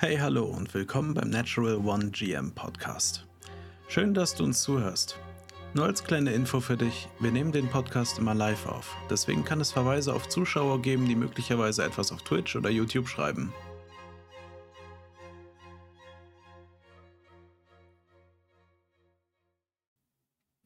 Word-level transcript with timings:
Hey, 0.00 0.16
hallo 0.18 0.44
und 0.44 0.72
willkommen 0.74 1.12
beim 1.12 1.28
Natural 1.28 1.74
One 1.78 2.12
GM 2.12 2.52
Podcast. 2.52 3.26
Schön, 3.88 4.14
dass 4.14 4.36
du 4.36 4.44
uns 4.44 4.62
zuhörst. 4.62 5.18
Nur 5.74 5.86
als 5.86 6.04
kleine 6.04 6.32
Info 6.32 6.60
für 6.60 6.76
dich, 6.76 7.08
wir 7.18 7.32
nehmen 7.32 7.50
den 7.50 7.68
Podcast 7.68 8.16
immer 8.16 8.32
live 8.32 8.66
auf. 8.66 8.96
Deswegen 9.10 9.44
kann 9.44 9.60
es 9.60 9.72
Verweise 9.72 10.14
auf 10.14 10.28
Zuschauer 10.28 10.82
geben, 10.82 11.08
die 11.08 11.16
möglicherweise 11.16 11.82
etwas 11.82 12.12
auf 12.12 12.22
Twitch 12.22 12.54
oder 12.54 12.70
YouTube 12.70 13.08
schreiben. 13.08 13.52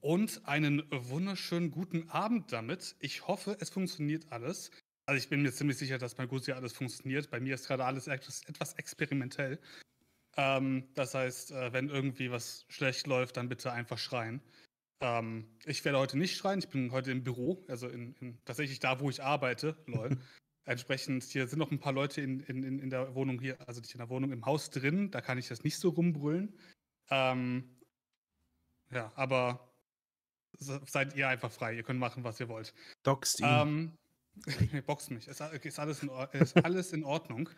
Und 0.03 0.43
einen 0.45 0.83
wunderschönen 0.91 1.71
guten 1.71 2.11
Abend 2.11 2.53
damit. 2.53 2.96
Ich 3.01 3.27
hoffe, 3.29 3.57
es 3.61 3.71
funktioniert 3.71 4.27
alles. 4.30 4.71
Also 5.07 5.19
ich 5.19 5.29
bin 5.29 5.43
mir 5.43 5.53
ziemlich 5.53 5.79
sicher, 5.79 5.98
dass 5.98 6.14
bei 6.14 6.27
Gusi 6.27 6.53
alles 6.53 6.73
funktioniert. 6.73 7.30
Bei 7.30 7.41
mir 7.41 7.55
ist 7.55 7.66
gerade 7.66 7.85
alles 7.85 8.07
etwas 8.07 8.75
experimentell. 8.75 9.59
Ähm, 10.36 10.89
das 10.95 11.14
heißt, 11.14 11.53
äh, 11.53 11.72
wenn 11.72 11.89
irgendwie 11.89 12.31
was 12.31 12.64
schlecht 12.68 13.07
läuft, 13.07 13.36
dann 13.36 13.49
bitte 13.49 13.73
einfach 13.73 13.99
schreien. 13.99 14.40
Ähm, 15.00 15.46
ich 15.64 15.85
werde 15.85 15.99
heute 15.99 16.17
nicht 16.17 16.36
schreien, 16.36 16.61
ich 16.61 16.68
bin 16.68 16.93
heute 16.93 17.11
im 17.11 17.25
Büro, 17.25 17.64
also 17.68 17.89
in, 17.89 18.14
in, 18.21 18.39
tatsächlich 18.45 18.79
da, 18.79 19.00
wo 19.00 19.11
ich 19.11 19.23
arbeite, 19.23 19.76
lol. 19.86 20.17
Entsprechend, 20.64 21.25
hier 21.25 21.48
sind 21.48 21.59
noch 21.59 21.73
ein 21.73 21.81
paar 21.81 21.93
Leute 21.93 22.21
in, 22.21 22.39
in, 22.40 22.79
in 22.79 22.89
der 22.89 23.17
Wohnung 23.17 23.40
hier, 23.40 23.59
also 23.67 23.81
nicht 23.81 23.95
in 23.95 23.98
der 23.98 24.09
Wohnung, 24.09 24.31
im 24.31 24.46
Haus 24.46 24.71
drin, 24.71 25.11
da 25.11 25.21
kann 25.21 25.37
ich 25.37 25.48
das 25.48 25.64
nicht 25.64 25.76
so 25.76 25.89
rumbrüllen. 25.89 26.57
Ähm, 27.11 27.81
ja, 28.93 29.12
aber 29.17 29.73
seid 30.57 31.17
ihr 31.17 31.29
einfach 31.29 31.50
frei, 31.50 31.75
ihr 31.75 31.82
könnt 31.82 31.98
machen, 31.98 32.23
was 32.23 32.39
ihr 32.39 32.48
wollt. 32.48 32.73
Doxt 33.03 33.41
ihn. 33.41 33.47
Boxt 34.86 35.11
mich, 35.11 35.28
ist, 35.28 35.41
ist, 35.41 35.78
alles 35.78 36.03
in, 36.03 36.11
ist 36.33 36.64
alles 36.64 36.92
in 36.92 37.05
Ordnung. 37.05 37.48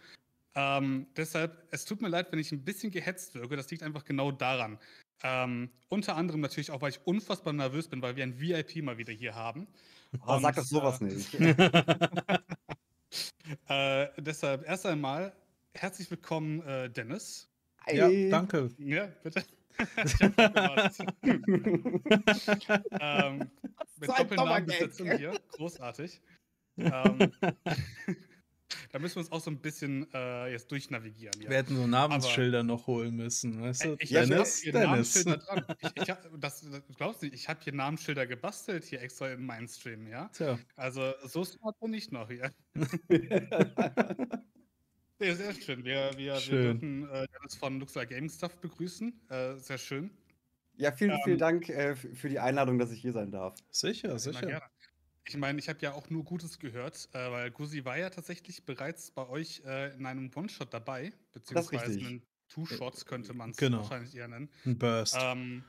Ähm, 0.57 1.09
deshalb, 1.17 1.67
es 1.71 1.85
tut 1.85 2.01
mir 2.01 2.09
leid, 2.09 2.31
wenn 2.31 2.39
ich 2.39 2.53
ein 2.53 2.65
bisschen 2.65 2.93
gehetzt 2.93 3.35
wirke. 3.35 3.57
Das 3.57 3.69
liegt 3.71 3.83
einfach 3.83 4.05
genau 4.05 4.31
daran. 4.31 4.79
Ähm, 5.23 5.71
unter 5.89 6.17
anderem 6.17 6.41
natürlich 6.41 6.71
auch, 6.71 6.81
weil 6.81 6.91
ich 6.91 7.05
unfassbar 7.07 7.53
nervös 7.53 7.89
bin, 7.89 8.01
weil 8.03 8.15
wir 8.17 8.25
ein 8.25 8.41
VIP 8.41 8.83
mal 8.83 8.99
wieder 8.99 9.13
hier 9.13 9.35
haben. 9.35 9.67
Oh, 10.27 10.39
sag 10.39 10.55
das 10.55 10.69
sowas 10.69 11.01
äh, 11.01 11.05
nicht. 11.05 11.35
äh, 13.69 14.09
deshalb 14.19 14.67
erst 14.67 14.87
einmal 14.87 15.33
herzlich 15.73 16.11
willkommen, 16.11 16.63
äh, 16.63 16.91
Dennis. 16.91 17.49
Hi. 17.87 17.97
Ja, 17.97 18.09
danke. 18.31 18.71
Ja, 18.79 19.09
bitte. 19.23 19.45
ähm, 23.01 23.51
mit 23.99 24.09
so 24.09 24.17
Doppelnamenbesetzung 24.17 25.11
hier. 25.17 25.33
Großartig. 25.53 26.21
Ähm, 26.77 27.33
da 28.93 28.99
müssen 28.99 29.17
wir 29.17 29.21
uns 29.21 29.33
auch 29.33 29.41
so 29.41 29.51
ein 29.51 29.59
bisschen 29.59 30.07
äh, 30.13 30.51
jetzt 30.53 30.71
durchnavigieren. 30.71 31.41
Ja. 31.43 31.51
Wir 31.51 31.57
hätten 31.59 31.77
so 31.77 31.87
Namensschilder 31.87 32.61
Aber, 32.61 32.69
noch 32.69 32.87
holen 32.87 33.17
müssen, 33.17 33.61
weißt 33.61 33.85
du? 33.85 33.97
Ich 33.99 34.11
Dennis, 34.11 34.59
hier 34.59 34.73
Dennis. 34.73 35.25
Dran. 35.25 35.65
Ich, 35.81 36.03
ich 36.03 36.11
hab, 36.11 36.29
das, 36.41 36.61
das 36.61 36.83
glaubst 36.97 37.23
du 37.23 37.27
nicht, 37.27 37.35
ich 37.35 37.49
habe 37.49 37.61
hier 37.63 37.73
Namensschilder 37.73 38.27
gebastelt 38.27 38.85
hier 38.85 39.03
extra 39.03 39.31
in 39.33 39.45
meinem 39.45 39.69
Stream, 39.69 40.07
ja? 40.07 40.29
Tja. 40.33 40.59
Also 40.77 41.13
so 41.25 41.45
smart 41.45 41.79
bin 41.81 41.95
ich 41.95 42.11
noch 42.11 42.29
hier. 42.29 42.51
ja, 45.21 45.35
sehr 45.35 45.55
schön. 45.55 45.85
Wir, 45.85 46.11
wir, 46.17 46.37
schön. 46.37 46.53
wir 46.53 46.63
dürfen 46.63 47.09
äh, 47.09 47.27
Dennis 47.29 47.55
von 47.57 47.81
Luxor 47.81 48.07
Gaming 48.07 48.31
Stuff 48.31 48.57
begrüßen. 48.59 49.13
Äh, 49.29 49.57
sehr 49.57 49.79
schön. 49.79 50.11
Ja, 50.77 50.91
vielen, 50.91 51.13
ähm, 51.13 51.21
vielen 51.25 51.39
Dank 51.39 51.69
äh, 51.69 51.95
für 51.95 52.29
die 52.29 52.41
Einladung, 52.41 52.79
dass 52.79 52.91
ich 52.91 53.01
hier 53.01 53.13
sein 53.13 53.31
darf. 53.31 53.55
Sicher, 53.71 54.19
sicher. 54.19 54.61
Ich 55.27 55.37
meine, 55.37 55.59
ich 55.59 55.69
habe 55.69 55.79
ja 55.81 55.93
auch 55.93 56.11
nur 56.11 56.25
Gutes 56.25 56.59
gehört, 56.59 57.09
äh, 57.13 57.31
weil 57.31 57.51
Gusi 57.51 57.85
war 57.85 57.97
ja 57.97 58.11
tatsächlich 58.11 58.65
bereits 58.65 59.11
bei 59.11 59.27
euch 59.29 59.63
äh, 59.65 59.95
in 59.95 60.05
einem 60.05 60.31
One-Shot 60.35 60.73
dabei, 60.73 61.13
beziehungsweise 61.33 61.99
in 61.99 62.23
Two-Shots 62.49 63.07
könnte 63.07 63.33
man 63.33 63.51
es 63.51 63.57
genau. 63.57 63.79
wahrscheinlich 63.79 64.15
eher 64.15 64.29
nennen. 64.29 64.51
Ein 64.67 64.79
Burst. 64.79 65.17
Ähm, 65.19 65.65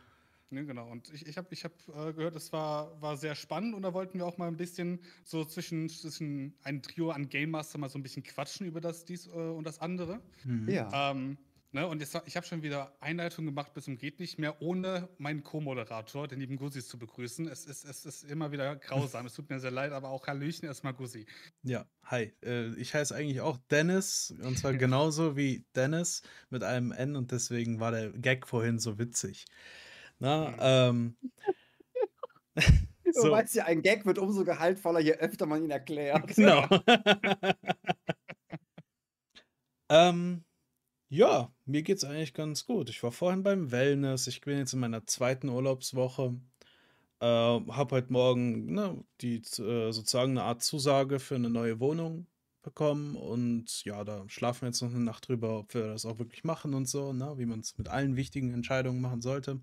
ne, 0.49 0.65
genau, 0.65 0.91
und 0.91 1.11
ich, 1.13 1.25
ich 1.25 1.37
habe 1.37 1.47
ich 1.51 1.63
hab, 1.63 1.71
äh, 1.87 2.13
gehört, 2.13 2.35
es 2.35 2.51
war, 2.51 3.01
war 3.01 3.15
sehr 3.15 3.35
spannend 3.35 3.75
und 3.75 3.83
da 3.83 3.93
wollten 3.93 4.19
wir 4.19 4.25
auch 4.25 4.37
mal 4.37 4.47
ein 4.47 4.57
bisschen 4.57 4.99
so 5.23 5.45
zwischen, 5.45 5.87
zwischen 5.89 6.53
ein 6.63 6.81
Trio 6.81 7.11
an 7.11 7.29
Game 7.29 7.51
Master 7.51 7.77
mal 7.77 7.89
so 7.89 7.97
ein 7.97 8.03
bisschen 8.03 8.23
quatschen 8.23 8.67
über 8.67 8.81
das 8.81 9.05
dies 9.05 9.27
äh, 9.27 9.31
und 9.31 9.65
das 9.65 9.79
andere. 9.79 10.21
Mhm. 10.43 10.69
Ja. 10.69 11.11
Ähm, 11.11 11.37
Ne, 11.75 11.85
und 11.85 11.99
jetzt, 11.99 12.17
ich 12.25 12.37
habe 12.37 12.45
schon 12.47 12.63
wieder 12.63 12.95
Einleitung 13.01 13.45
gemacht 13.45 13.73
bis 13.73 13.83
zum 13.83 13.97
geht 13.97 14.21
nicht 14.21 14.39
mehr, 14.39 14.61
ohne 14.61 15.09
meinen 15.17 15.43
Co-Moderator, 15.43 16.25
den 16.25 16.39
lieben 16.39 16.55
Gusis, 16.55 16.87
zu 16.87 16.97
begrüßen. 16.97 17.49
Es 17.49 17.65
ist, 17.65 17.83
es 17.83 18.05
ist 18.05 18.23
immer 18.23 18.53
wieder 18.53 18.77
grausam. 18.77 19.25
es 19.25 19.33
tut 19.33 19.49
mir 19.49 19.59
sehr 19.59 19.71
leid, 19.71 19.91
aber 19.91 20.07
auch 20.07 20.25
Hallöchen 20.25 20.69
erstmal 20.69 20.93
Gusi. 20.93 21.25
Ja, 21.63 21.85
hi. 22.05 22.33
Äh, 22.41 22.73
ich 22.75 22.93
heiße 22.93 23.13
eigentlich 23.13 23.41
auch 23.41 23.57
Dennis 23.69 24.33
und 24.41 24.57
zwar 24.57 24.71
genauso 24.77 25.35
wie 25.35 25.65
Dennis 25.75 26.21
mit 26.49 26.63
einem 26.63 26.93
N 26.93 27.17
und 27.17 27.33
deswegen 27.33 27.81
war 27.81 27.91
der 27.91 28.11
Gag 28.11 28.47
vorhin 28.47 28.79
so 28.79 28.97
witzig. 28.97 29.43
Na, 30.17 30.51
mhm. 30.51 31.17
ähm. 32.55 32.55
so. 33.11 33.23
Du 33.23 33.31
weißt 33.31 33.53
ja, 33.53 33.65
ein 33.65 33.81
Gag 33.81 34.05
wird 34.05 34.17
umso 34.17 34.45
gehaltvoller, 34.45 35.01
je 35.01 35.15
öfter 35.15 35.45
man 35.45 35.61
ihn 35.61 35.71
erklärt. 35.71 36.35
Genau. 36.37 36.69
ähm. 39.89 40.44
Ja, 41.09 41.53
mir 41.65 41.83
geht's 41.83 42.03
eigentlich 42.03 42.33
ganz 42.33 42.65
gut. 42.65 42.89
Ich 42.89 43.03
war 43.03 43.11
vorhin 43.11 43.43
beim 43.43 43.71
Wellness. 43.71 44.25
Ich 44.27 44.41
bin 44.41 44.57
jetzt 44.57 44.73
in 44.73 44.79
meiner 44.79 45.05
zweiten 45.05 45.49
Urlaubswoche. 45.49 46.35
Äh, 47.19 47.25
habe 47.25 47.95
heute 47.95 48.11
Morgen 48.11 48.73
ne, 48.73 49.03
die 49.21 49.37
äh, 49.37 49.91
sozusagen 49.91 50.31
eine 50.31 50.43
Art 50.43 50.63
Zusage 50.63 51.19
für 51.19 51.35
eine 51.35 51.49
neue 51.49 51.79
Wohnung 51.79 52.25
bekommen. 52.63 53.15
Und 53.15 53.85
ja, 53.85 54.03
da 54.03 54.27
schlafen 54.27 54.63
wir 54.63 54.69
jetzt 54.69 54.81
noch 54.81 54.89
eine 54.89 54.99
Nacht 55.03 55.27
drüber, 55.27 55.59
ob 55.59 55.73
wir 55.75 55.87
das 55.87 56.05
auch 56.05 56.17
wirklich 56.17 56.43
machen 56.43 56.73
und 56.73 56.89
so, 56.89 57.13
ne, 57.13 57.35
wie 57.37 57.45
man 57.45 57.59
es 57.59 57.77
mit 57.77 57.87
allen 57.87 58.15
wichtigen 58.15 58.51
Entscheidungen 58.53 59.01
machen 59.01 59.21
sollte. 59.21 59.61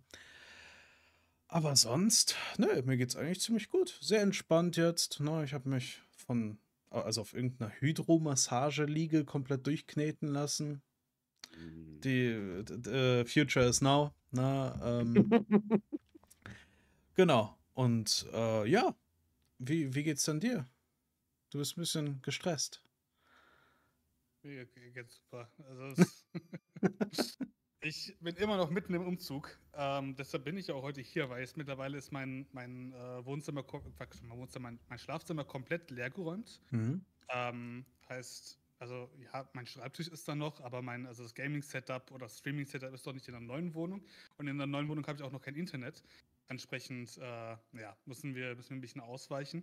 Aber 1.49 1.75
sonst, 1.77 2.37
ne, 2.57 2.83
mir 2.87 2.97
geht's 2.97 3.17
eigentlich 3.17 3.41
ziemlich 3.41 3.69
gut. 3.69 3.99
Sehr 4.01 4.23
entspannt 4.23 4.77
jetzt. 4.77 5.19
Ne, 5.21 5.45
ich 5.45 5.55
habe 5.55 5.69
mich 5.69 6.01
von, 6.17 6.59
also 6.91 7.21
auf 7.21 7.35
irgendeiner 7.35 7.73
Hydromassage-Liege 7.81 9.25
komplett 9.25 9.67
durchkneten 9.67 10.29
lassen 10.29 10.83
die 11.57 12.27
äh, 12.27 13.25
Future 13.25 13.67
is 13.67 13.81
Now. 13.81 14.13
Na, 14.31 15.01
ähm, 15.01 15.31
genau. 17.15 17.59
Und 17.75 18.27
äh, 18.33 18.69
ja, 18.69 18.95
wie, 19.59 19.95
wie 19.95 20.03
geht's 20.03 20.25
denn 20.25 20.41
dir? 20.41 20.69
Du 21.51 21.59
bist 21.59 21.77
ein 21.77 21.81
bisschen 21.81 22.23
gestresst. 22.23 22.83
Mir 24.43 24.67
geht's 24.67 25.17
super. 25.17 25.51
Also 25.69 26.03
ich 27.81 28.17
bin 28.21 28.35
immer 28.37 28.57
noch 28.57 28.71
mitten 28.71 28.95
im 28.95 29.07
Umzug. 29.07 29.59
Ähm, 29.75 30.17
deshalb 30.17 30.45
bin 30.45 30.57
ich 30.57 30.71
auch 30.73 30.83
heute 30.83 31.01
hier, 31.01 31.29
weil 31.31 31.45
es 31.45 31.57
mittlerweile 31.57 31.99
ist 31.99 32.11
mein, 32.11 32.47
mein 32.53 32.93
äh, 32.93 33.25
Wohnzimmer, 33.25 33.65
mein, 33.71 34.39
Wohnzimmer 34.39 34.71
mein, 34.71 34.81
mein, 34.89 34.99
Schlafzimmer 34.99 35.45
komplett 35.45 35.91
leergeräumt. 35.91 36.61
Mhm. 36.71 37.05
Ähm, 37.29 37.85
heißt, 38.09 38.59
also 38.83 39.09
ja, 39.33 39.49
mein 39.53 39.65
Schreibtisch 39.65 40.09
ist 40.09 40.27
da 40.27 40.35
noch, 40.35 40.61
aber 40.61 40.83
mein, 40.83 41.07
also 41.07 41.23
das 41.23 41.37
Gaming-Setup 41.37 42.11
oder 42.11 42.29
Streaming-Setup 42.29 42.93
ist 42.93 43.07
doch 43.07 43.13
nicht 43.13 43.29
in 43.29 43.33
der 43.33 43.41
neuen 43.41 43.75
Wohnung. 43.75 44.05
Und 44.39 44.49
in 44.49 44.59
der 44.59 44.67
neuen 44.67 44.89
Wohnung 44.89 45.07
habe 45.07 45.19
ich 45.19 45.23
auch 45.23 45.31
noch 45.31 45.41
kein 45.41 45.55
Internet. 45.55 46.03
Entsprechend, 46.49 47.17
äh, 47.19 47.23
ja, 47.23 47.97
müssen 48.07 48.35
wir, 48.35 48.57
müssen 48.57 48.71
wir 48.71 48.79
ein 48.79 48.81
bisschen 48.81 49.01
ausweichen. 49.01 49.63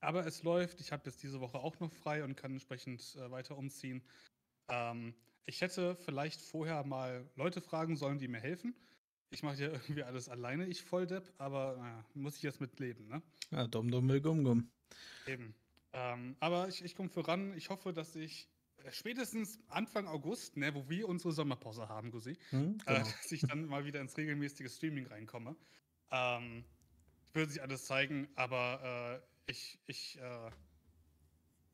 Aber 0.00 0.26
es 0.26 0.42
läuft. 0.42 0.80
Ich 0.80 0.90
habe 0.90 1.04
jetzt 1.06 1.22
diese 1.22 1.40
Woche 1.40 1.58
auch 1.58 1.78
noch 1.78 1.92
frei 1.92 2.24
und 2.24 2.36
kann 2.36 2.50
entsprechend 2.50 3.14
äh, 3.14 3.30
weiter 3.30 3.56
umziehen. 3.56 4.02
Ähm, 4.66 5.14
ich 5.46 5.60
hätte 5.60 5.94
vielleicht 5.94 6.40
vorher 6.40 6.82
mal 6.82 7.30
Leute 7.36 7.60
fragen 7.60 7.94
sollen, 7.94 8.18
die 8.18 8.26
mir 8.26 8.40
helfen. 8.40 8.74
Ich 9.30 9.44
mache 9.44 9.62
ja 9.62 9.68
irgendwie 9.72 10.02
alles 10.02 10.28
alleine, 10.28 10.66
ich 10.66 10.82
Volldepp, 10.82 11.32
aber 11.38 11.76
naja, 11.76 12.04
muss 12.14 12.34
ich 12.34 12.42
jetzt 12.42 12.60
mit 12.60 12.80
leben, 12.80 13.06
ne? 13.06 13.22
Ja, 13.52 13.68
dumm, 13.68 13.92
dumm, 13.92 14.08
gum, 14.20 14.42
gum. 14.42 14.68
Eben. 15.24 15.54
Ähm, 15.94 16.36
aber 16.40 16.68
ich, 16.68 16.84
ich 16.84 16.96
komme 16.96 17.08
voran. 17.08 17.54
Ich 17.56 17.70
hoffe, 17.70 17.92
dass 17.92 18.16
ich 18.16 18.48
äh, 18.78 18.90
spätestens 18.92 19.58
Anfang 19.68 20.08
August, 20.08 20.56
ne, 20.56 20.74
wo 20.74 20.88
wir 20.88 21.08
unsere 21.08 21.32
Sommerpause 21.32 21.88
haben, 21.88 22.10
Gusi, 22.10 22.36
hm, 22.50 22.78
genau. 22.78 22.98
äh, 22.98 23.02
dass 23.02 23.32
ich 23.32 23.42
dann 23.42 23.66
mal 23.66 23.84
wieder 23.84 24.00
ins 24.00 24.16
regelmäßige 24.16 24.70
Streaming 24.72 25.06
reinkomme. 25.06 25.56
Ähm, 26.10 26.64
würde 27.32 27.52
sich 27.52 27.62
alles 27.62 27.84
zeigen, 27.84 28.28
aber 28.34 29.22
äh, 29.46 29.50
ich, 29.50 29.78
ich, 29.86 30.18
äh, 30.18 30.50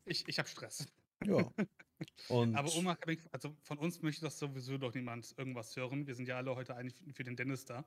ich, 0.05 0.29
ich 0.29 0.39
habe 0.39 0.49
Stress. 0.49 0.87
Ja. 1.25 1.51
Und 2.29 2.57
aber 2.57 2.75
unabhängig, 2.75 3.21
also 3.31 3.55
von 3.63 3.77
uns 3.77 4.01
möchte 4.01 4.23
das 4.23 4.39
sowieso 4.39 4.79
doch 4.79 4.95
niemand 4.95 5.35
irgendwas 5.37 5.77
hören. 5.77 6.07
Wir 6.07 6.15
sind 6.15 6.29
ja 6.29 6.39
alle 6.39 6.57
heute 6.57 6.75
eigentlich 6.75 6.97
für 7.15 7.25
den 7.25 7.37
Dennis 7.37 7.67
da. 7.67 7.85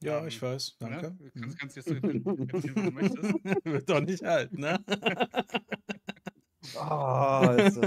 Ja, 0.00 0.20
ähm, 0.20 0.28
ich 0.28 0.40
weiß, 0.40 0.76
ne? 0.80 0.88
danke. 0.90 1.06
Ne? 1.22 1.30
Kannst, 1.32 1.54
mhm. 1.54 1.58
kannst 1.58 1.76
jetzt 1.76 1.88
so 1.88 1.94
erzählen, 1.94 2.24
wie 2.24 2.82
du 2.82 2.90
möchtest. 2.90 3.22
Wird 3.64 3.90
doch 3.90 4.00
nicht 4.00 4.24
alt, 4.24 4.52
ne? 4.52 4.78
Oh, 6.76 7.70
so. 7.70 7.84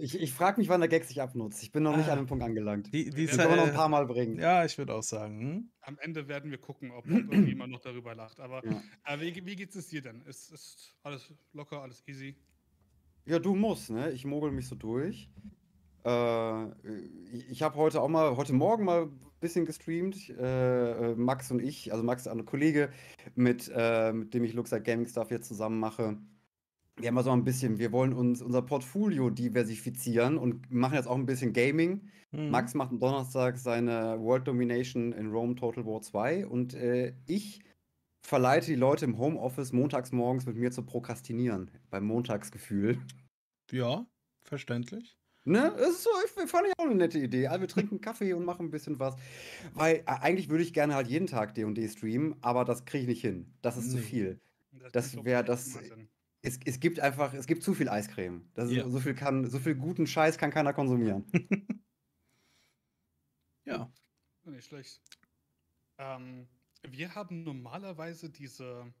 Ich, 0.00 0.18
ich 0.18 0.32
frage 0.32 0.60
mich, 0.60 0.68
wann 0.68 0.80
der 0.80 0.88
Gag 0.88 1.04
sich 1.04 1.20
abnutzt. 1.20 1.62
Ich 1.62 1.72
bin 1.72 1.82
noch 1.82 1.96
nicht 1.96 2.08
ah, 2.08 2.12
an 2.12 2.18
dem 2.18 2.26
Punkt 2.26 2.42
angelangt. 2.44 2.92
Die, 2.92 3.10
die 3.10 3.26
können 3.26 3.50
wir 3.50 3.56
noch 3.56 3.66
ein 3.66 3.74
paar 3.74 3.88
Mal 3.88 4.06
bringen. 4.06 4.38
Ja, 4.38 4.64
ich 4.64 4.78
würde 4.78 4.94
auch 4.94 5.02
sagen. 5.02 5.40
Hm? 5.40 5.70
Am 5.80 5.98
Ende 5.98 6.26
werden 6.28 6.50
wir 6.50 6.58
gucken, 6.58 6.90
ob, 6.90 7.04
ob 7.04 7.10
irgendjemand 7.10 7.72
noch 7.72 7.80
darüber 7.80 8.14
lacht. 8.14 8.40
Aber 8.40 8.64
ja. 8.64 8.82
äh, 9.04 9.20
wie, 9.20 9.44
wie 9.44 9.56
geht 9.56 9.74
es 9.74 9.88
dir 9.88 10.00
denn? 10.00 10.22
Ist, 10.22 10.52
ist 10.52 10.94
alles 11.02 11.32
locker, 11.52 11.82
alles 11.82 12.02
easy? 12.06 12.36
Ja, 13.26 13.38
du 13.38 13.54
musst, 13.54 13.90
ne? 13.90 14.10
Ich 14.12 14.24
mogel 14.24 14.50
mich 14.52 14.68
so 14.68 14.74
durch. 14.74 15.30
Äh, 16.04 16.66
ich 17.50 17.62
habe 17.62 17.76
heute 17.76 18.00
auch 18.00 18.08
mal, 18.08 18.36
heute 18.36 18.52
Morgen 18.52 18.84
mal 18.84 19.04
ein 19.04 19.20
bisschen 19.40 19.64
gestreamt. 19.64 20.28
Äh, 20.30 21.12
äh, 21.12 21.14
Max 21.16 21.50
und 21.50 21.60
ich, 21.60 21.92
also 21.92 22.04
Max, 22.04 22.26
ein 22.26 22.44
Kollege, 22.44 22.90
mit, 23.34 23.70
äh, 23.74 24.12
mit 24.12 24.34
dem 24.34 24.44
ich 24.44 24.52
Luxite 24.52 24.82
Gaming 24.82 25.06
Stuff 25.06 25.30
jetzt 25.30 25.48
zusammen 25.48 25.78
mache. 25.78 26.18
Wir 26.96 27.08
haben 27.08 27.14
mal 27.14 27.24
so 27.24 27.32
ein 27.32 27.42
bisschen, 27.42 27.78
wir 27.78 27.90
wollen 27.90 28.12
uns 28.12 28.40
unser 28.40 28.62
Portfolio 28.62 29.30
diversifizieren 29.30 30.38
und 30.38 30.70
machen 30.70 30.94
jetzt 30.94 31.08
auch 31.08 31.16
ein 31.16 31.26
bisschen 31.26 31.52
Gaming. 31.52 32.08
Mhm. 32.30 32.50
Max 32.50 32.74
macht 32.74 32.90
am 32.90 33.00
Donnerstag 33.00 33.58
seine 33.58 34.20
World 34.20 34.46
Domination 34.46 35.12
in 35.12 35.30
Rome 35.30 35.56
Total 35.56 35.84
War 35.86 36.02
2 36.02 36.46
und 36.46 36.74
äh, 36.74 37.14
ich 37.26 37.62
verleite 38.24 38.66
die 38.66 38.76
Leute 38.76 39.06
im 39.06 39.18
Homeoffice 39.18 39.72
montags 39.72 40.12
morgens 40.12 40.46
mit 40.46 40.56
mir 40.56 40.70
zu 40.70 40.84
prokrastinieren, 40.84 41.70
beim 41.90 42.04
Montagsgefühl. 42.04 42.98
Ja, 43.70 44.06
verständlich. 44.44 45.18
Ne? 45.46 45.74
Das 45.76 45.90
ist 45.90 46.02
so, 46.04 46.10
ich 46.24 46.50
fand 46.50 46.66
ich 46.66 46.72
auch 46.78 46.84
eine 46.84 46.94
nette 46.94 47.18
Idee. 47.18 47.48
Also 47.48 47.60
wir 47.60 47.68
trinken 47.68 48.00
Kaffee 48.00 48.32
und 48.32 48.46
machen 48.46 48.66
ein 48.66 48.70
bisschen 48.70 48.98
was. 48.98 49.14
Weil 49.74 49.96
äh, 49.96 50.04
eigentlich 50.06 50.48
würde 50.48 50.64
ich 50.64 50.72
gerne 50.72 50.94
halt 50.94 51.06
jeden 51.06 51.26
Tag 51.26 51.54
D&D 51.54 51.86
streamen, 51.88 52.36
aber 52.40 52.64
das 52.64 52.86
kriege 52.86 53.02
ich 53.02 53.08
nicht 53.08 53.20
hin. 53.20 53.52
Das 53.60 53.76
ist 53.76 53.86
nee. 53.86 53.90
zu 53.92 53.98
viel. 53.98 54.40
Das, 54.72 54.92
das 54.92 55.24
wäre 55.24 55.44
das. 55.44 55.78
Es, 56.40 56.58
es 56.64 56.80
gibt 56.80 57.00
einfach, 57.00 57.34
es 57.34 57.46
gibt 57.46 57.62
zu 57.62 57.74
viel 57.74 57.88
Eiscreme. 57.88 58.48
Das 58.54 58.70
ja. 58.70 58.88
so 58.88 59.00
viel 59.00 59.14
kann, 59.14 59.48
so 59.48 59.58
viel 59.58 59.74
guten 59.74 60.06
Scheiß 60.06 60.38
kann 60.38 60.50
keiner 60.50 60.72
konsumieren. 60.72 61.24
ja. 63.64 63.90
Nicht 64.44 64.66
schlecht. 64.66 65.00
Ähm, 65.98 66.48
wir 66.82 67.14
haben 67.14 67.44
normalerweise 67.44 68.30
diese 68.30 68.92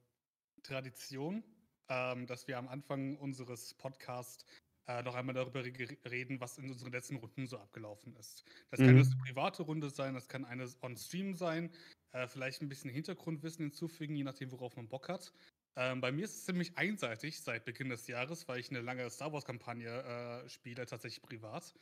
Tradition, 0.62 1.42
ähm, 1.88 2.26
dass 2.26 2.48
wir 2.48 2.58
am 2.58 2.68
Anfang 2.68 3.16
unseres 3.16 3.74
Podcasts 3.74 4.46
äh, 4.86 5.02
noch 5.02 5.14
einmal 5.14 5.34
darüber 5.34 5.64
reden, 5.64 6.40
was 6.40 6.58
in 6.58 6.70
unseren 6.70 6.92
letzten 6.92 7.16
Runden 7.16 7.46
so 7.46 7.58
abgelaufen 7.58 8.14
ist. 8.16 8.44
Das 8.70 8.80
mhm. 8.80 8.86
kann 8.86 8.96
eine 8.96 9.16
private 9.24 9.62
Runde 9.62 9.90
sein, 9.90 10.14
das 10.14 10.28
kann 10.28 10.44
eine 10.44 10.68
on-stream 10.82 11.34
sein, 11.34 11.70
äh, 12.12 12.26
vielleicht 12.28 12.62
ein 12.62 12.68
bisschen 12.68 12.90
Hintergrundwissen 12.90 13.64
hinzufügen, 13.64 14.14
je 14.14 14.24
nachdem, 14.24 14.52
worauf 14.52 14.76
man 14.76 14.88
Bock 14.88 15.08
hat. 15.08 15.32
Ähm, 15.76 16.00
bei 16.00 16.12
mir 16.12 16.24
ist 16.24 16.34
es 16.34 16.44
ziemlich 16.44 16.76
einseitig 16.76 17.40
seit 17.40 17.64
Beginn 17.64 17.88
des 17.88 18.06
Jahres, 18.06 18.46
weil 18.46 18.60
ich 18.60 18.70
eine 18.70 18.80
lange 18.80 19.08
Star 19.10 19.32
Wars-Kampagne 19.32 20.44
äh, 20.44 20.48
spiele, 20.48 20.86
tatsächlich 20.86 21.22
privat. 21.22 21.74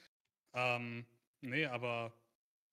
Ähm, 0.55 1.05
nee, 1.41 1.67
aber 1.67 2.15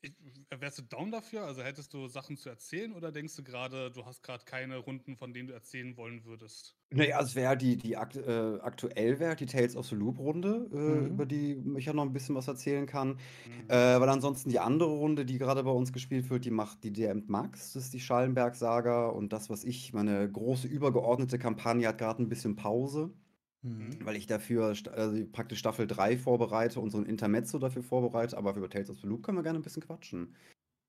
ich, 0.02 0.14
wärst 0.50 0.80
du 0.80 0.82
down 0.84 1.12
dafür? 1.12 1.44
Also 1.44 1.62
hättest 1.62 1.94
du 1.94 2.08
Sachen 2.08 2.38
zu 2.38 2.50
erzählen 2.50 2.94
oder 2.94 3.12
denkst 3.12 3.36
du 3.36 3.44
gerade, 3.44 3.92
du 3.92 4.06
hast 4.06 4.24
gerade 4.24 4.46
keine 4.46 4.78
Runden, 4.78 5.16
von 5.18 5.34
denen 5.34 5.48
du 5.48 5.54
erzählen 5.54 5.98
wollen 5.98 6.24
würdest? 6.26 6.76
Also 6.92 7.12
es 7.20 7.36
wäre 7.36 7.58
die, 7.58 7.78
die 7.78 7.98
akt, 7.98 8.16
äh, 8.16 8.58
aktuell 8.62 9.20
wäre 9.20 9.36
die 9.36 9.46
Tales 9.46 9.76
of 9.76 9.86
the 9.88 9.96
Loop-Runde, 9.96 10.70
äh, 10.72 10.76
mhm. 10.76 11.08
über 11.08 11.26
die 11.26 11.62
ich 11.78 11.86
ja 11.86 11.94
noch 11.94 12.04
ein 12.04 12.14
bisschen 12.14 12.36
was 12.36 12.48
erzählen 12.48 12.86
kann. 12.86 13.10
Mhm. 13.10 13.70
Äh, 13.70 14.00
weil 14.00 14.10
ansonsten 14.10 14.50
die 14.50 14.60
andere 14.60 14.90
Runde, 14.90 15.26
die 15.26 15.38
gerade 15.38 15.64
bei 15.64 15.72
uns 15.72 15.94
gespielt 15.94 16.30
wird, 16.30 16.46
die 16.46 16.52
macht 16.52 16.84
die 16.84 16.94
DM 16.94 17.26
Max, 17.28 17.74
das 17.74 17.86
ist 17.86 17.94
die 17.94 18.00
Schallenberg-Saga 18.00 19.08
und 19.08 19.34
das, 19.34 19.50
was 19.50 19.64
ich, 19.64 19.94
meine 19.94 20.30
große 20.32 20.68
übergeordnete 20.68 21.38
Kampagne 21.38 21.88
hat 21.88 21.98
gerade 21.98 22.24
ein 22.24 22.30
bisschen 22.30 22.56
Pause. 22.56 23.12
Mhm. 23.62 23.98
Weil 24.04 24.16
ich 24.16 24.26
dafür 24.26 24.68
also 24.68 25.26
praktisch 25.32 25.60
Staffel 25.60 25.86
3 25.86 26.18
vorbereite 26.18 26.80
und 26.80 26.92
so 26.92 26.98
ein 26.98 27.06
Intermezzo 27.06 27.60
dafür 27.60 27.84
vorbereite, 27.84 28.38
aber 28.38 28.56
über 28.56 28.70
Tales 28.70 28.90
of 28.90 29.00
the 29.02 29.08
Loop 29.08 29.24
können 29.24 29.38
wir 29.38 29.44
gerne 29.44 29.60
ein 29.60 29.64
bisschen 29.64 29.84
quatschen. 29.84 30.36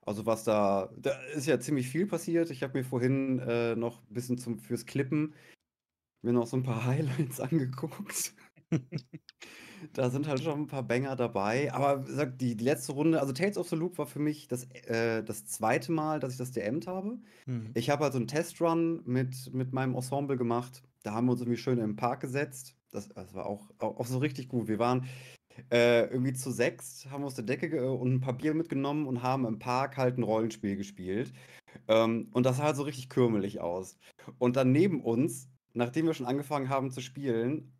Also 0.06 0.24
was 0.24 0.44
da, 0.44 0.92
da 0.96 1.10
ist 1.34 1.46
ja 1.46 1.60
ziemlich 1.60 1.88
viel 1.88 2.06
passiert. 2.06 2.50
Ich 2.50 2.62
habe 2.62 2.78
mir 2.78 2.84
vorhin 2.84 3.38
äh, 3.40 3.76
noch 3.76 4.02
ein 4.02 4.14
bisschen 4.14 4.38
zum, 4.38 4.58
fürs 4.58 4.86
Klippen 4.86 5.34
mir 6.22 6.32
noch 6.32 6.46
so 6.46 6.56
ein 6.56 6.62
paar 6.62 6.84
Highlights 6.86 7.40
angeguckt. 7.40 8.34
da 9.92 10.10
sind 10.10 10.28
halt 10.28 10.42
schon 10.42 10.62
ein 10.62 10.66
paar 10.66 10.82
Banger 10.82 11.16
dabei. 11.16 11.72
Aber 11.72 12.04
sag, 12.06 12.38
die, 12.38 12.56
die 12.56 12.64
letzte 12.64 12.92
Runde, 12.92 13.20
also 13.20 13.32
Tales 13.32 13.58
of 13.58 13.68
the 13.68 13.76
Loop 13.76 13.98
war 13.98 14.06
für 14.06 14.20
mich 14.20 14.48
das, 14.48 14.64
äh, 14.86 15.22
das 15.22 15.46
zweite 15.46 15.92
Mal, 15.92 16.20
dass 16.20 16.32
ich 16.32 16.38
das 16.38 16.52
DMt 16.52 16.86
habe. 16.86 17.18
Mhm. 17.46 17.70
Ich 17.74 17.90
habe 17.90 18.04
also 18.04 18.18
einen 18.18 18.28
Testrun 18.28 19.02
mit, 19.04 19.52
mit 19.52 19.72
meinem 19.72 19.94
Ensemble 19.94 20.36
gemacht. 20.36 20.82
Da 21.02 21.12
haben 21.12 21.26
wir 21.26 21.32
uns 21.32 21.40
irgendwie 21.40 21.58
schön 21.58 21.78
im 21.78 21.96
Park 21.96 22.20
gesetzt. 22.20 22.76
Das, 22.92 23.08
das 23.08 23.34
war 23.34 23.46
auch, 23.46 23.70
auch, 23.78 24.06
so 24.06 24.18
richtig 24.18 24.48
gut. 24.48 24.68
Wir 24.68 24.78
waren 24.78 25.06
äh, 25.70 26.06
irgendwie 26.06 26.32
zu 26.32 26.50
sechs, 26.50 27.06
haben 27.10 27.24
aus 27.24 27.34
der 27.34 27.44
Decke 27.44 27.92
und 27.92 28.14
ein 28.14 28.20
paar 28.20 28.34
Bier 28.34 28.54
mitgenommen 28.54 29.06
und 29.06 29.22
haben 29.22 29.46
im 29.46 29.58
Park 29.58 29.96
halt 29.96 30.18
ein 30.18 30.22
Rollenspiel 30.22 30.76
gespielt. 30.76 31.32
Ähm, 31.88 32.28
und 32.32 32.44
das 32.44 32.56
sah 32.56 32.64
halt 32.64 32.76
so 32.76 32.82
richtig 32.82 33.08
kürmelig 33.08 33.60
aus. 33.60 33.96
Und 34.38 34.56
dann 34.56 34.72
neben 34.72 35.02
uns, 35.02 35.48
nachdem 35.72 36.06
wir 36.06 36.14
schon 36.14 36.26
angefangen 36.26 36.68
haben 36.68 36.90
zu 36.90 37.00
spielen, 37.00 37.72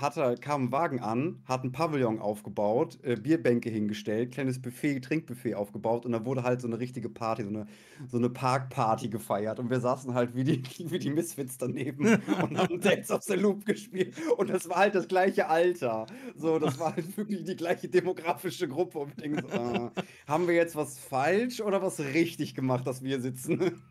hatte, 0.00 0.36
kam 0.40 0.64
ein 0.64 0.72
Wagen 0.72 1.00
an, 1.00 1.42
hat 1.46 1.64
ein 1.64 1.72
Pavillon 1.72 2.18
aufgebaut, 2.18 2.98
äh, 3.02 3.16
Bierbänke 3.16 3.70
hingestellt, 3.70 4.32
kleines 4.32 4.60
Buffet, 4.60 5.00
Trinkbuffet 5.00 5.54
aufgebaut 5.54 6.04
und 6.04 6.12
da 6.12 6.24
wurde 6.24 6.42
halt 6.42 6.60
so 6.60 6.66
eine 6.66 6.78
richtige 6.78 7.08
Party, 7.08 7.42
so 7.44 7.48
eine, 7.48 7.66
so 8.08 8.18
eine 8.18 8.30
Parkparty 8.30 9.08
gefeiert 9.08 9.58
und 9.58 9.70
wir 9.70 9.80
saßen 9.80 10.14
halt 10.14 10.34
wie 10.34 10.44
die, 10.44 10.62
wie 10.90 10.98
die 10.98 11.10
Misfits 11.10 11.58
daneben 11.58 12.06
und 12.42 12.58
haben 12.58 12.80
Dance 12.80 13.12
of 13.12 13.22
the 13.22 13.34
Loop 13.34 13.64
gespielt 13.64 14.14
und 14.36 14.50
das 14.50 14.68
war 14.68 14.76
halt 14.76 14.94
das 14.94 15.08
gleiche 15.08 15.48
Alter. 15.48 16.06
So, 16.36 16.58
das 16.58 16.78
war 16.78 16.94
halt 16.96 17.16
wirklich 17.16 17.44
die 17.44 17.56
gleiche 17.56 17.88
demografische 17.88 18.68
Gruppe 18.68 18.98
und 18.98 19.10
ich 19.10 19.16
denke 19.16 19.42
so, 19.42 19.48
äh, 19.48 19.90
haben 20.26 20.46
wir 20.46 20.54
jetzt 20.54 20.76
was 20.76 20.98
falsch 20.98 21.60
oder 21.60 21.82
was 21.82 22.00
richtig 22.00 22.54
gemacht, 22.54 22.86
dass 22.86 23.02
wir 23.02 23.08
hier 23.10 23.20
sitzen? 23.20 23.82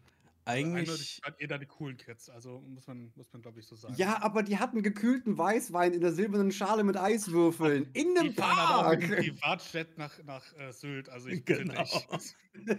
Eigentlich. 0.45 0.89
Also 0.89 1.21
hat 1.23 1.39
ihr 1.39 1.47
da 1.47 1.57
die 1.57 1.65
coolen 1.65 1.97
Kids, 1.97 2.29
also 2.29 2.59
muss 2.61 2.87
man, 2.87 3.11
muss 3.15 3.31
man 3.31 3.41
glaube 3.41 3.59
ich 3.59 3.67
so 3.67 3.75
sagen. 3.75 3.93
Ja, 3.97 4.21
aber 4.21 4.43
die 4.43 4.57
hatten 4.57 4.83
gekühlten 4.83 5.37
Weißwein 5.37 5.93
in 5.93 6.01
der 6.01 6.11
silbernen 6.11 6.51
Schale 6.51 6.83
mit 6.83 6.97
Eiswürfeln 6.97 7.89
in 7.93 8.13
dem 8.15 8.35
Park. 8.35 8.99
Privatjet 8.99 9.97
nach, 9.97 10.21
nach 10.23 10.43
äh, 10.57 10.71
Sylt, 10.71 11.09
also 11.09 11.29
ich 11.29 11.45
genau. 11.45 11.81
nicht. 11.81 12.35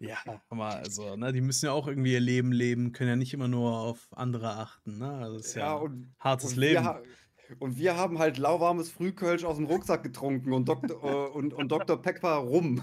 ja, 0.00 0.18
mal, 0.50 0.76
also, 0.76 1.16
ne, 1.16 1.32
die 1.32 1.40
müssen 1.40 1.66
ja 1.66 1.72
auch 1.72 1.88
irgendwie 1.88 2.12
ihr 2.12 2.20
Leben 2.20 2.52
leben, 2.52 2.92
können 2.92 3.10
ja 3.10 3.16
nicht 3.16 3.34
immer 3.34 3.48
nur 3.48 3.78
auf 3.78 4.08
andere 4.12 4.56
achten, 4.56 4.98
ne? 4.98 5.10
Also, 5.10 5.38
das 5.38 5.46
ist 5.46 5.54
ja, 5.56 5.66
ja 5.66 5.74
und, 5.74 6.14
hartes 6.18 6.52
und 6.52 6.58
Leben. 6.58 6.84
Wir, 6.84 7.02
und 7.58 7.78
wir 7.78 7.96
haben 7.96 8.18
halt 8.18 8.38
lauwarmes 8.38 8.90
Frühkölsch 8.90 9.44
aus 9.44 9.56
dem 9.56 9.66
Rucksack 9.66 10.02
getrunken 10.02 10.52
und, 10.52 10.68
Dok 10.68 10.84
äh, 11.02 11.06
und, 11.06 11.52
und 11.52 11.72
Dr. 11.72 12.00
Pepper 12.00 12.36
rum. 12.36 12.82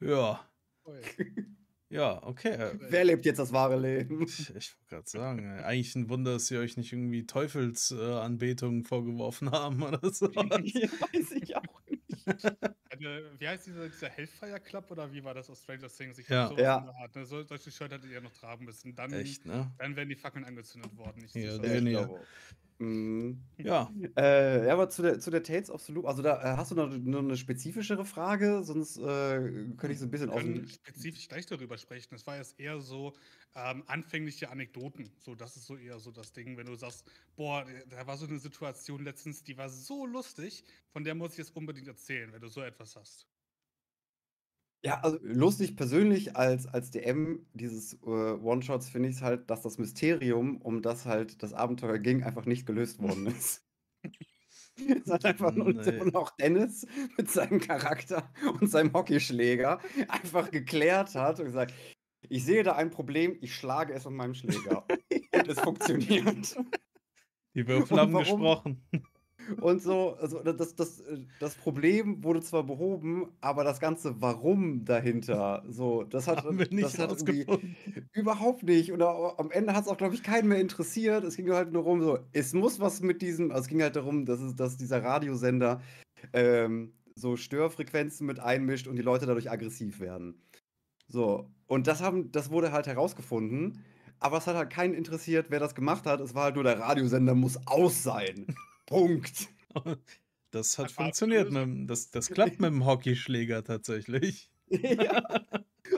Ja. 0.00 0.40
Ja, 1.90 2.22
okay. 2.22 2.50
Äh, 2.50 2.78
Wer 2.90 3.04
lebt 3.04 3.24
jetzt 3.24 3.38
das 3.38 3.52
wahre 3.52 3.78
Leben? 3.78 4.22
Ich, 4.22 4.54
ich 4.54 4.76
wollte 4.76 4.88
gerade 4.88 5.08
sagen, 5.08 5.48
eigentlich 5.60 5.94
ein 5.94 6.08
Wunder, 6.10 6.34
dass 6.34 6.48
sie 6.48 6.58
euch 6.58 6.76
nicht 6.76 6.92
irgendwie 6.92 7.26
Teufelsanbetungen 7.26 8.82
äh, 8.82 8.84
vorgeworfen 8.86 9.50
haben 9.50 9.82
oder 9.82 10.10
so. 10.12 10.30
ja, 10.32 10.42
weiß 10.42 11.32
ich 11.32 11.56
auch 11.56 11.62
nicht. 11.88 12.02
wie 13.38 13.48
heißt 13.48 13.66
dieser, 13.66 13.88
dieser 13.88 14.10
Hellfire 14.10 14.60
Club 14.60 14.90
oder 14.90 15.10
wie 15.12 15.24
war 15.24 15.32
das 15.32 15.48
aus 15.48 15.62
Stranger 15.62 15.88
Things? 15.88 16.18
Ich 16.18 16.28
ja. 16.28 16.52
ja. 16.58 16.94
Art, 17.00 17.16
ne? 17.16 17.24
so, 17.24 17.42
solche 17.42 17.70
Shirt 17.70 17.90
hättet 17.90 18.10
ihr 18.10 18.20
noch 18.20 18.32
tragen 18.32 18.66
müssen. 18.66 18.94
Dann, 18.94 19.12
Echt, 19.12 19.46
ne? 19.46 19.72
dann 19.78 19.96
wären 19.96 20.10
die 20.10 20.16
Fackeln 20.16 20.44
angezündet 20.44 20.94
worden. 20.96 21.24
Ich 21.24 21.34
ja, 21.34 21.56
ja. 21.56 22.08
Mhm. 22.78 23.42
Ja. 23.56 23.92
Äh, 24.16 24.66
ja, 24.66 24.72
aber 24.72 24.88
zu 24.88 25.02
der, 25.02 25.18
zu 25.18 25.30
der 25.32 25.42
Tales 25.42 25.68
of 25.68 25.82
the 25.82 25.92
Loop, 25.92 26.06
also 26.06 26.22
da 26.22 26.40
äh, 26.40 26.56
hast 26.56 26.70
du 26.70 26.76
noch, 26.76 26.88
noch 26.88 27.18
eine 27.18 27.36
spezifischere 27.36 28.04
Frage, 28.04 28.62
sonst 28.62 28.98
äh, 28.98 29.02
könnte 29.76 29.92
ich 29.92 29.98
so 29.98 30.06
ein 30.06 30.10
bisschen 30.10 30.30
aus 30.30 30.44
dem. 30.44 30.68
spezifisch 30.68 31.28
gleich 31.28 31.46
darüber 31.46 31.76
sprechen. 31.76 32.10
Das 32.12 32.26
war 32.26 32.36
jetzt 32.36 32.60
eher 32.60 32.80
so 32.80 33.14
ähm, 33.56 33.82
anfängliche 33.88 34.50
Anekdoten. 34.50 35.10
So, 35.18 35.34
das 35.34 35.56
ist 35.56 35.66
so 35.66 35.76
eher 35.76 35.98
so 35.98 36.12
das 36.12 36.32
Ding, 36.32 36.56
wenn 36.56 36.66
du 36.66 36.76
sagst, 36.76 37.04
boah, 37.34 37.66
da 37.88 38.06
war 38.06 38.16
so 38.16 38.26
eine 38.26 38.38
Situation 38.38 39.02
letztens, 39.02 39.42
die 39.42 39.56
war 39.58 39.68
so 39.68 40.06
lustig, 40.06 40.64
von 40.90 41.02
der 41.02 41.16
muss 41.16 41.32
ich 41.32 41.38
jetzt 41.38 41.56
unbedingt 41.56 41.88
erzählen, 41.88 42.32
wenn 42.32 42.40
du 42.40 42.48
so 42.48 42.60
etwas 42.62 42.94
hast. 42.94 43.26
Ja, 44.84 45.00
also 45.00 45.18
lustig 45.22 45.76
persönlich 45.76 46.36
als, 46.36 46.66
als 46.66 46.90
DM 46.92 47.44
dieses 47.52 47.94
äh, 47.94 48.06
One-Shots 48.06 48.88
finde 48.88 49.08
ich 49.08 49.16
es 49.16 49.22
halt, 49.22 49.50
dass 49.50 49.62
das 49.62 49.78
Mysterium, 49.78 50.58
um 50.58 50.82
das 50.82 51.04
halt 51.04 51.42
das 51.42 51.52
Abenteuer 51.52 51.98
ging, 51.98 52.22
einfach 52.22 52.46
nicht 52.46 52.64
gelöst 52.64 53.02
worden 53.02 53.26
ist. 53.38 53.66
es 55.04 55.10
hat 55.10 55.24
einfach 55.24 55.52
nur, 55.52 55.72
nee. 55.72 56.04
noch 56.12 56.30
Dennis 56.36 56.86
mit 57.16 57.30
seinem 57.30 57.60
Charakter 57.60 58.32
und 58.60 58.70
seinem 58.70 58.92
Hockeyschläger 58.92 59.80
einfach 60.08 60.50
geklärt 60.50 61.14
hat 61.16 61.40
und 61.40 61.46
gesagt, 61.46 61.74
ich 62.28 62.44
sehe 62.44 62.62
da 62.62 62.76
ein 62.76 62.90
Problem, 62.90 63.36
ich 63.40 63.54
schlage 63.54 63.92
es 63.94 64.04
mit 64.04 64.14
meinem 64.14 64.34
Schläger. 64.34 64.84
und 64.88 65.48
es 65.48 65.60
funktioniert. 65.60 66.56
Die 67.54 67.66
Würfel 67.66 67.98
haben 67.98 68.12
gesprochen. 68.16 68.82
Und 69.60 69.82
so, 69.82 70.16
also 70.20 70.40
das, 70.42 70.74
das, 70.74 71.02
das 71.40 71.54
Problem 71.54 72.22
wurde 72.22 72.40
zwar 72.40 72.64
behoben, 72.64 73.28
aber 73.40 73.64
das 73.64 73.80
ganze 73.80 74.20
Warum 74.20 74.84
dahinter, 74.84 75.64
so, 75.68 76.04
das 76.04 76.26
hat, 76.26 76.44
Haben 76.44 76.58
wir 76.58 76.68
nicht 76.70 76.84
das 76.84 76.98
hat 76.98 77.16
überhaupt 78.12 78.62
nicht. 78.62 78.92
Und 78.92 79.02
am 79.02 79.50
Ende 79.50 79.74
hat 79.74 79.84
es 79.84 79.88
auch, 79.88 79.96
glaube 79.96 80.14
ich, 80.14 80.22
keinen 80.22 80.48
mehr 80.48 80.60
interessiert. 80.60 81.24
Es 81.24 81.36
ging 81.36 81.50
halt 81.50 81.72
nur 81.72 81.82
darum, 81.82 82.02
so, 82.02 82.18
es 82.32 82.52
muss 82.52 82.80
was 82.80 83.00
mit 83.00 83.22
diesem, 83.22 83.50
also 83.50 83.62
es 83.62 83.68
ging 83.68 83.82
halt 83.82 83.96
darum, 83.96 84.24
dass, 84.24 84.40
es, 84.40 84.54
dass 84.54 84.76
dieser 84.76 85.02
Radiosender 85.02 85.80
ähm, 86.32 86.92
so 87.14 87.36
Störfrequenzen 87.36 88.26
mit 88.26 88.40
einmischt 88.40 88.86
und 88.86 88.96
die 88.96 89.02
Leute 89.02 89.26
dadurch 89.26 89.50
aggressiv 89.50 90.00
werden. 90.00 90.42
So, 91.08 91.50
und 91.66 91.86
das, 91.86 92.02
haben, 92.02 92.30
das 92.32 92.50
wurde 92.50 92.72
halt 92.72 92.86
herausgefunden, 92.86 93.84
aber 94.20 94.38
es 94.38 94.46
hat 94.46 94.56
halt 94.56 94.70
keinen 94.70 94.94
interessiert, 94.94 95.46
wer 95.48 95.60
das 95.60 95.74
gemacht 95.74 96.06
hat. 96.06 96.20
Es 96.20 96.34
war 96.34 96.44
halt 96.44 96.54
nur, 96.56 96.64
der 96.64 96.78
Radiosender 96.78 97.34
muss 97.34 97.58
aus 97.66 98.02
sein. 98.02 98.46
Punkt. 98.88 99.48
Das 100.50 100.78
hat 100.78 100.90
funktioniert. 100.90 101.50
Mit, 101.50 101.90
das, 101.90 102.10
das 102.10 102.28
klappt 102.30 102.60
mit 102.60 102.70
dem 102.70 102.86
Hockeyschläger 102.86 103.64
tatsächlich. 103.64 104.50
ja. 104.70 105.22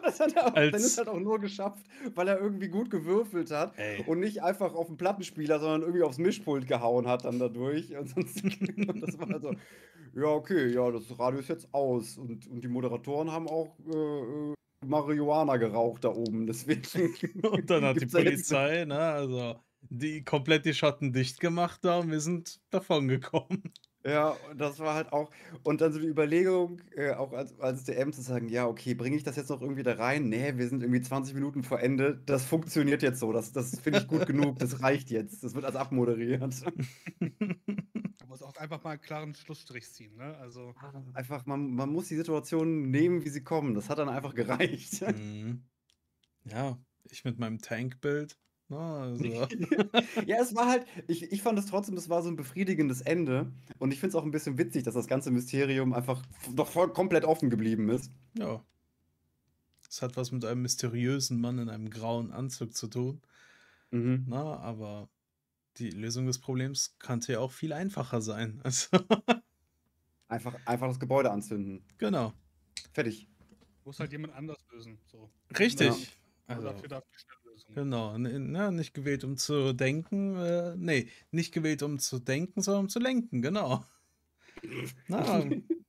Das 0.03 0.21
hat 0.21 0.35
er 0.35 0.47
auch, 0.47 0.55
Als, 0.55 0.73
Dennis 0.73 0.99
hat 0.99 1.09
auch 1.09 1.19
nur 1.19 1.41
geschafft, 1.41 1.85
weil 2.15 2.29
er 2.29 2.41
irgendwie 2.41 2.69
gut 2.69 2.91
gewürfelt 2.91 3.51
hat 3.51 3.77
ey. 3.77 4.05
und 4.07 4.21
nicht 4.21 4.43
einfach 4.43 4.75
auf 4.75 4.87
den 4.87 4.97
Plattenspieler, 4.97 5.59
sondern 5.59 5.83
irgendwie 5.83 6.03
aufs 6.03 6.19
Mischpult 6.19 6.67
gehauen 6.67 7.07
hat 7.07 7.25
dann 7.25 7.39
dadurch. 7.39 7.97
Und, 7.97 8.09
sonst, 8.09 8.43
und 8.43 9.03
das 9.03 9.19
war 9.19 9.41
so, 9.41 9.55
ja, 10.15 10.27
okay, 10.27 10.73
ja, 10.73 10.91
das 10.91 11.19
Radio 11.19 11.41
ist 11.41 11.49
jetzt 11.49 11.73
aus. 11.73 12.19
Und, 12.19 12.47
und 12.49 12.63
die 12.63 12.69
Moderatoren 12.69 13.31
haben 13.31 13.49
auch 13.49 13.77
äh, 13.87 13.97
äh 13.97 14.55
Marihuana 14.87 15.59
geraucht 15.59 16.05
da 16.05 16.09
oben, 16.09 16.47
deswegen. 16.47 16.83
und 17.43 17.69
dann 17.69 17.85
hat 17.85 18.01
die 18.01 18.07
Polizei, 18.07 18.85
ne, 18.87 18.99
also 18.99 19.61
die 19.83 20.25
komplett 20.25 20.65
die 20.67 20.75
Schatten 20.75 21.13
dicht 21.13 21.41
gemacht 21.41 21.81
da 21.85 21.99
und 22.01 22.11
wir 22.11 22.21
sind 22.21 22.61
davon 22.71 23.09
gekommen. 23.09 23.63
Ja, 24.03 24.39
das 24.57 24.79
war 24.79 24.95
halt 24.95 25.13
auch 25.13 25.31
und 25.63 25.83
dann 25.83 25.93
so 25.93 25.99
die 26.01 26.07
Überlegung, 26.07 26.81
äh, 26.97 27.13
auch 27.13 27.33
als 27.35 27.61
als 27.61 27.85
DM 27.85 28.15
zu 28.15 28.23
sagen: 28.23 28.49
„Ja, 28.49 28.67
okay, 28.67 28.95
bringe 28.95 29.15
ich 29.15 29.25
das 29.25 29.37
jetzt 29.37 29.51
noch 29.51 29.61
irgendwie 29.61 29.83
da 29.83 29.93
rein? 29.93 30.31
Ne, 30.31 30.57
wir 30.57 30.67
sind 30.69 30.83
irgendwie 30.83 31.03
20 31.03 31.35
Minuten 31.35 31.63
vor 31.63 31.81
Ende. 31.81 32.17
Das 32.25 32.47
funktioniert 32.47 33.03
jetzt 33.03 33.21
so. 33.21 33.31
Das 33.31 33.53
das 33.53 33.79
finde 33.79 33.99
ich 33.99 34.07
gut 34.09 34.25
genug. 34.25 34.59
Das 34.59 34.81
reicht 34.83 35.11
jetzt. 35.11 35.45
Das 35.45 35.55
wird 35.55 35.67
als 35.67 35.77
abmoderiert.“ 35.77 36.55
Man 38.21 38.29
muss 38.29 38.43
auch 38.43 38.57
einfach 38.57 38.83
mal 38.85 38.95
'n 38.95 39.01
klaren 39.01 39.35
Schlussstrich 39.35 39.91
ziehen, 39.93 40.17
ne? 40.17 40.37
Also 40.39 40.75
Einfach 41.13 41.45
man 41.47 41.73
man 41.75 41.91
muss 41.91 42.09
die 42.09 42.17
Situationen 42.17 42.91
nehmen, 42.91 43.25
wie 43.25 43.29
sie 43.31 43.43
kommen. 43.45 43.75
Das 43.75 43.89
hat 43.91 43.99
dann 43.99 44.09
einfach 44.09 44.35
gereicht. 44.35 45.03
Mhm. 45.05 45.69
Ja, 46.45 46.79
ich 47.05 47.25
mit 47.25 47.39
meinem 47.39 47.61
Tankbild. 47.61 48.39
Ah, 48.71 49.03
also. 49.03 49.25
Ja, 50.27 50.37
es 50.41 50.55
war 50.55 50.69
halt 50.69 50.87
ich 51.09 51.33
ich 51.33 51.43
fand 51.43 51.59
es 51.59 51.67
trotzdem, 51.67 51.97
das 51.97 52.09
war 52.09 52.23
so 52.23 52.29
ein 52.29 52.37
befriedigendes 52.37 53.00
Ende 53.00 53.53
und 53.79 53.93
ich 53.93 53.99
finde 54.00 54.11
es 54.11 54.15
auch 54.15 54.25
ein 54.25 54.31
bisschen 54.31 54.59
witzig, 54.59 54.85
dass 54.85 54.95
das 54.95 55.09
ganze 55.09 55.31
Mysterium 55.31 55.93
einfach 55.93 56.23
doch 56.55 56.69
voll 56.69 56.93
komplett 56.93 57.25
offen 57.25 57.50
geblieben 57.50 57.89
ist. 57.89 58.12
Ja. 58.39 58.65
Es 59.89 60.03
hat 60.03 60.17
was 60.17 60.31
mit 60.31 60.45
einem 60.45 60.62
mysteriösen 60.62 61.41
Mann 61.41 61.59
in 61.59 61.69
einem 61.69 61.91
grauen 61.91 62.31
Anzug 62.31 62.75
zu 62.77 62.87
tun. 62.87 63.21
Mhm. 63.91 64.25
Na, 64.29 64.59
aber 64.59 65.09
die 65.79 65.91
Lösung 65.91 66.27
des 66.27 66.41
Problems 66.41 66.97
könnte 66.99 67.33
ja 67.33 67.41
auch 67.41 67.53
viel 67.53 67.73
einfacher 67.73 68.21
sein. 68.21 68.62
Also 68.65 68.89
Einfach 70.29 70.55
einfach 70.65 70.87
das 70.87 71.00
Gebäude 71.00 71.31
anzünden. 71.33 71.85
Genau. 71.99 72.33
Fertig. 72.93 73.29
Muss 73.85 73.99
halt 73.99 74.12
jemand 74.12 74.33
anders 74.35 74.59
lösen, 74.71 75.00
so. 75.07 75.29
Richtig. 75.59 76.17
Also 76.47 76.62
dafür 76.62 76.89
darf 76.89 77.05
die 77.12 77.19
Genau, 77.75 78.17
ne, 78.19 78.73
nicht 78.73 78.95
gewählt, 78.95 79.25
um 79.25 79.37
zu 79.37 79.73
denken. 79.73 80.37
Äh, 80.37 80.75
nee, 80.76 81.09
nicht 81.31 81.52
gewählt, 81.52 81.83
um 81.83 81.99
zu 81.99 82.19
denken, 82.19 82.62
sondern 82.62 82.85
um 82.85 82.88
zu 82.88 82.99
lenken, 82.99 83.43
genau. 83.43 83.85
Na, 85.09 85.45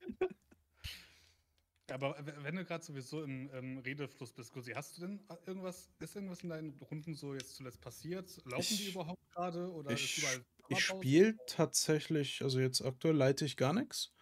Aber 1.92 2.16
wenn 2.44 2.56
du 2.56 2.64
gerade 2.64 2.84
sowieso 2.84 3.24
im, 3.24 3.50
im 3.50 3.78
Redefluss 3.80 4.32
bist, 4.32 4.54
Gusi, 4.54 4.72
hast 4.72 4.98
du 4.98 5.02
denn 5.02 5.20
irgendwas, 5.46 5.90
ist 6.00 6.16
irgendwas 6.16 6.42
in 6.42 6.50
deinen 6.50 6.80
Runden 6.90 7.16
so 7.16 7.34
jetzt 7.34 7.56
zuletzt 7.56 7.82
passiert? 7.82 8.42
Laufen 8.46 8.78
die 8.78 8.90
überhaupt 8.90 9.30
gerade? 9.32 9.72
Oder 9.72 9.92
ich, 9.92 10.26
ich 10.70 10.80
spiele 10.80 11.36
tatsächlich, 11.48 12.42
also 12.44 12.60
jetzt 12.60 12.82
aktuell 12.82 13.16
leite 13.16 13.46
ich 13.46 13.58
gar 13.58 13.74
nichts. 13.74 14.14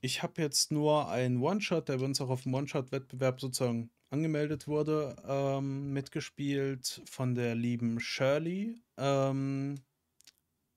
Ich 0.00 0.22
habe 0.22 0.42
jetzt 0.42 0.70
nur 0.70 1.08
einen 1.08 1.40
One-Shot, 1.40 1.88
der 1.88 1.96
bei 1.96 2.04
uns 2.04 2.20
auch 2.20 2.28
auf 2.28 2.42
dem 2.42 2.54
One-Shot-Wettbewerb 2.54 3.40
sozusagen 3.40 3.90
angemeldet 4.10 4.66
wurde, 4.66 5.16
ähm, 5.26 5.92
mitgespielt 5.92 7.02
von 7.06 7.34
der 7.34 7.54
lieben 7.54 8.00
Shirley, 8.00 8.80
ähm, 8.96 9.80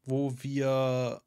wo 0.04 0.34
wir 0.42 1.22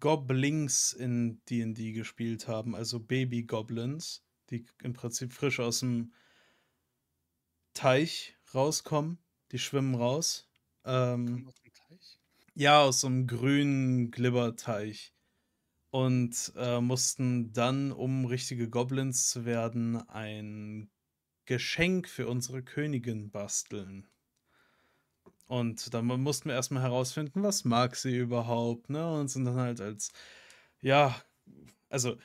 Goblins 0.00 0.92
in 0.92 1.40
D&D 1.48 1.92
gespielt 1.92 2.48
haben, 2.48 2.74
also 2.74 3.00
Baby 3.00 3.44
Goblins, 3.44 4.22
die 4.50 4.66
im 4.82 4.92
Prinzip 4.92 5.32
frisch 5.32 5.60
aus 5.60 5.80
dem 5.80 6.12
Teich 7.74 8.36
rauskommen, 8.54 9.18
die 9.52 9.58
schwimmen 9.58 9.94
raus. 9.94 10.48
Ähm, 10.84 11.46
aus 11.46 11.54
dem 11.54 11.72
Teich? 11.72 12.20
Ja, 12.54 12.82
aus 12.82 13.00
so 13.00 13.06
einem 13.06 13.26
grünen 13.26 14.10
Glibberteich 14.10 15.14
und 15.90 16.52
äh, 16.56 16.80
mussten 16.80 17.52
dann, 17.52 17.92
um 17.92 18.24
richtige 18.24 18.68
Goblins 18.68 19.28
zu 19.28 19.44
werden, 19.44 19.96
ein 20.08 20.90
Geschenk 21.46 22.08
für 22.08 22.28
unsere 22.28 22.62
Königin 22.62 23.30
basteln. 23.30 24.06
Und 25.46 25.94
dann 25.94 26.06
mussten 26.06 26.48
wir 26.48 26.56
erstmal 26.56 26.82
herausfinden, 26.82 27.42
was 27.42 27.64
mag 27.64 27.96
sie 27.96 28.16
überhaupt, 28.16 28.90
ne? 28.90 29.12
Und 29.14 29.28
sind 29.28 29.44
dann 29.44 29.56
halt 29.56 29.80
als, 29.80 30.12
ja, 30.80 31.14
also 31.88 32.16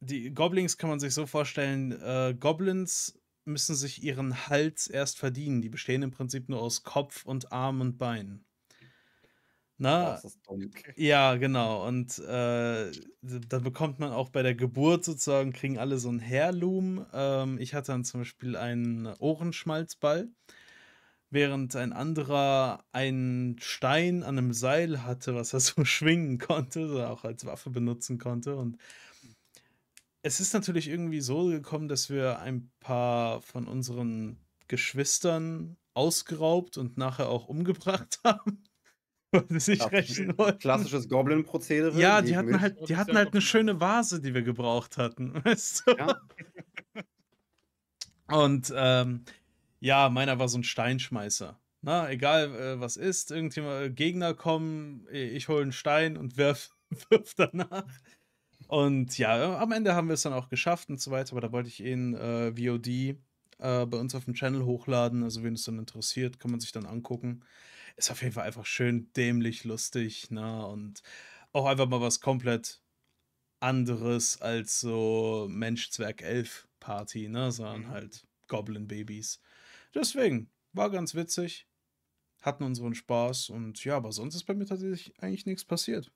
die 0.00 0.34
Goblins 0.34 0.76
kann 0.76 0.90
man 0.90 1.00
sich 1.00 1.14
so 1.14 1.26
vorstellen, 1.26 1.92
äh, 1.92 2.34
Goblins 2.38 3.18
müssen 3.44 3.74
sich 3.74 4.02
ihren 4.02 4.48
Hals 4.48 4.86
erst 4.88 5.18
verdienen. 5.18 5.62
Die 5.62 5.68
bestehen 5.68 6.02
im 6.02 6.10
Prinzip 6.10 6.48
nur 6.48 6.60
aus 6.60 6.82
Kopf 6.82 7.24
und 7.24 7.52
Arm 7.52 7.80
und 7.80 7.98
Bein. 7.98 8.43
Na, 9.76 10.20
ja, 10.96 11.34
genau. 11.34 11.86
Und 11.86 12.18
äh, 12.20 12.92
da 13.22 13.58
bekommt 13.58 13.98
man 13.98 14.12
auch 14.12 14.28
bei 14.30 14.42
der 14.42 14.54
Geburt 14.54 15.04
sozusagen, 15.04 15.52
kriegen 15.52 15.78
alle 15.78 15.98
so 15.98 16.10
ein 16.10 16.20
Heirloom. 16.20 17.04
Ähm, 17.12 17.58
ich 17.58 17.74
hatte 17.74 17.90
dann 17.92 18.04
zum 18.04 18.20
Beispiel 18.20 18.56
einen 18.56 19.06
Ohrenschmalzball, 19.18 20.28
während 21.30 21.74
ein 21.74 21.92
anderer 21.92 22.84
einen 22.92 23.58
Stein 23.58 24.22
an 24.22 24.38
einem 24.38 24.52
Seil 24.52 25.02
hatte, 25.02 25.34
was 25.34 25.52
er 25.52 25.60
so 25.60 25.84
schwingen 25.84 26.38
konnte, 26.38 26.86
so 26.88 27.02
auch 27.02 27.24
als 27.24 27.44
Waffe 27.44 27.70
benutzen 27.70 28.18
konnte. 28.18 28.56
Und 28.56 28.78
es 30.22 30.38
ist 30.40 30.54
natürlich 30.54 30.88
irgendwie 30.88 31.20
so 31.20 31.46
gekommen, 31.46 31.88
dass 31.88 32.10
wir 32.10 32.38
ein 32.40 32.70
paar 32.80 33.42
von 33.42 33.66
unseren 33.66 34.38
Geschwistern 34.68 35.76
ausgeraubt 35.94 36.78
und 36.78 36.96
nachher 36.96 37.28
auch 37.28 37.48
umgebracht 37.48 38.20
haben 38.24 38.62
weil 39.48 39.60
sie 39.60 39.74
sich 39.74 39.92
rächen 39.92 40.38
wollten. 40.38 40.60
Klassisches 40.60 41.08
Goblin-Prozedere. 41.08 41.98
Ja, 42.00 42.22
die 42.22 42.36
hatten 42.36 42.60
halt, 42.60 42.88
die 42.88 42.96
hatten 42.96 43.16
halt 43.16 43.32
eine 43.32 43.40
schöne 43.40 43.80
Vase, 43.80 44.20
die 44.20 44.34
wir 44.34 44.42
gebraucht 44.42 44.96
hatten. 44.96 45.34
Weißt 45.44 45.84
du? 45.86 45.96
Ja. 45.96 46.20
Und 48.28 48.72
ähm, 48.74 49.24
ja, 49.80 50.08
meiner 50.08 50.38
war 50.38 50.48
so 50.48 50.58
ein 50.58 50.64
Steinschmeißer. 50.64 51.58
Na, 51.82 52.10
egal 52.10 52.54
äh, 52.54 52.80
was 52.80 52.96
ist, 52.96 53.30
irgendjemand 53.30 53.84
äh, 53.84 53.90
Gegner 53.90 54.32
kommen, 54.32 55.06
ich 55.10 55.48
hole 55.48 55.60
einen 55.60 55.72
Stein 55.72 56.16
und 56.16 56.38
wirf, 56.38 56.70
wirf 57.10 57.34
danach. 57.34 57.84
Und 58.68 59.18
ja, 59.18 59.58
am 59.58 59.72
Ende 59.72 59.94
haben 59.94 60.08
wir 60.08 60.14
es 60.14 60.22
dann 60.22 60.32
auch 60.32 60.48
geschafft 60.48 60.88
und 60.88 60.98
so 60.98 61.10
weiter, 61.10 61.32
aber 61.32 61.42
da 61.42 61.52
wollte 61.52 61.68
ich 61.68 61.84
ihn 61.84 62.14
äh, 62.14 62.52
VOD 62.52 62.86
äh, 62.86 63.16
bei 63.58 63.98
uns 63.98 64.14
auf 64.14 64.24
dem 64.24 64.32
Channel 64.32 64.64
hochladen. 64.64 65.22
Also, 65.22 65.42
wen 65.42 65.52
es 65.52 65.64
dann 65.64 65.78
interessiert, 65.78 66.40
kann 66.40 66.50
man 66.50 66.60
sich 66.60 66.72
dann 66.72 66.86
angucken 66.86 67.44
ist 67.96 68.10
auf 68.10 68.22
jeden 68.22 68.34
Fall 68.34 68.46
einfach 68.46 68.66
schön 68.66 69.12
dämlich, 69.14 69.64
lustig, 69.64 70.30
ne? 70.30 70.66
Und 70.66 71.02
auch 71.52 71.66
einfach 71.66 71.88
mal 71.88 72.00
was 72.00 72.20
komplett 72.20 72.80
anderes 73.60 74.40
als 74.40 74.80
so 74.80 75.46
Mensch-Zwerg-Elf-Party, 75.50 77.28
ne? 77.28 77.52
Sondern 77.52 77.82
mhm. 77.82 77.88
halt 77.90 78.26
Goblin-Babys. 78.48 79.40
Deswegen, 79.94 80.50
war 80.72 80.90
ganz 80.90 81.14
witzig. 81.14 81.66
Hatten 82.42 82.64
unseren 82.64 82.94
Spaß 82.94 83.48
und 83.50 83.82
ja, 83.84 83.96
aber 83.96 84.12
sonst 84.12 84.34
ist 84.34 84.44
bei 84.44 84.54
mir 84.54 84.66
tatsächlich 84.66 85.14
eigentlich 85.18 85.46
nichts 85.46 85.64
passiert. 85.64 86.12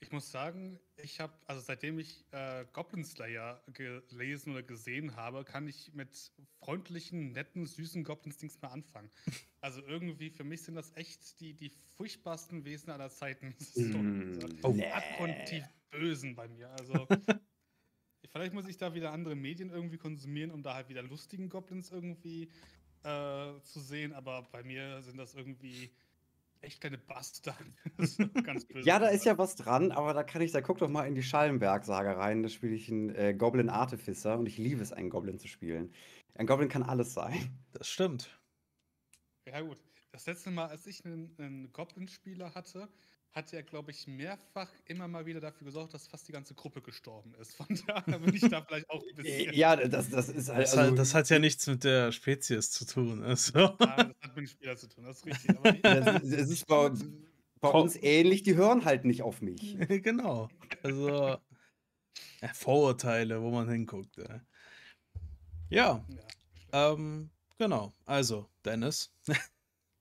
Ich 0.00 0.12
muss 0.12 0.30
sagen, 0.30 0.78
ich 0.96 1.18
habe, 1.18 1.32
also 1.46 1.60
seitdem 1.60 1.98
ich 1.98 2.24
äh, 2.30 2.64
Goblin 2.72 3.04
Slayer 3.04 3.60
gelesen 3.72 4.52
oder 4.52 4.62
gesehen 4.62 5.16
habe, 5.16 5.44
kann 5.44 5.66
ich 5.66 5.92
mit 5.92 6.32
freundlichen, 6.60 7.32
netten, 7.32 7.66
süßen 7.66 8.04
Goblins 8.04 8.40
nichts 8.42 8.60
mehr 8.60 8.72
anfangen. 8.72 9.10
Also 9.60 9.82
irgendwie, 9.82 10.30
für 10.30 10.44
mich 10.44 10.62
sind 10.62 10.76
das 10.76 10.92
echt 10.94 11.40
die, 11.40 11.52
die 11.52 11.70
furchtbarsten 11.96 12.64
Wesen 12.64 12.90
aller 12.90 13.10
Zeiten. 13.10 13.56
mm, 13.74 14.40
so 14.62 14.68
nee. 14.68 14.86
abgrundtief 14.86 15.64
Bösen 15.90 16.36
bei 16.36 16.46
mir. 16.46 16.70
Also 16.70 17.08
vielleicht 18.30 18.54
muss 18.54 18.68
ich 18.68 18.76
da 18.76 18.94
wieder 18.94 19.10
andere 19.10 19.34
Medien 19.34 19.70
irgendwie 19.70 19.98
konsumieren, 19.98 20.52
um 20.52 20.62
da 20.62 20.74
halt 20.74 20.88
wieder 20.88 21.02
lustigen 21.02 21.48
Goblins 21.48 21.90
irgendwie 21.90 22.52
äh, 23.02 23.60
zu 23.62 23.80
sehen, 23.80 24.12
aber 24.12 24.42
bei 24.52 24.62
mir 24.62 25.02
sind 25.02 25.16
das 25.16 25.34
irgendwie 25.34 25.90
echt 26.60 26.80
keine 26.80 26.98
Bastard. 26.98 27.56
ja, 28.84 28.98
da 28.98 29.08
ist 29.08 29.24
ja 29.24 29.38
was 29.38 29.56
dran, 29.56 29.92
aber 29.92 30.14
da 30.14 30.22
kann 30.22 30.42
ich, 30.42 30.52
da 30.52 30.60
guck 30.60 30.78
doch 30.78 30.88
mal 30.88 31.06
in 31.06 31.14
die 31.14 31.22
Schallenberg-Saga 31.22 32.12
rein. 32.12 32.42
Da 32.42 32.48
spiele 32.48 32.74
ich 32.74 32.90
einen 32.90 33.14
äh, 33.14 33.34
Goblin 33.34 33.68
Artificer 33.68 34.38
und 34.38 34.46
ich 34.46 34.58
liebe 34.58 34.82
es, 34.82 34.92
einen 34.92 35.10
Goblin 35.10 35.38
zu 35.38 35.48
spielen. 35.48 35.92
Ein 36.34 36.46
Goblin 36.46 36.68
kann 36.68 36.82
alles 36.82 37.14
sein. 37.14 37.58
Das 37.72 37.88
stimmt. 37.88 38.38
Ja, 39.46 39.60
gut. 39.60 39.78
Das 40.12 40.26
letzte 40.26 40.50
Mal, 40.50 40.66
als 40.66 40.86
ich 40.86 41.04
einen, 41.04 41.34
einen 41.38 41.72
Goblin-Spieler 41.72 42.54
hatte, 42.54 42.88
hat 43.32 43.52
er, 43.52 43.62
glaube 43.62 43.90
ich, 43.90 44.06
mehrfach 44.06 44.70
immer 44.86 45.06
mal 45.06 45.26
wieder 45.26 45.40
dafür 45.40 45.66
gesorgt, 45.66 45.94
dass 45.94 46.06
fast 46.06 46.26
die 46.28 46.32
ganze 46.32 46.54
Gruppe 46.54 46.82
gestorben 46.82 47.34
ist. 47.34 47.54
Von 47.54 47.66
daher 47.86 48.18
bin 48.18 48.34
ich 48.34 48.42
da 48.42 48.62
vielleicht 48.62 48.88
auch 48.90 49.02
ein 49.02 49.14
bisschen. 49.14 49.54
Ja, 49.54 49.76
das, 49.76 50.10
das 50.10 50.28
ist 50.28 50.48
halt. 50.48 50.66
Das, 50.66 50.76
also, 50.76 50.94
das 50.94 51.14
hat 51.14 51.28
ja 51.28 51.38
nichts 51.38 51.66
mit 51.66 51.84
der 51.84 52.12
Spezies 52.12 52.70
zu 52.70 52.86
tun. 52.86 53.22
Also. 53.22 53.58
Ja, 53.58 53.76
das 53.78 53.98
hat 53.98 54.16
mit 54.22 54.36
dem 54.36 54.46
Spieler 54.46 54.76
zu 54.76 54.88
tun, 54.88 55.04
das 55.04 55.18
ist 55.18 55.26
richtig. 55.26 55.56
Aber 55.56 55.72
das, 55.72 56.04
das 56.22 56.50
ist 56.50 56.66
bei 56.66 56.86
uns. 56.86 57.04
bei 57.60 57.68
uns 57.68 57.96
ähnlich, 57.96 58.42
die 58.42 58.56
hören 58.56 58.84
halt 58.84 59.04
nicht 59.04 59.22
auf 59.22 59.40
mich. 59.42 59.76
genau. 60.02 60.48
Also 60.82 61.38
ja, 62.40 62.48
Vorurteile, 62.54 63.42
wo 63.42 63.50
man 63.50 63.68
hinguckt. 63.68 64.16
Ja, 64.16 64.40
ja. 65.70 66.04
Ähm, 66.72 67.30
genau. 67.58 67.92
Also, 68.04 68.48
Dennis. 68.64 69.12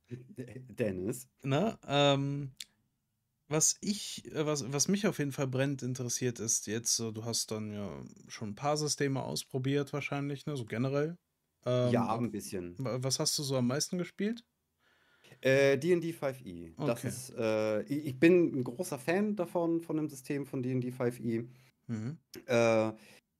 Dennis. 0.10 1.28
Na, 1.44 1.78
ähm, 1.88 2.52
was 3.48 3.78
ich, 3.82 4.26
äh, 4.34 4.46
was, 4.46 4.72
was 4.72 4.88
mich 4.88 5.08
auf 5.08 5.20
jeden 5.20 5.32
Fall 5.32 5.48
brennend 5.48 5.84
interessiert, 5.84 6.40
ist 6.40 6.68
jetzt, 6.68 7.00
du 7.00 7.26
hast 7.26 7.52
dann 7.52 7.72
ja 7.72 8.04
schon 8.28 8.50
ein 8.50 8.56
paar 8.56 8.78
Systeme 8.78 9.24
ausprobiert, 9.24 9.94
wahrscheinlich, 9.94 10.46
ne? 10.46 10.58
So 10.58 10.66
generell. 10.66 11.18
Ähm, 11.66 11.92
ja, 11.92 12.16
ein 12.16 12.32
bisschen. 12.32 12.76
Was 12.78 13.20
hast 13.20 13.38
du 13.38 13.44
so 13.44 13.58
am 13.58 13.68
meisten 13.68 13.98
gespielt? 13.98 14.44
Äh, 15.42 15.78
D&D 15.78 16.12
5e. 16.12 16.74
Das 16.86 17.00
okay. 17.00 17.08
ist, 17.08 17.34
äh, 17.38 17.82
ich 17.84 18.20
bin 18.20 18.60
ein 18.60 18.64
großer 18.64 18.98
Fan 18.98 19.36
davon, 19.36 19.82
von 19.82 19.98
dem 19.98 20.10
System 20.10 20.46
von 20.46 20.64
D&D 20.64 20.90
5e. 20.90 21.48
Mhm. 21.88 22.18
Äh, 22.46 22.92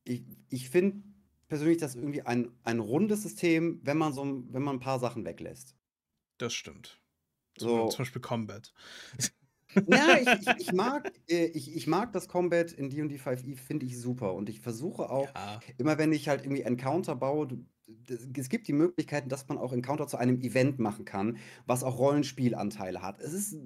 ich 0.04 0.24
ich 0.50 0.70
finde 0.70 1.04
persönlich 1.48 1.78
das 1.78 1.96
irgendwie 1.96 2.22
ein, 2.22 2.52
ein 2.64 2.80
rundes 2.80 3.24
System, 3.24 3.80
wenn 3.84 3.98
man 3.98 4.14
so 4.14 4.24
wenn 4.24 4.64
man 4.64 4.78
ein 4.78 4.82
paar 4.82 5.00
Sachen 5.00 5.26
weglässt. 5.26 5.76
Das 6.38 6.54
stimmt. 6.54 7.02
So. 7.58 7.88
Zum 7.88 8.00
Beispiel 8.00 8.22
Combat. 8.22 8.74
Ja, 9.88 10.18
ich, 10.20 10.48
ich, 10.48 10.68
ich 10.68 10.74
mag, 10.74 11.12
äh, 11.30 11.46
ich, 11.46 11.76
ich 11.76 11.88
mag 11.88 12.14
das 12.14 12.28
Combat 12.28 12.72
in 12.72 12.90
D&D 12.90 13.16
5e, 13.18 13.56
finde 13.56 13.86
ich 13.86 14.00
super. 14.00 14.34
Und 14.34 14.50
ich 14.50 14.60
versuche 14.60 15.10
auch, 15.10 15.34
ja. 15.34 15.60
immer 15.78 15.98
wenn 15.98 16.12
ich 16.12 16.28
halt 16.30 16.44
irgendwie 16.44 16.64
Encounter 16.64 17.16
baue, 17.16 17.48
es 18.36 18.50
gibt 18.50 18.68
die 18.68 18.74
Möglichkeiten, 18.74 19.30
dass 19.30 19.48
man 19.48 19.58
auch 19.58 19.74
Encounter 19.74 20.08
zu 20.08 20.18
einem 20.18 20.42
Event 20.42 20.80
machen 20.80 21.06
kann, 21.06 21.38
was 21.66 21.84
auch 21.84 21.98
Rollenspielanteile 21.98 23.02
hat. 23.02 23.20
Es 23.22 23.34
ist 23.34 23.58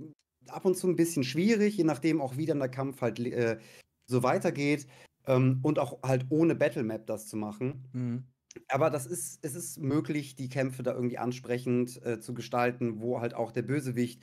ab 0.47 0.65
und 0.65 0.77
zu 0.77 0.87
ein 0.87 0.95
bisschen 0.95 1.23
schwierig, 1.23 1.77
je 1.77 1.83
nachdem 1.83 2.21
auch 2.21 2.37
wie 2.37 2.45
dann 2.45 2.59
der 2.59 2.69
Kampf 2.69 3.01
halt 3.01 3.19
äh, 3.19 3.57
so 4.07 4.23
weitergeht 4.23 4.87
ähm, 5.25 5.59
und 5.63 5.79
auch 5.79 6.01
halt 6.03 6.25
ohne 6.29 6.55
Battlemap 6.55 7.07
das 7.07 7.27
zu 7.27 7.37
machen. 7.37 7.89
Mhm. 7.93 8.23
Aber 8.67 8.89
das 8.89 9.05
ist, 9.05 9.39
es 9.43 9.55
ist 9.55 9.79
möglich, 9.79 10.35
die 10.35 10.49
Kämpfe 10.49 10.83
da 10.83 10.93
irgendwie 10.93 11.17
ansprechend 11.17 12.03
äh, 12.05 12.19
zu 12.19 12.33
gestalten, 12.33 13.01
wo 13.01 13.21
halt 13.21 13.33
auch 13.33 13.51
der 13.51 13.61
Bösewicht 13.61 14.21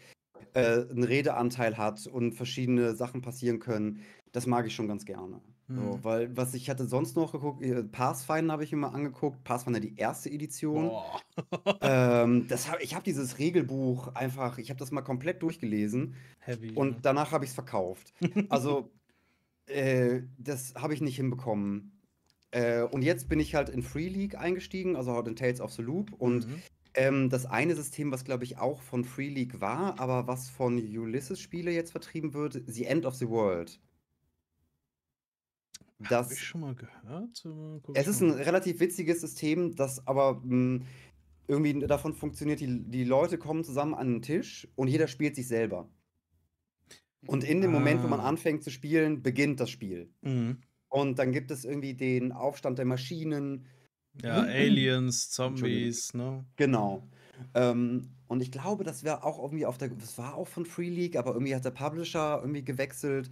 äh, 0.55 0.91
einen 0.91 1.05
Redeanteil 1.05 1.77
hat 1.77 2.07
und 2.07 2.33
verschiedene 2.33 2.95
Sachen 2.95 3.23
passieren 3.23 3.59
können. 3.59 4.01
Das 4.33 4.47
mag 4.47 4.67
ich 4.67 4.75
schon 4.75 4.89
ganz 4.89 5.05
gerne. 5.05 5.41
Mhm. 5.69 5.77
So, 5.77 5.99
weil, 6.03 6.37
was 6.37 6.55
ich 6.55 6.71
hatte 6.71 6.87
sonst 6.87 7.15
noch 7.17 7.33
geguckt, 7.33 7.63
äh, 7.63 7.83
Pathfinder 7.85 8.53
habe 8.53 8.65
ich 8.65 8.73
mir 8.73 8.79
mal 8.79 8.89
angeguckt. 8.89 9.45
Pathfinder 9.45 9.81
die 9.81 9.97
erste 9.97 10.31
Edition. 10.31 10.91
ähm, 11.83 12.47
das 12.49 12.71
hab, 12.71 12.81
ich 12.81 12.95
habe 12.95 13.05
dieses 13.05 13.39
Regelbuch 13.39 14.09
einfach, 14.15 14.59
ich 14.59 14.71
habe 14.71 14.79
das 14.79 14.91
mal 14.91 15.03
komplett 15.03 15.43
durchgelesen. 15.43 16.15
Heavy. 16.41 16.73
Und 16.73 16.91
ne? 16.91 16.99
danach 17.03 17.33
habe 17.33 17.45
ich 17.45 17.51
es 17.51 17.55
verkauft. 17.55 18.13
Also, 18.49 18.91
äh, 19.67 20.23
das 20.39 20.75
habe 20.75 20.95
ich 20.95 21.01
nicht 21.01 21.17
hinbekommen. 21.17 21.93
Äh, 22.51 22.83
und 22.83 23.03
jetzt 23.03 23.29
bin 23.29 23.41
ich 23.41 23.55
halt 23.55 23.69
in 23.69 23.83
Free 23.83 24.09
League 24.09 24.37
eingestiegen, 24.37 24.97
also 24.97 25.13
halt 25.13 25.29
in 25.29 25.37
Tales 25.37 25.61
of 25.61 25.73
the 25.73 25.83
Loop. 25.83 26.13
Und 26.15 26.49
mhm. 26.49 26.63
Ähm, 26.99 27.31
das 27.31 27.47
eine 27.47 27.77
System, 27.77 28.11
was 28.11 28.25
glaube 28.25 28.45
ich 28.45 28.59
auch 28.59 28.83
von 28.83 29.05
Free 29.05 29.29
League 29.29 29.61
war, 29.61 29.99
aber 30.01 30.27
was 30.27 30.51
von 30.51 30.77
Ulysses 30.77 31.41
Spiele 31.41 31.71
jetzt 31.71 31.93
vertrieben 31.93 32.35
wird, 32.35 32.61
The 32.67 32.85
End 32.85 33.07
of 33.07 33.15
the 33.15 33.29
World. 33.29 33.81
Das 36.01 36.27
Habe 36.27 36.35
ich 36.35 36.45
schon 36.45 36.61
mal 36.61 36.75
gehört? 36.75 37.45
es 37.95 38.07
ist 38.07 38.21
ein 38.21 38.31
relativ 38.31 38.79
witziges 38.81 39.21
System, 39.21 39.75
das 39.75 40.07
aber 40.07 40.35
mh, 40.35 40.43
hm, 40.45 40.87
irgendwie 41.49 41.87
davon 41.87 42.15
funktioniert, 42.15 42.61
die, 42.61 42.83
die 42.91 43.05
Leute 43.05 43.39
kommen 43.39 43.65
zusammen 43.65 43.95
an 43.95 44.09
den 44.09 44.23
Tisch 44.23 44.69
und 44.77 44.89
jeder 44.89 45.09
spielt 45.09 45.35
sich 45.35 45.49
selber. 45.49 45.89
Und 47.27 47.43
in 47.43 47.61
dem 47.61 47.73
Moment, 47.73 48.03
wo 48.03 48.09
man 48.09 48.21
ah. 48.21 48.29
anfängt 48.29 48.63
zu 48.63 48.71
spielen, 48.71 49.23
beginnt 49.23 49.61
das 49.61 49.71
Spiel. 49.71 50.11
Mhm. 50.23 50.59
Und 50.89 51.19
dann 51.19 51.33
gibt 51.33 51.51
es 51.51 51.65
irgendwie 51.65 51.95
den 51.95 52.33
Aufstand 52.33 52.79
der 52.79 52.85
Maschinen. 52.85 53.67
Ja, 54.23 54.43
Aliens, 54.43 55.31
Zombies, 55.31 56.13
ne? 56.15 56.45
Genau. 56.57 57.03
Ähm, 57.55 58.09
und 58.27 58.43
ich 58.43 58.51
glaube, 58.51 58.85
das 58.85 59.05
wäre 59.05 59.25
auch 59.25 59.39
irgendwie 59.43 59.67
auf 59.67 59.79
der, 59.79 59.89
das 59.89 60.19
war 60.19 60.35
auch 60.35 60.49
von 60.49 60.67
Free 60.67 60.91
League, 60.91 61.17
aber 61.17 61.33
irgendwie 61.33 61.55
hat 61.55 61.65
der 61.65 61.71
Publisher 61.71 62.39
irgendwie 62.41 62.65
gewechselt. 62.65 63.31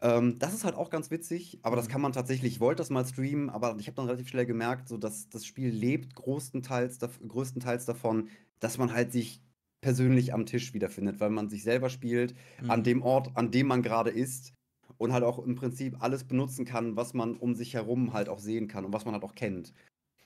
Ähm, 0.00 0.38
das 0.38 0.52
ist 0.52 0.64
halt 0.64 0.74
auch 0.74 0.90
ganz 0.90 1.10
witzig, 1.10 1.58
aber 1.62 1.76
das 1.76 1.88
mhm. 1.88 1.92
kann 1.92 2.00
man 2.00 2.12
tatsächlich, 2.12 2.54
ich 2.54 2.60
wollte 2.60 2.80
das 2.80 2.90
mal 2.90 3.06
streamen, 3.06 3.48
aber 3.48 3.76
ich 3.78 3.86
habe 3.86 3.96
dann 3.96 4.06
relativ 4.06 4.28
schnell 4.28 4.46
gemerkt, 4.46 4.88
so 4.88 4.98
dass 4.98 5.28
das 5.30 5.46
Spiel 5.46 5.70
lebt 5.70 6.14
größtenteils, 6.14 6.98
größtenteils 7.26 7.86
davon, 7.86 8.28
dass 8.60 8.78
man 8.78 8.92
halt 8.92 9.12
sich 9.12 9.40
persönlich 9.80 10.34
am 10.34 10.46
Tisch 10.46 10.74
wiederfindet, 10.74 11.20
weil 11.20 11.30
man 11.30 11.48
sich 11.48 11.62
selber 11.62 11.88
spielt, 11.88 12.34
mhm. 12.60 12.70
an 12.70 12.84
dem 12.84 13.02
Ort, 13.02 13.30
an 13.34 13.50
dem 13.50 13.68
man 13.68 13.82
gerade 13.82 14.10
ist 14.10 14.52
und 14.98 15.12
halt 15.12 15.24
auch 15.24 15.38
im 15.38 15.54
Prinzip 15.54 16.02
alles 16.02 16.24
benutzen 16.24 16.64
kann, 16.64 16.96
was 16.96 17.14
man 17.14 17.36
um 17.36 17.54
sich 17.54 17.74
herum 17.74 18.12
halt 18.12 18.28
auch 18.28 18.38
sehen 18.38 18.68
kann 18.68 18.84
und 18.84 18.92
was 18.92 19.04
man 19.04 19.14
halt 19.14 19.24
auch 19.24 19.34
kennt. 19.34 19.72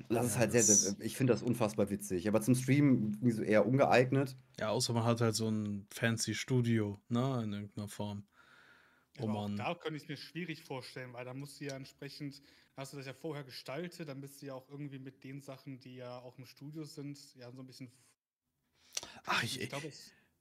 Das 0.09 0.17
ja, 0.17 0.23
ist 0.23 0.39
halt 0.39 0.53
sehr, 0.53 0.63
sehr, 0.63 1.01
ich 1.01 1.17
finde 1.17 1.33
das 1.33 1.43
unfassbar 1.43 1.91
witzig. 1.91 2.27
Aber 2.29 2.41
zum 2.41 2.55
Stream 2.55 3.19
so 3.23 3.43
eher 3.43 3.67
ungeeignet. 3.67 4.37
Ja, 4.59 4.71
außer 4.71 4.93
man 4.93 5.05
hat 5.05 5.21
halt 5.21 5.35
so 5.35 5.49
ein 5.49 5.87
fancy 5.91 6.35
Studio, 6.35 7.01
ne, 7.09 7.43
in 7.45 7.53
irgendeiner 7.53 7.89
Form. 7.89 8.27
Wo 9.19 9.27
man 9.27 9.57
da 9.57 9.75
könnte 9.75 9.97
ich 9.97 10.05
es 10.05 10.09
mir 10.09 10.17
schwierig 10.17 10.63
vorstellen, 10.63 11.13
weil 11.13 11.25
da 11.25 11.35
musst 11.35 11.61
du 11.61 11.67
ja 11.67 11.77
entsprechend, 11.77 12.43
hast 12.77 12.93
du 12.93 12.97
das 12.97 13.07
ja 13.07 13.13
vorher 13.13 13.45
gestaltet, 13.45 14.09
dann 14.09 14.21
bist 14.21 14.41
du 14.41 14.47
ja 14.47 14.55
auch 14.55 14.69
irgendwie 14.69 14.99
mit 14.99 15.25
den 15.25 15.41
Sachen, 15.41 15.79
die 15.81 15.97
ja 15.97 16.19
auch 16.21 16.39
im 16.39 16.47
Studio 16.47 16.85
sind, 16.85 17.19
ja 17.35 17.51
so 17.51 17.61
ein 17.61 17.67
bisschen. 17.67 17.91
Ach, 19.25 19.43
ich, 19.43 19.61
ich 19.61 19.69
glaube, 19.69 19.91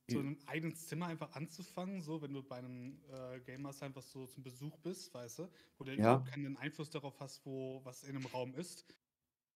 so 0.07 0.19
in 0.19 0.27
einem 0.27 0.39
eigenen 0.45 0.75
Zimmer 0.75 1.07
einfach 1.07 1.33
anzufangen, 1.33 2.01
so 2.01 2.21
wenn 2.21 2.33
du 2.33 2.41
bei 2.41 2.57
einem 2.57 2.99
äh, 3.11 3.39
Game 3.41 3.63
Master 3.63 3.85
einfach 3.85 4.01
so 4.01 4.25
zum 4.25 4.43
Besuch 4.43 4.77
bist, 4.79 5.13
weißt 5.13 5.39
du, 5.39 5.49
wo 5.77 5.83
du 5.83 5.91
ja. 5.91 5.97
überhaupt 5.97 6.27
keinen 6.27 6.57
Einfluss 6.57 6.89
darauf 6.89 7.19
hast, 7.19 7.45
wo 7.45 7.81
was 7.83 8.03
in 8.03 8.15
einem 8.15 8.25
Raum 8.27 8.55
ist, 8.55 8.85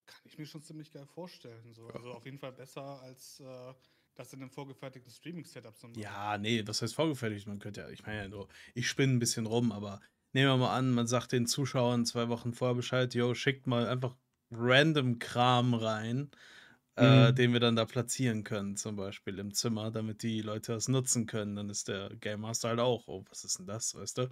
kann 0.05 0.21
ich 0.25 0.37
mir 0.37 0.45
schon 0.45 0.63
ziemlich 0.63 0.91
geil 0.91 1.05
vorstellen. 1.05 1.73
So. 1.73 1.87
Also 1.87 2.11
auf 2.11 2.25
jeden 2.25 2.39
Fall 2.39 2.53
besser 2.53 3.01
als 3.01 3.39
äh, 3.39 3.73
das 4.15 4.33
in 4.33 4.41
einem 4.41 4.51
vorgefertigten 4.51 5.11
Streaming-Setup 5.11 5.77
zu 5.77 5.87
machen. 5.87 5.99
Ja, 5.99 6.37
nee, 6.37 6.63
was 6.65 6.81
heißt 6.81 6.95
vorgefertigt? 6.95 7.47
Man 7.47 7.59
könnte 7.59 7.81
ja, 7.81 7.89
ich 7.89 8.05
meine 8.05 8.23
ja 8.23 8.27
nur, 8.27 8.47
ich 8.73 8.87
spinne 8.87 9.13
ein 9.13 9.19
bisschen 9.19 9.45
rum, 9.45 9.71
aber 9.71 10.01
nehmen 10.33 10.49
wir 10.49 10.57
mal 10.57 10.77
an, 10.77 10.91
man 10.91 11.07
sagt 11.07 11.31
den 11.31 11.47
Zuschauern 11.47 12.05
zwei 12.05 12.29
Wochen 12.29 12.53
vorher 12.53 12.75
Bescheid, 12.75 13.13
yo, 13.13 13.33
schickt 13.33 13.67
mal 13.67 13.87
einfach 13.87 14.15
random 14.51 15.19
Kram 15.19 15.73
rein 15.73 16.29
äh, 16.95 17.31
mhm. 17.31 17.35
den 17.35 17.53
wir 17.53 17.59
dann 17.59 17.75
da 17.75 17.85
platzieren 17.85 18.43
können, 18.43 18.77
zum 18.77 18.95
Beispiel 18.95 19.39
im 19.39 19.53
Zimmer, 19.53 19.91
damit 19.91 20.21
die 20.23 20.41
Leute 20.41 20.73
das 20.73 20.87
nutzen 20.87 21.25
können. 21.25 21.55
Dann 21.55 21.69
ist 21.69 21.87
der 21.87 22.09
Game 22.15 22.41
Master 22.41 22.69
halt 22.69 22.79
auch, 22.79 23.07
oh, 23.07 23.25
was 23.29 23.43
ist 23.43 23.59
denn 23.59 23.65
das, 23.65 23.95
weißt 23.95 24.19
du? 24.19 24.29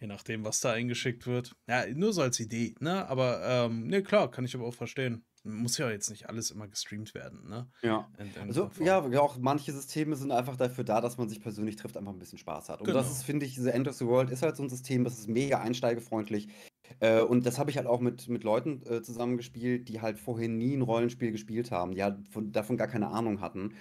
Je 0.00 0.06
nachdem, 0.06 0.44
was 0.44 0.60
da 0.60 0.72
eingeschickt 0.72 1.26
wird. 1.26 1.54
Ja, 1.68 1.86
nur 1.86 2.12
so 2.12 2.22
als 2.22 2.40
Idee, 2.40 2.74
ne? 2.80 3.08
Aber, 3.08 3.42
ähm, 3.44 3.86
ne, 3.86 4.02
klar, 4.02 4.30
kann 4.30 4.44
ich 4.44 4.54
aber 4.54 4.66
auch 4.66 4.74
verstehen. 4.74 5.24
Muss 5.44 5.76
ja 5.76 5.90
jetzt 5.90 6.08
nicht 6.10 6.28
alles 6.28 6.50
immer 6.50 6.66
gestreamt 6.68 7.14
werden, 7.14 7.48
ne? 7.48 7.68
Ja. 7.82 8.10
Also, 8.40 8.70
ja, 8.80 9.00
auch 9.20 9.36
manche 9.38 9.72
Systeme 9.72 10.16
sind 10.16 10.32
einfach 10.32 10.56
dafür 10.56 10.84
da, 10.84 11.00
dass 11.00 11.18
man 11.18 11.28
sich 11.28 11.40
persönlich 11.40 11.76
trifft, 11.76 11.96
einfach 11.96 12.12
ein 12.12 12.18
bisschen 12.18 12.38
Spaß 12.38 12.70
hat. 12.70 12.80
Und 12.80 12.86
genau. 12.86 12.98
das 12.98 13.10
ist, 13.10 13.24
finde 13.24 13.44
ich, 13.44 13.56
The 13.56 13.68
End 13.68 13.86
of 13.86 13.94
the 13.94 14.06
World 14.06 14.30
ist 14.30 14.42
halt 14.42 14.56
so 14.56 14.62
ein 14.62 14.70
System, 14.70 15.04
das 15.04 15.18
ist 15.18 15.28
mega 15.28 15.60
einsteigefreundlich. 15.60 16.48
Äh, 17.00 17.20
und 17.20 17.46
das 17.46 17.58
habe 17.58 17.70
ich 17.70 17.76
halt 17.76 17.86
auch 17.86 18.00
mit, 18.00 18.28
mit 18.28 18.44
Leuten 18.44 18.82
äh, 18.86 19.02
zusammengespielt, 19.02 19.88
die 19.88 20.00
halt 20.00 20.18
vorher 20.18 20.48
nie 20.48 20.76
ein 20.76 20.82
Rollenspiel 20.82 21.32
gespielt 21.32 21.70
haben, 21.70 21.94
die 21.94 22.02
halt 22.02 22.28
von, 22.28 22.52
davon 22.52 22.76
gar 22.76 22.88
keine 22.88 23.08
Ahnung 23.08 23.40
hatten. 23.40 23.74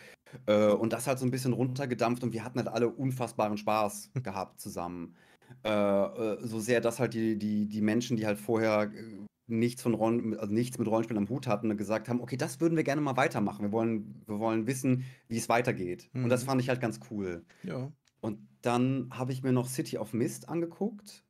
Äh, 0.46 0.68
und 0.68 0.94
das 0.94 1.08
halt 1.08 1.20
so 1.20 1.26
ein 1.26 1.32
bisschen 1.32 1.54
runtergedampft 1.54 2.24
und 2.24 2.34
wir 2.34 2.44
hatten 2.44 2.60
halt 2.60 2.68
alle 2.68 2.90
unfassbaren 2.90 3.58
Spaß 3.58 4.12
gehabt 4.24 4.60
zusammen. 4.60 5.16
Äh, 5.64 5.70
äh, 5.70 6.48
so 6.48 6.60
sehr, 6.60 6.82
dass 6.82 7.00
halt 7.00 7.14
die, 7.14 7.38
die, 7.38 7.68
die 7.68 7.82
Menschen, 7.82 8.18
die 8.18 8.26
halt 8.26 8.40
vorher 8.40 8.92
äh, 8.94 9.26
nichts 9.48 9.82
von 9.82 9.94
Rollen, 9.94 10.38
also 10.38 10.54
nichts 10.54 10.78
mit 10.78 10.88
Rollenspielen 10.88 11.24
am 11.24 11.30
Hut 11.30 11.48
hatten, 11.48 11.76
gesagt 11.78 12.10
haben, 12.10 12.22
okay, 12.22 12.38
das 12.38 12.62
würden 12.62 12.76
wir 12.76 12.84
gerne 12.84 13.02
mal 13.02 13.18
weitermachen. 13.18 13.64
Wir 13.64 13.72
wollen, 13.72 14.24
wir 14.26 14.40
wollen 14.40 14.68
wissen, 14.68 15.06
wie 15.28 15.38
es 15.38 15.50
weitergeht. 15.50 16.10
Mhm. 16.14 16.26
Und 16.26 16.30
das 16.30 16.44
mhm. 16.44 16.48
fand 16.48 16.62
ich 16.62 16.70
halt 16.70 16.82
ganz 16.82 17.00
cool. 17.12 17.44
Ja. 17.64 17.92
Und 18.22 18.40
dann 18.62 19.10
habe 19.12 19.34
ich 19.34 19.44
mir 19.44 19.52
noch 19.52 19.68
City 19.68 19.98
of 19.98 20.14
Mist 20.14 20.48
angeguckt. 20.50 21.24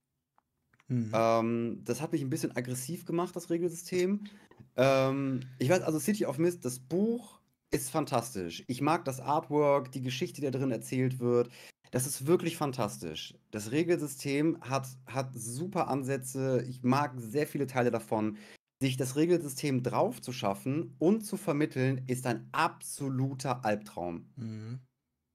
Mhm. 0.88 1.12
Ähm, 1.14 1.82
das 1.86 2.02
hat 2.02 2.12
mich 2.12 2.22
ein 2.22 2.30
bisschen 2.30 2.56
aggressiv 2.56 3.06
gemacht, 3.06 3.36
das 3.36 3.50
Regelsystem. 3.50 4.26
Ähm, 4.76 5.42
ich 5.60 5.70
weiß, 5.70 5.84
also 5.84 6.00
City 6.00 6.26
of 6.26 6.40
Mist, 6.40 6.66
das 6.66 6.80
Buch 6.80 7.40
ist 7.70 7.92
fantastisch. 7.92 8.64
Ich 8.68 8.82
mag 8.82 9.06
das 9.06 9.20
Artwork, 9.20 9.92
die 9.92 10.02
Geschichte, 10.02 10.42
die 10.42 10.50
da 10.50 10.58
drin 10.58 10.72
erzählt 10.72 11.20
wird. 11.20 11.50
Das 11.94 12.08
ist 12.08 12.26
wirklich 12.26 12.58
fantastisch. 12.58 13.36
Das 13.52 13.70
Regelsystem 13.70 14.60
hat, 14.62 14.88
hat 15.06 15.30
super 15.36 15.90
Ansätze. 15.90 16.66
Ich 16.68 16.82
mag 16.82 17.14
sehr 17.18 17.46
viele 17.46 17.68
Teile 17.68 17.92
davon. 17.92 18.38
Sich 18.82 18.98
das 18.98 19.16
Regelsystem 19.16 19.84
drauf 19.84 20.20
zu 20.20 20.34
schaffen 20.34 20.96
und 20.98 21.24
zu 21.24 21.38
vermitteln, 21.38 22.04
ist 22.08 22.26
ein 22.26 22.50
absoluter 22.52 23.64
Albtraum. 23.64 24.28
Mhm. 24.38 24.80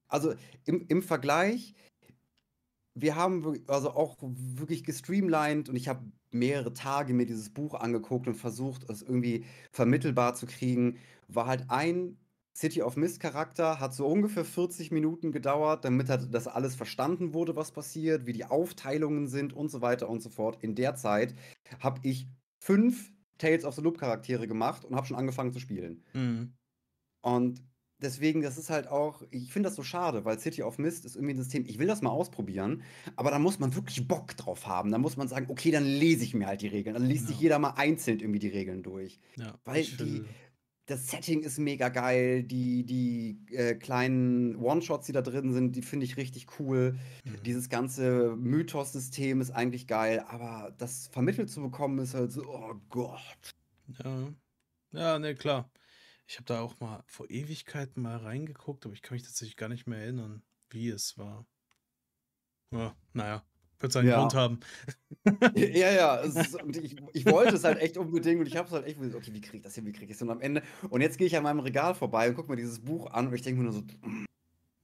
Also 0.09 0.35
im, 0.65 0.85
im 0.89 1.01
Vergleich, 1.01 1.77
wir 2.93 3.15
haben 3.15 3.63
also 3.69 3.93
auch 3.93 4.17
wirklich 4.21 4.83
gestreamlined 4.83 5.69
und 5.69 5.77
ich 5.77 5.87
habe 5.87 6.11
mehrere 6.33 6.73
Tage 6.73 7.15
mir 7.15 7.27
dieses 7.27 7.51
Buch 7.51 7.75
angeguckt 7.75 8.27
und 8.27 8.35
versucht, 8.35 8.91
es 8.91 9.03
irgendwie 9.03 9.45
vermittelbar 9.71 10.35
zu 10.35 10.47
kriegen. 10.47 10.99
War 11.29 11.47
halt 11.47 11.67
ein 11.69 12.19
City 12.55 12.83
of 12.83 12.97
Mist 12.97 13.21
Charakter 13.21 13.79
hat 13.79 13.95
so 13.95 14.07
ungefähr 14.07 14.45
40 14.45 14.91
Minuten 14.91 15.31
gedauert, 15.31 15.85
damit 15.85 16.09
halt 16.09 16.35
das 16.35 16.49
alles 16.49 16.75
verstanden 16.75 17.33
wurde, 17.33 17.55
was 17.55 17.71
passiert, 17.71 18.27
wie 18.27 18.33
die 18.33 18.45
Aufteilungen 18.45 19.29
sind 19.29 19.53
und 19.53 19.71
so 19.71 19.81
weiter 19.81 20.09
und 20.09 20.23
so 20.23 20.31
fort. 20.31 20.59
In 20.63 20.75
der 20.75 20.97
Zeit 20.97 21.35
habe 21.81 22.01
ich 22.03 22.27
fünf 22.59 23.13
Tales 23.39 23.65
of 23.65 23.75
the 23.75 23.83
Loop 23.83 23.99
Charaktere 23.99 24.49
gemacht 24.49 24.85
und 24.85 24.97
habe 24.97 25.07
schon 25.07 25.17
angefangen 25.17 25.53
zu 25.53 25.61
spielen. 25.61 26.05
Mhm. 26.13 26.55
Und 27.23 27.63
deswegen, 28.01 28.43
das 28.43 28.59
ist 28.59 28.71
halt 28.71 28.89
auch, 28.89 29.23
ich 29.31 29.53
finde 29.53 29.69
das 29.69 29.77
so 29.77 29.83
schade, 29.83 30.25
weil 30.25 30.39
City 30.39 30.63
of 30.63 30.79
Mist 30.79 31.05
ist 31.05 31.17
irgendwie 31.17 31.35
ein 31.35 31.39
System, 31.39 31.65
ich 31.67 31.79
will 31.79 31.87
das 31.87 32.03
mal 32.03 32.11
ausprobieren, 32.11 32.83
aber 33.17 33.31
da 33.31 33.39
muss 33.39 33.59
man 33.59 33.75
wirklich 33.75 34.07
Bock 34.07 34.37
drauf 34.37 34.67
haben. 34.67 34.91
Da 34.91 34.99
muss 34.99 35.17
man 35.17 35.29
sagen, 35.29 35.47
okay, 35.49 35.71
dann 35.71 35.85
lese 35.85 36.25
ich 36.25 36.35
mir 36.35 36.47
halt 36.47 36.63
die 36.63 36.69
Regeln. 36.69 36.95
Dann 36.95 37.05
liest 37.05 37.25
ja. 37.25 37.29
sich 37.29 37.41
jeder 37.41 37.59
mal 37.59 37.75
einzeln 37.77 38.21
irgendwie 38.21 38.41
die 38.41 38.49
Regeln 38.49 38.83
durch. 38.83 39.21
Ja, 39.37 39.59
weil 39.65 39.85
die, 39.85 40.25
das 40.89 41.07
Setting 41.07 41.43
ist 41.43 41.59
mega 41.59 41.91
geil, 41.91 42.43
die, 42.43 42.83
die 42.85 43.39
äh, 43.55 43.75
kleinen 43.75 44.57
One-Shots, 44.57 45.07
die 45.07 45.13
da 45.13 45.21
drin 45.21 45.53
sind, 45.53 45.77
die 45.77 45.83
finde 45.83 46.07
ich 46.07 46.17
richtig 46.17 46.59
cool. 46.59 46.99
Mhm. 47.25 47.43
Dieses 47.45 47.69
ganze 47.69 48.35
Mythos-System 48.37 49.43
ist 49.43 49.51
eigentlich 49.51 49.87
geil, 49.87 50.25
aber 50.29 50.75
das 50.79 51.09
vermittelt 51.09 51.51
zu 51.51 51.61
bekommen 51.61 51.99
ist 51.99 52.15
halt 52.15 52.33
so, 52.33 52.43
oh 52.47 52.75
Gott. 52.89 53.55
Ja, 54.03 54.33
ja, 54.93 55.19
ne, 55.19 55.35
klar. 55.35 55.71
Ich 56.27 56.37
habe 56.37 56.47
da 56.47 56.61
auch 56.61 56.81
mal 56.81 57.05
vor 57.07 57.31
Ewigkeiten 57.31 58.03
mal 58.03 58.17
reingeguckt, 58.17 58.87
aber 58.87 58.95
ich 58.95 59.03
kann 59.03 59.15
mich 59.15 59.23
tatsächlich 59.25 59.57
gar 59.57 59.69
nicht 59.69 59.87
mehr 59.87 59.99
erinnern, 59.99 60.43
wie 60.71 60.89
es 60.89 61.19
war. 61.19 61.47
Ja, 62.71 62.97
naja, 63.13 63.45
wird 63.81 63.93
seinen 63.93 64.09
ja. 64.09 64.19
Grund 64.19 64.35
haben. 64.35 64.61
Ja, 65.55 65.91
ja, 65.93 66.17
ist, 66.17 66.57
ich, 66.83 66.97
ich, 67.13 67.27
wollte 67.27 67.57
es 67.57 67.65
halt 67.65 67.79
echt 67.81 67.99
unbedingt 67.99 68.41
und 68.41 68.47
ich 68.47 68.57
habe 68.57 68.67
es 68.67 68.73
halt 68.73 68.87
echt, 68.87 68.99
okay, 68.99 69.33
wie 69.33 69.41
kriege 69.41 69.59
ich 69.59 69.63
das 69.63 69.75
hin, 69.75 69.85
wie 69.85 69.93
kriege 69.93 70.07
ich 70.07 70.17
es? 70.17 70.23
Und 70.23 70.31
am 70.31 70.41
Ende, 70.41 70.63
und 70.89 71.03
jetzt 71.03 71.19
gehe 71.19 71.27
ich 71.27 71.37
an 71.37 71.43
meinem 71.43 71.61
Regal 71.61 71.95
vorbei 71.95 72.31
und 72.31 72.35
gucke 72.35 72.51
mir 72.51 72.57
dieses 72.57 72.81
Buch 72.81 73.11
an 73.11 73.27
und 73.27 73.35
ich 73.35 73.43
denke 73.43 73.61
mir 73.61 73.65
nur 73.65 73.75
so, 73.75 73.83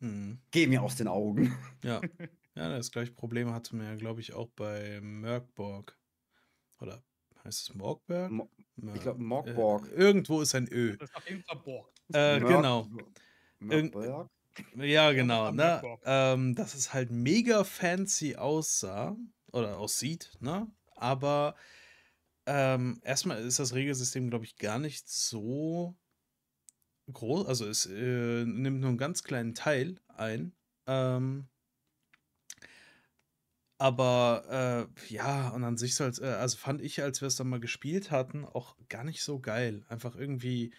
hm. 0.00 0.38
geh 0.50 0.66
mir 0.66 0.82
aus 0.82 0.96
den 0.96 1.08
Augen. 1.08 1.56
Ja, 1.82 2.00
ja 2.56 2.68
das 2.76 2.90
gleiche 2.90 3.12
Problem 3.12 3.52
hatte 3.52 3.74
man 3.74 3.86
ja, 3.86 3.94
glaube 3.94 4.20
ich, 4.20 4.34
auch 4.34 4.48
bei 4.48 5.00
Merkborg. 5.00 5.96
Oder 6.80 7.02
heißt 7.44 7.70
es 7.70 7.74
Morgberg? 7.74 8.30
Mo 8.30 8.50
ich 8.94 9.00
glaube 9.00 9.22
Morgborg. 9.22 9.88
Äh, 9.92 9.94
irgendwo 9.94 10.42
ist 10.42 10.54
ein 10.54 10.68
Ö. 10.70 10.96
Das 10.98 11.08
ist 11.08 11.16
auf 11.16 11.28
jeden 11.30 11.42
Fall 11.42 11.56
Borg. 11.64 11.90
Äh, 12.12 12.40
genau. 12.40 12.86
Morgberg? 13.60 14.28
Ja, 14.76 15.12
genau. 15.12 15.50
Ne? 15.50 15.98
Ähm, 16.04 16.54
dass 16.54 16.74
es 16.74 16.92
halt 16.92 17.10
mega 17.10 17.64
fancy 17.64 18.36
aussah 18.36 19.16
oder 19.52 19.78
aussieht, 19.78 20.32
ne? 20.40 20.66
Aber 20.96 21.54
ähm, 22.46 23.00
erstmal 23.02 23.42
ist 23.42 23.58
das 23.58 23.74
Regelsystem, 23.74 24.28
glaube 24.30 24.44
ich, 24.44 24.56
gar 24.56 24.78
nicht 24.78 25.08
so 25.08 25.96
groß. 27.12 27.46
Also 27.46 27.66
es 27.66 27.86
äh, 27.86 28.44
nimmt 28.44 28.80
nur 28.80 28.90
einen 28.90 28.98
ganz 28.98 29.22
kleinen 29.22 29.54
Teil 29.54 30.00
ein. 30.08 30.52
Ähm, 30.86 31.48
aber 33.78 34.88
äh, 35.08 35.12
ja, 35.12 35.48
und 35.50 35.64
an 35.64 35.76
sich 35.76 35.94
soll 35.94 36.12
äh, 36.20 36.26
also 36.26 36.56
fand 36.56 36.80
ich, 36.80 37.02
als 37.02 37.20
wir 37.20 37.28
es 37.28 37.36
dann 37.36 37.48
mal 37.48 37.60
gespielt 37.60 38.10
hatten, 38.10 38.44
auch 38.44 38.76
gar 38.88 39.04
nicht 39.04 39.22
so 39.22 39.40
geil. 39.40 39.84
Einfach 39.88 40.16
irgendwie 40.16 40.72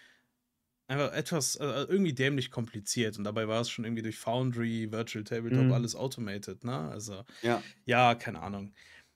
einfach 0.87 1.13
etwas, 1.13 1.55
äh, 1.55 1.65
irgendwie 1.65 2.13
dämlich 2.13 2.51
kompliziert. 2.51 3.17
Und 3.17 3.23
dabei 3.23 3.47
war 3.47 3.61
es 3.61 3.69
schon 3.69 3.85
irgendwie 3.85 4.03
durch 4.03 4.17
Foundry, 4.17 4.91
Virtual 4.91 5.23
Tabletop, 5.23 5.65
mhm. 5.65 5.73
alles 5.73 5.95
automated, 5.95 6.63
ne? 6.63 6.89
Also, 6.89 7.23
ja, 7.41 7.61
ja 7.85 8.15
keine 8.15 8.41
Ahnung. 8.41 8.73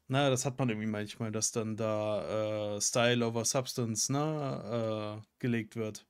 Na, 0.07 0.29
das 0.31 0.43
hat 0.45 0.57
man 0.57 0.69
irgendwie 0.69 0.87
manchmal, 0.87 1.31
dass 1.31 1.51
dann 1.51 1.77
da 1.77 2.77
äh, 2.77 2.81
Style 2.81 3.25
over 3.25 3.45
Substance, 3.45 4.11
ne, 4.11 5.19
äh, 5.21 5.27
gelegt 5.37 5.75
wird. 5.75 6.08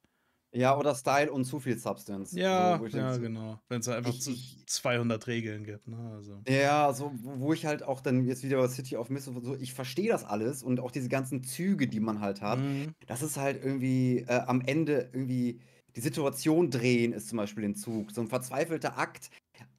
Ja, 0.52 0.78
oder 0.78 0.96
Style 0.96 1.32
und 1.32 1.46
zu 1.46 1.60
viel 1.60 1.78
Substance. 1.78 2.38
Ja, 2.38 2.80
so, 2.80 2.98
ja, 2.98 3.18
genau. 3.18 3.60
Wenn 3.70 3.82
es 3.82 3.88
einfach 3.88 4.12
ich, 4.12 4.28
ich, 4.28 4.64
200 4.66 5.28
Regeln 5.28 5.64
gibt. 5.64 5.88
Ne? 5.88 5.98
Also. 6.16 6.42
Ja, 6.48 6.92
so, 6.94 7.12
wo 7.22 7.54
ich 7.54 7.66
halt 7.66 7.84
auch 7.84 8.02
dann 8.02 8.26
jetzt 8.26 8.44
wieder 8.44 8.58
bei 8.58 8.68
City 8.68 8.98
of 8.98 9.10
Mist 9.10 9.28
und 9.28 9.44
so, 9.44 9.56
ich 9.56 9.74
verstehe 9.74 10.10
das 10.10 10.26
alles 10.26 10.64
und 10.64 10.80
auch 10.80 10.92
diese 10.92 11.10
ganzen 11.10 11.44
Züge, 11.44 11.88
die 11.88 12.00
man 12.00 12.20
halt 12.20 12.42
hat. 12.42 12.60
Mhm. 12.60 12.96
Das 13.06 13.22
ist 13.22 13.38
halt 13.38 13.64
irgendwie 13.64 14.26
äh, 14.28 14.42
am 14.48 14.62
Ende 14.62 15.10
irgendwie 15.14 15.60
die 15.96 16.02
Situation 16.02 16.72
drehen, 16.72 17.14
ist 17.14 17.30
zum 17.30 17.38
Beispiel 17.38 17.66
ein 17.66 17.76
Zug. 17.76 18.12
So 18.12 18.22
ein 18.22 18.28
verzweifelter 18.28 18.98
Akt, 18.98 19.30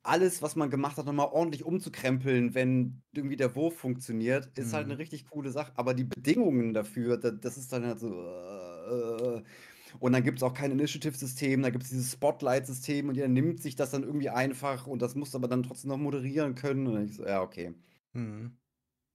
alles, 0.02 0.40
was 0.40 0.56
man 0.56 0.70
gemacht 0.70 0.96
hat, 0.96 1.06
nochmal 1.06 1.28
ordentlich 1.33 1.64
umzukrempeln, 1.64 2.54
wenn 2.54 3.02
irgendwie 3.12 3.37
der 3.37 3.54
Wurf 3.56 3.76
funktioniert, 3.76 4.48
ist 4.56 4.68
mhm. 4.68 4.72
halt 4.72 4.85
eine 4.87 4.98
richtig 4.98 5.28
coole 5.28 5.50
Sache. 5.50 5.72
Aber 5.74 5.94
die 5.94 6.04
Bedingungen 6.04 6.74
dafür, 6.74 7.16
das, 7.16 7.56
ist 7.56 7.72
dann 7.72 7.85
halt 7.85 7.98
so. 7.98 8.09
Äh, 8.14 9.38
äh 9.38 9.42
und 9.98 10.12
dann 10.12 10.22
gibt 10.22 10.38
es 10.38 10.42
auch 10.42 10.55
kein 10.55 10.70
Initiative-System, 10.70 11.62
da 11.62 11.70
gibt 11.70 11.85
es 11.85 11.90
dieses 11.90 12.12
Spotlight-System 12.12 13.09
und 13.09 13.14
jeder 13.14 13.29
nimmt 13.29 13.62
sich 13.62 13.76
das 13.76 13.90
dann 13.90 14.03
irgendwie 14.03 14.31
einfach 14.31 14.87
und 14.87 15.03
das 15.03 15.14
muss 15.14 15.35
aber 15.35 15.48
dann 15.48 15.62
trotzdem 15.62 15.90
noch 15.90 15.98
moderieren 15.98 16.55
können. 16.55 16.87
Und 16.87 17.05
ich 17.05 17.16
so, 17.16 17.24
ja, 17.24 17.42
okay. 17.42 17.74
Mhm. 18.12 18.57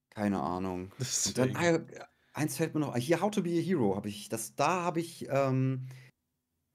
Keine 0.10 0.42
Ahnung. 0.42 0.92
Dann, 1.36 1.56
ah, 1.58 1.80
eins 2.34 2.56
fällt 2.56 2.74
mir 2.74 2.80
noch, 2.80 2.96
hier 2.96 3.20
How 3.20 3.32
to 3.32 3.44
be 3.44 3.50
a 3.50 3.62
Hero 3.62 3.98
habe 3.98 4.08
ich, 4.08 4.30
das, 4.30 4.56
da 4.56 4.84
habe 4.84 5.02
ich 5.02 5.28
ähm, 5.30 5.88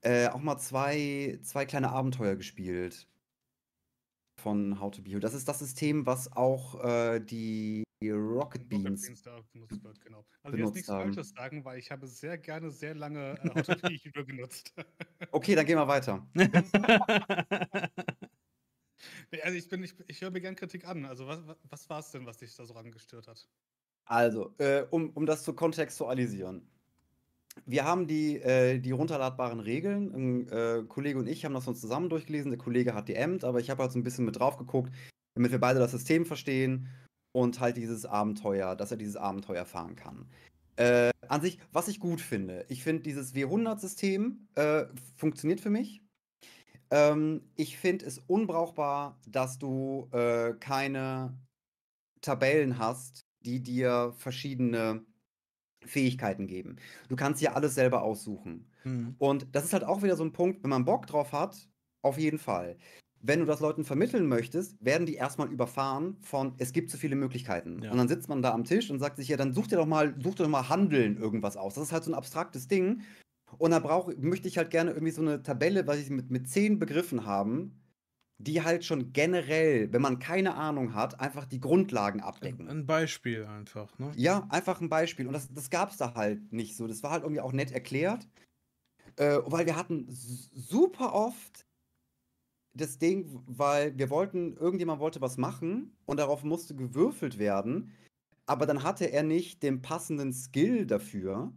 äh, 0.02 0.28
auch 0.28 0.40
mal 0.40 0.58
zwei, 0.58 1.38
zwei 1.42 1.64
kleine 1.64 1.90
Abenteuer 1.90 2.36
gespielt 2.36 3.08
von 4.38 4.78
How 4.78 4.90
to 4.90 5.02
Be 5.02 5.10
Hero. 5.10 5.20
Das 5.20 5.34
ist 5.34 5.48
das 5.48 5.58
System, 5.58 6.04
was 6.04 6.32
auch 6.32 6.84
äh, 6.84 7.20
die 7.20 7.82
Rocket 8.02 8.68
Beans, 8.68 8.84
Rocket 8.84 9.06
Beans 9.06 9.22
da 9.22 9.40
benutzt 9.52 9.84
wird, 9.84 10.00
genau. 10.00 10.24
Also 10.42 10.56
jetzt 10.56 10.74
nichts 10.74 10.88
haben. 10.88 11.12
Falsches 11.12 11.30
sagen, 11.30 11.64
weil 11.64 11.78
ich 11.78 11.90
habe 11.90 12.06
sehr 12.06 12.38
gerne 12.38 12.70
sehr 12.70 12.94
lange 12.94 13.38
äh, 13.42 13.98
Hero 13.98 14.24
genutzt. 14.26 14.72
okay, 15.32 15.54
dann 15.54 15.66
gehen 15.66 15.76
wir 15.76 15.86
weiter. 15.86 16.26
also 19.42 19.56
ich 19.56 19.68
bin, 19.68 19.84
ich, 19.84 19.94
ich 20.06 20.20
höre 20.22 20.30
mir 20.30 20.40
gerne 20.40 20.56
Kritik 20.56 20.86
an. 20.86 21.04
Also 21.04 21.26
was, 21.26 21.40
was 21.68 21.90
war 21.90 22.00
es 22.00 22.10
denn, 22.10 22.24
was 22.24 22.38
dich 22.38 22.54
da 22.54 22.64
so 22.64 22.74
angestört 22.74 23.28
hat? 23.28 23.46
Also, 24.06 24.54
äh, 24.58 24.86
um, 24.90 25.10
um 25.10 25.26
das 25.26 25.44
zu 25.44 25.52
kontextualisieren 25.52 26.66
wir 27.66 27.84
haben 27.84 28.06
die, 28.06 28.36
äh, 28.36 28.78
die 28.78 28.92
runterladbaren 28.92 29.60
Regeln. 29.60 30.14
Ein 30.14 30.48
äh, 30.48 30.82
Kollege 30.86 31.18
und 31.18 31.26
ich 31.26 31.44
haben 31.44 31.54
das 31.54 31.66
uns 31.68 31.80
zusammen 31.80 32.08
durchgelesen. 32.08 32.50
Der 32.50 32.58
Kollege 32.58 32.94
hat 32.94 33.08
die 33.08 33.18
Amt, 33.18 33.44
aber 33.44 33.60
ich 33.60 33.70
habe 33.70 33.82
halt 33.82 33.92
so 33.92 33.98
ein 33.98 34.04
bisschen 34.04 34.24
mit 34.24 34.38
drauf 34.38 34.56
geguckt, 34.56 34.92
damit 35.34 35.50
wir 35.50 35.58
beide 35.58 35.78
das 35.78 35.90
System 35.90 36.24
verstehen 36.26 36.88
und 37.32 37.60
halt 37.60 37.76
dieses 37.76 38.06
Abenteuer, 38.06 38.76
dass 38.76 38.90
er 38.90 38.96
dieses 38.96 39.16
Abenteuer 39.16 39.64
fahren 39.64 39.96
kann. 39.96 40.26
Äh, 40.76 41.10
an 41.28 41.42
sich, 41.42 41.58
was 41.72 41.88
ich 41.88 42.00
gut 42.00 42.20
finde, 42.20 42.64
ich 42.68 42.82
finde 42.82 43.02
dieses 43.02 43.34
W100-System 43.34 44.48
äh, 44.54 44.84
funktioniert 45.16 45.60
für 45.60 45.70
mich. 45.70 46.02
Ähm, 46.90 47.42
ich 47.56 47.76
finde 47.76 48.06
es 48.06 48.18
unbrauchbar, 48.18 49.20
dass 49.26 49.58
du 49.58 50.08
äh, 50.12 50.54
keine 50.54 51.38
Tabellen 52.20 52.78
hast, 52.78 53.20
die 53.44 53.62
dir 53.62 54.12
verschiedene 54.16 55.04
Fähigkeiten 55.84 56.46
geben. 56.46 56.76
Du 57.08 57.16
kannst 57.16 57.40
hier 57.40 57.56
alles 57.56 57.74
selber 57.74 58.02
aussuchen. 58.02 58.70
Mhm. 58.84 59.14
Und 59.18 59.54
das 59.54 59.64
ist 59.64 59.72
halt 59.72 59.84
auch 59.84 60.02
wieder 60.02 60.16
so 60.16 60.24
ein 60.24 60.32
Punkt, 60.32 60.62
wenn 60.62 60.70
man 60.70 60.84
Bock 60.84 61.06
drauf 61.06 61.32
hat, 61.32 61.68
auf 62.02 62.18
jeden 62.18 62.38
Fall. 62.38 62.76
Wenn 63.22 63.40
du 63.40 63.46
das 63.46 63.60
Leuten 63.60 63.84
vermitteln 63.84 64.26
möchtest, 64.26 64.82
werden 64.82 65.06
die 65.06 65.14
erstmal 65.14 65.52
überfahren 65.52 66.16
von, 66.20 66.54
es 66.58 66.72
gibt 66.72 66.90
so 66.90 66.96
viele 66.96 67.16
Möglichkeiten. 67.16 67.82
Ja. 67.82 67.90
Und 67.90 67.98
dann 67.98 68.08
sitzt 68.08 68.28
man 68.28 68.40
da 68.40 68.52
am 68.52 68.64
Tisch 68.64 68.90
und 68.90 68.98
sagt 68.98 69.16
sich, 69.16 69.28
ja, 69.28 69.36
dann 69.36 69.52
such 69.52 69.66
dir 69.66 69.76
doch 69.76 69.86
mal, 69.86 70.14
such 70.22 70.36
dir 70.36 70.44
doch 70.44 70.50
mal 70.50 70.68
Handeln 70.68 71.18
irgendwas 71.18 71.56
aus. 71.56 71.74
Das 71.74 71.84
ist 71.84 71.92
halt 71.92 72.04
so 72.04 72.10
ein 72.10 72.14
abstraktes 72.14 72.66
Ding. 72.66 73.02
Und 73.58 73.72
da 73.72 73.78
brauch, 73.78 74.10
möchte 74.16 74.48
ich 74.48 74.56
halt 74.56 74.70
gerne 74.70 74.92
irgendwie 74.92 75.12
so 75.12 75.22
eine 75.22 75.42
Tabelle, 75.42 75.86
was 75.86 75.98
ich 75.98 76.08
mit, 76.08 76.30
mit 76.30 76.48
zehn 76.48 76.78
Begriffen 76.78 77.26
haben, 77.26 77.80
die 78.38 78.62
halt 78.62 78.84
schon 78.86 79.12
generell, 79.12 79.92
wenn 79.92 80.00
man 80.00 80.18
keine 80.18 80.54
Ahnung 80.54 80.94
hat, 80.94 81.20
einfach 81.20 81.44
die 81.44 81.60
Grundlagen 81.60 82.22
abdecken. 82.22 82.68
Ein 82.68 82.86
Beispiel 82.86 83.44
einfach, 83.44 83.98
ne? 83.98 84.12
Ja, 84.16 84.46
einfach 84.48 84.80
ein 84.80 84.88
Beispiel. 84.88 85.26
Und 85.26 85.34
das, 85.34 85.52
das 85.52 85.68
gab 85.68 85.90
es 85.90 85.98
da 85.98 86.14
halt 86.14 86.52
nicht 86.52 86.76
so. 86.76 86.86
Das 86.86 87.02
war 87.02 87.10
halt 87.10 87.22
irgendwie 87.22 87.42
auch 87.42 87.52
nett 87.52 87.70
erklärt. 87.70 88.26
Äh, 89.16 89.40
weil 89.44 89.66
wir 89.66 89.76
hatten 89.76 90.06
super 90.08 91.12
oft 91.12 91.66
das 92.80 92.98
Ding, 92.98 93.42
weil 93.46 93.96
wir 93.98 94.10
wollten, 94.10 94.56
irgendjemand 94.56 95.00
wollte 95.00 95.20
was 95.20 95.36
machen 95.36 95.92
und 96.06 96.18
darauf 96.18 96.44
musste 96.44 96.74
gewürfelt 96.74 97.38
werden, 97.38 97.92
aber 98.46 98.66
dann 98.66 98.82
hatte 98.82 99.06
er 99.12 99.22
nicht 99.22 99.62
den 99.62 99.82
passenden 99.82 100.32
Skill 100.32 100.86
dafür. 100.86 101.52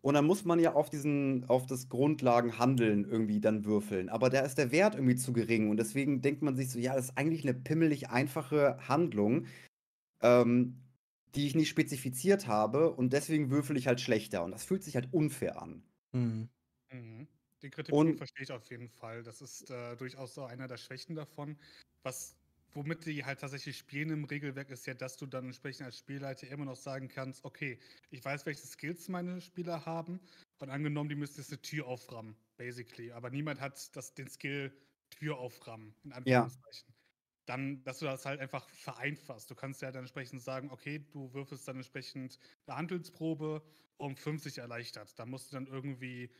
Und 0.00 0.14
dann 0.14 0.26
muss 0.26 0.44
man 0.44 0.58
ja 0.58 0.74
auf 0.74 0.90
diesen, 0.90 1.44
auf 1.48 1.64
das 1.64 1.88
Grundlagenhandeln 1.88 3.06
irgendwie 3.06 3.40
dann 3.40 3.64
würfeln. 3.64 4.10
Aber 4.10 4.28
da 4.28 4.40
ist 4.40 4.58
der 4.58 4.70
Wert 4.70 4.96
irgendwie 4.96 5.16
zu 5.16 5.32
gering. 5.32 5.70
Und 5.70 5.78
deswegen 5.78 6.20
denkt 6.20 6.42
man 6.42 6.56
sich 6.56 6.70
so, 6.70 6.78
ja, 6.78 6.94
das 6.94 7.06
ist 7.06 7.16
eigentlich 7.16 7.42
eine 7.42 7.54
pimmelig 7.54 8.10
einfache 8.10 8.76
Handlung, 8.86 9.46
ähm, 10.20 10.82
die 11.34 11.46
ich 11.46 11.54
nicht 11.54 11.70
spezifiziert 11.70 12.46
habe. 12.46 12.92
Und 12.92 13.14
deswegen 13.14 13.50
würfel 13.50 13.78
ich 13.78 13.86
halt 13.86 14.00
schlechter. 14.00 14.44
Und 14.44 14.50
das 14.50 14.64
fühlt 14.64 14.82
sich 14.82 14.96
halt 14.96 15.08
unfair 15.10 15.62
an. 15.62 15.82
Mhm. 16.12 16.48
Mhm. 16.92 17.26
Den 17.64 17.70
Kritikpunkt 17.70 18.18
verstehe 18.18 18.44
ich 18.44 18.52
auf 18.52 18.70
jeden 18.70 18.90
Fall. 18.90 19.22
Das 19.22 19.40
ist 19.40 19.70
äh, 19.70 19.96
durchaus 19.96 20.34
so 20.34 20.44
einer 20.44 20.68
der 20.68 20.76
Schwächen 20.76 21.16
davon. 21.16 21.56
Was 22.02 22.36
womit 22.74 23.06
die 23.06 23.24
halt 23.24 23.40
tatsächlich 23.40 23.78
spielen 23.78 24.10
im 24.10 24.24
Regelwerk, 24.24 24.68
ist 24.68 24.86
ja, 24.86 24.92
dass 24.92 25.16
du 25.16 25.24
dann 25.24 25.46
entsprechend 25.46 25.86
als 25.86 25.96
Spielleiter 25.96 26.46
immer 26.48 26.66
noch 26.66 26.76
sagen 26.76 27.08
kannst, 27.08 27.44
okay, 27.44 27.78
ich 28.10 28.22
weiß, 28.22 28.44
welche 28.44 28.66
Skills 28.66 29.08
meine 29.08 29.40
Spieler 29.40 29.86
haben 29.86 30.20
und 30.58 30.68
angenommen, 30.68 31.08
die 31.08 31.14
müssen 31.14 31.38
jetzt 31.38 31.52
eine 31.52 31.62
Tür 31.62 31.86
auframmen. 31.86 32.36
basically. 32.58 33.12
Aber 33.12 33.30
niemand 33.30 33.60
hat 33.60 33.96
das, 33.96 34.12
den 34.12 34.28
Skill 34.28 34.72
Tür 35.10 35.38
auframmen, 35.38 35.94
in 36.04 36.12
Anführungszeichen. 36.12 36.88
Ja. 36.88 36.94
Dann, 37.46 37.82
dass 37.84 38.00
du 38.00 38.06
das 38.06 38.26
halt 38.26 38.40
einfach 38.40 38.68
vereinfachst. 38.68 39.50
Du 39.50 39.54
kannst 39.54 39.80
ja 39.80 39.90
dann 39.90 40.02
entsprechend 40.02 40.42
sagen, 40.42 40.70
okay, 40.70 41.06
du 41.12 41.32
würfelst 41.32 41.66
dann 41.66 41.76
entsprechend 41.76 42.38
eine 42.66 42.76
Handelsprobe 42.76 43.62
um 43.96 44.16
50 44.16 44.58
erleichtert. 44.58 45.18
Da 45.18 45.26
musst 45.26 45.52
du 45.52 45.56
dann 45.56 45.66
irgendwie 45.66 46.30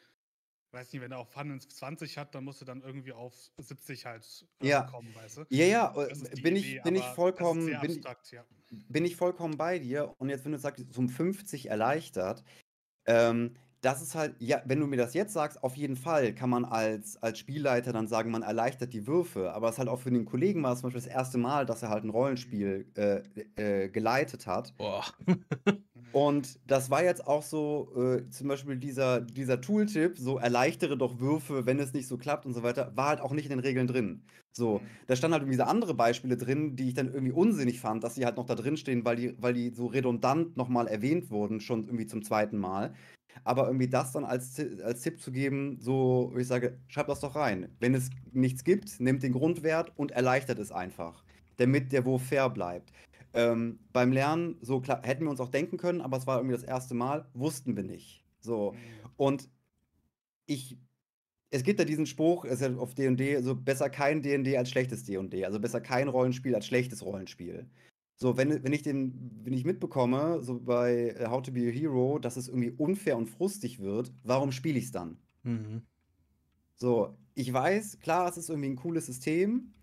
weiß 0.74 0.92
nicht, 0.92 1.00
wenn 1.00 1.12
er 1.12 1.18
auch 1.18 1.28
Fun 1.28 1.58
20 1.58 2.18
hat, 2.18 2.34
dann 2.34 2.44
musst 2.44 2.60
du 2.60 2.64
dann 2.64 2.82
irgendwie 2.82 3.12
auf 3.12 3.34
70 3.58 4.04
halt 4.04 4.46
äh, 4.60 4.68
ja. 4.68 4.82
kommen, 4.82 5.14
weißt 5.14 5.38
du? 5.38 5.44
Ja, 5.48 5.64
ja, 5.64 5.94
äh, 5.96 6.40
bin 6.42 6.56
ich, 6.56 6.82
bin 6.82 6.96
ich 6.96 7.04
vollkommen, 7.04 7.66
bin, 7.66 7.76
abstrakt, 7.76 8.32
ja. 8.32 8.44
bin 8.88 9.04
ich 9.04 9.16
vollkommen 9.16 9.56
bei 9.56 9.78
dir. 9.78 10.14
Und 10.18 10.28
jetzt, 10.28 10.44
wenn 10.44 10.52
du 10.52 10.58
sagst, 10.58 10.84
um 10.96 11.08
50 11.08 11.66
erleichtert, 11.70 12.44
ähm, 13.06 13.54
das 13.84 14.00
ist 14.00 14.14
halt, 14.14 14.34
ja, 14.38 14.62
wenn 14.64 14.80
du 14.80 14.86
mir 14.86 14.96
das 14.96 15.12
jetzt 15.12 15.34
sagst, 15.34 15.62
auf 15.62 15.76
jeden 15.76 15.96
Fall 15.96 16.34
kann 16.34 16.48
man 16.48 16.64
als, 16.64 17.22
als 17.22 17.38
Spielleiter 17.38 17.92
dann 17.92 18.08
sagen, 18.08 18.30
man 18.30 18.42
erleichtert 18.42 18.94
die 18.94 19.06
Würfe. 19.06 19.52
Aber 19.52 19.68
es 19.68 19.78
halt 19.78 19.88
auch 19.88 20.00
für 20.00 20.10
den 20.10 20.24
Kollegen 20.24 20.62
war 20.62 20.72
es 20.72 20.80
zum 20.80 20.88
Beispiel 20.88 21.02
das 21.02 21.10
erste 21.10 21.36
Mal, 21.36 21.66
dass 21.66 21.82
er 21.82 21.90
halt 21.90 22.04
ein 22.04 22.10
Rollenspiel 22.10 22.86
äh, 22.96 23.22
äh, 23.56 23.88
geleitet 23.90 24.46
hat. 24.46 24.74
Boah. 24.78 25.04
Und 26.12 26.60
das 26.66 26.90
war 26.90 27.02
jetzt 27.02 27.26
auch 27.26 27.42
so, 27.42 27.90
äh, 27.96 28.30
zum 28.30 28.48
Beispiel 28.48 28.76
dieser, 28.76 29.20
dieser 29.20 29.60
Tooltip, 29.60 30.16
so 30.16 30.38
erleichtere 30.38 30.96
doch 30.96 31.18
Würfe, 31.18 31.66
wenn 31.66 31.80
es 31.80 31.92
nicht 31.92 32.06
so 32.06 32.16
klappt 32.16 32.46
und 32.46 32.54
so 32.54 32.62
weiter, 32.62 32.92
war 32.94 33.08
halt 33.08 33.20
auch 33.20 33.32
nicht 33.32 33.46
in 33.46 33.50
den 33.50 33.58
Regeln 33.58 33.88
drin. 33.88 34.22
So, 34.52 34.78
mhm. 34.78 34.86
da 35.08 35.16
standen 35.16 35.32
halt 35.32 35.42
irgendwie 35.42 35.56
diese 35.56 35.66
andere 35.66 35.92
Beispiele 35.92 36.36
drin, 36.36 36.76
die 36.76 36.88
ich 36.88 36.94
dann 36.94 37.12
irgendwie 37.12 37.32
unsinnig 37.32 37.80
fand, 37.80 38.04
dass 38.04 38.14
sie 38.14 38.24
halt 38.24 38.36
noch 38.36 38.46
da 38.46 38.54
drin 38.54 38.76
stehen, 38.76 39.04
weil 39.04 39.16
die, 39.16 39.34
weil 39.42 39.54
die 39.54 39.74
so 39.74 39.86
redundant 39.86 40.56
nochmal 40.56 40.86
erwähnt 40.86 41.30
wurden, 41.30 41.60
schon 41.60 41.82
irgendwie 41.82 42.06
zum 42.06 42.22
zweiten 42.22 42.58
Mal. 42.58 42.94
Aber 43.42 43.66
irgendwie 43.66 43.88
das 43.88 44.12
dann 44.12 44.24
als, 44.24 44.60
als 44.82 45.02
Tipp 45.02 45.20
zu 45.20 45.32
geben, 45.32 45.78
so, 45.80 46.32
ich 46.38 46.46
sage, 46.46 46.78
schreib 46.88 47.08
das 47.08 47.20
doch 47.20 47.34
rein. 47.34 47.68
Wenn 47.80 47.94
es 47.94 48.10
nichts 48.32 48.64
gibt, 48.64 49.00
nehmt 49.00 49.22
den 49.22 49.32
Grundwert 49.32 49.92
und 49.96 50.12
erleichtert 50.12 50.58
es 50.58 50.70
einfach, 50.70 51.24
damit 51.56 51.92
der 51.92 52.04
Wurf 52.04 52.22
fair 52.22 52.48
bleibt. 52.50 52.92
Ähm, 53.34 53.80
beim 53.92 54.12
Lernen, 54.12 54.56
so 54.60 54.80
klar, 54.80 55.02
hätten 55.02 55.24
wir 55.24 55.30
uns 55.30 55.40
auch 55.40 55.48
denken 55.48 55.76
können, 55.76 56.00
aber 56.00 56.16
es 56.16 56.26
war 56.26 56.38
irgendwie 56.38 56.54
das 56.54 56.62
erste 56.62 56.94
Mal, 56.94 57.26
wussten 57.34 57.76
wir 57.76 57.82
nicht. 57.82 58.24
So. 58.40 58.76
Und 59.16 59.48
ich, 60.46 60.78
es 61.50 61.64
gibt 61.64 61.80
ja 61.80 61.84
diesen 61.84 62.06
Spruch, 62.06 62.44
ist 62.44 62.62
ja 62.62 62.74
auf 62.76 62.94
DD, 62.94 63.40
so 63.40 63.56
besser 63.56 63.90
kein 63.90 64.22
DD 64.22 64.56
als 64.56 64.70
schlechtes 64.70 65.04
DD. 65.04 65.44
Also 65.44 65.58
besser 65.58 65.80
kein 65.80 66.08
Rollenspiel 66.08 66.54
als 66.54 66.66
schlechtes 66.66 67.04
Rollenspiel. 67.04 67.68
So, 68.24 68.38
wenn, 68.38 68.64
wenn 68.64 68.72
ich 68.72 68.80
den, 68.80 69.38
wenn 69.42 69.52
ich 69.52 69.66
mitbekomme, 69.66 70.42
so 70.42 70.58
bei 70.58 71.10
äh, 71.10 71.26
How 71.26 71.42
to 71.42 71.52
Be 71.52 71.68
a 71.68 71.70
Hero, 71.70 72.18
dass 72.18 72.38
es 72.38 72.48
irgendwie 72.48 72.70
unfair 72.70 73.18
und 73.18 73.28
frustig 73.28 73.80
wird, 73.80 74.14
warum 74.22 74.50
spiele 74.50 74.78
ich 74.78 74.86
es 74.86 74.92
dann? 74.92 75.18
Mhm. 75.42 75.82
So, 76.74 77.18
ich 77.34 77.52
weiß, 77.52 78.00
klar, 78.00 78.26
es 78.26 78.38
ist 78.38 78.48
irgendwie 78.48 78.70
ein 78.70 78.76
cooles 78.76 79.04
System, 79.04 79.74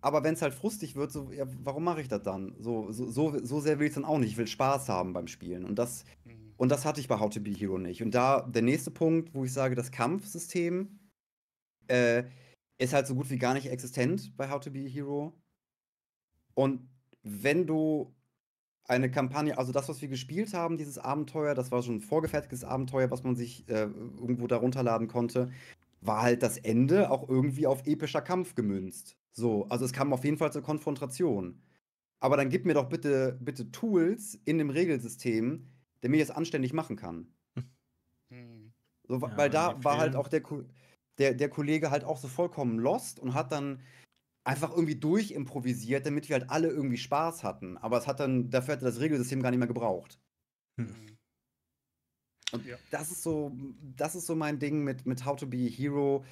aber 0.00 0.24
wenn 0.24 0.32
es 0.32 0.40
halt 0.40 0.54
frustig 0.54 0.96
wird, 0.96 1.12
so, 1.12 1.30
ja, 1.30 1.44
warum 1.62 1.84
mache 1.84 2.00
ich 2.00 2.08
das 2.08 2.22
dann? 2.22 2.54
So, 2.58 2.90
so, 2.90 3.10
so, 3.10 3.44
so 3.44 3.60
sehr 3.60 3.78
will 3.78 3.84
ich 3.84 3.90
es 3.90 3.96
dann 3.96 4.06
auch 4.06 4.16
nicht. 4.16 4.30
Ich 4.30 4.38
will 4.38 4.46
Spaß 4.46 4.88
haben 4.88 5.12
beim 5.12 5.26
Spielen. 5.26 5.66
Und 5.66 5.78
das, 5.78 6.06
mhm. 6.24 6.54
und 6.56 6.70
das 6.70 6.86
hatte 6.86 7.02
ich 7.02 7.08
bei 7.08 7.18
How 7.18 7.28
to 7.28 7.40
Be 7.40 7.50
Hero 7.50 7.76
nicht. 7.76 8.02
Und 8.02 8.14
da 8.14 8.40
der 8.48 8.62
nächste 8.62 8.90
Punkt, 8.90 9.34
wo 9.34 9.44
ich 9.44 9.52
sage, 9.52 9.74
das 9.74 9.90
Kampfsystem 9.90 10.98
äh, 11.88 12.24
ist 12.78 12.94
halt 12.94 13.06
so 13.06 13.14
gut 13.14 13.28
wie 13.28 13.36
gar 13.36 13.52
nicht 13.52 13.66
existent 13.66 14.34
bei 14.38 14.48
How 14.48 14.58
to 14.58 14.70
Be 14.70 14.88
Hero. 14.88 15.34
Und 16.54 16.88
wenn 17.22 17.66
du 17.66 18.14
eine 18.84 19.10
Kampagne, 19.10 19.56
also 19.56 19.72
das, 19.72 19.88
was 19.88 20.02
wir 20.02 20.08
gespielt 20.08 20.52
haben, 20.52 20.76
dieses 20.76 20.98
Abenteuer, 20.98 21.54
das 21.54 21.70
war 21.70 21.82
schon 21.82 21.96
ein 21.96 22.00
vorgefertigtes 22.00 22.64
Abenteuer, 22.64 23.10
was 23.10 23.22
man 23.22 23.36
sich 23.36 23.68
äh, 23.68 23.82
irgendwo 23.82 24.46
da 24.46 24.56
runterladen 24.56 25.06
konnte, 25.06 25.50
war 26.00 26.22
halt 26.22 26.42
das 26.42 26.58
Ende 26.58 27.10
auch 27.10 27.28
irgendwie 27.28 27.66
auf 27.66 27.86
epischer 27.86 28.22
Kampf 28.22 28.54
gemünzt. 28.54 29.16
So, 29.32 29.66
also 29.68 29.84
es 29.84 29.92
kam 29.92 30.12
auf 30.12 30.24
jeden 30.24 30.38
Fall 30.38 30.52
zur 30.52 30.62
Konfrontation. 30.62 31.62
Aber 32.18 32.36
dann 32.36 32.50
gib 32.50 32.66
mir 32.66 32.74
doch 32.74 32.88
bitte, 32.88 33.38
bitte 33.40 33.70
Tools 33.70 34.38
in 34.44 34.58
dem 34.58 34.70
Regelsystem, 34.70 35.66
der 36.02 36.10
mir 36.10 36.20
das 36.20 36.34
anständig 36.34 36.72
machen 36.72 36.96
kann. 36.96 37.32
Hm. 38.30 38.72
So, 39.08 39.18
ja, 39.18 39.36
weil 39.36 39.50
da 39.50 39.82
war 39.82 39.98
halt 39.98 40.16
auch 40.16 40.28
der, 40.28 40.42
der, 41.18 41.34
der 41.34 41.48
Kollege 41.48 41.90
halt 41.90 42.04
auch 42.04 42.16
so 42.16 42.28
vollkommen 42.28 42.78
lost 42.78 43.18
und 43.18 43.34
hat 43.34 43.52
dann 43.52 43.80
einfach 44.44 44.70
irgendwie 44.70 44.96
durchimprovisiert, 44.96 46.06
damit 46.06 46.28
wir 46.28 46.38
halt 46.38 46.50
alle 46.50 46.68
irgendwie 46.68 46.96
Spaß 46.96 47.44
hatten. 47.44 47.76
Aber 47.78 47.98
es 47.98 48.06
hat 48.06 48.20
dann, 48.20 48.50
dafür 48.50 48.74
hat 48.74 48.82
das 48.82 49.00
Regelsystem 49.00 49.42
gar 49.42 49.50
nicht 49.50 49.58
mehr 49.58 49.68
gebraucht. 49.68 50.18
Hm. 50.78 51.16
Und 52.52 52.66
ja. 52.66 52.76
das 52.90 53.10
ist 53.10 53.22
so, 53.22 53.52
das 53.96 54.14
ist 54.14 54.26
so 54.26 54.34
mein 54.34 54.58
Ding 54.58 54.82
mit, 54.82 55.06
mit 55.06 55.24
How 55.24 55.38
to 55.38 55.46
Be 55.46 55.66
a 55.66 55.70
Hero. 55.70 56.24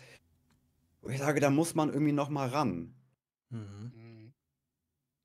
Ich 1.09 1.19
sage, 1.19 1.41
da 1.41 1.51
muss 1.51 1.75
man 1.75 1.91
irgendwie 1.91 2.13
noch 2.13 2.29
mal 2.29 2.49
ran. 2.49 2.95
Mhm. 3.51 3.93
mhm. 3.95 4.33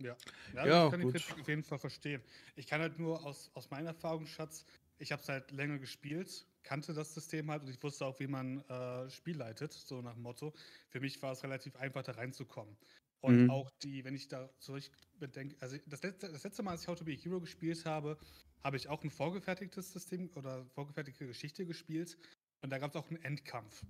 Ja, 0.01 0.17
ja, 0.53 0.65
ja 0.65 0.85
ich 0.85 0.91
kann 0.91 1.01
gut. 1.01 1.13
die 1.13 1.19
Kritik 1.19 1.41
auf 1.41 1.47
jeden 1.47 1.63
Fall 1.63 1.79
verstehen. 1.79 2.21
Ich 2.55 2.67
kann 2.67 2.81
halt 2.81 2.99
nur 2.99 3.25
aus, 3.25 3.49
aus 3.53 3.69
meinem 3.69 3.87
Erfahrungsschatz, 3.87 4.65
ich 4.97 5.11
habe 5.11 5.21
es 5.21 5.29
halt 5.29 5.51
länger 5.51 5.79
gespielt, 5.79 6.45
kannte 6.63 6.93
das 6.93 7.13
System 7.13 7.51
halt 7.51 7.63
und 7.63 7.69
ich 7.69 7.81
wusste 7.81 8.05
auch, 8.05 8.19
wie 8.19 8.27
man 8.27 8.61
äh, 8.69 9.09
Spiel 9.09 9.37
leitet, 9.37 9.73
so 9.73 10.01
nach 10.01 10.13
dem 10.13 10.23
Motto. 10.23 10.53
Für 10.89 10.99
mich 10.99 11.21
war 11.21 11.33
es 11.33 11.43
relativ 11.43 11.75
einfach, 11.75 12.03
da 12.03 12.13
reinzukommen. 12.13 12.75
Und 13.21 13.43
mhm. 13.43 13.49
auch 13.51 13.69
die, 13.81 14.03
wenn 14.03 14.15
ich 14.15 14.27
da 14.27 14.49
zurück 14.59 14.83
bedenke, 15.17 15.55
also 15.61 15.77
das 15.87 16.03
letzte, 16.03 16.31
das 16.31 16.43
letzte 16.43 16.63
Mal, 16.63 16.71
als 16.71 16.81
ich 16.81 16.87
How 16.87 16.97
to 16.97 17.05
Be 17.05 17.13
a 17.13 17.15
Hero 17.15 17.39
gespielt 17.39 17.85
habe, 17.85 18.17
habe 18.63 18.77
ich 18.77 18.89
auch 18.89 19.03
ein 19.03 19.09
vorgefertigtes 19.09 19.93
System 19.93 20.29
oder 20.35 20.65
vorgefertigte 20.67 21.25
Geschichte 21.27 21.65
gespielt. 21.65 22.17
Und 22.61 22.69
da 22.69 22.79
gab 22.79 22.91
es 22.91 22.95
auch 22.95 23.09
einen 23.09 23.21
Endkampf. 23.23 23.85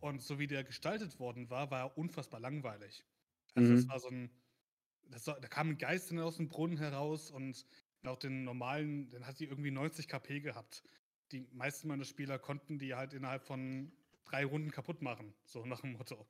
Und 0.00 0.20
so 0.22 0.38
wie 0.38 0.46
der 0.46 0.64
gestaltet 0.64 1.18
worden 1.18 1.48
war, 1.48 1.70
war 1.70 1.80
er 1.80 1.98
unfassbar 1.98 2.40
langweilig. 2.40 3.04
Also 3.54 3.70
mhm. 3.70 3.76
das 3.76 3.88
war 3.88 4.00
so 4.00 4.08
ein, 4.08 4.30
das 5.08 5.24
da 5.24 5.34
kam 5.34 5.70
ein 5.70 5.78
Geist 5.78 6.12
aus 6.12 6.36
dem 6.36 6.48
Brunnen 6.48 6.78
heraus 6.78 7.30
und 7.30 7.64
auch 8.04 8.18
den 8.18 8.44
normalen, 8.44 9.08
den 9.10 9.26
hat 9.26 9.38
die 9.38 9.44
irgendwie 9.44 9.70
90 9.70 10.08
KP 10.08 10.40
gehabt. 10.40 10.82
Die 11.32 11.46
meisten 11.52 11.88
meiner 11.88 12.04
Spieler 12.04 12.38
konnten 12.38 12.78
die 12.78 12.94
halt 12.94 13.14
innerhalb 13.14 13.44
von 13.44 13.90
drei 14.24 14.44
Runden 14.44 14.70
kaputt 14.70 15.02
machen, 15.02 15.34
so 15.44 15.64
nach 15.64 15.80
dem 15.80 15.92
Motto. 15.92 16.26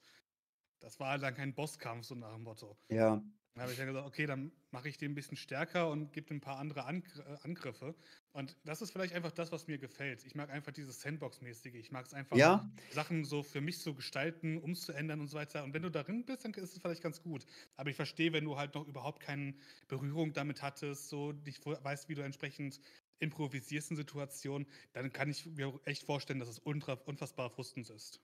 Das 0.81 0.99
war 0.99 1.11
halt 1.11 1.23
dann 1.23 1.35
kein 1.35 1.55
Bosskampf, 1.55 2.07
so 2.07 2.15
nach 2.15 2.33
dem 2.33 2.43
Motto. 2.43 2.77
Ja. 2.89 3.23
Dann 3.55 3.63
habe 3.63 3.73
ich 3.73 3.79
dann 3.79 3.87
gesagt, 3.87 4.07
okay, 4.07 4.25
dann 4.25 4.51
mache 4.71 4.89
ich 4.89 4.97
den 4.97 5.13
ein 5.13 5.15
bisschen 5.15 5.37
stärker 5.37 5.91
und 5.91 6.15
gebe 6.15 6.33
ein 6.33 6.41
paar 6.41 6.59
andere 6.59 6.87
Angr 6.87 7.05
äh, 7.19 7.37
Angriffe. 7.43 7.95
Und 8.33 8.57
das 8.65 8.81
ist 8.81 8.93
vielleicht 8.93 9.15
einfach 9.15 9.31
das, 9.31 9.53
was 9.53 9.67
mir 9.67 9.77
gefällt. 9.77 10.25
Ich 10.25 10.35
mag 10.35 10.49
einfach 10.49 10.73
dieses 10.73 11.03
Sandbox-mäßige. 11.03 11.75
Ich 11.75 11.93
mag 11.93 12.07
es 12.07 12.15
einfach, 12.15 12.35
ja. 12.35 12.71
Sachen 12.91 13.27
so 13.27 13.43
für 13.43 13.61
mich 13.61 13.81
zu 13.81 13.95
gestalten, 13.95 14.57
umzuändern 14.57 15.21
und 15.21 15.29
so 15.29 15.37
weiter. 15.37 15.65
Und 15.65 15.75
wenn 15.75 15.83
du 15.83 15.91
darin 15.91 16.25
bist, 16.25 16.47
dann 16.47 16.55
ist 16.55 16.73
es 16.73 16.79
vielleicht 16.79 17.03
ganz 17.03 17.23
gut. 17.23 17.45
Aber 17.77 17.91
ich 17.91 17.97
verstehe, 17.97 18.33
wenn 18.33 18.45
du 18.45 18.57
halt 18.57 18.75
noch 18.75 18.89
überhaupt 18.89 19.21
keine 19.21 19.55
Berührung 19.87 20.33
damit 20.33 20.63
hattest, 20.63 21.11
so 21.11 21.33
nicht 21.33 21.67
weißt, 21.67 22.09
wie 22.09 22.15
du 22.15 22.23
entsprechend 22.23 22.81
improvisierst 23.23 23.91
in 23.91 23.97
Situationen, 23.97 24.67
dann 24.93 25.13
kann 25.13 25.31
ich 25.31 25.47
mir 25.47 25.81
echt 25.85 26.03
vorstellen, 26.03 26.41
dass 26.41 26.49
es 26.49 26.59
unfassbar 26.59 27.51
frustend 27.51 27.89
ist. 27.91 28.21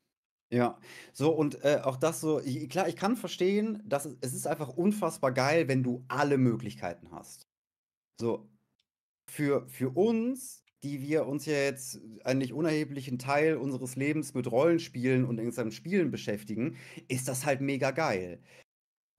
Ja, 0.50 0.78
so 1.12 1.30
und 1.30 1.62
äh, 1.62 1.80
auch 1.84 1.96
das 1.96 2.20
so, 2.20 2.40
ich, 2.40 2.70
klar, 2.70 2.88
ich 2.88 2.96
kann 2.96 3.16
verstehen, 3.16 3.82
dass 3.84 4.06
es, 4.06 4.16
es 4.22 4.32
ist 4.32 4.46
einfach 4.46 4.68
unfassbar 4.70 5.32
geil, 5.32 5.68
wenn 5.68 5.82
du 5.82 6.04
alle 6.08 6.38
Möglichkeiten 6.38 7.10
hast. 7.10 7.42
So, 8.18 8.48
für, 9.30 9.68
für 9.68 9.90
uns, 9.90 10.64
die 10.82 11.02
wir 11.02 11.26
uns 11.26 11.44
ja 11.46 11.54
jetzt 11.54 12.00
einen 12.24 12.38
nicht 12.38 12.54
unerheblichen 12.54 13.18
Teil 13.18 13.56
unseres 13.56 13.96
Lebens 13.96 14.32
mit 14.34 14.50
Rollenspielen 14.50 15.24
und 15.26 15.38
in 15.38 15.52
seinem 15.52 15.72
Spielen 15.72 16.10
beschäftigen, 16.10 16.76
ist 17.08 17.28
das 17.28 17.44
halt 17.44 17.60
mega 17.60 17.90
geil. 17.90 18.42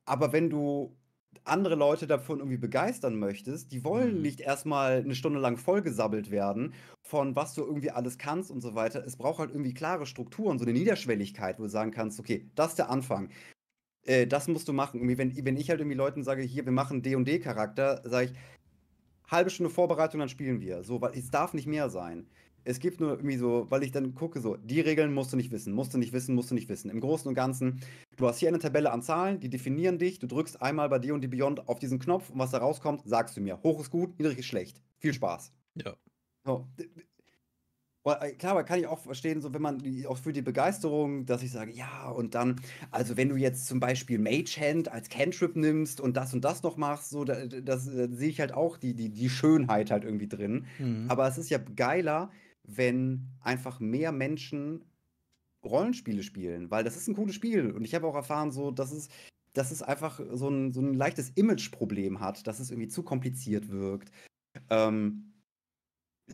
Aber 0.06 0.34
wenn 0.34 0.50
du 0.50 0.99
andere 1.44 1.76
Leute 1.76 2.08
davon 2.08 2.40
irgendwie 2.40 2.58
begeistern 2.58 3.18
möchtest, 3.18 3.72
die 3.72 3.84
wollen 3.84 4.18
mhm. 4.18 4.22
nicht 4.22 4.42
erstmal 4.42 4.98
eine 4.98 5.16
Stunde 5.16 5.40
lang 5.40 5.58
vollgesabbelt 5.58 6.32
werden 6.32 6.74
von 7.02 7.36
was 7.36 7.56
du 7.56 7.64
irgendwie 7.64 7.92
alles 7.92 8.18
kannst 8.18 8.52
und 8.52 8.62
so 8.62 8.76
weiter. 8.76 9.04
Es 9.06 9.18
braucht 9.18 9.40
halt 9.40 9.52
irgendwie 9.52 9.74
klare 9.74 10.06
Strukturen, 10.06 10.60
so 10.60 10.66
eine 10.66 10.74
Niederschwelligkeit, 10.74 11.60
wo 11.60 11.64
du 11.64 11.70
sagen 11.70 11.92
kannst, 11.92 12.20
okay, 12.20 12.50
das 12.56 12.72
ist 12.72 12.80
der 12.80 12.90
Anfang. 12.90 13.30
Äh, 14.06 14.28
das 14.28 14.48
musst 14.48 14.68
du 14.68 14.74
machen. 14.74 15.00
Irgendwie, 15.00 15.18
wenn, 15.18 15.46
wenn 15.46 15.58
ich 15.58 15.70
halt 15.70 15.80
irgendwie 15.80 15.98
Leuten 15.98 16.24
sage, 16.24 16.42
hier, 16.44 16.66
wir 16.66 16.72
machen 16.72 17.02
D&D-Charakter, 17.02 18.02
sage 18.06 18.28
ich, 18.28 18.34
halbe 19.28 19.50
Stunde 19.50 19.72
Vorbereitung, 19.72 20.20
dann 20.20 20.30
spielen 20.30 20.62
wir. 20.62 20.84
So, 20.84 21.02
weil 21.02 21.18
es 21.18 21.32
darf 21.32 21.54
nicht 21.54 21.68
mehr 21.68 21.90
sein. 21.90 22.28
Es 22.70 22.80
gibt 22.80 23.00
nur 23.00 23.14
irgendwie 23.14 23.38
so, 23.38 23.66
weil 23.70 23.82
ich 23.82 23.92
dann 23.92 24.14
gucke, 24.14 24.40
so, 24.40 24.56
die 24.56 24.80
Regeln 24.80 25.12
musst 25.12 25.34
du 25.34 25.38
nicht 25.38 25.52
wissen, 25.52 25.74
musst 25.74 25.92
du 25.96 25.98
nicht 25.98 26.14
wissen, 26.14 26.36
musst 26.36 26.52
du 26.52 26.56
nicht 26.56 26.70
wissen. 26.70 26.92
Im 26.92 27.00
Großen 27.00 27.28
und 27.28 27.34
Ganzen, 27.34 27.82
du 28.16 28.28
hast 28.28 28.38
hier 28.38 28.50
eine 28.50 28.60
Tabelle 28.60 28.92
an 28.92 29.02
Zahlen, 29.02 29.40
die 29.40 29.50
definieren 29.50 29.98
dich, 29.98 30.20
du 30.20 30.28
drückst 30.28 30.62
einmal 30.62 30.88
bei 30.88 31.00
dir 31.00 31.16
und 31.16 31.22
die 31.22 31.28
Beyond 31.28 31.68
auf 31.68 31.80
diesen 31.80 31.98
Knopf 31.98 32.30
und 32.30 32.38
was 32.38 32.52
da 32.52 32.60
rauskommt, 32.60 33.02
sagst 33.06 33.36
du 33.36 33.42
mir. 33.42 33.60
Hoch 33.64 33.82
ist 33.82 33.90
gut, 33.90 34.20
niedrig 34.20 34.38
ist 34.38 34.46
schlecht. 34.46 34.84
Viel 35.00 35.16
Spaß. 35.16 35.52
Ja. 35.84 35.96
So. 36.46 36.68
Äh, 38.06 38.34
klar, 38.34 38.52
aber 38.52 38.64
kann 38.64 38.80
ich 38.80 38.86
auch 38.86 39.00
verstehen, 39.00 39.42
so 39.42 39.52
wenn 39.52 39.64
man 39.64 39.82
auch 40.08 40.20
für 40.20 40.32
die 40.32 40.44
Begeisterung, 40.44 41.26
dass 41.26 41.42
ich 41.42 41.52
sage, 41.52 41.72
ja, 41.72 42.10
und 42.10 42.36
dann, 42.36 42.62
also 42.92 43.18
wenn 43.18 43.30
du 43.30 43.36
jetzt 43.36 43.66
zum 43.66 43.80
Beispiel 43.80 44.20
Mage 44.20 44.58
Hand 44.60 44.92
als 44.92 45.10
Cantrip 45.10 45.56
nimmst 45.56 46.00
und 46.00 46.16
das 46.16 46.34
und 46.36 46.46
das 46.46 46.62
noch 46.62 46.78
machst, 46.78 47.10
so, 47.10 47.24
da, 47.24 47.46
das, 47.46 47.86
da 47.86 48.08
sehe 48.10 48.30
ich 48.30 48.40
halt 48.40 48.54
auch 48.54 48.78
die, 48.78 48.94
die, 48.94 49.10
die 49.10 49.30
Schönheit 49.30 49.92
halt 49.92 50.04
irgendwie 50.04 50.28
drin. 50.28 50.66
Mhm. 50.78 51.06
Aber 51.08 51.28
es 51.28 51.38
ist 51.38 51.50
ja 51.50 51.58
geiler, 51.58 52.32
wenn 52.78 53.28
einfach 53.42 53.80
mehr 53.80 54.12
Menschen 54.12 54.86
Rollenspiele 55.64 56.24
spielen, 56.24 56.72
weil 56.72 56.84
das 56.84 56.96
ist 56.96 57.08
ein 57.08 57.16
cooles 57.16 57.36
Spiel. 57.36 57.72
Und 57.72 57.84
ich 57.84 57.96
habe 57.96 58.08
auch 58.08 58.16
erfahren, 58.16 58.52
so, 58.52 58.72
dass 58.72 58.92
es, 58.92 59.10
dass 59.54 59.72
es 59.72 59.82
einfach 59.82 60.20
so 60.32 60.50
ein, 60.50 60.72
so 60.72 60.82
ein 60.82 60.94
leichtes 60.94 61.32
Image-Problem 61.32 62.20
hat, 62.20 62.48
dass 62.48 62.60
es 62.60 62.72
irgendwie 62.72 62.88
zu 62.88 63.04
kompliziert 63.04 63.70
wirkt. 63.70 64.12
Ähm, 64.70 65.34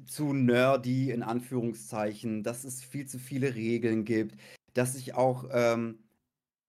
zu 0.06 0.34
nerdy 0.34 1.12
in 1.12 1.24
Anführungszeichen, 1.24 2.44
dass 2.44 2.66
es 2.66 2.84
viel 2.84 3.08
zu 3.08 3.18
viele 3.18 3.56
Regeln 3.56 4.04
gibt, 4.04 4.38
dass 4.74 4.96
ich 4.96 5.14
auch 5.14 5.46
ähm, 5.52 6.00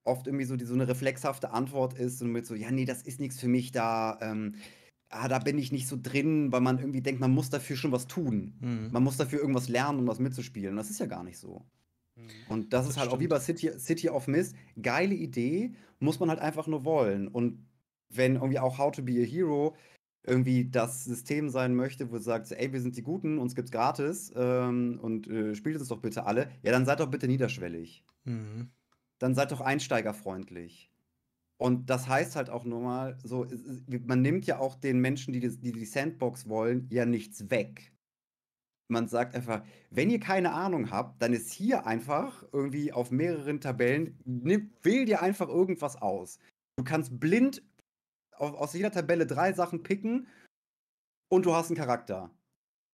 oft 0.05 0.27
irgendwie 0.27 0.45
so, 0.45 0.57
die, 0.57 0.65
so 0.65 0.75
eine 0.75 0.89
reflexhafte 0.89 1.51
Antwort 1.51 1.95
ist 1.95 2.23
und 2.23 2.31
mit 2.31 2.47
so, 2.47 2.55
ja, 2.55 2.71
nee, 2.71 2.85
das 2.85 3.03
ist 3.03 3.21
nichts 3.21 3.41
für 3.41 3.49
mich 3.49 3.73
da, 3.73 4.19
ähm, 4.23 4.55
ah, 5.09 5.29
da 5.29 5.39
bin 5.39 5.59
ich 5.59 5.73
nicht 5.73 5.89
so 5.89 5.99
drin, 6.01 6.53
weil 6.53 6.61
man 6.61 6.79
irgendwie 6.79 7.01
denkt, 7.01 7.21
man 7.21 7.33
muss 7.33 7.51
dafür 7.51 7.77
schon 7.77 7.93
was 7.93 8.07
tun. 8.07 8.55
Mhm. 8.61 8.89
Man 8.93 9.03
muss 9.03 9.17
dafür 9.17 9.41
irgendwas 9.41 9.69
lernen, 9.69 10.01
um 10.01 10.07
was 10.07 10.19
mitzuspielen. 10.19 10.77
Das 10.77 10.91
ist 10.91 11.01
ja 11.01 11.07
gar 11.07 11.25
nicht 11.25 11.39
so. 11.39 11.65
Mhm. 12.17 12.29
Und 12.49 12.73
das, 12.73 12.83
das 12.83 12.91
ist 12.91 12.97
halt 12.99 13.07
stimmt. 13.07 13.17
auch 13.17 13.21
wie 13.23 13.29
bei 13.29 13.41
City, 13.41 13.79
City 13.79 14.09
of 14.09 14.27
Mist, 14.27 14.57
geile 14.81 15.15
Idee, 15.15 15.75
muss 16.01 16.21
man 16.21 16.29
halt 16.29 16.41
einfach 16.41 16.67
nur 16.67 16.85
wollen. 16.85 17.29
Und 17.29 17.67
wenn 18.09 18.35
irgendwie 18.35 18.59
auch 18.59 18.79
How 18.79 18.93
to 18.93 19.03
be 19.03 19.21
a 19.23 19.25
Hero 19.25 19.77
irgendwie 20.27 20.69
das 20.69 21.05
System 21.05 21.49
sein 21.49 21.75
möchte, 21.75 22.11
wo 22.11 22.17
es 22.17 22.25
sagt, 22.25 22.51
ey, 22.51 22.73
wir 22.73 22.81
sind 22.81 22.97
die 22.97 23.03
Guten, 23.03 23.39
uns 23.39 23.55
gibt's 23.55 23.71
gratis 23.71 24.33
ähm, 24.35 24.99
und 25.01 25.29
äh, 25.29 25.55
spielt 25.55 25.81
es 25.81 25.89
doch 25.89 26.01
bitte 26.01 26.27
alle, 26.27 26.51
ja, 26.63 26.73
dann 26.73 26.85
seid 26.85 26.99
doch 26.99 27.11
bitte 27.11 27.29
niederschwellig. 27.29 28.03
Mhm. 28.25 28.71
Dann 29.19 29.35
seid 29.35 29.53
doch 29.53 29.61
einsteigerfreundlich. 29.61 30.91
Und 31.59 31.89
das 31.89 32.07
heißt 32.07 32.37
halt 32.37 32.51
auch 32.51 32.65
nur 32.65 32.81
mal, 32.81 33.19
so, 33.23 33.47
man 34.07 34.21
nimmt 34.21 34.47
ja 34.47 34.59
auch 34.59 34.75
den 34.75 35.01
Menschen, 35.01 35.33
die 35.33 35.41
die, 35.41 35.73
die 35.73 35.85
Sandbox 35.87 36.49
wollen, 36.49 36.87
ja 36.91 37.07
nichts 37.07 37.51
weg. 37.51 37.93
Man 38.89 39.09
sagt 39.09 39.35
einfach, 39.35 39.65
wenn 39.91 40.11
ihr 40.11 40.21
keine 40.21 40.53
Ahnung 40.53 40.91
habt, 40.91 41.21
dann 41.21 41.33
ist 41.33 41.51
hier 41.51 41.87
einfach 41.87 42.45
irgendwie 42.53 42.93
auf 42.93 43.11
mehreren 43.11 43.61
Tabellen, 43.61 44.21
nimm, 44.25 44.71
wähl 44.83 45.07
dir 45.07 45.23
einfach 45.23 45.49
irgendwas 45.49 46.01
aus. 46.01 46.39
Du 46.77 46.85
kannst 46.85 47.19
blind 47.19 47.63
aus 48.39 48.75
jeder 48.75 48.93
Tabelle 48.93 49.27
drei 49.27 49.53
Sachen 49.55 49.83
picken 49.83 50.27
und 51.29 51.47
du 51.47 51.55
hast 51.55 51.69
einen 51.69 51.79
Charakter. 51.79 52.31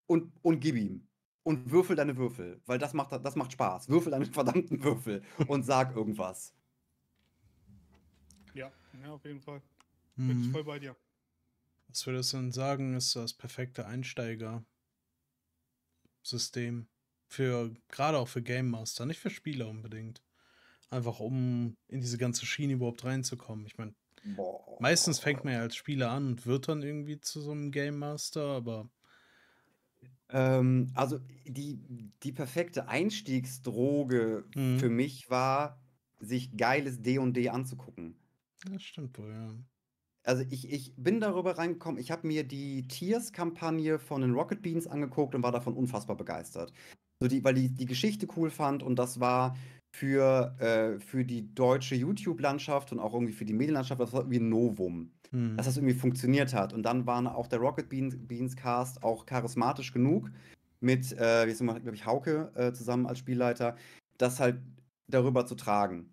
Und, 0.08 0.32
und 0.42 0.60
gib 0.60 0.76
ihm. 0.76 1.08
Und 1.44 1.72
würfel 1.72 1.96
deine 1.96 2.16
Würfel, 2.16 2.60
weil 2.66 2.78
das 2.78 2.94
macht, 2.94 3.12
das 3.12 3.34
macht 3.34 3.52
Spaß. 3.52 3.88
Würfel 3.88 4.12
deine 4.12 4.26
verdammten 4.32 4.82
Würfel 4.84 5.22
und 5.48 5.64
sag 5.64 5.96
irgendwas. 5.96 6.54
Ja, 9.02 9.12
auf 9.12 9.24
jeden 9.24 9.40
Fall. 9.40 9.62
Mhm. 10.16 10.28
Bin 10.28 10.42
ich 10.42 10.50
voll 10.50 10.64
bei 10.64 10.78
dir. 10.78 10.94
Was 11.88 12.06
würdest 12.06 12.32
du 12.32 12.36
denn 12.38 12.52
sagen, 12.52 12.94
ist 12.94 13.14
das 13.16 13.34
perfekte 13.34 13.84
Einsteiger-System? 13.86 16.86
Für, 17.28 17.70
gerade 17.88 18.18
auch 18.18 18.28
für 18.28 18.42
Game 18.42 18.68
Master, 18.68 19.06
nicht 19.06 19.20
für 19.20 19.30
Spieler 19.30 19.68
unbedingt. 19.68 20.22
Einfach 20.90 21.20
um 21.20 21.76
in 21.88 22.00
diese 22.00 22.18
ganze 22.18 22.44
Schiene 22.44 22.74
überhaupt 22.74 23.04
reinzukommen. 23.04 23.64
Ich 23.66 23.78
meine, 23.78 23.94
meistens 24.78 25.18
fängt 25.18 25.44
man 25.44 25.54
ja 25.54 25.60
als 25.60 25.76
Spieler 25.76 26.10
an 26.10 26.26
und 26.26 26.46
wird 26.46 26.68
dann 26.68 26.82
irgendwie 26.82 27.18
zu 27.20 27.40
so 27.40 27.52
einem 27.52 27.72
Game 27.72 27.98
Master, 27.98 28.42
aber. 28.42 28.90
Ähm, 30.28 30.92
also 30.94 31.20
die, 31.46 31.78
die 32.22 32.32
perfekte 32.32 32.88
Einstiegsdroge 32.88 34.44
mhm. 34.54 34.78
für 34.78 34.90
mich 34.90 35.30
war, 35.30 35.80
sich 36.20 36.54
geiles 36.56 37.02
D&D 37.02 37.32
&D 37.32 37.48
anzugucken. 37.48 38.14
Das 38.70 38.82
stimmt 38.82 39.18
wohl, 39.18 39.30
ja. 39.30 39.54
Also 40.24 40.44
ich, 40.50 40.70
ich 40.70 40.94
bin 40.96 41.20
darüber 41.20 41.58
reingekommen, 41.58 42.00
ich 42.00 42.10
habe 42.10 42.26
mir 42.26 42.44
die 42.44 42.86
Tears-Kampagne 42.86 43.98
von 43.98 44.20
den 44.20 44.34
Rocket 44.34 44.62
Beans 44.62 44.86
angeguckt 44.86 45.34
und 45.34 45.42
war 45.42 45.50
davon 45.50 45.74
unfassbar 45.74 46.16
begeistert. 46.16 46.72
So 47.20 47.28
die, 47.28 47.42
weil 47.42 47.58
ich 47.58 47.74
die 47.74 47.86
Geschichte 47.86 48.28
cool 48.36 48.50
fand 48.50 48.82
und 48.82 48.98
das 48.98 49.18
war 49.18 49.56
für, 49.94 50.56
äh, 50.58 51.00
für 51.00 51.24
die 51.24 51.52
deutsche 51.54 51.96
YouTube-Landschaft 51.96 52.92
und 52.92 53.00
auch 53.00 53.14
irgendwie 53.14 53.32
für 53.32 53.44
die 53.44 53.52
Medienlandschaft, 53.52 54.00
das 54.00 54.12
war 54.12 54.20
irgendwie 54.20 54.38
ein 54.38 54.48
Novum, 54.48 55.12
hm. 55.30 55.56
dass 55.56 55.66
das 55.66 55.76
irgendwie 55.76 55.94
funktioniert 55.94 56.54
hat. 56.54 56.72
Und 56.72 56.84
dann 56.84 57.06
waren 57.06 57.26
auch 57.26 57.48
der 57.48 57.58
Rocket 57.58 57.88
Beans, 57.88 58.16
Beans 58.16 58.56
Cast 58.56 59.02
auch 59.02 59.26
charismatisch 59.26 59.92
genug 59.92 60.30
mit, 60.80 61.12
äh, 61.12 61.46
wie 61.46 61.54
glaube 61.54 61.94
ich, 61.94 62.06
Hauke 62.06 62.52
äh, 62.54 62.72
zusammen 62.72 63.06
als 63.06 63.18
Spielleiter, 63.18 63.76
das 64.18 64.40
halt 64.40 64.60
darüber 65.08 65.46
zu 65.46 65.56
tragen. 65.56 66.12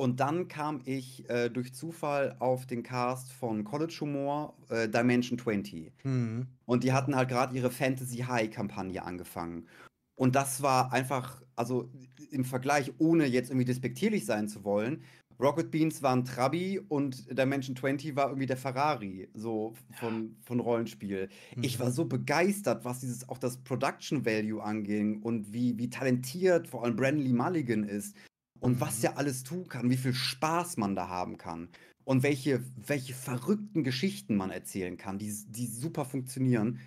Und 0.00 0.20
dann 0.20 0.46
kam 0.46 0.80
ich 0.84 1.28
äh, 1.28 1.50
durch 1.50 1.74
Zufall 1.74 2.36
auf 2.38 2.66
den 2.66 2.84
Cast 2.84 3.32
von 3.32 3.64
College 3.64 3.96
Humor, 4.00 4.56
äh, 4.68 4.88
Dimension 4.88 5.36
20. 5.36 5.92
Mhm. 6.04 6.46
Und 6.66 6.84
die 6.84 6.92
hatten 6.92 7.16
halt 7.16 7.28
gerade 7.28 7.56
ihre 7.56 7.70
Fantasy 7.70 8.18
High-Kampagne 8.18 9.02
angefangen. 9.02 9.66
Und 10.14 10.36
das 10.36 10.62
war 10.62 10.92
einfach, 10.92 11.42
also 11.56 11.90
im 12.30 12.44
Vergleich, 12.44 12.92
ohne 12.98 13.26
jetzt 13.26 13.50
irgendwie 13.50 13.64
despektierlich 13.64 14.24
sein 14.24 14.46
zu 14.46 14.62
wollen, 14.62 15.02
Rocket 15.40 15.70
Beans 15.70 16.02
war 16.02 16.14
ein 16.14 16.24
Trabi 16.24 16.80
und 16.88 17.26
Dimension 17.36 17.76
20 17.76 18.14
war 18.16 18.28
irgendwie 18.28 18.46
der 18.46 18.56
Ferrari, 18.56 19.28
so 19.34 19.74
von, 19.92 20.36
von 20.42 20.60
Rollenspiel. 20.60 21.28
Mhm. 21.56 21.62
Ich 21.62 21.78
war 21.78 21.90
so 21.90 22.04
begeistert, 22.04 22.84
was 22.84 23.00
dieses 23.00 23.28
auch 23.28 23.38
das 23.38 23.56
Production 23.58 24.24
Value 24.24 24.62
anging 24.62 25.22
und 25.22 25.52
wie, 25.52 25.76
wie 25.78 25.90
talentiert 25.90 26.68
vor 26.68 26.84
allem 26.84 26.96
Brandon 26.96 27.24
Lee 27.24 27.32
Mulligan 27.32 27.84
ist 27.84 28.16
und 28.60 28.74
mhm. 28.74 28.80
was 28.80 29.00
der 29.00 29.18
alles 29.18 29.44
tun 29.44 29.68
kann, 29.68 29.90
wie 29.90 29.96
viel 29.96 30.14
Spaß 30.14 30.76
man 30.76 30.94
da 30.94 31.08
haben 31.08 31.36
kann 31.36 31.68
und 32.04 32.22
welche, 32.22 32.64
welche 32.76 33.14
verrückten 33.14 33.84
Geschichten 33.84 34.36
man 34.36 34.50
erzählen 34.50 34.96
kann, 34.96 35.18
die, 35.18 35.32
die 35.48 35.66
super 35.66 36.04
funktionieren. 36.04 36.80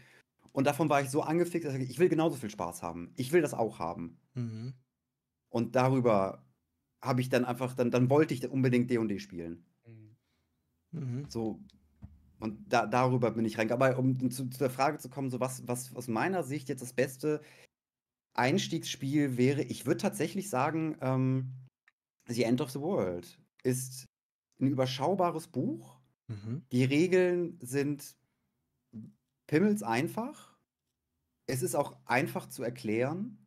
Und 0.52 0.66
davon 0.66 0.90
war 0.90 1.02
ich 1.02 1.10
so 1.10 1.22
angefixt, 1.22 1.68
dass 1.68 1.76
ich, 1.76 1.90
ich 1.90 2.00
will 2.00 2.10
genauso 2.10 2.36
viel 2.36 2.50
Spaß 2.50 2.84
haben. 2.84 3.14
Ich 3.16 3.32
will 3.32 3.42
das 3.42 3.54
auch 3.54 3.80
haben. 3.80 4.18
Mhm. 4.34 4.74
Und 5.50 5.76
darüber 5.76 6.46
habe 7.02 7.22
ich 7.22 7.30
dann 7.30 7.46
einfach, 7.46 7.76
dann, 7.76 7.92
dann 7.92 8.10
wollte 8.10 8.34
ich 8.34 8.48
unbedingt 8.50 8.90
D&D 8.90 9.20
spielen. 9.20 9.66
Mhm. 10.92 11.26
So, 11.30 11.60
und 12.40 12.74
da, 12.74 12.88
darüber 12.88 13.32
bin 13.32 13.46
ich 13.46 13.58
reingegangen. 13.58 13.84
Aber 13.84 14.00
um 14.00 14.32
zu, 14.32 14.50
zu, 14.50 14.60
der 14.60 14.70
Frage 14.70 14.98
zu 14.98 15.10
kommen, 15.10 15.30
so 15.30 15.40
was, 15.40 15.68
was 15.68 15.96
aus 15.96 16.08
meiner 16.08 16.44
Sicht 16.44 16.70
jetzt 16.70 16.82
das 16.82 16.94
beste 16.94 17.42
Einstiegsspiel 18.34 19.38
wäre, 19.38 19.62
ich 19.62 19.86
würde 19.86 20.02
tatsächlich 20.02 20.50
sagen, 20.50 20.98
ähm, 21.02 21.52
The 22.32 22.44
End 22.44 22.62
of 22.62 22.72
the 22.72 22.80
World 22.80 23.40
ist 23.64 24.08
ein 24.60 24.68
überschaubares 24.68 25.48
Buch. 25.48 26.00
Mhm. 26.28 26.64
Die 26.72 26.84
Regeln 26.84 27.58
sind 27.62 28.16
pimmels 29.48 29.84
einfach. 29.84 30.56
Es 31.48 31.62
ist 31.62 31.76
auch 31.76 31.98
einfach 32.06 32.48
zu 32.48 32.64
erklären. 32.64 33.38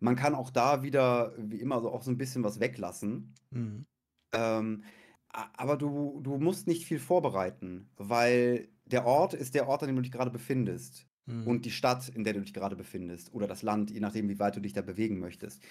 Man 0.00 0.16
kann 0.16 0.34
auch 0.34 0.50
da 0.50 0.82
wieder, 0.82 1.34
wie 1.38 1.60
immer, 1.60 1.80
so 1.80 1.92
auch 1.92 2.02
so 2.02 2.10
ein 2.10 2.18
bisschen 2.18 2.42
was 2.42 2.60
weglassen. 2.60 3.34
Mhm. 3.50 3.86
Ähm, 4.32 4.84
aber 5.28 5.76
du, 5.76 6.20
du 6.22 6.38
musst 6.38 6.66
nicht 6.66 6.84
viel 6.84 6.98
vorbereiten, 6.98 7.88
weil 7.96 8.68
der 8.84 9.06
Ort 9.06 9.34
ist 9.34 9.54
der 9.54 9.68
Ort, 9.68 9.82
an 9.82 9.88
dem 9.88 9.96
du 9.96 10.02
dich 10.02 10.12
gerade 10.12 10.30
befindest. 10.30 11.06
Mhm. 11.26 11.46
Und 11.46 11.64
die 11.64 11.70
Stadt, 11.70 12.08
in 12.08 12.24
der 12.24 12.34
du 12.34 12.40
dich 12.40 12.52
gerade 12.52 12.76
befindest. 12.76 13.32
Oder 13.32 13.46
das 13.46 13.62
Land, 13.62 13.90
je 13.90 14.00
nachdem, 14.00 14.28
wie 14.28 14.38
weit 14.38 14.56
du 14.56 14.60
dich 14.60 14.72
da 14.72 14.82
bewegen 14.82 15.20
möchtest. 15.20 15.62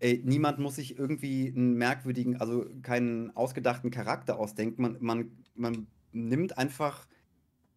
Äh, 0.00 0.18
niemand 0.24 0.58
muss 0.58 0.76
sich 0.76 0.98
irgendwie 0.98 1.48
einen 1.48 1.74
merkwürdigen, 1.74 2.40
also 2.40 2.66
keinen 2.82 3.34
ausgedachten 3.36 3.90
Charakter 3.90 4.38
ausdenken. 4.38 4.82
Man, 4.82 4.96
man, 5.00 5.30
man 5.54 5.86
nimmt 6.12 6.58
einfach, 6.58 7.06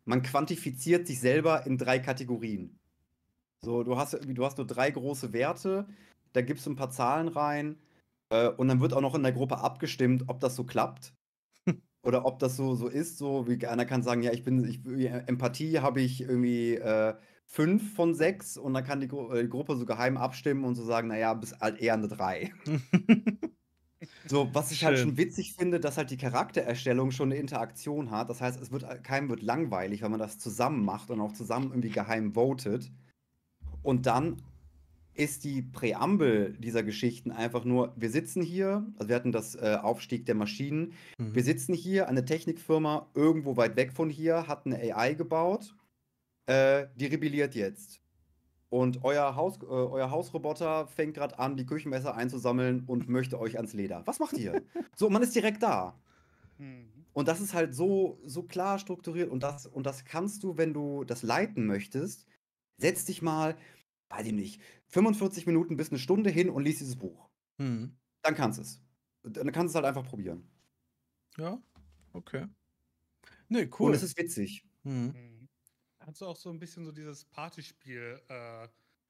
man 0.06 0.22
quantifiziert 0.22 1.08
sich 1.08 1.20
selber 1.20 1.66
in 1.66 1.78
drei 1.78 2.00
Kategorien. 2.00 2.80
So, 3.62 3.84
du 3.84 3.98
hast, 3.98 4.14
du 4.14 4.46
hast 4.46 4.58
nur 4.58 4.68
drei 4.68 4.92
große 4.92 5.34
Werte, 5.34 5.88
da 6.34 6.42
gibst 6.42 6.66
du 6.66 6.72
ein 6.72 6.76
paar 6.76 6.92
Zahlen 6.92 7.28
rein 7.28 7.78
äh, 8.30 8.50
und 8.50 8.68
dann 8.68 8.82
wird 8.82 8.94
auch 8.94 9.02
noch 9.02 9.16
in 9.16 9.24
der 9.24 9.32
Gruppe 9.32 9.58
abgestimmt, 9.60 10.26
ob 10.28 10.40
das 10.40 10.56
so 10.56 10.64
klappt. 10.64 11.14
oder 12.04 12.26
ob 12.26 12.40
das 12.40 12.56
so, 12.56 12.76
so 12.76 12.88
ist, 12.88 13.18
so 13.18 13.48
wie 13.48 13.66
einer 13.68 13.86
kann 13.86 14.04
sagen, 14.04 14.22
ja, 14.24 14.32
ich 14.32 14.44
bin, 14.44 14.64
ich, 14.66 14.82
Empathie 15.28 15.80
habe 15.80 16.02
ich 16.02 16.22
irgendwie 16.22 16.76
äh, 16.76 17.16
fünf 17.48 17.96
von 17.96 18.14
sechs 18.14 18.58
und 18.58 18.74
dann 18.74 18.84
kann 18.84 19.00
die, 19.00 19.08
Gru 19.08 19.32
äh, 19.32 19.42
die, 19.42 19.50
Gruppe 19.50 19.76
so 19.78 19.86
geheim 19.86 20.18
abstimmen 20.18 20.66
und 20.66 20.76
so 20.76 20.84
sagen, 20.84 21.08
naja, 21.08 21.34
bist 21.34 21.60
halt 21.60 21.80
eher 21.80 21.94
eine 21.94 22.10
drei. 22.10 22.52
so, 24.28 24.50
was 24.54 24.72
ich 24.72 24.84
halt 24.84 24.98
Schön. 24.98 25.08
halt 25.08 25.18
schon 25.18 25.18
witzig 25.18 25.54
finde, 25.54 25.80
dass 25.80 25.98
halt 25.98 26.12
die 26.12 26.18
Charaktererstellung 26.18 27.12
schon 27.12 27.32
eine 27.32 27.40
Interaktion 27.40 28.12
hat. 28.12 28.30
Das 28.30 28.42
heißt, 28.42 28.62
es 28.62 28.72
wird 28.72 29.04
keinem 29.04 29.30
wird 29.30 29.42
langweilig, 29.42 30.02
wenn 30.02 30.12
man 30.12 30.20
das 30.20 30.38
zusammen 30.38 30.84
macht 30.84 31.10
und 31.10 31.22
auch 31.22 31.34
zusammen 31.34 31.70
irgendwie 31.70 31.90
geheim 31.90 32.34
votet. 32.34 32.92
Und 33.82 34.06
dann 34.06 34.42
ist 35.14 35.46
die 35.46 35.64
Präambel 35.64 36.54
dieser 36.60 36.84
Geschichten 36.84 37.32
einfach 37.32 37.64
nur, 37.64 37.94
wir 37.96 38.12
sitzen 38.12 38.44
hier, 38.44 38.86
also 38.98 39.10
wir 39.10 39.16
hatten 39.16 39.32
das 39.32 39.56
äh, 39.56 39.78
Aufstieg 39.82 40.26
der 40.28 40.36
Maschinen, 40.36 40.94
mhm. 41.18 41.34
wir 41.34 41.44
sitzen 41.44 41.74
hier, 41.74 42.08
eine 42.08 42.24
Technikfirma 42.24 43.08
irgendwo 43.16 43.58
weit 43.58 43.78
weg 43.78 43.94
von 43.94 44.10
hier, 44.10 44.48
hat 44.48 44.66
eine 44.66 44.78
AI 44.94 45.16
gebaut 45.16 45.74
äh, 46.48 46.88
die 46.96 47.08
rebelliert 47.08 47.56
jetzt. 47.56 48.02
Und 48.70 49.04
euer, 49.04 49.36
Haus, 49.36 49.60
äh, 49.64 49.66
euer 49.68 50.12
Hausroboter 50.12 50.88
fängt 50.88 51.16
gerade 51.16 51.40
an, 51.40 51.58
die 51.58 51.66
Küchenmesser 51.66 52.16
einzusammeln 52.16 52.84
und 52.88 53.10
möchte 53.10 53.40
euch 53.40 53.58
ans 53.58 53.74
Leder. 53.74 54.04
Was 54.08 54.20
macht 54.20 54.38
ihr? 54.38 54.64
so, 54.96 55.10
man 55.10 55.24
ist 55.24 55.36
direkt 55.36 55.64
da. 55.64 56.02
Mhm. 56.58 57.08
Und 57.14 57.28
das 57.28 57.42
ist 57.42 57.54
halt 57.54 57.74
so, 57.74 58.22
so 58.26 58.44
klar 58.44 58.80
strukturiert 58.80 59.30
und 59.32 59.42
das, 59.44 59.66
und 59.66 59.86
das 59.86 60.06
kannst 60.06 60.44
du, 60.44 60.58
wenn 60.58 60.74
du 60.74 61.04
das 61.04 61.24
leiten 61.24 61.66
möchtest, 61.66 62.28
setz 62.78 63.06
dich 63.06 63.22
mal, 63.22 63.58
weiß 64.10 64.28
ich 64.28 64.34
nicht, 64.34 64.62
45 64.88 65.48
Minuten 65.48 65.78
bis 65.78 65.90
eine 65.90 66.00
Stunde 66.00 66.30
hin 66.30 66.50
und 66.50 66.64
lies 66.64 66.78
dieses 66.80 66.98
Buch. 66.98 67.30
Mhm. 67.58 67.98
Dann 68.24 68.36
kannst 68.36 68.60
du 68.60 68.64
es. 68.64 68.82
Dann 69.24 69.52
kannst 69.52 69.74
du 69.76 69.80
es 69.80 69.84
halt 69.84 69.86
einfach 69.86 70.10
probieren. 70.10 70.50
Ja, 71.38 71.62
okay. 72.14 72.48
Ne, 73.50 73.70
Und 73.78 73.94
es 73.94 74.04
ist 74.04 74.18
witzig. 74.18 74.64
Mhm. 74.84 75.16
Hat 76.08 76.16
so 76.16 76.26
auch 76.28 76.38
so 76.38 76.50
ein 76.50 76.58
bisschen 76.60 76.86
so 76.86 76.94
dieses 76.94 77.26
Partyspiel 77.26 78.22
äh, 78.30 78.70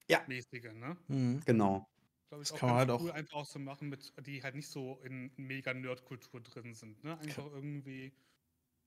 Ja. 0.10 0.28
mäßige, 0.28 0.74
ne? 0.74 0.98
Mhm. 1.10 1.42
Genau. 1.46 1.88
Glaube 2.30 2.44
ich 2.44 2.52
Das 2.52 2.54
auch 2.54 2.62
kann 2.62 2.70
man 2.70 2.78
halt 2.78 2.90
cool 3.00 3.12
auch 3.12 3.12
einfach 3.12 3.38
auch 3.38 3.46
so 3.46 3.58
machen 3.60 3.88
mit 3.90 4.14
die 4.26 4.44
halt 4.44 4.56
nicht 4.56 4.68
so 4.68 5.00
in 5.02 5.32
mega 5.38 5.74
Nerdkultur 5.74 6.42
drin 6.42 6.74
sind, 6.74 7.04
ne? 7.04 7.18
Einfach 7.20 7.46
irgendwie: 7.46 8.18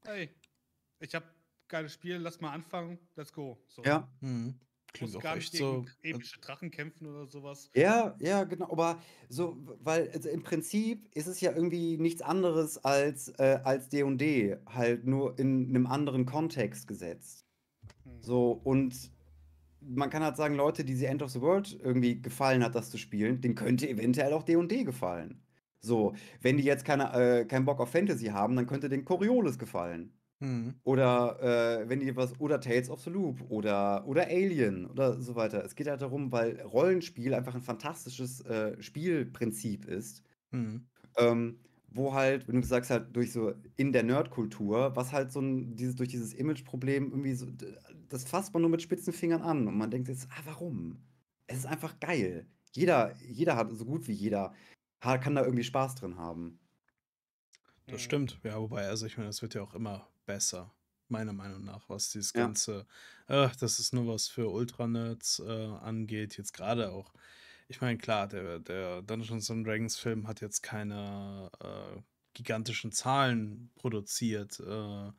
„Hey, 0.04 0.34
ich 1.00 1.14
habe 1.14 1.34
geiles 1.68 1.94
Spiel, 1.94 2.16
lass 2.18 2.40
mal 2.40 2.52
anfangen, 2.52 2.98
let's 3.16 3.32
go“, 3.32 3.64
so. 3.68 3.84
Ja. 3.84 4.08
Mhm. 4.20 4.60
Klingt 4.92 5.16
auch 5.16 5.28
gar 5.28 5.36
nicht 5.36 5.52
echt 5.52 5.54
so 5.54 5.66
gegen 5.66 5.94
epische 6.02 6.40
Drachen 6.40 6.70
kämpfen 6.70 7.06
oder 7.08 7.26
so 7.26 7.42
was. 7.42 7.70
Ja, 7.74 8.16
ja, 8.20 8.42
genau. 8.44 8.68
Aber 8.72 9.00
so, 9.28 9.56
weil 9.80 10.10
also 10.12 10.28
im 10.28 10.42
Prinzip 10.42 11.08
ist 11.14 11.28
es 11.28 11.40
ja 11.40 11.52
irgendwie 11.52 11.98
nichts 11.98 12.20
anderes 12.20 12.78
als 12.84 13.28
äh, 13.38 13.60
als 13.62 13.88
D&D, 13.88 14.56
halt 14.66 15.04
nur 15.06 15.38
in 15.38 15.70
'nem 15.70 15.86
anderen 15.86 16.26
Kontext 16.26 16.88
gesetzt. 16.88 17.44
Mhm. 18.10 18.20
So, 18.20 18.52
und 18.52 19.12
man 19.80 20.10
kann 20.10 20.22
halt 20.24 20.36
sagen, 20.36 20.56
Leute, 20.56 20.84
die 20.84 20.94
The 20.96 21.06
End 21.06 21.22
of 21.22 21.30
the 21.30 21.40
World 21.40 21.78
irgendwie 21.82 22.20
gefallen 22.22 22.64
hat, 22.64 22.74
das 22.74 22.90
zu 22.90 22.98
spielen, 22.98 23.40
denen 23.40 23.54
könnte 23.56 23.88
eventuell 23.88 24.32
auch 24.34 24.42
D&D 24.44 24.84
gefallen. 24.84 25.42
So, 25.80 26.14
wenn 26.42 26.58
die 26.58 26.64
jetzt 26.64 26.84
keine 26.84 27.12
äh, 27.14 27.46
keinen 27.46 27.64
Bock 27.66 27.80
auf 27.80 27.90
Fantasy 27.92 28.26
haben, 28.26 28.56
dann 28.56 28.66
könnte 28.66 28.88
denen 28.90 29.04
Coriolis 29.06 29.58
gefallen. 29.58 30.14
Mhm. 30.40 30.80
Oder, 30.84 31.82
äh, 31.82 31.88
wenn 31.88 32.00
die 32.00 32.16
was 32.16 32.40
oder 32.40 32.60
Tales 32.60 32.90
of 32.90 33.00
the 33.02 33.10
Loop 33.10 33.42
oder 33.50 34.06
oder 34.06 34.26
Alien 34.28 34.86
oder 34.86 35.20
so 35.20 35.34
weiter. 35.36 35.64
Es 35.64 35.74
geht 35.76 35.88
halt 35.88 36.02
darum, 36.02 36.32
weil 36.32 36.60
Rollenspiel 36.62 37.34
einfach 37.34 37.54
'n 37.54 37.62
fantastisches, 37.62 38.40
äh, 38.46 38.80
Spielprinzip 38.82 39.86
ist, 39.86 40.24
Mhm. 40.52 40.90
ähm, 41.18 41.60
wo 41.92 42.14
halt, 42.14 42.48
wenn 42.48 42.60
du 42.60 42.66
sagst 42.66 42.90
halt 42.90 43.14
durch 43.16 43.32
so 43.32 43.52
in 43.76 43.92
der 43.92 44.02
Nerdkultur, 44.04 44.94
was 44.96 45.12
halt 45.12 45.32
so 45.32 45.40
'n 45.40 45.76
dieses 45.76 45.96
durch 45.96 46.08
dieses 46.10 46.34
Imageproblem 46.34 47.10
irgendwie 47.10 47.34
so 47.34 47.46
das 48.08 48.24
fasst 48.24 48.52
man 48.54 48.62
nur 48.62 48.70
mit 48.70 48.82
spitzen 48.82 49.12
Fingern 49.12 49.42
an 49.42 49.66
und 49.68 49.76
man 49.78 49.90
denkt 49.90 50.08
jetzt: 50.08 50.28
„Ah, 50.30 50.42
warum?“ 50.44 51.04
Es 51.46 51.58
ist 51.58 51.66
einfach 51.66 51.98
geil. 52.00 52.46
Jeder 52.72 53.16
jeder 53.18 53.56
hat 53.56 53.70
so 53.72 53.84
gut 53.86 54.08
wie 54.08 54.12
jeder 54.12 54.54
kann 55.00 55.34
da 55.34 55.42
irgendwie 55.44 55.64
Spaß 55.64 55.96
drin 55.96 56.16
haben. 56.16 56.60
Das 57.88 58.00
Mhm. 58.00 58.00
stimmt. 58.02 58.38
Ja, 58.44 58.60
wobei, 58.60 58.86
also 58.86 59.06
ich 59.06 59.16
meine, 59.16 59.30
es 59.30 59.42
wird 59.42 59.54
ja 59.54 59.62
auch 59.62 59.74
immer 59.74 60.08
besser, 60.26 60.74
meiner 61.08 61.32
Meinung 61.32 61.64
nach, 61.64 61.88
was 61.88 62.10
dieses 62.10 62.34
Ja. 62.34 62.54
ganze 62.54 62.86
ach, 63.26 63.56
das 63.56 63.78
ist 63.80 63.92
nur 63.92 64.06
was 64.06 64.28
für 64.28 64.48
Ultra-Nerds, 64.50 65.40
äh, 65.40 65.66
angeht. 65.66 66.36
Jetzt 66.36 66.52
grade 66.52 66.92
auch 66.92 67.12
ich 67.70 67.80
meine, 67.80 67.98
klar, 67.98 68.28
der 68.28 68.58
der 68.60 69.02
Dungeons& 69.02 69.50
and 69.50 69.66
Dragons 69.66 69.96
Film 69.98 70.26
hat 70.28 70.40
jetzt 70.40 70.62
keine, 70.62 71.50
äh, 71.60 72.02
gigantischen 72.34 72.92
Zahlen 72.92 73.72
produziert, 73.76 74.60
äh, 74.60 75.12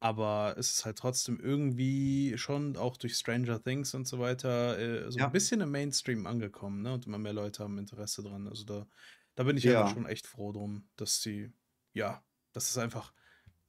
aber 0.00 0.54
es 0.58 0.72
ist 0.72 0.84
halt 0.86 0.98
trotzdem 0.98 1.38
irgendwie 1.40 2.38
schon 2.38 2.76
auch 2.76 2.96
durch 2.96 3.16
Stranger 3.16 3.62
Things 3.62 3.94
und 3.94 4.06
so 4.08 4.18
weiter, 4.20 4.78
äh, 4.78 5.10
so 5.12 5.20
Ja. 5.20 5.30
bisschen 5.30 5.60
im 5.62 5.70
Mainstream 5.72 6.26
angekommen, 6.26 6.82
ne? 6.82 6.94
Und 6.94 7.06
immer 7.06 7.18
mehr 7.18 7.32
Leute 7.34 7.62
haben 7.64 7.78
Interesse 7.78 8.22
dran. 8.22 8.48
Also 8.48 8.64
da 8.64 8.88
da 9.36 9.44
bin 9.44 9.56
ich 9.56 9.66
ja 9.66 9.86
Ja. 9.86 9.86
schon 9.86 10.06
echt 10.06 10.26
froh 10.26 10.52
drum, 10.52 10.90
dass 10.96 11.20
die 11.22 11.52
ja, 11.94 12.24
dass 12.52 12.70
es 12.70 12.78
einfach 12.78 13.12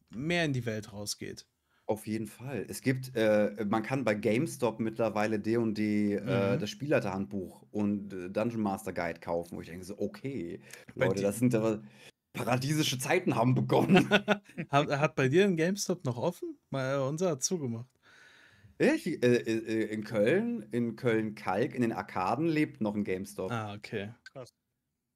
mehr 0.09 0.45
in 0.45 0.53
die 0.53 0.65
Welt 0.67 0.93
rausgeht. 0.93 1.47
Auf 1.91 2.07
jeden 2.07 2.27
Fall. 2.27 2.65
Es 2.69 2.81
gibt 2.81 3.15
äh, 3.17 3.65
man 3.67 3.83
kann 3.83 4.05
bei 4.05 4.13
GameStop 4.13 4.79
mittlerweile 4.79 5.39
D&D, 5.39 6.13
äh, 6.13 6.57
Mhm. 6.57 6.57
das 6.57 6.69
Spielleiterhandbuch 6.69 7.65
und, 7.71 8.13
äh, 8.13 8.29
Dungeon 8.29 8.61
Master 8.61 8.93
Guide 8.93 9.19
kaufen, 9.19 9.57
wo 9.57 9.61
ich 9.61 9.67
denke 9.67 9.83
so: 9.83 9.97
„Okay, 9.99 10.61
Bei 10.97 11.09
Leute, 11.09 11.23
das 11.23 11.39
sind 11.39 11.53
aber 11.53 11.81
paradiesische 12.33 12.97
Zeiten 12.97 13.35
haben 13.35 13.55
begonnen.“ 13.55 14.09
Hat 14.69 14.89
hat 14.89 15.15
bei 15.15 15.27
dir 15.29 15.45
'n 15.45 15.55
GameStop 15.57 16.03
noch 16.05 16.17
offen? 16.17 16.59
Weil, 16.71 16.95
äh, 16.95 17.03
unser 17.07 17.29
hat 17.31 17.43
zugemacht. 17.43 17.89
Echt? 18.77 19.05
Äh, 19.07 19.15
äh, 19.35 19.83
äh, 19.83 19.93
in 19.93 20.03
Köln 20.03 20.61
in 20.71 20.95
Köln-Kalk, 20.97 21.73
in 21.75 21.81
den 21.83 21.91
Arkaden 21.93 22.47
lebt 22.47 22.81
noch 22.81 22.95
'n 22.95 23.03
GameStop. 23.05 23.49
Ah, 23.49 23.73
okay. 23.75 24.13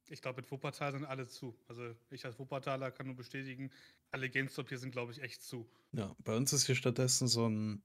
Ich 0.08 0.22
glaube, 0.22 0.40
in 0.42 0.50
Wuppertal 0.50 0.92
sind 0.92 1.04
alle 1.04 1.26
zu. 1.26 1.58
Also, 1.66 1.94
ich 2.10 2.24
als 2.24 2.38
Wuppertaler 2.38 2.90
kann 2.92 3.06
nur 3.06 3.16
bestätigen, 3.16 3.70
alle 4.10 4.30
GameStop 4.30 4.68
hier 4.68 4.78
sind, 4.78 4.92
glaube 4.92 5.12
ich, 5.12 5.20
echt 5.22 5.42
zu. 5.42 5.68
Ja, 5.94 6.14
bei 6.24 6.36
uns 6.36 6.52
ist 6.52 6.66
hier 6.66 6.74
stattdessen 6.74 7.28
so 7.28 7.46
'n 7.46 7.82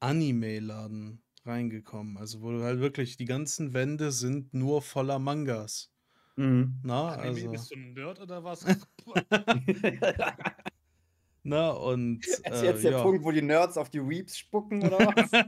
Anime-Laden 0.00 1.22
reingekommen, 1.44 2.18
also 2.18 2.42
wo 2.42 2.52
du 2.52 2.62
halt 2.62 2.80
wirklich 2.80 3.16
die 3.18 3.26
ganzen 3.26 3.74
Wände 3.74 4.12
sind 4.12 4.54
nur 4.54 4.82
voller 4.82 5.18
Mangas. 5.18 5.88
Mhm. 6.36 6.80
Ne, 6.84 6.94
Anime, 7.18 7.48
also 7.48 7.48
bist 7.48 7.70
du 7.70 7.74
'n 7.76 7.92
Nerd 7.92 8.20
oder 8.20 8.42
was? 8.44 8.64
Ne, 11.44 11.72
und, 11.76 12.24
Ist 12.50 12.62
äh, 12.62 12.62
jetzt 12.62 12.84
der 12.84 12.92
ja. 12.92 12.92
Punkt, 12.92 13.24
wo 13.24 13.30
die 13.30 13.42
Nerds 13.42 13.76
auf 13.76 13.90
die 13.90 14.00
Weebs 14.08 14.36
spucken 14.38 14.84
oder 14.84 15.04
was? 15.04 15.38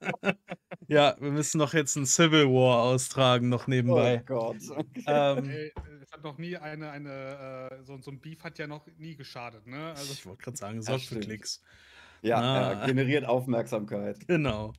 Ja, 0.88 1.16
wir 1.20 1.30
müssen 1.32 1.58
noch 1.58 1.74
jetzt 1.74 1.96
'n 1.96 2.06
Civil 2.06 2.46
War 2.48 2.82
austragen 2.84 3.48
noch 3.48 3.66
Oh 3.86 4.16
nebenbei. 4.16 4.24
Gott. 4.24 4.62
Ähm 5.06 5.62
Ey, 5.66 5.72
es 6.02 6.12
hat 6.12 6.22
noch 6.22 6.38
nie 6.38 6.56
eine 6.56 6.90
eine, 6.90 7.70
äh 7.80 7.84
so 7.84 7.98
so 8.00 8.10
'n 8.12 8.20
Beef 8.20 8.44
hat 8.44 8.58
ja 8.58 8.66
noch 8.66 8.86
nie 8.96 9.16
geschadet, 9.16 9.66
ne? 9.66 9.92
Also 9.94 10.16
Ich 10.16 10.26
wollte 10.26 10.42
grad 10.44 10.56
sagen, 10.56 10.82
sorgt 10.82 11.10
für. 11.10 11.20
Klicks. 11.20 11.62
Ja, 12.22 12.50
Na 12.52 12.74
ja, 12.74 12.74
generiert 12.74 13.24
Aufmerksamkeit. 13.26 14.26
Genau. 14.28 14.72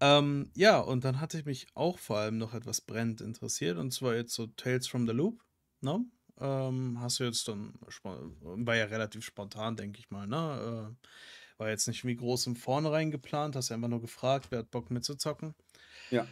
Ähm, 0.00 0.52
ja, 0.56 0.80
und 0.80 1.04
dann 1.04 1.20
hatte 1.20 1.38
ich 1.38 1.44
mich 1.46 1.68
auch 1.74 1.98
vor 1.98 2.18
allem 2.18 2.38
noch 2.38 2.54
etwas 2.54 2.80
brennend 2.82 3.20
interessiert, 3.22 3.78
und 3.78 3.92
zwar 3.92 4.14
jetzt 4.16 4.34
so 4.34 4.46
Tales 4.48 4.88
from 4.88 5.06
the 5.06 5.12
Loop, 5.14 5.44
ne? 5.80 6.04
Ähm, 6.40 6.98
hast 7.00 7.20
du 7.20 7.24
jetzt 7.24 7.48
dann 7.48 7.74
war 7.84 8.76
ja 8.76 8.84
relativ 8.86 9.24
spontan, 9.24 9.76
denke 9.76 9.98
ich 10.00 10.10
mal, 10.10 10.26
ne? 10.26 10.96
Äh, 10.96 11.06
war 11.58 11.68
jetzt 11.70 11.88
nicht 11.88 12.04
wie 12.04 12.16
groß 12.16 12.46
im 12.46 12.56
Vornherein 12.56 13.10
geplant, 13.10 13.56
hast 13.56 13.72
einfach 13.72 13.88
nur 13.88 14.00
gefragt, 14.00 14.48
wer 14.50 14.60
hat 14.60 14.70
Bock 14.70 14.90
mitzuzocken? 14.90 15.54
Ja. 16.10 16.28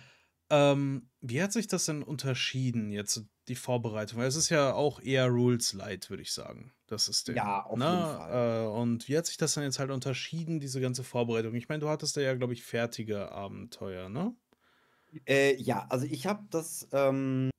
Ähm, 0.51 1.11
wie 1.21 1.43
hat 1.43 1.53
sich 1.53 1.67
das 1.67 1.87
denn 1.87 2.03
unterschieden 2.03 2.91
jetzt, 2.91 3.25
die 3.49 3.57
Vorbereitung? 3.57 4.21
Weil 4.21 4.29
es 4.29 4.37
ist 4.37 4.49
ja 4.49 4.75
auch 4.75 5.01
eher 5.01 5.27
Rules 5.27 5.73
Light, 5.73 6.09
würde 6.09 6.23
ich 6.23 6.33
sagen, 6.33 6.73
das 6.87 7.05
System, 7.07 7.35
Ja, 7.35 7.65
auf 7.65 7.79
ne? 7.79 7.85
jeden 7.87 8.07
Fall. 8.07 8.41
Äh, 8.65 8.69
und 8.69 9.09
wie 9.09 9.17
hat 9.19 9.27
sich 9.27 9.37
das 9.39 9.55
denn 9.55 9.65
jetzt 9.65 9.79
halt 9.81 9.91
unterschieden, 9.91 10.61
diese 10.61 10.81
ganze 10.81 11.03
Vorbereitung? 11.05 11.55
Ich 11.55 11.69
meine, 11.69 11.81
du 11.81 11.89
hattest 11.89 12.17
da 12.17 12.21
ja, 12.21 12.35
glaube 12.35 12.53
ich, 12.53 12.63
fertige 12.63 13.33
Abenteuer, 13.33 14.09
ne? 14.09 14.37
Äh, 15.27 15.57
ja, 15.61 15.87
also 15.89 16.07
ich 16.07 16.27
habe 16.27 16.47
das, 16.51 16.89
ähm, 16.93 17.51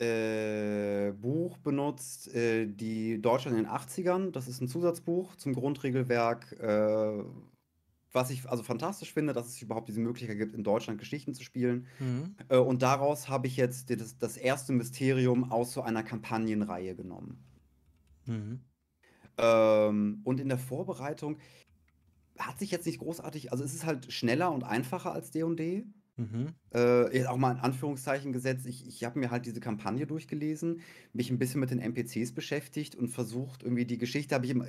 äh, 0.00 1.12
Buch 1.12 1.58
benutzt, 1.58 2.32
äh, 2.34 2.66
die 2.66 3.20
Deutschland 3.22 3.56
in 3.58 3.64
den 3.64 3.70
80ern. 3.72 4.32
Das 4.32 4.48
ist 4.48 4.60
'n 4.60 4.68
Zusatzbuch 4.68 5.36
zum 5.36 5.54
Grundregelwerk, 5.54 6.52
äh, 6.60 7.24
was 8.12 8.30
ich 8.30 8.48
also 8.48 8.62
fantastisch 8.64 9.12
finde, 9.12 9.32
dass 9.34 9.48
es 9.48 9.62
überhaupt 9.62 9.88
diese 9.88 10.00
Möglichkeit 10.00 10.38
gibt, 10.38 10.54
in 10.54 10.64
Deutschland 10.64 10.98
Geschichten 11.00 11.34
zu 11.34 11.44
spielen. 11.44 11.86
Mhm. 12.00 12.44
Äh, 12.48 12.58
und 12.58 12.82
daraus 12.82 13.28
habe 13.28 13.46
ich 13.48 13.56
jetzt 13.58 13.90
d 13.90 13.96
das 13.96 14.18
das 14.18 14.36
erste 14.38 14.72
Mysterium 14.74 15.52
aus 15.52 15.72
so 15.74 15.82
einer 15.82 16.02
Kampagnenreihe 16.04 16.96
genommen. 16.96 17.44
Mhm. 18.26 18.64
Ähm, 19.38 20.20
und 20.24 20.40
in 20.40 20.48
der 20.48 20.58
Vorbereitung 20.58 21.38
hat 22.38 22.58
sich 22.58 22.70
jetzt 22.70 22.86
nicht 22.86 22.98
großartig 22.98 23.52
also 23.52 23.64
es 23.64 23.74
ist 23.74 23.86
halt 23.86 24.12
schneller 24.12 24.52
und 24.52 24.64
einfacher 24.64 25.12
als 25.12 25.30
D&D. 25.30 25.86
Mhm. 26.18 26.54
Äh, 26.74 27.16
jetzt 27.16 27.28
auch 27.28 27.36
mal 27.36 27.52
in 27.52 27.58
Anführungszeichen 27.60 28.32
gesetzt, 28.32 28.66
ich 28.66 28.86
ich 28.86 29.04
habe 29.04 29.18
mir 29.18 29.30
halt 29.30 29.46
diese 29.46 29.60
Kampagne 29.60 30.06
durchgelesen, 30.06 30.80
mich 31.12 31.30
'n 31.30 31.38
bisschen 31.38 31.60
mit 31.60 31.70
den 31.70 31.78
NPCs 31.78 32.32
beschäftigt 32.34 32.96
und 32.96 33.08
versucht 33.08 33.62
irgendwie 33.62 33.86
die 33.86 33.98
Geschichte 33.98 34.34
habe 34.34 34.44
ich 34.46 34.50
immer 34.52 34.66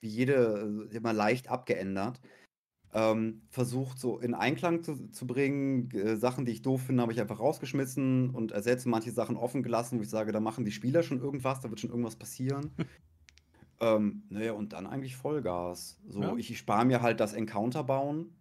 wie 0.00 0.08
jede 0.08 0.88
äh, 0.92 0.96
immer 0.96 1.12
leicht 1.12 1.48
abgeändert. 1.48 2.20
Ähm, 2.94 3.42
versucht 3.50 3.98
so 4.00 4.18
in 4.20 4.34
Einklang 4.34 4.82
zu 4.84 5.10
zu 5.10 5.26
bringen. 5.26 5.88
G 5.90 6.16
Sachen, 6.16 6.46
die 6.46 6.52
ich 6.52 6.62
doof 6.62 6.82
finde, 6.84 7.02
habe 7.02 7.12
ich 7.12 7.20
einfach 7.20 7.40
rausgeschmissen 7.40 8.30
und 8.30 8.52
ersetzt, 8.52 8.86
manche 8.86 9.12
Sachen 9.12 9.36
offen 9.36 9.62
gelassen, 9.64 9.98
wo 9.98 10.02
ich 10.02 10.10
sage, 10.10 10.32
da 10.32 10.40
machen 10.40 10.64
die 10.66 10.72
Spieler 10.72 11.02
schon 11.04 11.20
irgendwas, 11.20 11.60
da 11.60 11.70
wird 11.70 11.80
schon 11.80 11.90
irgendwas 11.90 12.16
passieren. 12.16 12.76
Ähm, 13.80 14.24
na 14.30 14.42
ja, 14.42 14.52
und 14.52 14.72
dann 14.72 14.86
eigentlich 14.86 15.16
Vollgas. 15.16 16.00
So, 16.06 16.36
Ja. 16.36 16.38
ich 16.38 16.50
ich 16.50 16.58
spare 16.58 16.84
mir 16.84 17.02
halt 17.02 17.20
das 17.20 17.32
Encounter 17.32 17.84
bauen. 17.84 18.36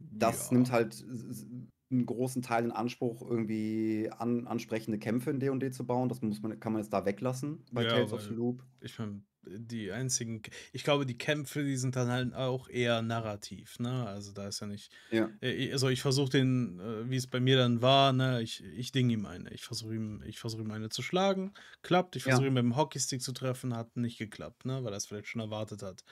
Das 0.00 0.50
nimmt 0.50 0.70
Ja. 0.70 0.72
halt 0.72 0.94
s 0.94 1.02
s 1.02 1.46
'n 1.90 2.04
großen 2.04 2.42
Teil 2.42 2.64
in 2.64 2.72
Anspruch, 2.72 3.22
irgendwie 3.22 4.10
an 4.10 4.46
ansprechende 4.46 4.98
Kämpfe 4.98 5.30
in 5.30 5.40
D&D 5.40 5.70
zu 5.70 5.86
bauen. 5.86 6.08
Das 6.08 6.20
muss 6.20 6.42
man 6.42 6.58
kann 6.60 6.72
man 6.72 6.82
jetzt 6.82 6.92
da 6.92 7.04
weglassen 7.06 7.64
bei 7.72 7.84
Ja, 7.84 7.84
Tales 7.84 8.12
of 8.12 8.22
the 8.22 8.34
Loop. 8.34 8.66
ich 8.80 8.98
meine, 8.98 9.22
die 9.44 9.92
einzigen 9.92 10.42
ich 10.72 10.84
glaube, 10.84 11.06
die 11.06 11.18
Kämpfe, 11.18 11.64
die 11.64 11.76
sind 11.76 11.96
dann 11.96 12.08
halt 12.10 12.34
auch 12.34 12.68
eher 12.68 13.02
narrativ, 13.02 13.78
ne? 13.78 14.06
Also, 14.06 14.32
da 14.32 14.48
ist 14.48 14.60
ja 14.60 14.66
nicht 14.66 14.92
Ja. 15.12 15.36
äh, 15.40 15.72
also, 15.72 15.88
ich 15.88 16.00
versuche 16.02 16.30
den, 16.30 16.80
äh, 16.80 17.10
wie 17.10 17.16
es 17.16 17.26
bei 17.26 17.40
mir 17.40 17.56
dann 17.56 17.82
war, 17.82 18.12
ne, 18.12 18.42
ich 18.42 18.62
ich 18.64 18.92
dinge 18.92 19.12
ihm 19.14 19.26
eine. 19.26 19.50
Ich 19.52 19.64
versuche 19.64 19.94
ihm 19.94 20.22
ich 20.26 20.38
versuche 20.38 20.62
ihm 20.62 20.70
eine 20.70 20.88
zu 20.88 21.02
schlagen, 21.02 21.52
klappt. 21.82 22.16
Ich 22.16 22.24
versuche 22.24 22.46
Ja. 22.46 22.48
ihn 22.48 22.56
mit'm 22.58 22.76
Hockeystick 22.76 23.22
zu 23.22 23.32
treffen, 23.32 23.74
hat 23.76 23.96
nicht 23.96 24.18
geklappt, 24.18 24.64
ne, 24.64 24.82
weil 24.84 24.92
er's 24.92 25.06
vielleicht 25.06 25.28
schon 25.28 25.40
erwartet 25.40 25.82
hat. 25.82 26.04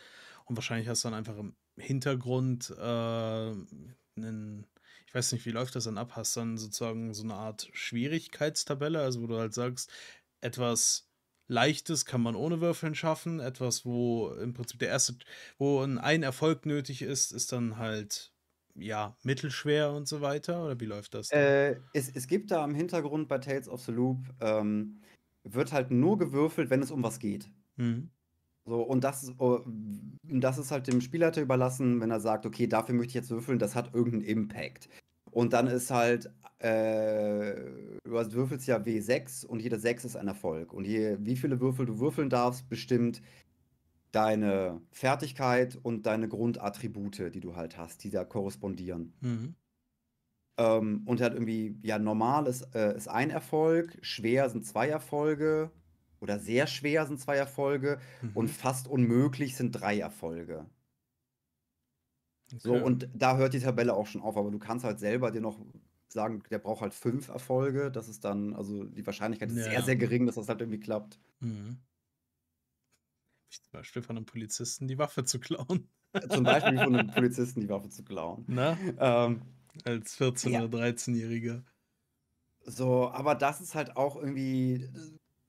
Und 0.47 0.57
wahrscheinlich 0.57 0.89
hast 0.89 1.05
du 1.05 1.09
dann 1.09 1.19
einfach 1.19 1.39
im 1.39 1.57
Hintergrund, 1.79 2.71
äh, 2.71 3.51
'nen 4.17 4.67
ich 5.07 5.15
weiß 5.15 5.33
nicht, 5.33 5.47
wie 5.47 5.51
läuft 5.51 5.75
das 5.77 5.85
dann 5.85 5.99
ab? 5.99 6.17
Hast 6.17 6.35
du 6.37 6.41
dann 6.41 6.57
sozusagen 6.59 7.15
so 7.15 7.23
eine 7.25 7.35
Art 7.35 7.69
Schwierigkeitstabelle, 7.73 9.01
also 9.01 9.23
wo 9.23 9.27
du 9.29 9.39
halt 9.39 9.55
sagst, 9.55 9.91
etwas 10.41 11.11
Leichtes 11.47 12.05
kann 12.07 12.23
man 12.23 12.35
ohne 12.37 12.61
Würfeln 12.61 12.95
schaffen, 12.95 13.39
etwas, 13.41 13.85
wo 13.85 14.33
im 14.35 14.55
Prinzip 14.55 14.79
der 14.81 14.89
erste, 14.89 15.17
wo 15.59 15.81
ein 15.83 16.23
Erfolg 16.23 16.67
nötig 16.67 17.03
ist, 17.03 17.33
ist 17.33 17.53
dann 17.53 17.77
halt 17.79 18.33
ja, 18.77 19.17
mittelschwer 19.23 19.93
und 19.93 20.09
so 20.09 20.21
weiter? 20.21 20.65
Oder 20.65 20.81
wie 20.81 20.87
läuft 20.87 21.15
das? 21.15 21.31
Äh, 21.31 21.77
es, 21.93 22.11
es 22.11 22.27
gibt 22.27 22.51
da 22.51 22.65
im 22.65 22.75
Hintergrund 22.75 23.29
bei 23.29 23.39
Tales 23.39 23.69
of 23.69 23.81
the 23.83 23.93
Loop, 23.93 24.35
ähm, 24.41 25.01
wird 25.43 25.73
halt 25.73 25.91
nur 25.91 26.19
gewürfelt, 26.19 26.71
wenn 26.71 26.83
es 26.83 26.91
um 26.91 27.03
was 27.03 27.19
geht. 27.19 27.51
Mhm. 27.79 28.14
So, 28.67 28.83
und 28.83 29.05
das, 29.05 29.33
oh, 29.39 29.61
das 30.23 30.59
ist 30.59 30.71
halt 30.71 30.87
dem 30.87 31.03
Spielleiter 31.03 31.43
überlassen, 31.43 32.01
wenn 32.01 32.11
er 32.11 32.21
sagt, 32.21 32.47
okay, 32.47 32.67
dafür 32.67 32.95
möchte 32.95 33.09
ich 33.09 33.15
jetzt 33.15 33.31
würfeln, 33.31 33.59
das 33.59 33.75
hat 33.75 33.95
irgendeinen 33.95 34.25
Impact. 34.25 34.89
Und 35.31 35.53
dann 35.53 35.67
ist 35.67 35.91
halt, 35.91 36.33
äh, 36.61 37.55
du 38.05 38.33
würfelst 38.33 38.67
ja 38.67 38.79
W6 38.79 39.45
und 39.45 39.61
jeder 39.61 39.79
6 39.79 40.05
ist 40.05 40.17
ein 40.17 40.29
Erfolg. 40.29 40.73
Und 40.73 40.87
je, 40.87 41.19
wie 41.21 41.37
viele 41.37 41.61
Würfel 41.61 41.85
du 41.87 41.99
würfeln 41.99 42.31
darfst, 42.31 42.69
bestimmt 42.69 43.21
deine 44.13 44.81
Fertigkeit 44.93 45.77
und 45.83 46.07
deine 46.07 46.29
Grundattribute, 46.29 47.35
die 47.35 47.41
du 47.41 47.57
halt 47.57 47.77
hast, 47.77 48.05
die 48.05 48.11
da 48.11 48.25
korrespondieren. 48.25 49.13
Mhm. 49.21 49.55
Ähm, 50.57 51.03
und 51.05 51.21
halt 51.21 51.35
irgendwie, 51.35 51.77
ja, 51.83 51.99
normal 51.99 52.47
ist, 52.47 52.75
äh, 52.75 52.97
ist 52.97 53.09
ein 53.09 53.31
Erfolg, 53.31 53.99
schwer 54.03 54.49
sind 54.49 54.65
zwei 54.65 54.89
Erfolge 54.89 55.73
oder 56.25 56.39
sehr 56.39 56.67
schwer 56.67 57.07
sind 57.07 57.21
zwei 57.21 57.37
Erfolge 57.37 58.01
mhm. 58.23 58.31
und 58.35 58.49
fast 58.49 58.89
unmöglich 58.89 59.57
sind 59.57 59.73
drei 59.73 59.99
Erfolge. 59.99 60.65
Okay. 62.47 62.59
So, 62.59 62.75
und 62.75 63.11
da 63.13 63.37
hört 63.37 63.53
die 63.53 63.61
Tabelle 63.61 63.95
auch 63.95 64.07
schon 64.07 64.23
auf, 64.23 64.37
aber 64.37 64.51
du 64.51 64.59
kannst 64.59 64.87
halt 64.87 64.99
selber 64.99 65.31
dir 65.31 65.43
noch 65.43 65.61
sagen, 66.09 66.43
der 66.51 66.59
braucht 66.59 66.81
halt 66.81 66.95
fünf 66.95 67.29
Erfolge. 67.29 67.91
Das 67.91 68.09
ist 68.09 68.25
dann, 68.25 68.55
also 68.55 68.85
die 68.85 69.05
Wahrscheinlichkeit 69.05 69.51
ist 69.51 69.59
ja. 69.59 69.65
sehr, 69.65 69.83
sehr 69.83 69.97
gering, 69.97 70.25
dass 70.25 70.37
das 70.37 70.49
halt 70.49 70.61
irgendwie 70.63 70.81
klappt. 70.81 71.21
Mhm. 71.41 71.79
Zum 73.51 73.73
Beispiel 73.73 74.03
von 74.03 74.17
einem 74.17 74.27
Polizisten 74.27 74.89
die 74.89 74.99
Waffe 74.99 75.25
zu 75.25 75.39
klauen. 75.39 75.89
Zum 76.31 76.45
Beispiel 76.45 76.79
von 76.79 76.97
einem 76.97 77.09
Polizisten 77.15 77.61
die 77.61 77.69
Waffe 77.69 77.91
zu 77.91 78.03
klauen. 78.03 78.45
Na? 78.47 78.79
Ähm, 78.99 79.43
Als 79.85 80.19
14- 80.19 80.51
ja. 80.51 80.65
oder 80.65 80.79
13-Jähriger. 80.79 81.63
So, 82.67 83.11
aber 83.11 83.35
das 83.35 83.61
ist 83.61 83.75
halt 83.75 83.97
auch 83.97 84.17
irgendwie, 84.17 84.89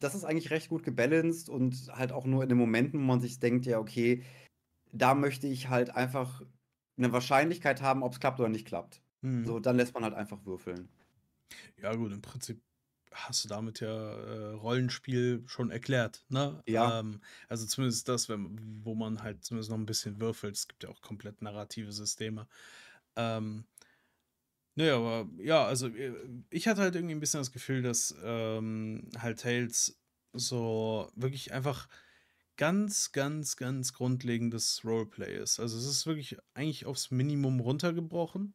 das 0.05 0.13
ist 0.15 0.23
eigentlich 0.23 0.51
recht 0.51 0.69
gut 0.69 0.83
gebalanced 0.83 1.49
und 1.49 1.89
halt 1.91 2.11
auch 2.11 2.25
nur 2.25 2.43
in 2.43 2.49
den 2.49 2.57
Momenten, 2.57 2.99
wo 2.99 3.03
man 3.03 3.19
sich 3.19 3.39
denkt, 3.39 3.65
ja, 3.65 3.79
okay, 3.79 4.23
da 4.91 5.15
möchte 5.15 5.47
ich 5.47 5.69
halt 5.69 5.89
einfach 5.89 6.43
eine 6.97 7.11
Wahrscheinlichkeit 7.11 7.81
haben, 7.81 8.03
ob 8.03 8.13
es 8.13 8.19
klappt 8.19 8.39
oder 8.39 8.49
nicht 8.49 8.67
klappt. 8.67 9.01
Mhm. 9.21 9.45
So, 9.45 9.59
dann 9.59 9.75
lässt 9.75 9.95
man 9.95 10.03
halt 10.03 10.13
einfach 10.13 10.45
würfeln. 10.45 10.87
Ja, 11.81 11.95
gut, 11.95 12.11
im 12.11 12.21
Prinzip 12.21 12.61
hast 13.11 13.43
du 13.43 13.49
damit 13.49 13.79
ja 13.79 13.89
äh, 13.89 14.51
Rollenspiel 14.51 15.43
schon 15.47 15.71
erklärt, 15.71 16.23
ne? 16.29 16.61
Ja. 16.67 16.99
Ähm, 16.99 17.21
also 17.47 17.65
zumindest 17.65 18.07
das, 18.07 18.29
wenn, 18.29 18.83
wo 18.83 18.93
man 18.93 19.23
halt 19.23 19.43
zumindest 19.43 19.71
noch 19.71 19.77
ein 19.77 19.85
bisschen 19.85 20.19
würfelt. 20.19 20.55
Es 20.55 20.67
gibt 20.67 20.83
ja 20.83 20.89
auch 20.89 21.01
komplett 21.01 21.41
narrative 21.41 21.91
Systeme. 21.91 22.47
Ähm, 23.15 23.65
naja, 24.75 24.97
aber 24.97 25.29
ja, 25.37 25.65
also 25.65 25.87
äh, 25.87 26.13
ich 26.49 26.67
hatte 26.67 26.81
halt 26.81 26.95
irgendwie 26.95 27.15
ein 27.15 27.19
bisschen 27.19 27.39
das 27.39 27.51
Gefühl, 27.51 27.81
dass 27.81 28.15
ähm, 28.23 29.09
halt 29.17 29.39
Tales 29.39 29.99
so 30.33 31.09
wirklich 31.15 31.53
einfach 31.53 31.87
ganz, 32.57 33.11
ganz, 33.11 33.57
ganz 33.57 33.93
grundlegendes 33.93 34.81
Roleplay 34.83 35.37
ist. 35.37 35.59
Also 35.59 35.77
es 35.77 35.85
ist 35.85 36.05
wirklich 36.05 36.37
eigentlich 36.53 36.85
aufs 36.85 37.11
Minimum 37.11 37.59
runtergebrochen. 37.59 38.53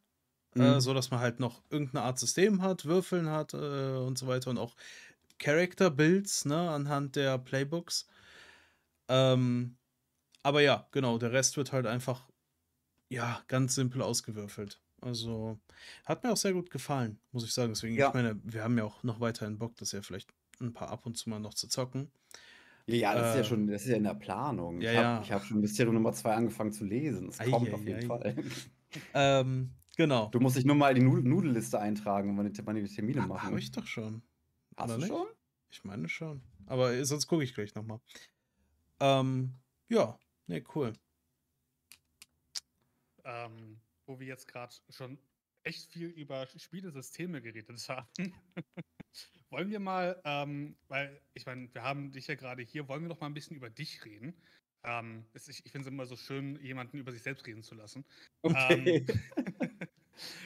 Äh, 0.54 0.58
mhm. 0.58 0.64
Äh, 0.64 0.80
so 0.80 0.94
dass 0.94 1.10
man 1.10 1.20
halt 1.20 1.40
noch 1.40 1.62
irgendeine 1.70 2.04
Art 2.04 2.18
System 2.18 2.62
hat, 2.62 2.84
Würfeln 2.84 3.28
hat 3.28 3.54
äh, 3.54 3.96
und 3.96 4.18
so 4.18 4.26
weiter 4.26 4.50
und 4.50 4.58
auch 4.58 4.76
Character 5.38 5.90
Builds, 5.90 6.44
ne, 6.44 6.70
anhand 6.70 7.16
der 7.16 7.38
Playbooks. 7.38 8.06
Ähm, 9.08 9.76
aber 10.42 10.60
ja, 10.60 10.86
genau, 10.92 11.18
der 11.18 11.32
Rest 11.32 11.56
wird 11.56 11.72
halt 11.72 11.86
einfach, 11.86 12.28
ja, 13.08 13.42
ganz 13.48 13.74
simpel 13.74 14.02
ausgewürfelt. 14.02 14.80
Also, 15.00 15.58
hat 16.04 16.22
mir 16.22 16.32
auch 16.32 16.36
sehr 16.36 16.52
gut 16.52 16.70
gefallen, 16.70 17.18
muss 17.32 17.44
ich 17.44 17.52
sagen. 17.52 17.72
Deswegen, 17.72 17.94
ja. 17.94 18.08
ich 18.08 18.14
meine, 18.14 18.38
wir 18.44 18.62
haben 18.62 18.76
ja 18.76 18.84
auch 18.84 19.02
noch 19.02 19.20
weiterhin 19.20 19.58
Bock, 19.58 19.76
das 19.76 19.92
ja 19.92 20.02
vielleicht 20.02 20.30
ein 20.60 20.72
paar 20.72 20.90
ab 20.90 21.06
und 21.06 21.16
zu 21.16 21.30
mal 21.30 21.40
noch 21.40 21.54
zu 21.54 21.68
zocken. 21.68 22.10
Ja, 22.86 23.14
das 23.14 23.30
ist 23.30 23.36
ja 23.36 23.44
schon, 23.44 23.66
das 23.66 23.82
ist 23.82 23.88
ja 23.88 23.96
in 23.96 24.04
der 24.04 24.14
Planung. 24.14 24.80
Ja, 24.80 24.90
ich 24.90 24.98
habe 24.98 25.26
ja. 25.26 25.34
hab 25.34 25.44
schon 25.44 25.60
Mysterium 25.60 25.94
Nummer 25.94 26.12
2 26.12 26.34
angefangen 26.34 26.72
zu 26.72 26.84
lesen. 26.84 27.28
Es 27.28 27.38
kommt 27.38 27.72
auf 27.72 27.84
jeden 27.84 28.02
ei. 28.02 28.06
Fall. 28.06 28.36
Ähm, 29.14 29.70
Genau. 30.00 30.28
Du 30.28 30.40
musst 30.40 30.56
dich 30.56 30.64
nur 30.64 30.76
mal 30.76 30.88
in 30.90 30.94
die 30.94 31.02
Nudel 31.02 31.24
Nudelliste 31.24 31.78
eintragen, 31.78 32.36
wann 32.38 32.50
die, 32.50 32.66
wann 32.66 32.76
die 32.76 32.84
Termine 32.84 33.20
machen. 33.20 33.42
Habe 33.42 33.58
ich 33.58 33.70
doch 33.70 33.86
schon. 33.86 34.22
Hast 34.76 34.84
Oder 34.84 34.94
du 34.94 35.00
nicht? 35.00 35.08
schon? 35.08 35.26
Ich 35.68 35.84
meine 35.84 36.08
schon. 36.08 36.42
Aber 36.64 37.04
sonst 37.04 37.26
gucke 37.26 37.44
ich 37.44 37.54
gleich 37.54 37.74
nochmal. 37.74 38.00
Ähm, 38.98 39.54
ja, 39.90 40.18
ne, 40.46 40.64
cool. 40.74 40.94
Ähm, 43.24 43.79
wo 44.10 44.18
wir 44.18 44.26
jetzt 44.26 44.48
gerade 44.48 44.74
schon 44.90 45.18
echt 45.62 45.90
viel 45.92 46.08
über 46.08 46.46
Spielesysteme 46.56 47.40
geredet 47.40 47.88
haben. 47.88 48.08
wollen 49.50 49.70
wir 49.70 49.80
mal, 49.80 50.20
ähm, 50.24 50.76
weil 50.88 51.20
ich 51.34 51.46
meine, 51.46 51.72
wir 51.72 51.82
haben 51.82 52.12
dich 52.12 52.26
ja 52.26 52.34
gerade 52.34 52.62
hier, 52.62 52.88
wollen 52.88 53.02
wir 53.02 53.08
doch 53.08 53.20
mal 53.20 53.26
ein 53.26 53.34
bisschen 53.34 53.56
über 53.56 53.70
dich 53.70 54.04
reden. 54.04 54.34
Ähm, 54.82 55.26
ich 55.34 55.64
ich 55.64 55.70
finde 55.70 55.88
es 55.88 55.92
immer 55.92 56.06
so 56.06 56.16
schön, 56.16 56.60
jemanden 56.60 56.98
über 56.98 57.12
sich 57.12 57.22
selbst 57.22 57.46
reden 57.46 57.62
zu 57.62 57.74
lassen. 57.74 58.04
Okay. 58.42 59.04
Ähm, 59.06 59.06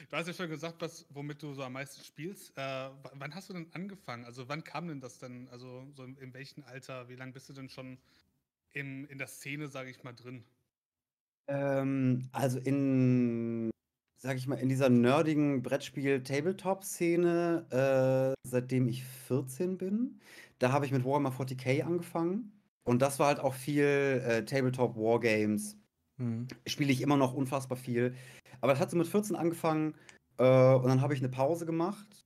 du 0.09 0.17
hast 0.17 0.27
ja 0.27 0.33
schon 0.33 0.49
gesagt, 0.49 0.81
was, 0.81 1.07
womit 1.09 1.41
du 1.41 1.53
so 1.53 1.63
am 1.63 1.73
meisten 1.73 2.03
spielst. 2.03 2.55
Äh, 2.57 2.89
wann 3.13 3.33
hast 3.33 3.49
du 3.49 3.53
denn 3.53 3.73
angefangen? 3.73 4.25
Also 4.25 4.47
wann 4.47 4.63
kam 4.63 4.87
denn 4.87 5.01
das 5.01 5.17
denn? 5.17 5.47
Also 5.49 5.87
so 5.93 6.03
in, 6.03 6.17
in 6.17 6.33
welchem 6.33 6.63
Alter? 6.63 7.09
Wie 7.09 7.15
lange 7.15 7.31
bist 7.31 7.49
du 7.49 7.53
denn 7.53 7.69
schon 7.69 7.97
in, 8.73 9.05
in 9.05 9.17
der 9.17 9.27
Szene, 9.27 9.69
sage 9.69 9.89
ich 9.89 10.03
mal, 10.03 10.13
drin? 10.13 10.43
Ähm, 11.47 12.27
also 12.31 12.59
in, 12.59 13.69
sag 14.21 14.37
ich 14.37 14.47
mal, 14.47 14.55
in 14.55 14.69
dieser 14.69 14.89
nerdigen 14.89 15.61
Brettspiel-Tabletop-Szene, 15.61 17.65
äh, 17.69 18.33
seitdem 18.47 18.87
ich 18.87 19.03
14 19.03 19.77
bin. 19.77 20.19
Da 20.59 20.71
habe 20.71 20.85
ich 20.85 20.91
mit 20.91 21.05
Warhammer 21.05 21.31
40k 21.31 21.83
angefangen. 21.83 22.51
Und 22.87 23.01
das 23.01 23.19
war 23.19 23.27
halt 23.27 23.39
auch 23.39 23.53
viel 23.53 24.23
äh, 24.25 24.45
Tabletop 24.45 24.95
Wargames. 24.95 25.77
Mhm. 26.17 26.47
Spiele 26.67 26.91
ich 26.91 27.01
immer 27.01 27.17
noch 27.17 27.33
unfassbar 27.33 27.77
viel. 27.77 28.15
Aber 28.61 28.71
das 28.71 28.81
hat 28.81 28.91
so 28.91 28.97
mit 28.97 29.07
14 29.07 29.35
angefangen 29.35 29.95
äh, 30.37 30.73
und 30.73 30.87
dann 30.87 31.01
habe 31.01 31.13
ich 31.13 31.19
eine 31.19 31.29
Pause 31.29 31.65
gemacht, 31.65 32.25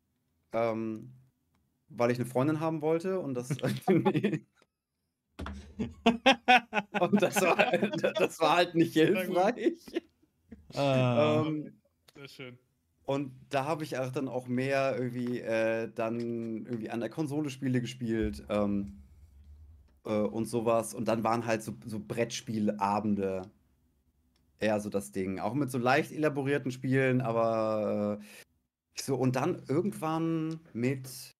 ähm, 0.54 1.14
weil 1.90 2.12
ich 2.12 2.20
eine 2.20 2.28
Freundin 2.28 2.60
haben 2.60 2.82
wollte 2.82 3.20
und 3.20 3.34
das. 3.34 3.50
und 7.00 7.22
das 7.22 7.42
war, 7.42 7.58
halt, 7.58 8.04
das 8.04 8.40
war 8.40 8.58
halt 8.58 8.76
nicht 8.76 8.94
hilfreich. 8.94 9.74
Ah. 10.76 11.44
Ähm, 11.46 11.74
Sehr 12.16 12.28
schön. 12.28 12.60
Und 13.06 13.32
da 13.50 13.66
habe 13.66 13.84
ich 13.84 13.98
auch 13.98 14.12
dann 14.12 14.28
auch 14.28 14.48
mehr 14.48 14.96
irgendwie 14.96 15.40
äh, 15.40 15.92
dann 15.94 16.20
irgendwie 16.66 16.92
an 16.92 17.00
der 17.00 17.10
Konsole 17.10 17.50
Spiele 17.50 17.82
gespielt. 17.82 18.44
Ähm, 18.50 19.00
äh, 20.06 20.12
und 20.12 20.46
sowas. 20.46 20.94
Und 20.94 21.08
dann 21.08 21.24
waren 21.24 21.46
halt 21.46 21.64
so, 21.64 21.74
so 21.86 22.00
Brettspielabende 22.00 23.44
eher 24.60 24.80
so 24.80 24.90
das 24.90 25.12
Ding. 25.12 25.40
Auch 25.40 25.54
mit 25.54 25.72
so 25.72 25.78
leicht 25.78 26.12
elaborierten 26.12 26.72
Spielen, 26.72 27.22
aber 27.22 28.20
äh, 28.22 29.02
so. 29.02 29.16
Und 29.16 29.36
dann 29.36 29.64
irgendwann 29.68 30.60
mit 30.74 31.36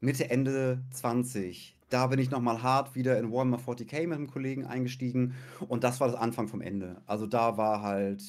Mitte, 0.00 0.30
Ende 0.30 0.82
20. 0.90 1.78
Da 1.92 2.06
bin 2.06 2.18
ich 2.18 2.30
nochmal 2.30 2.62
hart 2.62 2.94
wieder 2.94 3.18
in 3.18 3.30
Warhammer 3.30 3.58
40k 3.58 4.06
mit 4.06 4.16
einem 4.16 4.30
Kollegen 4.30 4.64
eingestiegen 4.64 5.34
und 5.68 5.84
das 5.84 6.00
war 6.00 6.08
das 6.08 6.16
Anfang 6.16 6.48
vom 6.48 6.62
Ende. 6.62 7.02
Also 7.04 7.26
da 7.26 7.58
war 7.58 7.82
halt, 7.82 8.22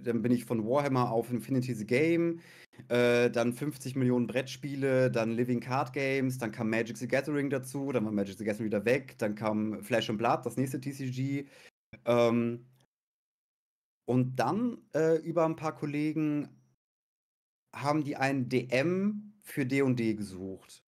dann 0.00 0.22
bin 0.22 0.32
ich 0.32 0.46
von 0.46 0.64
Warhammer 0.66 1.10
auf 1.10 1.30
Infinity 1.30 1.74
the 1.74 1.84
Game, 1.84 2.40
äh, 2.88 3.30
dann 3.30 3.52
50 3.52 3.96
Millionen 3.96 4.26
Brettspiele, 4.26 5.10
dann 5.10 5.32
Living 5.32 5.60
Card 5.60 5.92
Games, 5.92 6.38
dann 6.38 6.52
kam 6.52 6.70
Magic 6.70 6.96
the 6.96 7.06
Gathering 7.06 7.50
dazu, 7.50 7.92
dann 7.92 8.06
war 8.06 8.12
Magic 8.12 8.38
the 8.38 8.44
Gathering 8.44 8.64
wieder 8.64 8.86
weg, 8.86 9.18
dann 9.18 9.34
kam 9.34 9.82
Flash 9.82 10.08
and 10.08 10.18
Blood, 10.18 10.46
das 10.46 10.56
nächste 10.56 10.80
TCG. 10.80 11.46
Ähm, 12.06 12.64
und 14.06 14.36
dann 14.36 14.78
äh, 14.94 15.16
über 15.18 15.44
ein 15.44 15.56
paar 15.56 15.74
Kollegen 15.74 16.48
haben 17.76 18.04
die 18.04 18.16
einen 18.16 18.48
DM 18.48 19.34
für 19.42 19.66
D&D 19.66 20.14
gesucht. 20.14 20.82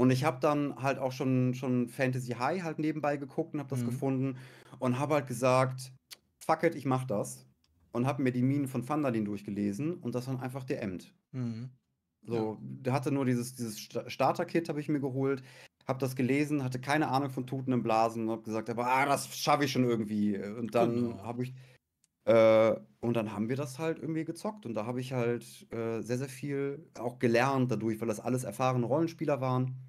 Und 0.00 0.10
ich 0.10 0.22
habe 0.22 0.38
dann 0.40 0.80
halt 0.80 0.98
auch 0.98 1.10
schon, 1.10 1.54
schon 1.54 1.88
Fantasy 1.88 2.32
High 2.32 2.62
halt 2.62 2.78
nebenbei 2.78 3.16
geguckt 3.16 3.54
und 3.54 3.60
habe 3.60 3.70
das 3.70 3.80
mhm. 3.80 3.86
gefunden 3.86 4.36
und 4.78 4.98
habe 4.98 5.14
halt 5.14 5.26
gesagt, 5.26 5.92
fuck 6.38 6.62
it, 6.62 6.76
ich 6.76 6.84
mach 6.84 7.04
das 7.04 7.46
und 7.90 8.06
habe 8.06 8.22
mir 8.22 8.30
die 8.30 8.42
Minen 8.42 8.68
von 8.68 8.86
Thunderlin 8.86 9.24
durchgelesen 9.24 9.94
und 9.94 10.14
das 10.14 10.26
dann 10.26 10.38
einfach 10.38 10.64
DM't. 10.64 11.12
Mhm. 11.32 11.70
So, 12.22 12.52
ja. 12.52 12.58
der 12.60 12.92
hatte 12.92 13.10
nur 13.10 13.24
dieses, 13.24 13.56
dieses 13.56 13.80
Starter-Kit, 13.80 14.68
habe 14.68 14.80
ich 14.80 14.88
mir 14.88 15.00
geholt, 15.00 15.42
habe 15.86 15.98
das 15.98 16.14
gelesen, 16.14 16.62
hatte 16.62 16.80
keine 16.80 17.08
Ahnung 17.08 17.30
von 17.30 17.46
Tuten 17.46 17.72
im 17.72 17.82
Blasen 17.82 18.24
und 18.24 18.30
habe 18.30 18.42
gesagt, 18.42 18.70
aber 18.70 18.86
ah, 18.86 19.06
das 19.06 19.36
schaffe 19.36 19.64
ich 19.64 19.72
schon 19.72 19.84
irgendwie. 19.84 20.38
Und 20.38 20.74
dann 20.74 20.94
genau. 20.94 21.22
habe 21.24 21.42
ich, 21.42 21.54
Äh, 22.24 22.78
und 23.00 23.14
dann 23.16 23.32
haben 23.32 23.48
wir 23.48 23.56
das 23.56 23.78
halt 23.78 23.98
irgendwie 23.98 24.24
gezockt 24.24 24.66
und 24.66 24.74
da 24.74 24.84
habe 24.84 25.00
ich 25.00 25.12
halt 25.14 25.66
äh, 25.72 26.02
sehr, 26.02 26.18
sehr 26.18 26.28
viel 26.28 26.86
auch 26.98 27.18
gelernt 27.18 27.70
dadurch, 27.72 28.00
weil 28.00 28.08
das 28.08 28.20
alles 28.20 28.44
erfahrene 28.44 28.86
Rollenspieler 28.86 29.40
waren 29.40 29.87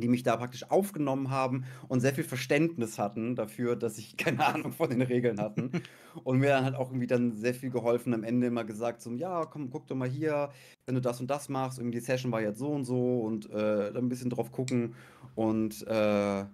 die 0.00 0.08
mich 0.08 0.22
da 0.22 0.36
praktisch 0.36 0.70
aufgenommen 0.70 1.30
haben 1.30 1.64
und 1.88 2.00
sehr 2.00 2.14
viel 2.14 2.24
Verständnis 2.24 2.98
hatten 2.98 3.36
dafür, 3.36 3.76
dass 3.76 3.98
ich 3.98 4.16
keine 4.16 4.44
Ahnung 4.46 4.72
von 4.72 4.90
den 4.90 5.02
Regeln 5.02 5.40
hatten. 5.40 5.82
und 6.24 6.38
mir 6.38 6.48
dann 6.48 6.64
halt 6.64 6.74
auch 6.74 6.90
irgendwie 6.90 7.06
dann 7.06 7.36
sehr 7.36 7.54
viel 7.54 7.70
geholfen, 7.70 8.14
am 8.14 8.24
Ende 8.24 8.46
immer 8.46 8.64
gesagt, 8.64 9.02
so, 9.02 9.12
ja, 9.12 9.46
komm, 9.46 9.70
guck 9.70 9.86
doch 9.86 9.96
mal 9.96 10.08
hier, 10.08 10.50
wenn 10.86 10.94
du 10.94 11.00
das 11.00 11.20
und 11.20 11.28
das 11.28 11.48
machst, 11.48 11.78
irgendwie 11.78 11.98
die 11.98 12.04
Session 12.04 12.32
war 12.32 12.40
jetzt 12.40 12.58
so 12.58 12.68
und 12.68 12.84
so 12.84 13.20
und 13.20 13.50
äh, 13.50 13.92
dann 13.92 14.04
ein 14.04 14.08
bisschen 14.08 14.30
drauf 14.30 14.52
gucken. 14.52 14.94
Und 15.34 15.86
äh, 15.86 16.44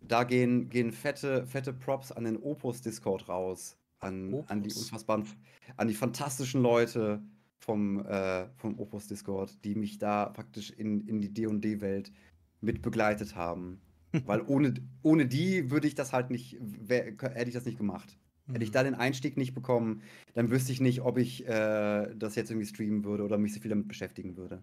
da 0.00 0.24
gehen, 0.24 0.68
gehen 0.68 0.92
fette, 0.92 1.46
fette 1.46 1.72
Props 1.72 2.12
an 2.12 2.24
den 2.24 2.36
Opus 2.36 2.80
Discord 2.80 3.28
raus. 3.28 3.76
An, 4.00 4.32
Opus. 4.32 4.50
an 4.50 4.62
die 4.62 4.72
unfassbaren, 4.72 5.24
an 5.76 5.88
die 5.88 5.94
fantastischen 5.94 6.62
Leute 6.62 7.20
vom, 7.58 8.04
äh, 8.06 8.48
vom 8.56 8.78
Opus 8.78 9.08
Discord, 9.08 9.64
die 9.64 9.74
mich 9.74 9.98
da 9.98 10.26
praktisch 10.26 10.70
in, 10.70 11.06
in 11.08 11.20
die 11.20 11.32
D&D-Welt 11.32 12.12
mit 12.60 12.82
begleitet 12.82 13.36
haben. 13.36 13.80
Weil 14.24 14.42
ohne, 14.46 14.74
ohne 15.02 15.26
die 15.26 15.70
würde 15.70 15.86
ich 15.86 15.94
das 15.94 16.12
halt 16.12 16.30
nicht, 16.30 16.56
wär, 16.60 17.04
hätte 17.04 17.48
ich 17.48 17.54
das 17.54 17.66
nicht 17.66 17.78
gemacht. 17.78 18.18
Mhm. 18.46 18.52
Hätte 18.52 18.64
ich 18.64 18.70
mhm. 18.70 18.74
da 18.74 18.82
den 18.84 18.94
Einstieg 18.94 19.36
nicht 19.36 19.54
bekommen, 19.54 20.02
dann 20.34 20.50
wüsste 20.50 20.72
ich 20.72 20.80
nicht, 20.80 21.02
ob 21.02 21.18
ich 21.18 21.46
äh, 21.46 22.14
das 22.14 22.34
jetzt 22.34 22.50
irgendwie 22.50 22.66
streamen 22.66 23.04
würde 23.04 23.24
oder 23.24 23.38
mich 23.38 23.54
so 23.54 23.60
viel 23.60 23.70
damit 23.70 23.88
beschäftigen 23.88 24.36
würde. 24.36 24.62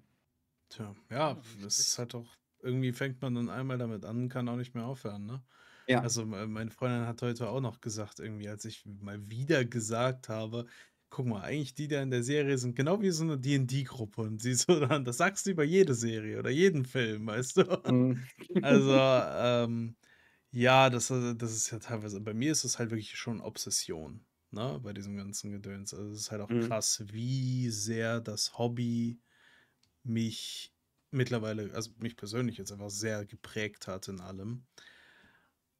Tja, 0.69 0.95
ja, 1.11 1.39
das 1.61 1.79
ist 1.79 1.99
halt 1.99 2.15
auch, 2.15 2.35
irgendwie 2.61 2.91
fängt 2.91 3.21
man 3.21 3.35
dann 3.35 3.49
einmal 3.49 3.77
damit 3.77 4.03
an, 4.03 4.29
kann 4.29 4.49
auch 4.49 4.55
nicht 4.55 4.73
mehr 4.73 4.85
aufhören, 4.85 5.25
ne? 5.25 5.43
Ja. 5.87 6.01
Also 6.01 6.25
meine 6.25 6.71
Freundin 6.71 7.05
hat 7.05 7.21
heute 7.21 7.47
auch 7.47 7.61
noch 7.61 7.79
gesagt, 7.79 8.19
irgendwie, 8.19 8.49
als 8.49 8.65
ich 8.65 8.83
mal 8.87 9.29
wieder 9.29 9.65
gesagt 9.65 10.29
habe, 10.29 10.65
guck 11.15 11.27
mal, 11.27 11.43
eigentlich 11.43 11.73
die 11.73 11.87
da 11.87 12.01
in 12.01 12.11
der 12.11 12.23
Serie 12.23 12.57
sind 12.57 12.75
genau 12.75 13.01
wie 13.01 13.09
so 13.09 13.23
eine 13.23 13.37
D&D-Gruppe 13.37 14.21
und 14.21 14.41
sie 14.41 14.53
so 14.53 14.81
dann, 14.81 15.05
das 15.05 15.15
sagst 15.15 15.45
du 15.45 15.51
über 15.51 15.63
jede 15.63 15.93
Serie 15.93 16.37
oder 16.39 16.49
jeden 16.49 16.83
Film, 16.83 17.27
weißt 17.27 17.57
du? 17.57 17.81
Mhm. 17.89 18.21
Also, 18.61 18.91
ähm, 18.99 19.95
ja, 20.51 20.89
das, 20.89 21.09
äh, 21.11 21.33
das 21.33 21.53
ist 21.53 21.71
ja 21.71 21.79
teilweise, 21.79 22.19
bei 22.19 22.33
mir 22.33 22.51
ist 22.51 22.65
es 22.65 22.79
halt 22.79 22.91
wirklich 22.91 23.15
schon 23.15 23.39
Obsession, 23.39 24.25
ne, 24.51 24.77
bei 24.83 24.91
diesem 24.91 25.15
ganzen 25.15 25.51
Gedöns. 25.51 25.93
Also 25.93 26.11
es 26.11 26.19
ist 26.19 26.31
halt 26.31 26.41
auch 26.41 26.49
mhm. 26.49 26.67
krass, 26.67 27.01
wie 27.07 27.69
sehr 27.69 28.19
das 28.19 28.57
Hobby 28.57 29.21
mich 30.03 30.73
mittlerweile, 31.11 31.73
also 31.73 31.91
mich 31.99 32.17
persönlich 32.17 32.57
jetzt 32.57 32.73
einfach 32.73 32.89
sehr 32.89 33.25
geprägt 33.25 33.87
hat 33.87 34.09
in 34.09 34.19
allem. 34.19 34.65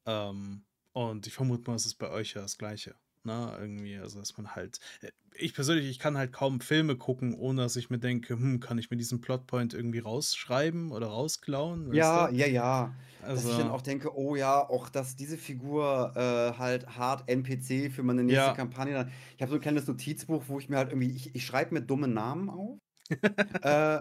Ähm, 0.06 0.64
und 0.92 1.26
ich 1.26 1.34
vermute 1.34 1.70
mal, 1.70 1.76
es 1.76 1.84
ist 1.84 1.96
bei 1.96 2.08
euch 2.08 2.32
ja 2.32 2.40
das 2.40 2.56
Gleiche. 2.56 2.96
Ne, 3.26 3.56
irgendwie, 3.58 3.98
also 3.98 4.20
dass 4.20 4.36
man 4.36 4.54
halt, 4.54 4.78
äh, 5.02 5.10
ich 5.34 5.52
persönlich, 5.52 5.90
ich 5.90 5.98
kann 5.98 6.16
halt 6.16 6.32
kaum 6.32 6.60
Filme 6.60 6.94
gucken, 6.94 7.34
ohne 7.34 7.62
dass 7.62 7.74
ich 7.74 7.90
mir 7.90 7.98
denke, 7.98 8.34
hm, 8.34 8.60
kann 8.60 8.78
ich 8.78 8.88
mir 8.88 8.96
diesen 8.96 9.20
Plotpoint 9.20 9.74
irgendwie 9.74 9.98
rausschreiben 9.98 10.92
oder 10.92 11.08
rausklauen? 11.08 11.92
Ja, 11.92 12.30
ja, 12.30 12.46
ja. 12.46 12.94
Also, 13.20 13.48
dass 13.48 13.50
ich 13.50 13.64
dann 13.64 13.72
auch 13.72 13.82
denke, 13.82 14.16
oh 14.16 14.36
ja, 14.36 14.60
auch 14.60 14.88
dass 14.88 15.16
diese 15.16 15.36
Figur 15.36 16.12
äh, 16.14 16.56
halt 16.56 16.86
hart 16.96 17.28
NPC 17.28 17.90
für 17.90 18.04
meine 18.04 18.22
nächste 18.22 18.46
ja. 18.46 18.54
Kampagne. 18.54 19.10
Ich 19.34 19.42
habe 19.42 19.50
so 19.50 19.56
ein 19.56 19.60
kleines 19.60 19.88
Notizbuch, 19.88 20.44
wo 20.46 20.60
ich 20.60 20.68
mir 20.68 20.76
halt 20.76 20.90
irgendwie, 20.90 21.10
ich, 21.10 21.34
ich 21.34 21.44
schreibe 21.44 21.74
mir 21.74 21.82
dumme 21.82 22.06
Namen 22.06 22.48
auf. 22.48 22.78
äh, 23.62 24.00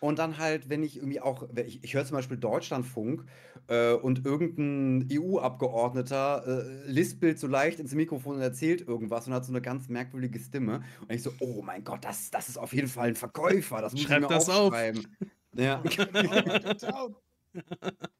und 0.00 0.18
dann 0.18 0.38
halt, 0.38 0.68
wenn 0.68 0.82
ich 0.82 0.96
irgendwie 0.96 1.20
auch, 1.20 1.48
ich, 1.66 1.82
ich 1.82 1.94
höre 1.94 2.04
zum 2.04 2.16
Beispiel 2.16 2.36
Deutschlandfunk 2.36 3.24
äh, 3.66 3.92
und 3.92 4.24
irgendein 4.24 5.08
EU-Abgeordneter 5.12 6.44
äh, 6.46 6.90
lispelt 6.90 7.38
so 7.38 7.46
leicht 7.46 7.80
ins 7.80 7.94
Mikrofon 7.94 8.36
und 8.36 8.42
erzählt 8.42 8.86
irgendwas 8.86 9.26
und 9.26 9.34
hat 9.34 9.44
so 9.44 9.52
eine 9.52 9.60
ganz 9.60 9.88
merkwürdige 9.88 10.38
Stimme. 10.38 10.82
Und 11.00 11.12
ich 11.12 11.22
so, 11.22 11.32
oh 11.40 11.62
mein 11.62 11.84
Gott, 11.84 12.04
das, 12.04 12.30
das 12.30 12.48
ist 12.48 12.58
auf 12.58 12.72
jeden 12.72 12.88
Fall 12.88 13.08
ein 13.08 13.16
Verkäufer, 13.16 13.80
das 13.80 13.92
muss 13.92 14.02
Schreib 14.02 14.22
ich 14.22 14.28
mir 14.28 14.34
das 14.34 14.48
aufschreiben. 14.48 15.06
Auf. 15.20 15.28
Ja. 15.58 15.82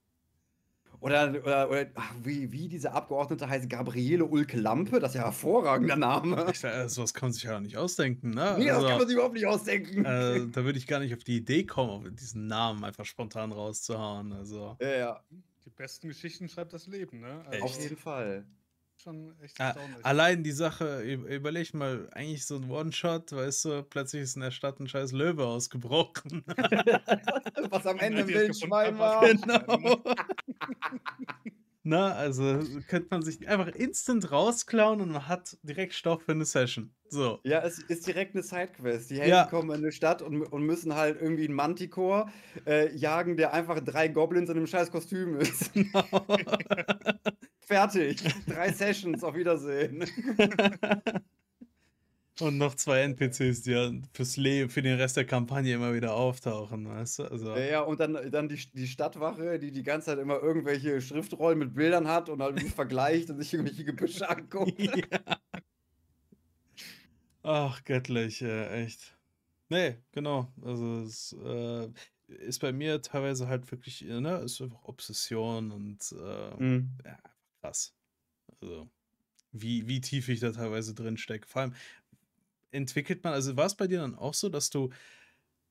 Oder, 1.00 1.30
oder, 1.30 1.70
oder 1.70 1.86
ach, 1.94 2.12
wie, 2.22 2.50
wie 2.50 2.68
diese 2.68 2.92
Abgeordnete 2.92 3.48
heißt, 3.48 3.70
Gabriele 3.70 4.24
Ulke 4.24 4.58
Lampe, 4.58 4.98
das 4.98 5.10
ist 5.10 5.14
ja 5.16 5.20
ein 5.22 5.26
hervorragender 5.26 5.96
Name. 5.96 6.46
Ich, 6.52 6.64
äh, 6.64 6.88
sowas 6.88 7.14
kann 7.14 7.28
man 7.28 7.32
sich 7.32 7.44
ja 7.44 7.60
nicht 7.60 7.76
ausdenken, 7.76 8.30
ne? 8.30 8.56
Nee, 8.58 8.70
also, 8.70 8.82
das 8.82 8.90
kann 8.90 8.98
man 8.98 9.06
sich 9.06 9.14
überhaupt 9.14 9.34
nicht 9.34 9.46
ausdenken. 9.46 10.04
Äh, 10.04 10.48
da 10.48 10.64
würde 10.64 10.78
ich 10.78 10.86
gar 10.86 10.98
nicht 10.98 11.14
auf 11.14 11.22
die 11.22 11.36
Idee 11.36 11.64
kommen, 11.64 12.16
diesen 12.16 12.46
Namen 12.46 12.84
einfach 12.84 13.04
spontan 13.04 13.52
rauszuhauen. 13.52 14.32
Also. 14.32 14.76
Ja, 14.80 14.90
ja. 14.90 15.24
Die 15.64 15.70
besten 15.70 16.08
Geschichten 16.08 16.48
schreibt 16.48 16.72
das 16.72 16.86
Leben, 16.86 17.20
ne? 17.20 17.44
Also, 17.46 17.64
Auf 17.64 17.80
jeden 17.80 17.96
Fall 17.96 18.44
schon 19.02 19.34
echt 19.40 19.60
ah, 19.60 19.74
Allein 20.02 20.42
die 20.42 20.52
Sache, 20.52 21.02
überleg 21.02 21.74
mal, 21.74 22.08
eigentlich 22.12 22.46
so 22.46 22.56
ein 22.56 22.70
One-Shot, 22.70 23.32
weißt 23.32 23.64
du, 23.66 23.82
plötzlich 23.82 24.22
ist 24.22 24.36
in 24.36 24.42
der 24.42 24.50
Stadt 24.50 24.80
ein 24.80 24.88
scheiß 24.88 25.12
Löwe 25.12 25.46
ausgebrochen. 25.46 26.44
Was 27.70 27.86
am 27.86 27.98
Ende 27.98 28.22
ein 28.22 28.28
Wildschwein 28.28 28.98
war. 28.98 29.18
Genau. 29.28 30.02
Na, 31.82 32.12
also 32.12 32.60
könnte 32.88 33.08
man 33.10 33.22
sich 33.22 33.48
einfach 33.48 33.68
instant 33.68 34.30
rausklauen 34.30 35.00
und 35.00 35.10
man 35.10 35.28
hat 35.28 35.56
direkt 35.62 35.94
Stoff 35.94 36.22
für 36.22 36.32
eine 36.32 36.44
Session. 36.44 36.92
So. 37.08 37.40
Ja, 37.44 37.62
es 37.62 37.78
ist 37.78 38.06
direkt 38.06 38.34
eine 38.34 38.42
Sidequest. 38.42 39.10
Die 39.10 39.16
Helden 39.16 39.30
ja. 39.30 39.44
kommen 39.46 39.70
in 39.70 39.76
eine 39.76 39.92
Stadt 39.92 40.20
und, 40.20 40.42
und 40.42 40.62
müssen 40.62 40.94
halt 40.94 41.20
irgendwie 41.20 41.46
einen 41.46 41.54
Manticore 41.54 42.26
äh, 42.66 42.94
jagen, 42.94 43.36
der 43.36 43.54
einfach 43.54 43.80
drei 43.80 44.08
Goblins 44.08 44.50
in 44.50 44.56
einem 44.56 44.66
scheiß 44.66 44.90
Kostüm 44.90 45.36
ist. 45.36 45.72
Genau. 45.72 46.04
Fertig. 47.60 48.22
Drei 48.46 48.72
Sessions, 48.72 49.22
auf 49.22 49.34
Wiedersehen. 49.34 50.04
Und 52.40 52.56
noch 52.56 52.74
zwei 52.74 53.00
NPCs, 53.02 53.62
die 53.62 53.72
ja 53.72 53.90
fürs 54.12 54.36
Leben, 54.36 54.70
für 54.70 54.82
den 54.82 54.96
Rest 54.96 55.16
der 55.16 55.24
Kampagne 55.24 55.74
immer 55.74 55.92
wieder 55.92 56.14
auftauchen, 56.14 56.88
weißt 56.88 57.18
du? 57.20 57.24
Also. 57.24 57.56
Ja, 57.56 57.64
ja, 57.64 57.80
und 57.80 57.98
dann, 57.98 58.30
dann 58.30 58.48
die, 58.48 58.60
die 58.72 58.86
Stadtwache, 58.86 59.58
die 59.58 59.72
die 59.72 59.82
ganze 59.82 60.06
Zeit 60.06 60.18
immer 60.18 60.40
irgendwelche 60.40 61.00
Schriftrollen 61.00 61.58
mit 61.58 61.74
Bildern 61.74 62.06
hat 62.06 62.28
und 62.28 62.40
halt 62.40 62.60
vergleicht 62.62 63.30
und 63.30 63.38
sich 63.38 63.52
irgendwelche 63.52 63.84
Gebüsche 63.84 64.28
anguckt. 64.30 64.78
Ja. 64.78 65.40
Ach, 67.42 67.82
göttlich, 67.84 68.42
äh, 68.42 68.84
echt. 68.84 69.16
Nee, 69.68 69.96
genau. 70.12 70.52
Also 70.62 71.00
es 71.00 71.36
äh, 71.44 71.88
ist 72.28 72.60
bei 72.60 72.72
mir 72.72 73.02
teilweise 73.02 73.48
halt 73.48 73.70
wirklich, 73.70 74.02
ne, 74.02 74.38
ist 74.38 74.60
einfach 74.60 74.84
Obsession 74.84 75.72
und 75.72 76.12
äh, 76.12 76.62
mhm. 76.62 76.90
ja, 77.04 77.18
krass. 77.60 77.94
Also, 78.60 78.88
wie, 79.52 79.88
wie 79.88 80.00
tief 80.00 80.28
ich 80.28 80.40
da 80.40 80.52
teilweise 80.52 80.94
drin 80.94 81.16
stecke. 81.16 81.46
Vor 81.46 81.62
allem 81.62 81.74
entwickelt 82.70 83.24
man, 83.24 83.32
also 83.32 83.56
war 83.56 83.66
es 83.66 83.74
bei 83.74 83.86
dir 83.86 84.00
dann 84.00 84.14
auch 84.14 84.34
so, 84.34 84.48
dass 84.48 84.70
du 84.70 84.90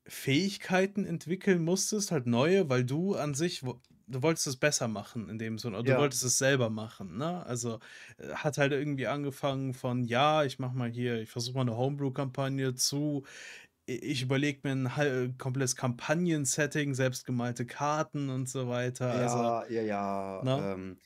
Fähigkeiten 0.08 1.06
entwickeln 1.06 1.64
musstest, 1.64 2.12
halt 2.12 2.28
neue, 2.28 2.70
weil 2.70 2.86
du 2.86 3.16
an 3.16 3.34
sich, 3.34 3.62
du 3.62 4.22
wolltest 4.22 4.48
es 4.48 4.56
besser 4.56 4.88
machen 4.88 5.30
in 5.30 5.38
dem 5.38 5.58
Sinne, 5.58 5.78
oder 5.78 5.90
ja. 5.90 5.96
du 5.96 6.02
wolltest 6.02 6.24
es 6.24 6.38
selber 6.38 6.70
machen, 6.70 7.18
ne? 7.18 7.46
Also 7.46 7.80
äh, 8.18 8.30
hat 8.34 8.58
halt 8.58 8.72
irgendwie 8.72 9.08
angefangen 9.08 9.74
von, 9.74 10.06
ja, 10.06 10.44
ich 10.46 10.60
mach 10.60 10.72
mal 10.74 10.90
hier, 10.90 11.22
ich 11.22 11.30
versuche 11.30 11.56
mal 11.56 11.62
eine 11.62 11.76
Homebrew-Kampagne 11.76 12.76
zu, 12.76 13.26
ich 13.86 14.22
überlege 14.22 14.60
mir 14.64 14.72
ein 14.72 15.38
komplettes 15.38 15.76
Kampagnen-Setting, 15.76 16.94
selbstgemalte 16.94 17.66
Karten 17.66 18.30
und 18.30 18.50
so 18.50 18.68
weiter. 18.68 19.08
Ja, 19.08 19.28
also, 19.28 19.74
ja, 19.74 19.82
ja. 19.82 20.42
Ne? 20.44 20.74
Ähm, 20.74 20.98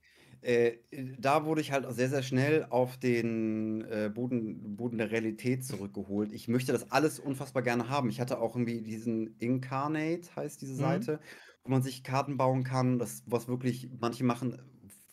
äh, 0.42 0.78
da 1.20 1.46
wurde 1.46 1.62
ich 1.62 1.72
halt 1.72 1.86
sehr, 1.94 2.10
sehr 2.10 2.24
schnell 2.24 2.66
auf 2.70 2.98
den 2.98 3.82
äh, 3.86 4.10
Boden, 4.14 4.76
Boden 4.76 4.98
der 4.98 5.12
Realität 5.12 5.64
zurückgeholt. 5.64 6.32
Ich 6.34 6.48
möchte 6.48 6.72
das 6.72 6.92
alles 6.92 7.20
unfassbar 7.20 7.62
gerne 7.62 7.90
haben. 7.90 8.10
Ich 8.10 8.20
hatte 8.20 8.40
auch 8.40 8.56
irgendwie 8.56 8.82
diesen 8.82 9.36
Incarnate, 9.38 10.36
heißt 10.36 10.62
diese 10.62 10.74
mhm. 10.74 10.80
Seite, 10.80 11.20
wo 11.64 11.72
man 11.72 11.84
sich 11.84 12.04
Karten 12.04 12.38
bauen 12.38 12.64
kann. 12.64 12.98
Das, 12.98 13.24
was 13.28 13.48
wirklich, 13.48 13.90
manche 14.00 14.24
machen 14.24 14.58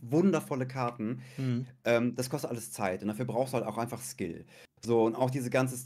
wundervolle 0.00 0.66
Karten. 0.66 1.22
Mhm. 1.36 1.66
Ähm, 1.84 2.14
das 2.14 2.30
kostet 2.30 2.50
alles 2.50 2.72
Zeit 2.72 3.02
und 3.02 3.08
dafür 3.08 3.26
brauchst 3.26 3.52
du 3.52 3.58
halt 3.58 3.66
auch 3.66 3.78
einfach 3.78 4.00
Skill. 4.00 4.46
So, 4.84 5.04
und 5.04 5.14
auch 5.14 5.30
diese 5.30 5.50
ganze 5.50 5.76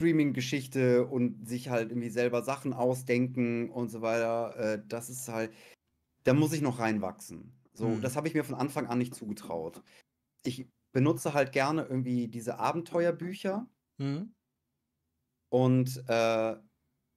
Streaming-Geschichte 0.00 1.06
und 1.06 1.48
sich 1.48 1.70
halt 1.70 1.90
irgendwie 1.90 2.10
selber 2.10 2.42
Sachen 2.42 2.72
ausdenken 2.72 3.70
und 3.70 3.88
so 3.88 4.02
weiter, 4.02 4.56
äh, 4.56 4.82
das 4.86 5.10
ist 5.10 5.28
halt, 5.28 5.52
da 6.24 6.34
muss 6.34 6.52
ich 6.52 6.60
noch 6.60 6.78
reinwachsen. 6.78 7.52
So, 7.80 7.88
mhm. 7.88 8.02
das 8.02 8.14
habe 8.14 8.28
ich 8.28 8.34
mir 8.34 8.44
von 8.44 8.56
Anfang 8.56 8.88
an 8.88 8.98
nicht 8.98 9.14
zugetraut. 9.14 9.82
Ich 10.44 10.68
benutze 10.92 11.32
halt 11.32 11.50
gerne 11.52 11.82
irgendwie 11.84 12.28
diese 12.28 12.58
Abenteuerbücher 12.58 13.66
mhm. 13.96 14.34
und 15.48 16.04
äh, 16.06 16.56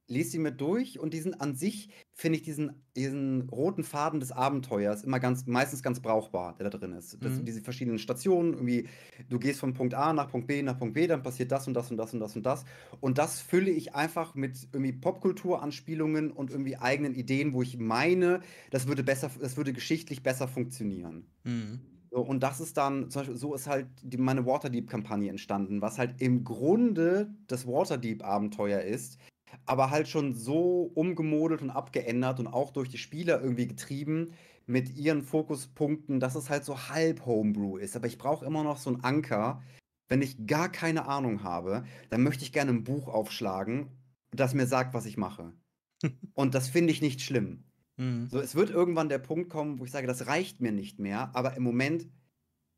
lese 0.08 0.32
sie 0.32 0.40
mir 0.40 0.52
durch 0.52 1.00
und 1.00 1.14
diesen 1.14 1.40
an 1.40 1.56
sich 1.56 1.90
finde 2.12 2.38
ich 2.38 2.44
diesen, 2.44 2.84
diesen 2.96 3.50
roten 3.50 3.84
Faden 3.84 4.20
des 4.20 4.32
Abenteuers 4.32 5.04
immer 5.04 5.20
ganz, 5.20 5.46
meistens 5.48 5.82
ganz 5.82 6.00
brauchbar, 6.00 6.56
der 6.58 6.70
da 6.70 6.78
drin 6.78 6.94
ist. 6.94 7.18
Das, 7.24 7.34
mhm. 7.34 7.46
Diese 7.46 7.62
verschiedenen 7.62 7.98
Stationen, 7.98 8.54
irgendwie, 8.54 8.88
du 9.30 9.40
gehst 9.40 9.60
von 9.60 9.74
Punkt 9.74 9.94
A 9.94 10.14
nach 10.14 10.30
Punkt 10.30 10.48
B 10.48 10.62
nach 10.62 10.78
Punkt 10.78 10.94
B, 10.94 11.08
dann 11.08 11.24
passiert 11.24 11.52
das 11.52 11.68
und 11.68 11.74
das 11.74 11.90
und 11.90 11.98
das 11.98 12.14
und 12.14 12.20
das 12.20 12.36
und 12.36 12.46
das. 12.46 12.66
Und 13.00 13.18
das 13.18 13.42
fülle 13.42 13.72
ich 13.72 13.96
einfach 13.96 14.36
mit 14.36 14.68
irgendwie 14.72 14.94
Popkulturanspielungen 14.94 16.32
und 16.32 16.52
irgendwie 16.52 16.78
eigenen 16.78 17.16
Ideen, 17.16 17.54
wo 17.54 17.62
ich 17.62 17.78
meine, 17.78 18.42
das 18.70 18.88
würde 18.88 19.04
besser, 19.04 19.32
das 19.40 19.58
würde 19.58 19.74
geschichtlich 19.74 20.22
besser 20.22 20.48
funktionieren. 20.48 21.26
Mhm. 21.44 21.82
Und 22.14 22.44
das 22.44 22.60
ist 22.60 22.78
dann, 22.78 23.10
zum 23.10 23.22
Beispiel, 23.22 23.38
so 23.38 23.56
ist 23.56 23.68
halt 23.68 23.88
die, 24.04 24.18
meine 24.18 24.46
Waterdeep-Kampagne 24.46 25.30
entstanden, 25.32 25.82
was 25.82 25.98
halt 25.98 26.22
im 26.22 26.44
Grunde 26.44 27.34
das 27.48 27.66
Waterdeep-Abenteuer 27.66 28.82
ist, 28.82 29.18
aber 29.66 29.92
halt 29.92 30.08
schon 30.08 30.34
so 30.34 30.92
umgemodelt 30.96 31.62
und 31.62 31.70
abgeändert 31.70 32.40
und 32.40 32.48
auch 32.48 32.72
durch 32.72 32.90
die 32.90 32.98
Spieler 32.98 33.42
irgendwie 33.42 33.68
getrieben 33.68 34.34
mit 34.66 34.96
ihren 34.96 35.22
Fokuspunkten, 35.22 36.20
dass 36.20 36.36
es 36.36 36.50
halt 36.50 36.64
so 36.64 36.90
halb 36.90 37.26
Homebrew 37.26 37.78
ist. 37.78 37.96
Aber 37.96 38.08
ich 38.08 38.18
brauche 38.18 38.46
immer 38.46 38.64
noch 38.64 38.78
so 38.78 38.90
einen 38.90 39.04
Anker. 39.04 39.62
Wenn 40.08 40.22
ich 40.22 40.46
gar 40.48 40.72
keine 40.72 41.08
Ahnung 41.08 41.44
habe, 41.44 41.84
dann 42.10 42.24
möchte 42.24 42.44
ich 42.44 42.54
gerne 42.54 42.72
ein 42.72 42.84
Buch 42.84 43.08
aufschlagen, 43.08 43.88
das 44.32 44.54
mir 44.54 44.68
sagt, 44.68 44.94
was 44.94 45.06
ich 45.06 45.18
mache. 45.18 45.54
und 46.34 46.56
das 46.56 46.70
finde 46.70 46.92
ich 46.92 47.02
nicht 47.02 47.22
schlimm. 47.22 47.64
Mhm. 47.98 48.28
So, 48.30 48.40
es 48.40 48.56
wird 48.56 48.70
irgendwann 48.70 49.10
der 49.10 49.20
Punkt 49.20 49.50
kommen, 49.50 49.80
wo 49.80 49.86
ich 49.86 49.92
sage, 49.92 50.08
das 50.08 50.28
reicht 50.28 50.62
mir 50.62 50.72
nicht 50.72 51.00
mehr, 51.00 51.36
aber 51.36 51.56
im 51.56 51.64
Moment 51.64 52.08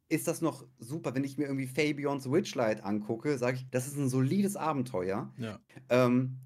ist 0.08 0.28
das 0.28 0.42
noch 0.42 0.68
super. 0.78 1.16
Wenn 1.16 1.24
ich 1.24 1.38
mir 1.38 1.46
irgendwie 1.46 1.68
Fabians 1.68 2.32
Witchlight 2.32 2.84
angucke, 2.84 3.38
sage 3.38 3.58
ich, 3.58 3.70
das 3.72 3.88
ist 3.88 3.98
ein 3.98 4.10
solides 4.10 4.56
Abenteuer. 4.56 5.34
Ja. 5.38 5.60
Ähm, 5.90 6.40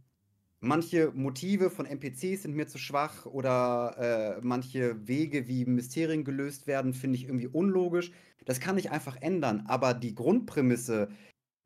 manche 0.60 1.12
Motive 1.12 1.70
von 1.70 1.86
NPCs 1.86 2.44
sind 2.44 2.56
mir 2.56 2.68
zu 2.68 2.78
schwach 2.78 3.26
oder 3.26 4.38
äh, 4.38 4.42
manche 4.42 5.08
Wege, 5.08 5.48
wie 5.48 5.66
Mysterien 5.66 6.24
gelöst 6.24 6.68
werden, 6.68 6.94
finde 6.94 7.18
ich 7.18 7.26
irgendwie 7.26 7.48
unlogisch. 7.48 8.12
Das 8.46 8.60
kann 8.60 8.78
ich 8.78 8.92
einfach 8.92 9.18
ändern, 9.22 9.66
aber 9.68 9.94
die 9.94 10.16
Grundprämisse, 10.16 11.10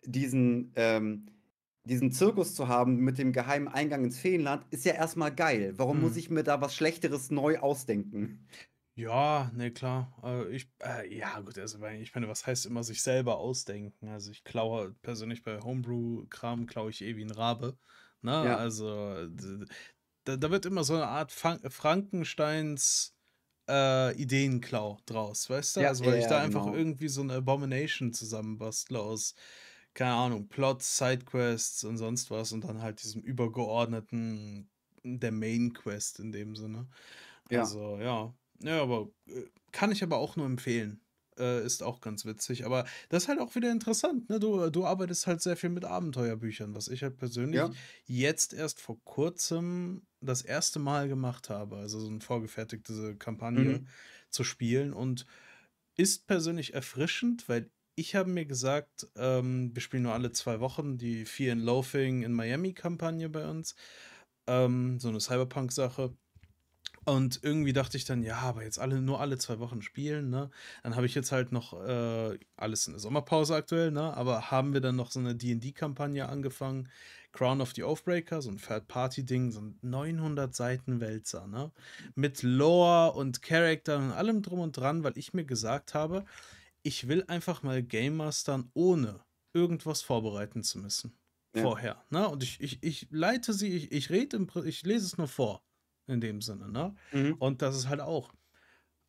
diesen, 0.05 0.71
ähm, 0.75 1.27
diesen 1.85 2.11
Zirkus 2.11 2.55
zu 2.55 2.67
haben 2.67 2.97
mit 2.97 3.17
dem 3.17 3.31
geheimen 3.31 3.67
Eingang 3.67 4.03
ins 4.03 4.19
Feenland, 4.19 4.65
ist 4.71 4.85
ja 4.85 4.93
erstmal 4.93 5.33
geil. 5.33 5.73
Warum 5.77 5.97
hm. 5.97 6.03
muss 6.03 6.17
ich 6.17 6.29
mir 6.29 6.43
da 6.43 6.61
was 6.61 6.75
Schlechteres 6.75 7.31
neu 7.31 7.59
ausdenken? 7.59 8.47
Ja, 8.95 9.51
ne, 9.55 9.71
klar. 9.71 10.15
Äh, 10.23 10.55
ich, 10.55 10.69
äh, 10.83 11.17
ja, 11.17 11.39
gut, 11.39 11.57
also 11.57 11.83
ich 11.83 12.13
meine, 12.13 12.27
was 12.27 12.45
heißt 12.45 12.67
immer 12.67 12.83
sich 12.83 13.01
selber 13.01 13.37
ausdenken? 13.37 14.07
Also 14.09 14.31
ich 14.31 14.43
klaue 14.43 14.93
persönlich 15.01 15.43
bei 15.43 15.59
Homebrew-Kram, 15.59 16.67
klaue 16.67 16.91
ich 16.91 17.01
eh 17.01 17.15
wie 17.15 17.23
ein 17.23 17.31
Rabe. 17.31 17.77
Ne? 18.23 18.31
Ja. 18.31 18.57
Also 18.57 19.27
da, 20.25 20.37
da, 20.37 20.51
wird 20.51 20.65
immer 20.65 20.83
so 20.83 20.95
eine 20.95 21.07
Art 21.07 21.31
Frankensteins 21.31 23.13
äh, 23.69 24.15
Ideenklau 24.15 24.99
draus, 25.05 25.49
weißt 25.49 25.75
du? 25.75 25.81
Ja, 25.81 25.89
also 25.89 26.05
weil 26.05 26.15
ja, 26.15 26.19
ich 26.19 26.27
da 26.27 26.41
einfach 26.41 26.65
genau. 26.65 26.75
irgendwie 26.75 27.09
so 27.09 27.21
eine 27.21 27.33
Abomination 27.33 28.13
zusammenbastle 28.13 28.99
aus, 28.99 29.35
keine 29.93 30.13
Ahnung, 30.13 30.47
Plots, 30.47 30.97
Sidequests 30.97 31.83
und 31.83 31.97
sonst 31.97 32.31
was 32.31 32.51
und 32.51 32.63
dann 32.63 32.81
halt 32.81 33.03
diesem 33.03 33.21
übergeordneten, 33.21 34.69
der 35.03 35.31
Main 35.31 35.73
Quest 35.73 36.19
in 36.19 36.31
dem 36.31 36.55
Sinne. 36.55 36.87
Ja. 37.49 37.61
Also, 37.61 37.97
ja. 37.97 38.33
Ja, 38.61 38.81
aber 38.81 39.09
äh, 39.27 39.43
kann 39.71 39.91
ich 39.91 40.03
aber 40.03 40.17
auch 40.17 40.35
nur 40.35 40.45
empfehlen. 40.45 41.02
Äh, 41.39 41.65
ist 41.65 41.83
auch 41.83 42.01
ganz 42.01 42.25
witzig. 42.25 42.65
Aber 42.65 42.85
das 43.09 43.23
ist 43.23 43.29
halt 43.29 43.39
auch 43.39 43.55
wieder 43.55 43.71
interessant. 43.71 44.29
Ne? 44.29 44.39
Du, 44.39 44.69
du 44.69 44.85
arbeitest 44.85 45.27
halt 45.27 45.41
sehr 45.41 45.57
viel 45.57 45.69
mit 45.69 45.85
Abenteuerbüchern, 45.85 46.75
was 46.75 46.87
ich 46.87 47.03
halt 47.03 47.17
persönlich 47.17 47.57
ja. 47.57 47.71
jetzt 48.05 48.53
erst 48.53 48.81
vor 48.81 48.97
kurzem 49.03 50.03
das 50.21 50.41
erste 50.41 50.79
Mal 50.79 51.07
gemacht 51.07 51.49
habe. 51.49 51.77
Also 51.77 51.99
so 51.99 52.09
eine 52.09 52.21
vorgefertigte 52.21 53.15
Kampagne 53.15 53.79
mhm. 53.79 53.87
zu 54.29 54.43
spielen. 54.43 54.93
Und 54.93 55.25
ist 55.95 56.27
persönlich 56.27 56.73
erfrischend, 56.73 57.47
weil 57.47 57.69
ich 57.95 58.15
habe 58.15 58.29
mir 58.29 58.45
gesagt, 58.45 59.07
ähm, 59.15 59.71
wir 59.73 59.81
spielen 59.81 60.03
nur 60.03 60.13
alle 60.13 60.31
zwei 60.31 60.59
Wochen 60.59 60.97
die 60.97 61.25
Fear 61.25 61.53
and 61.53 61.61
Loafing 61.63 62.23
in 62.23 62.33
Miami-Kampagne 62.33 63.29
bei 63.29 63.47
uns. 63.47 63.75
Ähm, 64.47 64.99
so 64.99 65.09
eine 65.09 65.19
Cyberpunk-Sache. 65.19 66.15
Und 67.05 67.39
irgendwie 67.43 67.73
dachte 67.73 67.97
ich 67.97 68.05
dann, 68.05 68.23
ja, 68.23 68.37
aber 68.37 68.63
jetzt 68.63 68.79
alle 68.79 69.01
nur 69.01 69.19
alle 69.19 69.37
zwei 69.37 69.59
Wochen 69.59 69.81
spielen, 69.81 70.29
ne? 70.29 70.49
Dann 70.83 70.95
habe 70.95 71.05
ich 71.05 71.15
jetzt 71.15 71.31
halt 71.31 71.51
noch 71.51 71.73
äh, 71.85 72.37
alles 72.55 72.87
in 72.87 72.93
der 72.93 72.99
Sommerpause 72.99 73.55
aktuell, 73.55 73.91
ne? 73.91 74.15
Aber 74.15 74.51
haben 74.51 74.73
wir 74.73 74.81
dann 74.81 74.95
noch 74.95 75.11
so 75.11 75.19
eine 75.19 75.35
D&D-Kampagne 75.35 76.27
angefangen, 76.29 76.89
Crown 77.33 77.61
of 77.61 77.73
the 77.75 77.83
Oathbreaker, 77.83 78.41
so 78.41 78.51
ein 78.51 78.57
Third-Party-Ding, 78.57 79.51
so 79.51 79.61
ein 79.61 79.77
900 79.81 80.55
Seiten 80.55 81.01
Wälzer, 81.01 81.47
ne? 81.47 81.71
Mit 82.15 82.41
Lore 82.43 83.13
und 83.13 83.41
Charakter 83.41 83.97
und 83.97 84.11
allem 84.11 84.41
drum 84.41 84.59
und 84.59 84.77
dran, 84.77 85.03
weil 85.03 85.17
ich 85.17 85.33
mir 85.33 85.45
gesagt 85.45 85.93
habe, 85.93 86.23
ich 86.83 87.07
will 87.07 87.23
einfach 87.27 87.63
mal 87.63 87.83
Game 87.83 88.15
Mastern 88.17 88.69
ohne 88.73 89.19
irgendwas 89.53 90.01
vorbereiten 90.01 90.63
zu 90.63 90.79
müssen. 90.79 91.17
Ja. 91.55 91.63
Vorher, 91.63 92.03
ne? 92.09 92.29
Und 92.29 92.43
ich, 92.43 92.61
ich, 92.61 92.81
ich 92.81 93.07
leite 93.11 93.53
sie, 93.53 93.69
ich, 93.69 93.91
ich 93.91 94.09
rede, 94.09 94.47
ich 94.65 94.83
lese 94.83 95.05
es 95.05 95.17
nur 95.17 95.27
vor 95.27 95.63
in 96.07 96.21
dem 96.21 96.41
Sinne, 96.41 96.69
ne? 96.69 96.95
Mhm. 97.11 97.35
Und 97.39 97.61
das 97.61 97.75
ist 97.75 97.87
halt 97.87 98.01
auch 98.01 98.33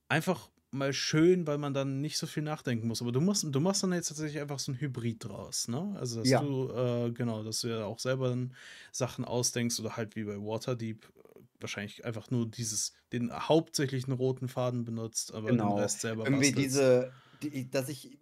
einfach 0.09 0.51
mal 0.71 0.93
schön, 0.93 1.47
weil 1.47 1.59
man 1.59 1.73
dann 1.73 2.01
nicht 2.01 2.19
so 2.19 2.27
viel 2.27 2.43
nachdenken 2.43 2.89
muss. 2.89 3.01
Aber 3.01 3.13
du 3.13 3.21
machst, 3.21 3.47
du 3.49 3.61
machst 3.61 3.83
dann 3.83 3.93
jetzt 3.93 4.09
tatsächlich 4.09 4.41
einfach 4.41 4.59
so 4.59 4.73
ein 4.73 4.81
Hybrid 4.81 5.25
draus, 5.25 5.69
ne? 5.69 5.95
Also, 5.99 6.21
dass 6.21 6.29
ja. 6.29 6.41
du, 6.43 6.71
äh, 6.71 7.13
genau, 7.13 7.43
dass 7.43 7.61
du 7.61 7.69
ja 7.69 7.85
auch 7.85 7.99
selber 7.99 8.29
dann 8.29 8.55
Sachen 8.93 9.25
ausdenkst 9.25 9.79
oder 9.81 9.97
halt 9.97 10.17
wie 10.17 10.25
bei 10.25 10.37
Waterdeep 10.37 11.07
wahrscheinlich 11.61 12.05
einfach 12.05 12.31
nur 12.31 12.47
dieses, 12.47 12.93
den 13.13 13.33
hauptsächlichen 13.33 14.13
roten 14.13 14.49
Faden 14.49 14.85
benutzt, 14.85 15.33
aber 15.33 15.49
genau. 15.49 15.75
den 15.75 15.79
Rest 15.79 16.01
selber 16.01 16.25
Irgendwie 16.25 16.53
bastelst. 16.53 16.77
diese, 16.77 17.13
die, 17.43 17.71
dass 17.71 17.89
ich 17.89 18.19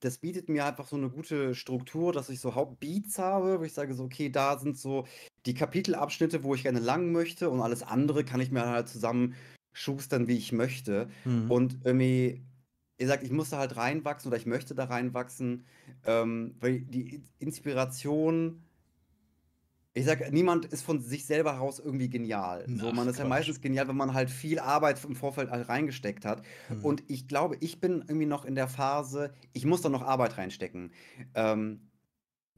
das 0.00 0.18
bietet 0.18 0.48
mir 0.48 0.64
einfach 0.64 0.86
so 0.86 0.96
eine 0.96 1.08
gute 1.08 1.54
Struktur, 1.54 2.12
dass 2.12 2.28
ich 2.28 2.40
so 2.40 2.54
Hauptbeats 2.54 3.18
habe, 3.18 3.58
wo 3.58 3.64
ich 3.64 3.72
sage 3.72 3.94
so, 3.94 4.04
okay, 4.04 4.28
da 4.28 4.58
sind 4.58 4.78
so 4.78 5.06
die 5.46 5.54
Kapitelabschnitte, 5.54 6.42
wo 6.42 6.54
ich 6.54 6.62
gerne 6.64 6.80
lang 6.80 7.12
möchte 7.12 7.50
und 7.50 7.60
alles 7.60 7.82
andere 7.82 8.24
kann 8.24 8.40
ich 8.40 8.50
mir 8.50 8.66
halt 8.66 8.88
zusammen 8.88 9.34
schustern, 9.72 10.26
wie 10.26 10.36
ich 10.36 10.52
möchte. 10.52 11.08
Mhm. 11.24 11.50
Und 11.50 11.78
irgendwie, 11.84 12.42
ihr 12.98 13.06
sagt, 13.06 13.22
ich 13.22 13.30
muss 13.30 13.50
da 13.50 13.58
halt 13.58 13.76
reinwachsen 13.76 14.28
oder 14.28 14.36
ich 14.36 14.46
möchte 14.46 14.74
da 14.74 14.84
reinwachsen, 14.84 15.64
ähm, 16.04 16.56
weil 16.60 16.80
die 16.80 17.22
Inspiration 17.38 18.62
ich 19.96 20.04
sag, 20.04 20.30
niemand 20.30 20.66
ist 20.66 20.82
von 20.82 21.00
sich 21.00 21.24
selber 21.24 21.54
heraus 21.54 21.78
irgendwie 21.78 22.10
genial. 22.10 22.66
Ach, 22.68 22.80
so, 22.80 22.92
man 22.92 23.08
ist 23.08 23.16
Quatsch. 23.16 23.24
ja 23.24 23.28
meistens 23.28 23.62
genial, 23.62 23.88
wenn 23.88 23.96
man 23.96 24.12
halt 24.12 24.28
viel 24.28 24.58
Arbeit 24.58 25.02
im 25.02 25.16
Vorfeld 25.16 25.50
halt 25.50 25.70
reingesteckt 25.70 26.26
hat. 26.26 26.42
Hm. 26.68 26.84
Und 26.84 27.04
ich 27.08 27.28
glaube, 27.28 27.56
ich 27.60 27.80
bin 27.80 28.04
irgendwie 28.06 28.26
noch 28.26 28.44
in 28.44 28.54
der 28.54 28.68
Phase, 28.68 29.32
ich 29.54 29.64
muss 29.64 29.80
da 29.80 29.88
noch 29.88 30.02
Arbeit 30.02 30.36
reinstecken. 30.36 30.92
Ähm, 31.34 31.80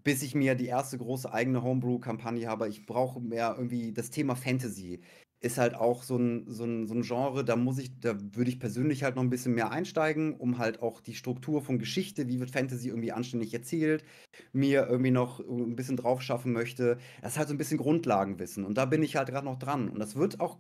bis 0.05 0.23
ich 0.23 0.35
mir 0.35 0.55
die 0.55 0.67
erste 0.67 0.99
große 0.99 1.33
eigene 1.33 1.63
Homebrew-Kampagne 1.63 2.49
habe. 2.49 2.69
Ich 2.69 2.87
brauche 2.87 3.21
mehr 3.21 3.55
irgendwie 3.57 3.93
das 3.93 4.11
Thema 4.11 4.37
Fantasy 4.37 5.01
ist 5.41 5.59
halt 5.59 5.75
auch 5.75 6.03
so 6.03 6.17
ein, 6.17 6.45
so 6.49 6.65
ein, 6.65 6.87
so 6.87 6.95
ein 6.95 7.03
Genre, 7.03 7.45
da 7.45 7.55
muss 7.55 7.79
ich, 7.79 8.01
da 8.01 8.17
würde 8.35 8.51
ich 8.51 8.59
persönlich 8.59 9.05
halt 9.05 9.15
noch 9.15 9.23
ein 9.23 9.31
bisschen 9.31 9.55
mehr 9.55 9.71
einsteigen, 9.71 10.35
um 10.35 10.59
halt 10.59 10.83
auch 10.83 11.01
die 11.01 11.15
Struktur 11.15 11.63
von 11.63 11.79
Geschichte, 11.79 12.27
wie 12.27 12.41
wird 12.41 12.51
Fantasy 12.51 12.89
irgendwie 12.89 13.13
anständig 13.13 13.55
erzählt, 13.55 14.05
mir 14.53 14.89
irgendwie 14.89 15.13
noch 15.13 15.39
ein 15.41 15.77
bisschen 15.77 15.97
drauf 15.97 16.23
schaffen 16.23 16.53
möchte. 16.53 16.99
Das 17.23 17.33
ist 17.33 17.39
halt 17.39 17.49
so 17.49 17.55
ein 17.55 17.59
bisschen 17.59 17.79
Grundlagenwissen. 17.79 18.65
Und 18.65 18.79
da 18.79 18.85
bin 18.85 19.03
ich 19.03 19.15
halt 19.15 19.29
gerade 19.29 19.47
noch 19.47 19.59
dran. 19.59 19.89
Und 19.89 20.01
das 20.01 20.17
wird 20.17 20.41
auch, 20.41 20.59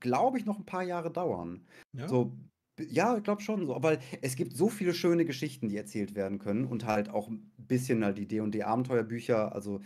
glaube 0.00 0.38
ich, 0.38 0.44
noch 0.44 0.58
ein 0.58 0.66
paar 0.66 0.82
Jahre 0.82 1.12
dauern. 1.12 1.64
Ja. 1.92 2.08
So, 2.08 2.36
ja, 2.88 3.16
ich 3.16 3.22
glaube 3.22 3.42
schon 3.42 3.66
so. 3.66 3.74
Aber 3.74 3.98
es 4.22 4.36
gibt 4.36 4.56
so 4.56 4.68
viele 4.68 4.94
schöne 4.94 5.24
Geschichten, 5.24 5.68
die 5.68 5.76
erzählt 5.76 6.14
werden 6.14 6.38
können 6.38 6.64
und 6.64 6.84
halt 6.86 7.08
auch 7.08 7.28
ein 7.28 7.50
bisschen 7.56 8.04
halt 8.04 8.18
die 8.18 8.26
D&D-Abenteuerbücher. 8.26 9.54
Also 9.54 9.80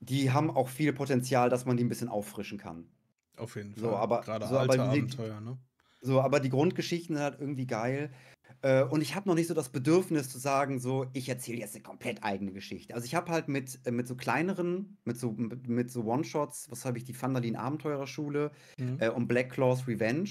die 0.00 0.30
haben 0.30 0.50
auch 0.50 0.68
viel 0.68 0.92
Potenzial, 0.92 1.50
dass 1.50 1.64
man 1.64 1.76
die 1.76 1.84
ein 1.84 1.88
bisschen 1.88 2.08
auffrischen 2.08 2.58
kann. 2.58 2.88
Auf 3.36 3.56
jeden 3.56 3.74
Fall. 3.74 3.90
So, 3.90 3.96
aber, 3.96 4.20
Gerade 4.22 4.46
so, 4.46 4.56
alte 4.56 4.80
aber 4.80 4.92
die, 4.92 5.00
Abenteuer, 5.00 5.40
ne? 5.40 5.58
So, 6.00 6.20
aber 6.20 6.40
die 6.40 6.50
Grundgeschichten 6.50 7.16
sind 7.16 7.24
halt 7.24 7.40
irgendwie 7.40 7.66
geil. 7.66 8.10
Äh, 8.62 8.84
und 8.84 9.00
ich 9.00 9.14
habe 9.14 9.28
noch 9.28 9.34
nicht 9.34 9.48
so 9.48 9.54
das 9.54 9.68
Bedürfnis 9.70 10.28
zu 10.30 10.38
sagen, 10.38 10.78
so, 10.78 11.06
ich 11.12 11.28
erzähle 11.28 11.58
jetzt 11.58 11.74
eine 11.74 11.82
komplett 11.82 12.22
eigene 12.22 12.52
Geschichte. 12.52 12.94
Also 12.94 13.04
ich 13.04 13.14
habe 13.14 13.30
halt 13.30 13.48
mit, 13.48 13.80
äh, 13.84 13.90
mit 13.90 14.06
so 14.06 14.14
kleineren, 14.16 14.98
mit 15.04 15.18
so, 15.18 15.32
mit 15.32 15.90
so 15.90 16.04
One-Shots, 16.04 16.70
was 16.70 16.84
habe 16.84 16.98
ich, 16.98 17.04
die 17.04 17.12
Fandalin 17.12 17.56
Abenteurerschule 17.56 18.50
mhm. 18.78 18.96
äh, 19.00 19.08
und 19.08 19.28
Black 19.28 19.50
Claws 19.50 19.86
Revenge 19.86 20.30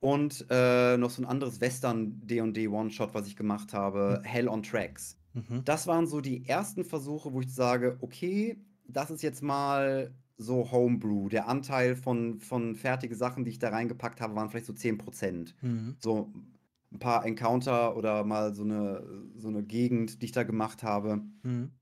und 0.00 0.46
äh, 0.50 0.96
noch 0.96 1.10
so 1.10 1.22
ein 1.22 1.26
anderes 1.26 1.60
Western 1.60 2.26
D&D 2.26 2.68
One-Shot, 2.68 3.14
was 3.14 3.26
ich 3.26 3.36
gemacht 3.36 3.72
habe, 3.72 4.20
mhm. 4.20 4.24
Hell 4.26 4.48
on 4.48 4.62
Tracks. 4.62 5.18
Mhm. 5.34 5.62
Das 5.64 5.86
waren 5.86 6.06
so 6.06 6.20
die 6.20 6.46
ersten 6.48 6.84
Versuche, 6.84 7.32
wo 7.32 7.40
ich 7.40 7.54
sage, 7.54 7.98
okay, 8.00 8.58
das 8.88 9.10
ist 9.10 9.22
jetzt 9.22 9.42
mal 9.42 10.12
so 10.36 10.70
Homebrew. 10.72 11.28
Der 11.28 11.48
Anteil 11.48 11.94
von, 11.94 12.40
von 12.40 12.74
fertige 12.74 13.14
Sachen, 13.14 13.44
die 13.44 13.50
ich 13.50 13.58
da 13.58 13.68
reingepackt 13.68 14.20
habe, 14.20 14.34
waren 14.34 14.48
vielleicht 14.48 14.66
so 14.66 14.72
10%. 14.72 15.54
Mhm. 15.60 15.96
So 16.00 16.32
ein 16.92 16.98
paar 16.98 17.24
Encounter 17.26 17.96
oder 17.96 18.24
mal 18.24 18.54
so 18.54 18.64
eine, 18.64 19.04
so 19.36 19.48
eine 19.48 19.62
Gegend, 19.62 20.22
die 20.22 20.26
ich 20.26 20.32
da 20.32 20.42
gemacht 20.42 20.82
habe. 20.82 21.22
Mhm. 21.42 21.72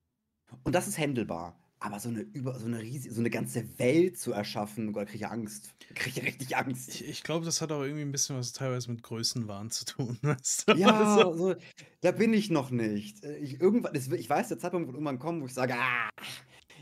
Und 0.64 0.74
das 0.74 0.88
ist 0.88 0.98
handelbar. 0.98 1.56
Aber 1.80 2.00
so 2.00 2.08
eine 2.08 2.20
über 2.20 2.58
so 2.58 2.66
eine 2.66 2.80
riesige, 2.80 3.14
so 3.14 3.20
eine 3.20 3.30
ganze 3.30 3.78
Welt 3.78 4.18
zu 4.18 4.32
erschaffen, 4.32 4.92
da 4.92 5.04
kriege 5.04 5.18
ich 5.18 5.26
Angst. 5.26 5.74
Da 5.88 5.94
kriege 5.94 6.20
ich 6.20 6.26
richtig 6.26 6.56
Angst. 6.56 6.88
Ich, 6.90 7.08
ich 7.08 7.22
glaube, 7.22 7.46
das 7.46 7.62
hat 7.62 7.72
auch 7.72 7.82
irgendwie 7.82 8.02
ein 8.02 8.12
bisschen 8.12 8.36
was 8.36 8.52
teilweise 8.52 8.90
mit 8.90 9.02
Größenwahn 9.02 9.70
zu 9.70 9.86
tun. 9.86 10.18
Weißt 10.22 10.68
du? 10.68 10.74
Ja, 10.74 11.16
so. 11.22 11.34
so, 11.34 11.54
da 12.02 12.10
bin 12.10 12.34
ich 12.34 12.50
noch 12.50 12.70
nicht. 12.70 13.24
Ich, 13.24 13.58
irgendwann, 13.58 13.94
ich 13.94 14.28
weiß, 14.28 14.48
der 14.48 14.58
Zeitpunkt 14.58 14.88
wird 14.88 14.96
irgendwann 14.96 15.18
kommen, 15.18 15.40
wo 15.40 15.46
ich 15.46 15.54
sage, 15.54 15.74
ah, 15.74 16.10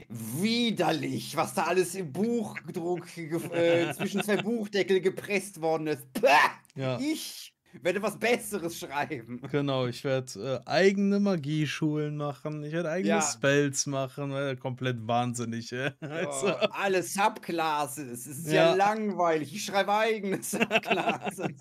widerlich, 0.08 1.36
was 1.36 1.54
da 1.54 1.64
alles 1.64 1.94
im 1.94 2.12
Buchdruck 2.12 3.06
äh, 3.16 3.92
zwischen 3.94 4.22
zwei 4.22 4.38
Buchdeckel 4.38 5.00
gepresst 5.00 5.60
worden 5.60 5.86
ist. 5.88 6.12
Pah, 6.14 6.50
ja. 6.74 6.98
Ich 6.98 7.55
werde 7.82 8.02
was 8.02 8.18
Besseres 8.18 8.78
schreiben. 8.78 9.40
Genau, 9.50 9.86
ich 9.86 10.02
werde 10.04 10.62
äh, 10.66 10.68
eigene 10.68 11.20
Magieschulen 11.20 12.16
machen. 12.16 12.62
Ich 12.64 12.72
werde 12.72 12.90
eigene 12.90 13.16
ja. 13.16 13.22
Spells 13.22 13.86
machen. 13.86 14.32
Äh, 14.32 14.56
komplett 14.56 15.06
wahnsinnig. 15.06 15.72
Äh. 15.72 15.92
Also. 16.00 16.48
Oh, 16.48 16.66
alle 16.70 17.02
Subclasses. 17.02 18.26
Es 18.26 18.26
ist 18.26 18.46
ja. 18.48 18.70
ja 18.70 18.74
langweilig. 18.74 19.54
Ich 19.54 19.64
schreibe 19.64 19.92
eigene 19.92 20.38
Subclasses. 20.42 21.52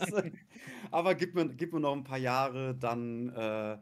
Aber 0.92 1.16
gib 1.16 1.36
mir, 1.36 1.50
gib 1.50 1.74
mir 1.74 1.80
noch 1.80 1.94
ein 1.94 2.04
paar 2.04 2.18
Jahre, 2.18 2.76
dann. 2.76 3.30
Äh, 3.30 3.78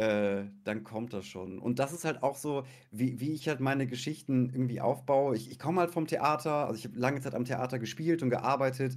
äh, 0.00 0.46
dann 0.64 0.82
kommt 0.82 1.12
das 1.12 1.26
schon. 1.26 1.58
Und 1.58 1.78
das 1.78 1.92
ist 1.92 2.06
halt 2.06 2.22
auch 2.22 2.36
so, 2.36 2.64
wie, 2.90 3.20
wie 3.20 3.34
ich 3.34 3.48
halt 3.48 3.60
meine 3.60 3.86
Geschichten 3.86 4.48
irgendwie 4.48 4.80
aufbaue. 4.80 5.36
Ich, 5.36 5.50
ich 5.50 5.58
komme 5.58 5.80
halt 5.82 5.90
vom 5.90 6.06
Theater, 6.06 6.66
also 6.66 6.78
ich 6.78 6.86
habe 6.86 6.98
lange 6.98 7.20
Zeit 7.20 7.34
am 7.34 7.44
Theater 7.44 7.78
gespielt 7.78 8.22
und 8.22 8.30
gearbeitet, 8.30 8.96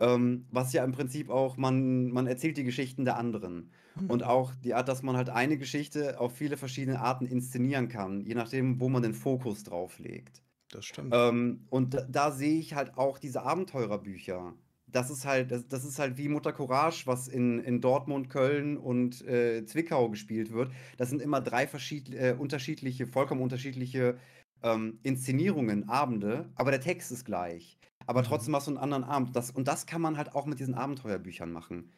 ähm, 0.00 0.46
was 0.50 0.72
ja 0.72 0.82
im 0.84 0.92
Prinzip 0.92 1.30
auch, 1.30 1.56
man, 1.56 2.10
man 2.10 2.26
erzählt 2.26 2.56
die 2.56 2.64
Geschichten 2.64 3.04
der 3.04 3.16
anderen. 3.16 3.70
Mhm. 3.94 4.10
Und 4.10 4.24
auch 4.24 4.54
die 4.54 4.74
Art, 4.74 4.88
dass 4.88 5.02
man 5.02 5.16
halt 5.16 5.30
eine 5.30 5.58
Geschichte 5.58 6.18
auf 6.18 6.34
viele 6.34 6.56
verschiedene 6.56 7.00
Arten 7.00 7.26
inszenieren 7.26 7.88
kann, 7.88 8.22
je 8.22 8.34
nachdem, 8.34 8.80
wo 8.80 8.88
man 8.88 9.02
den 9.02 9.14
Fokus 9.14 9.62
drauf 9.62 9.98
legt. 9.98 10.42
Das 10.70 10.84
stimmt. 10.84 11.12
Ähm, 11.14 11.66
und 11.68 11.94
da, 11.94 12.06
da 12.08 12.30
sehe 12.32 12.58
ich 12.58 12.74
halt 12.74 12.96
auch 12.96 13.18
diese 13.18 13.42
Abenteurerbücher 13.42 14.54
das 14.92 15.10
ist 15.10 15.24
halt, 15.24 15.50
das, 15.50 15.66
das, 15.68 15.84
ist 15.84 15.98
halt 15.98 16.18
wie 16.18 16.28
Mutter 16.28 16.52
Courage, 16.52 17.06
was 17.06 17.28
in, 17.28 17.60
in 17.60 17.80
Dortmund, 17.80 18.28
Köln 18.28 18.76
und 18.76 19.26
äh, 19.26 19.64
Zwickau 19.64 20.08
gespielt 20.08 20.52
wird. 20.52 20.72
Das 20.96 21.10
sind 21.10 21.22
immer 21.22 21.40
drei 21.40 21.66
verschied 21.66 22.12
äh, 22.14 22.34
unterschiedliche, 22.38 23.06
vollkommen 23.06 23.40
unterschiedliche 23.40 24.18
ähm, 24.62 24.98
Inszenierungen, 25.02 25.88
Abende, 25.88 26.50
aber 26.54 26.70
der 26.70 26.80
Text 26.80 27.12
ist 27.12 27.24
gleich. 27.24 27.78
Aber 28.06 28.20
mhm. 28.20 28.26
trotzdem 28.26 28.56
hast 28.56 28.66
du 28.66 28.72
einen 28.72 28.78
anderen 28.78 29.04
Abend. 29.04 29.36
Das, 29.36 29.50
und 29.50 29.68
das 29.68 29.86
kann 29.86 30.00
man 30.00 30.16
halt 30.16 30.34
auch 30.34 30.46
mit 30.46 30.60
diesen 30.60 30.74
Abenteuerbüchern 30.74 31.52
machen. 31.52 31.92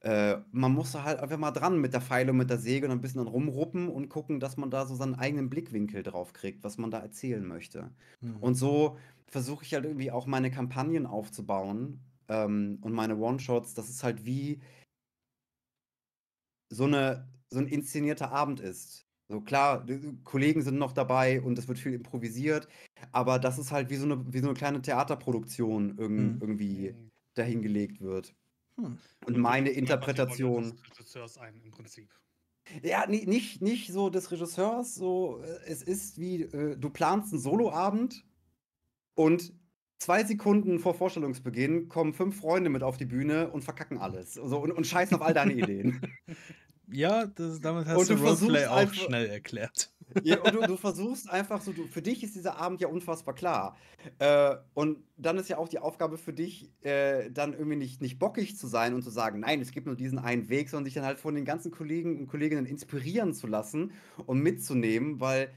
Äh, 0.00 0.38
man 0.52 0.72
muss 0.72 0.92
da 0.92 1.04
halt 1.04 1.20
einfach 1.20 1.38
mal 1.38 1.52
dran 1.52 1.80
mit 1.80 1.92
der 1.92 2.00
Pfeile 2.00 2.32
und 2.32 2.36
mit 2.36 2.50
der 2.50 2.58
Säge 2.58 2.86
und 2.86 2.92
ein 2.92 3.00
bisschen 3.00 3.24
dann 3.24 3.32
rumruppen 3.32 3.88
und 3.88 4.08
gucken, 4.08 4.40
dass 4.40 4.56
man 4.56 4.70
da 4.70 4.86
so 4.86 4.94
seinen 4.94 5.14
eigenen 5.14 5.48
Blickwinkel 5.48 6.02
drauf 6.02 6.32
kriegt, 6.32 6.62
was 6.64 6.78
man 6.78 6.90
da 6.90 6.98
erzählen 6.98 7.46
möchte. 7.46 7.90
Mhm. 8.20 8.36
Und 8.36 8.54
so 8.54 8.98
versuche 9.26 9.64
ich 9.64 9.74
halt 9.74 9.84
irgendwie 9.84 10.10
auch 10.10 10.26
meine 10.26 10.50
Kampagnen 10.50 11.06
aufzubauen, 11.06 12.00
ähm, 12.28 12.78
und 12.82 12.92
meine 12.92 13.16
One-Shots, 13.16 13.74
das 13.74 13.88
ist 13.88 14.02
halt 14.02 14.24
wie 14.24 14.60
so, 16.70 16.84
eine, 16.84 17.28
so 17.50 17.58
ein 17.58 17.68
inszenierter 17.68 18.32
Abend 18.32 18.60
ist. 18.60 19.05
So 19.28 19.40
klar, 19.40 19.84
Kollegen 20.22 20.62
sind 20.62 20.78
noch 20.78 20.92
dabei 20.92 21.40
und 21.40 21.58
es 21.58 21.66
wird 21.66 21.78
viel 21.78 21.94
improvisiert, 21.94 22.68
aber 23.10 23.38
das 23.38 23.58
ist 23.58 23.72
halt 23.72 23.90
wie 23.90 23.96
so 23.96 24.04
eine, 24.04 24.32
wie 24.32 24.38
so 24.38 24.46
eine 24.46 24.54
kleine 24.54 24.80
Theaterproduktion 24.80 25.98
irg 25.98 26.10
hm. 26.10 26.38
irgendwie 26.40 26.92
mhm. 26.92 27.10
dahingelegt 27.34 28.00
wird. 28.00 28.34
Hm. 28.76 28.98
Und 29.26 29.38
meine 29.38 29.70
Interpretation. 29.70 30.70
Des 30.70 30.90
Regisseurs 30.90 31.38
ein, 31.38 31.60
im 31.64 31.72
Prinzip. 31.72 32.08
Ja, 32.82 33.06
nicht, 33.06 33.62
nicht 33.62 33.92
so 33.92 34.10
des 34.10 34.30
Regisseurs, 34.30 34.94
so 34.94 35.40
äh, 35.42 35.58
es 35.66 35.82
ist 35.82 36.18
wie, 36.18 36.42
äh, 36.42 36.76
du 36.76 36.90
planst 36.90 37.32
einen 37.32 37.40
Soloabend 37.40 38.24
und 39.14 39.52
zwei 39.98 40.24
Sekunden 40.24 40.78
vor 40.78 40.94
Vorstellungsbeginn 40.94 41.88
kommen 41.88 42.12
fünf 42.12 42.38
Freunde 42.40 42.70
mit 42.70 42.82
auf 42.82 42.96
die 42.96 43.06
Bühne 43.06 43.50
und 43.50 43.62
verkacken 43.62 43.98
alles. 43.98 44.38
Also, 44.38 44.58
und, 44.58 44.72
und 44.72 44.86
scheißen 44.86 45.16
auf 45.16 45.22
all 45.22 45.34
deine 45.34 45.52
Ideen. 45.54 46.00
Ja, 46.90 47.26
das, 47.26 47.60
damit 47.60 47.86
hast 47.86 47.98
und 47.98 48.10
du, 48.10 48.14
du 48.16 48.24
Roleplay 48.24 48.66
auch 48.66 48.76
einfach, 48.76 48.94
schnell 48.94 49.26
erklärt. 49.26 49.92
Ja, 50.22 50.40
und 50.40 50.54
du, 50.54 50.60
du 50.60 50.76
versuchst 50.76 51.28
einfach 51.28 51.60
so, 51.60 51.72
du, 51.72 51.86
für 51.88 52.00
dich 52.00 52.22
ist 52.22 52.36
dieser 52.36 52.58
Abend 52.58 52.80
ja 52.80 52.88
unfassbar 52.88 53.34
klar. 53.34 53.76
Äh, 54.18 54.56
und 54.74 54.98
dann 55.16 55.36
ist 55.36 55.48
ja 55.48 55.58
auch 55.58 55.68
die 55.68 55.80
Aufgabe 55.80 56.16
für 56.16 56.32
dich, 56.32 56.70
äh, 56.82 57.30
dann 57.30 57.52
irgendwie 57.52 57.76
nicht, 57.76 58.00
nicht 58.00 58.18
bockig 58.18 58.56
zu 58.56 58.68
sein 58.68 58.94
und 58.94 59.02
zu 59.02 59.10
sagen, 59.10 59.40
nein, 59.40 59.60
es 59.60 59.72
gibt 59.72 59.86
nur 59.86 59.96
diesen 59.96 60.18
einen 60.18 60.48
Weg, 60.48 60.70
sondern 60.70 60.84
dich 60.84 60.94
dann 60.94 61.04
halt 61.04 61.18
von 61.18 61.34
den 61.34 61.44
ganzen 61.44 61.72
Kollegen 61.72 62.20
und 62.20 62.26
Kolleginnen 62.28 62.66
inspirieren 62.66 63.34
zu 63.34 63.46
lassen 63.46 63.92
und 64.26 64.40
mitzunehmen, 64.40 65.20
weil 65.20 65.52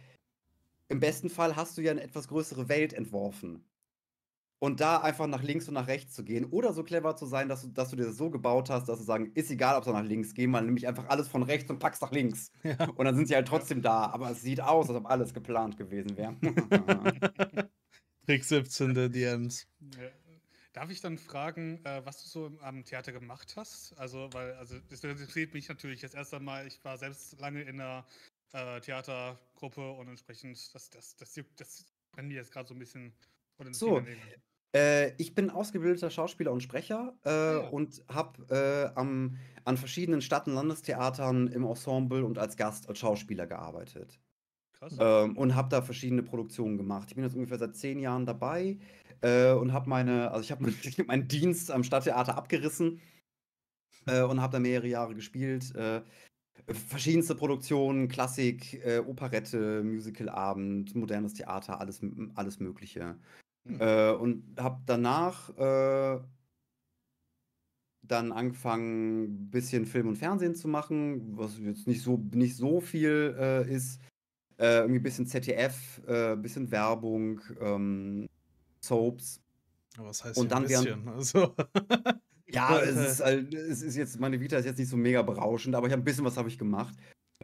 im 0.88 1.00
besten 1.00 1.30
Fall 1.30 1.56
hast 1.56 1.78
du 1.78 1.82
ja 1.82 1.92
eine 1.92 2.02
etwas 2.02 2.28
größere 2.28 2.68
Welt 2.70 2.94
entworfen 2.94 3.64
und 4.60 4.82
da 4.82 4.98
einfach 4.98 5.28
nach 5.28 5.42
links 5.42 5.68
und 5.68 5.74
nach 5.74 5.88
rechts 5.88 6.14
zu 6.14 6.24
gehen 6.24 6.46
oder 6.46 6.74
so 6.74 6.84
clever 6.84 7.16
zu 7.16 7.26
sein, 7.26 7.48
dass 7.48 7.62
du, 7.62 7.70
dass 7.70 7.90
du 7.90 7.96
dir 7.96 8.06
das 8.06 8.18
so 8.18 8.30
gebaut 8.30 8.70
hast, 8.70 8.90
dass 8.90 9.00
du 9.00 9.06
sagen, 9.06 9.32
ist 9.34 9.50
egal, 9.50 9.78
ob 9.78 9.86
sie 9.86 9.94
nach 9.94 10.04
links 10.04 10.34
gehen, 10.34 10.52
weil 10.52 10.64
nämlich 10.64 10.88
einfach 10.88 11.08
alles 11.08 11.30
von 11.30 11.44
rechts 11.44 11.70
und 11.70 11.80
packst 11.80 12.02
nach 12.02 12.12
links. 12.12 12.52
Ja. 12.64 12.76
Und 12.96 13.06
dann 13.06 13.16
sind 13.16 13.28
sie 13.28 13.36
halt 13.36 13.48
trotzdem 13.48 13.82
da, 13.82 14.08
aber 14.08 14.30
es 14.32 14.42
sieht 14.42 14.62
aus, 14.62 14.90
als 14.90 14.98
ob 14.98 15.10
alles 15.10 15.34
geplant 15.34 15.78
gewesen 15.78 16.16
wäre. 16.18 16.36
Trick 18.28 18.44
17 18.44 18.94
der 18.94 19.10
DMs. 19.10 19.66
Ja. 19.98 20.10
Darf 20.74 20.92
ich 20.92 21.02
dann 21.02 21.18
fragen, 21.18 21.84
äh, 21.84 22.06
was 22.06 22.22
du 22.24 22.30
so 22.30 22.60
am 22.62 22.84
Theater 22.84 23.12
gemacht 23.12 23.54
hast? 23.56 23.94
Also, 23.98 24.30
weil, 24.34 24.54
also 24.54 24.76
das 24.90 25.04
interessiert 25.04 25.54
mich 25.54 25.68
natürlich 25.68 26.02
jetzt 26.02 26.16
erst 26.16 26.34
einmal, 26.34 26.68
ich 26.68 26.84
war 26.84 26.98
selbst 26.98 27.40
lange 27.40 27.62
in 27.64 27.78
der 27.78 28.06
äh, 28.52 28.80
Theatergruppe 28.82 29.92
und 29.92 30.10
entsprechend, 30.10 30.58
das, 30.76 30.90
das, 30.90 31.16
das, 31.16 31.34
das, 31.34 31.46
das 31.56 31.86
brennt 32.12 32.28
mir 32.28 32.36
jetzt 32.36 32.52
gerade 32.52 32.68
so 32.68 32.76
ein 32.76 32.80
bisschen 32.80 33.14
so, 33.72 34.02
äh, 34.76 35.14
ich 35.18 35.34
bin 35.34 35.50
ausgebildeter 35.50 36.10
Schauspieler 36.10 36.52
und 36.52 36.62
Sprecher 36.62 37.16
äh, 37.24 37.30
ah, 37.30 37.62
ja. 37.64 37.68
und 37.70 38.04
habe 38.08 38.94
äh, 38.96 39.00
an 39.00 39.78
verschiedenen 39.78 40.22
Stadt- 40.22 40.48
und 40.48 40.54
Landestheatern 40.54 41.48
im 41.48 41.64
Ensemble 41.64 42.24
und 42.24 42.38
als 42.38 42.56
Gast 42.58 42.88
als 42.88 43.00
Schauspieler 43.00 43.48
gearbeitet. 43.48 44.20
Krass. 44.74 44.96
Ähm, 45.00 45.38
und 45.38 45.56
habe 45.56 45.70
da 45.70 45.82
verschiedene 45.82 46.24
Produktionen 46.24 46.78
gemacht. 46.78 47.10
Ich 47.10 47.16
bin 47.16 47.24
jetzt 47.24 47.36
ungefähr 47.36 47.58
seit 47.58 47.76
zehn 47.76 48.00
Jahren 48.00 48.26
dabei 48.26 48.78
äh, 49.22 49.52
und 49.52 49.74
habe 49.74 49.90
meine, 49.90 50.32
also 50.32 50.42
ich 50.42 50.52
habe 50.52 50.72
meinen 51.08 51.28
Dienst 51.28 51.72
am 51.72 51.84
Stadttheater 51.84 52.38
abgerissen 52.38 53.02
äh, 54.06 54.22
und 54.22 54.42
habe 54.42 54.54
da 54.54 54.60
mehrere 54.60 54.88
Jahre 54.88 55.16
gespielt. 55.16 55.76
Äh, 55.76 56.02
verschiedenste 56.68 57.36
Produktionen, 57.36 58.10
Klassik, 58.10 58.82
Operette, 59.08 59.82
Musicalabend, 59.82 60.94
modernes 60.94 61.34
Theater, 61.34 61.80
alles, 61.80 62.02
alles 62.36 62.60
Mögliche. 62.60 63.16
Hm. 63.66 63.78
Äh, 63.80 64.12
und 64.12 64.44
habe 64.58 64.82
danach 64.86 65.50
äh, 65.58 66.20
dann 68.10 68.32
angefangen, 68.32 69.24
ein 69.24 69.50
bisschen 69.52 69.86
Film 69.86 70.08
und 70.08 70.18
Fernsehen 70.18 70.56
zu 70.56 70.68
machen, 70.68 71.38
was 71.38 71.58
jetzt 71.60 71.88
nicht 71.88 72.02
so, 72.02 72.18
nicht 72.34 72.56
so 72.56 72.82
viel 72.82 73.36
äh, 73.40 73.72
ist. 73.72 74.02
Äh, 74.58 74.80
irgendwie 74.80 75.00
ein 75.00 75.04
bisschen 75.04 75.26
ZDF, 75.26 76.02
ein 76.06 76.34
äh, 76.34 76.36
bisschen 76.36 76.70
Werbung, 76.70 77.40
ähm, 77.62 78.28
Soaps. 78.82 79.42
was 79.98 80.24
heißt 80.24 80.38
und 80.38 80.52
dann 80.52 80.64
ein 80.64 80.68
bisschen? 80.68 81.08
Also. 81.08 81.56
ja, 82.48 82.80
es 82.80 82.98
ist, 82.98 83.24
halt, 83.24 83.54
es 83.54 83.82
ist 83.82 83.96
jetzt, 83.96 84.20
meine 84.20 84.40
Vita 84.42 84.58
ist 84.58 84.66
jetzt 84.66 84.80
nicht 84.80 84.90
so 84.90 84.98
mega 84.98 85.22
berauschend, 85.22 85.76
aber 85.76 85.88
ich 85.88 85.94
habe 85.94 86.02
ein 86.02 86.06
bisschen 86.06 86.26
was 86.26 86.36
habe 86.36 86.50
ich 86.50 86.58
gemacht. 86.58 86.94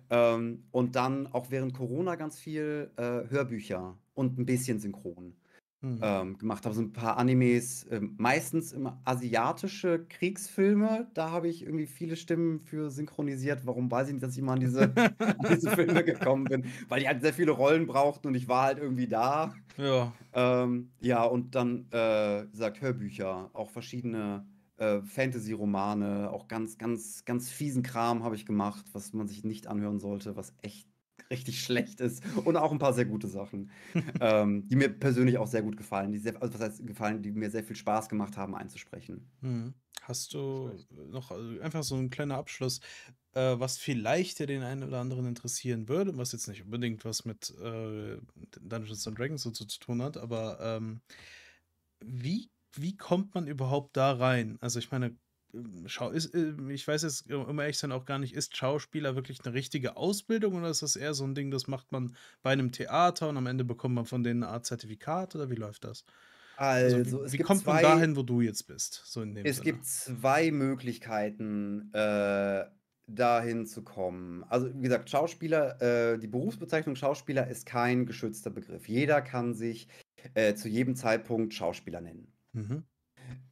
Ähm, 0.09 0.65
und 0.71 0.97
dann 0.97 1.27
auch 1.27 1.51
während 1.51 1.73
Corona 1.73 2.15
ganz 2.15 2.37
viel 2.37 2.91
äh, 2.97 3.29
Hörbücher 3.29 3.97
und 4.13 4.37
ein 4.37 4.45
bisschen 4.45 4.79
Synchron 4.79 5.37
mhm. 5.85 5.99
ähm, 6.01 6.37
gemacht 6.37 6.65
habe. 6.65 6.75
So 6.75 6.81
ein 6.81 6.93
paar 6.93 7.17
Animes, 7.17 7.83
äh, 7.85 8.01
meistens 8.17 8.71
immer 8.73 8.99
asiatische 9.05 10.05
Kriegsfilme. 10.09 11.07
Da 11.13 11.31
habe 11.31 11.47
ich 11.47 11.63
irgendwie 11.63 11.85
viele 11.85 12.15
Stimmen 12.15 12.59
für 12.59 12.89
synchronisiert. 12.89 13.65
Warum 13.65 13.89
weiß 13.91 14.07
ich 14.07 14.13
nicht, 14.13 14.23
dass 14.23 14.35
ich 14.35 14.41
mal 14.41 14.53
an 14.53 14.59
diese, 14.59 14.81
an 15.19 15.47
diese 15.49 15.71
Filme 15.71 16.03
gekommen 16.03 16.45
bin? 16.45 16.65
Weil 16.89 17.01
die 17.01 17.07
halt 17.07 17.21
sehr 17.21 17.33
viele 17.33 17.51
Rollen 17.51 17.85
brauchten 17.85 18.27
und 18.27 18.35
ich 18.35 18.47
war 18.47 18.63
halt 18.63 18.79
irgendwie 18.79 19.07
da. 19.07 19.53
Ja. 19.77 20.13
Ähm, 20.33 20.91
ja, 20.99 21.23
und 21.23 21.55
dann, 21.55 21.87
äh, 21.91 22.45
gesagt, 22.47 22.81
Hörbücher, 22.81 23.49
auch 23.53 23.69
verschiedene. 23.69 24.45
Äh, 24.77 25.03
Fantasy-Romane, 25.03 26.29
auch 26.31 26.49
ganz, 26.49 26.77
ganz, 26.77 27.23
ganz 27.23 27.49
fiesen 27.49 27.81
Kram 27.81 28.25
habe 28.25 28.35
ich 28.35 28.45
gemacht, 28.45 28.83
was 28.91 29.13
man 29.13 29.25
sich 29.25 29.45
nicht 29.45 29.67
anhören 29.67 30.01
sollte, 30.01 30.35
was 30.35 30.53
echt 30.63 30.89
richtig 31.29 31.61
schlecht 31.61 32.01
ist 32.01 32.23
und 32.43 32.57
auch 32.57 32.71
ein 32.71 32.79
paar 32.79 32.93
sehr 32.93 33.05
gute 33.05 33.27
Sachen, 33.27 33.71
ähm, 34.21 34.67
die 34.67 34.75
mir 34.75 34.89
persönlich 34.89 35.37
auch 35.37 35.47
sehr 35.47 35.63
gut 35.63 35.77
gefallen, 35.77 36.11
die 36.11 36.19
sehr, 36.19 36.41
also 36.41 36.53
was 36.53 36.61
heißt 36.61 36.87
gefallen, 36.87 37.21
die 37.21 37.31
mir 37.31 37.49
sehr 37.49 37.63
viel 37.63 37.75
Spaß 37.75 38.09
gemacht 38.09 38.37
haben 38.37 38.55
einzusprechen. 38.55 39.29
Mhm. 39.41 39.73
Hast 40.01 40.33
du 40.33 40.71
noch 41.09 41.31
also 41.31 41.59
einfach 41.61 41.83
so 41.83 41.95
ein 41.95 42.09
kleiner 42.09 42.37
Abschluss, 42.37 42.79
äh, 43.33 43.59
was 43.59 43.77
vielleicht 43.77 44.39
den 44.39 44.61
einen 44.61 44.83
oder 44.83 44.99
anderen 44.99 45.25
interessieren 45.25 45.89
würde, 45.89 46.17
was 46.17 46.31
jetzt 46.31 46.47
nicht 46.47 46.63
unbedingt 46.63 47.05
was 47.05 47.25
mit 47.25 47.49
äh, 47.59 48.17
Dungeons 48.61 49.07
and 49.07 49.17
Dragons 49.17 49.41
so 49.41 49.51
zu, 49.51 49.65
zu 49.65 49.79
tun 49.79 50.01
hat, 50.01 50.17
aber 50.17 50.59
ähm, 50.61 51.01
wie, 52.03 52.51
wie 52.73 52.95
kommt 52.97 53.33
man 53.33 53.47
überhaupt 53.47 53.97
da 53.97 54.13
rein? 54.13 54.57
Also 54.61 54.79
ich 54.79 54.91
meine, 54.91 55.17
Schau 55.85 56.09
ist, 56.09 56.33
äh, 56.33 56.53
ich 56.69 56.87
weiß 56.87 57.03
jetzt 57.03 57.29
immer 57.29 57.63
ehrlich 57.63 57.77
sein 57.77 57.91
auch 57.91 58.05
gar 58.05 58.19
nicht, 58.19 58.33
ist 58.33 58.55
Schauspieler 58.55 59.15
wirklich 59.15 59.43
eine 59.45 59.53
richtige 59.53 59.97
Ausbildung 59.97 60.55
oder 60.55 60.69
ist 60.69 60.81
das 60.81 60.95
eher 60.95 61.13
so 61.13 61.23
ein 61.23 61.35
Ding, 61.35 61.51
das 61.51 61.67
macht 61.67 61.91
man 61.91 62.15
bei 62.41 62.51
einem 62.51 62.71
Theater 62.71 63.29
und 63.29 63.37
am 63.37 63.47
Ende 63.47 63.63
bekommt 63.63 63.95
man 63.95 64.05
von 64.05 64.23
denen 64.23 64.43
eine 64.43 64.51
Art 64.51 64.65
Zertifikat 64.65 65.35
oder 65.35 65.49
wie 65.49 65.55
läuft 65.55 65.83
das? 65.83 66.05
Also, 66.57 66.97
also 66.97 67.25
wie, 67.25 67.33
wie 67.33 67.43
kommt 67.43 67.61
zwei, 67.61 67.81
man 67.81 67.83
dahin, 67.83 68.15
wo 68.15 68.23
du 68.23 68.41
jetzt 68.41 68.63
bist? 68.67 69.01
So 69.05 69.21
es 69.21 69.57
Sinne. 69.57 69.63
gibt 69.63 69.85
zwei 69.85 70.51
Möglichkeiten, 70.51 71.91
äh, 71.93 72.65
dahin 73.07 73.65
zu 73.65 73.83
kommen. 73.83 74.43
Also, 74.45 74.73
wie 74.73 74.83
gesagt, 74.83 75.09
Schauspieler, 75.09 75.81
äh, 75.81 76.17
die 76.17 76.27
Berufsbezeichnung 76.27 76.95
Schauspieler 76.95 77.47
ist 77.47 77.65
kein 77.65 78.05
geschützter 78.05 78.49
Begriff. 78.49 78.87
Jeder 78.87 79.21
kann 79.21 79.53
sich 79.53 79.87
äh, 80.33 80.55
zu 80.55 80.69
jedem 80.69 80.95
Zeitpunkt 80.95 81.53
Schauspieler 81.53 82.01
nennen. 82.01 82.33
Mhm. 82.53 82.83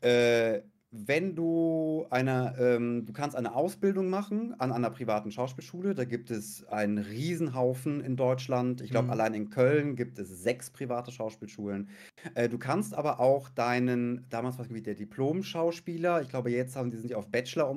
Äh, 0.01 0.62
wenn 0.96 1.36
du 1.36 2.06
eine, 2.12 2.56
ähm, 2.60 3.06
du 3.08 3.14
kannst 3.14 3.36
eine 3.36 3.56
Ausbildung 3.56 4.12
machen 4.12 4.54
an 4.60 4.72
einer 4.72 4.91
privaten 4.91 5.32
Schauspielschule. 5.32 5.96
Da 5.96 6.06
gibt 6.06 6.30
es 6.30 6.66
einen 6.68 7.00
Riesenhaufen 7.00 8.00
in 8.00 8.16
Deutschland. 8.16 8.80
Ich 8.82 8.91
glaube, 8.91 9.06
Mhm. 9.06 9.12
allein 9.12 9.34
in 9.34 9.50
Köln 9.50 9.96
gibt 9.96 10.20
es 10.20 10.30
sechs 10.30 10.70
private 10.70 11.12
Schauspielschulen. 11.12 11.89
Äh, 12.36 12.48
du 12.48 12.60
kannst 12.60 12.94
aber 12.94 13.20
auch 13.20 13.50
deinen, 13.50 14.28
damals 14.30 14.60
war 14.60 14.68
es 14.70 14.84
der 14.84 14.94
Diplom-Schauspieler, 14.94 16.22
ich 16.22 16.30
glaube, 16.30 16.52
jetzt 16.52 16.76
haben 16.76 16.91
die 16.91 16.98
sind 16.98 17.10
ja 17.10 17.18
auf 17.18 17.28
Bachelor 17.28 17.70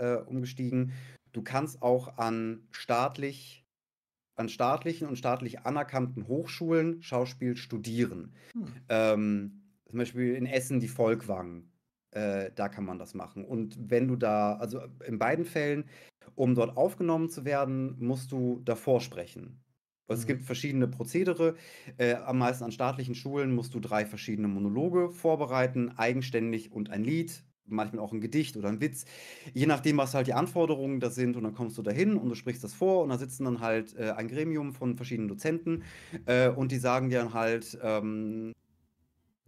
äh, 0.00 0.22
umgestiegen. 0.26 0.92
Du 1.32 1.42
kannst 1.42 1.82
auch 1.82 2.18
an 2.18 2.68
staatlich, 2.70 3.64
an 4.36 4.48
staatlichen 4.48 5.08
und 5.08 5.16
staatlich 5.16 5.60
anerkannten 5.66 6.28
Hochschulen 6.28 7.02
Schauspiel 7.02 7.56
studieren. 7.56 8.32
Hm. 8.52 8.66
Ähm, 8.88 9.62
zum 9.86 9.98
Beispiel 9.98 10.34
in 10.34 10.46
Essen 10.46 10.78
die 10.78 10.88
Volkwang. 10.88 11.69
Äh, 12.12 12.50
da 12.54 12.68
kann 12.68 12.84
man 12.84 12.98
das 12.98 13.14
machen. 13.14 13.44
Und 13.44 13.78
wenn 13.90 14.08
du 14.08 14.16
da, 14.16 14.56
also 14.56 14.80
in 15.06 15.18
beiden 15.18 15.44
Fällen, 15.44 15.84
um 16.34 16.54
dort 16.54 16.76
aufgenommen 16.76 17.28
zu 17.28 17.44
werden, 17.44 17.96
musst 17.98 18.32
du 18.32 18.60
davor 18.64 19.00
sprechen. 19.00 19.64
Es 20.08 20.26
Mhm. 20.26 20.26
gibt 20.26 20.42
verschiedene 20.42 20.88
Prozedere. 20.88 21.54
Äh, 21.96 22.14
am 22.14 22.38
meisten 22.38 22.64
an 22.64 22.72
staatlichen 22.72 23.14
Schulen 23.14 23.54
musst 23.54 23.74
du 23.74 23.80
drei 23.80 24.04
verschiedene 24.06 24.48
Monologe 24.48 25.10
vorbereiten, 25.10 25.90
eigenständig 25.96 26.72
und 26.72 26.90
ein 26.90 27.04
Lied, 27.04 27.44
manchmal 27.64 28.02
auch 28.04 28.12
ein 28.12 28.20
Gedicht 28.20 28.56
oder 28.56 28.68
ein 28.68 28.80
Witz, 28.80 29.04
je 29.54 29.66
nachdem, 29.66 29.96
was 29.98 30.14
halt 30.14 30.26
die 30.26 30.32
Anforderungen 30.34 30.98
da 30.98 31.10
sind. 31.10 31.36
Und 31.36 31.44
dann 31.44 31.54
kommst 31.54 31.78
du 31.78 31.82
dahin 31.82 32.16
und 32.16 32.28
du 32.28 32.34
sprichst 32.34 32.64
das 32.64 32.74
vor 32.74 33.04
und 33.04 33.10
da 33.10 33.18
sitzen 33.18 33.44
dann 33.44 33.60
halt 33.60 33.94
äh, 33.96 34.10
ein 34.10 34.26
Gremium 34.28 34.72
von 34.72 34.96
verschiedenen 34.96 35.28
Dozenten 35.28 35.84
äh, 36.26 36.48
und 36.48 36.72
die 36.72 36.78
sagen 36.78 37.08
dir 37.10 37.20
dann 37.20 37.34
halt, 37.34 37.78
ähm, 37.82 38.52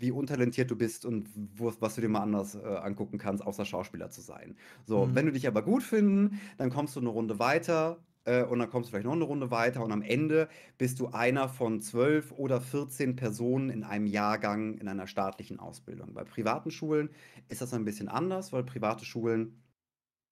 wie 0.03 0.11
untalentiert 0.13 0.71
du 0.71 0.77
bist 0.77 1.07
und 1.07 1.29
wo, 1.35 1.73
was 1.81 1.95
du 1.95 2.03
dir 2.03 2.09
mal 2.09 2.21
anders 2.21 2.55
äh, 2.55 2.61
angucken 2.61 3.19
kannst, 3.19 3.45
außer 3.47 3.65
Schauspieler 3.65 4.11
zu 4.11 4.21
sein. 4.21 4.57
So, 4.85 5.09
Mhm. 5.09 5.15
wenn 5.15 5.27
du 5.27 5.33
dich 5.33 5.49
aber 5.49 5.63
gut 5.63 5.83
finden, 5.83 6.41
dann 6.59 6.71
kommst 6.71 6.97
du 6.97 7.01
eine 7.01 7.09
Runde 7.09 7.39
weiter 7.39 8.05
äh, 8.25 8.45
und 8.45 8.59
dann 8.59 8.69
kommst 8.71 8.89
du 8.89 8.91
vielleicht 8.93 9.07
noch 9.07 9.13
eine 9.15 9.25
Runde 9.25 9.51
weiter 9.51 9.83
und 9.85 9.93
am 9.93 10.03
Ende 10.03 10.49
bist 10.79 11.01
du 11.01 11.09
einer 11.09 11.49
von 11.49 11.81
zwölf 11.81 12.33
oder 12.33 12.61
14 12.61 13.17
Personen 13.17 13.71
in 13.71 13.85
einem 13.85 14.07
Jahrgang 14.07 14.75
in 14.75 14.89
einer 14.89 15.07
staatlichen 15.07 15.59
Ausbildung. 15.59 16.15
Bei 16.15 16.25
privaten 16.25 16.71
Schulen 16.71 17.11
ist 17.49 17.63
das 17.63 17.73
ein 17.75 17.85
bisschen 17.85 18.09
anders, 18.09 18.53
weil 18.53 18.65
private 18.65 19.05
Schulen 19.05 19.63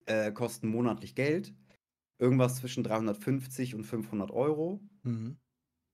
äh, 0.07 0.33
kosten 0.33 0.68
monatlich 0.68 1.14
Geld. 1.14 1.55
Irgendwas 2.18 2.57
zwischen 2.57 2.85
350 2.85 3.75
und 3.75 3.85
500 3.85 4.31
Euro. 4.33 4.81
Mhm. 5.05 5.35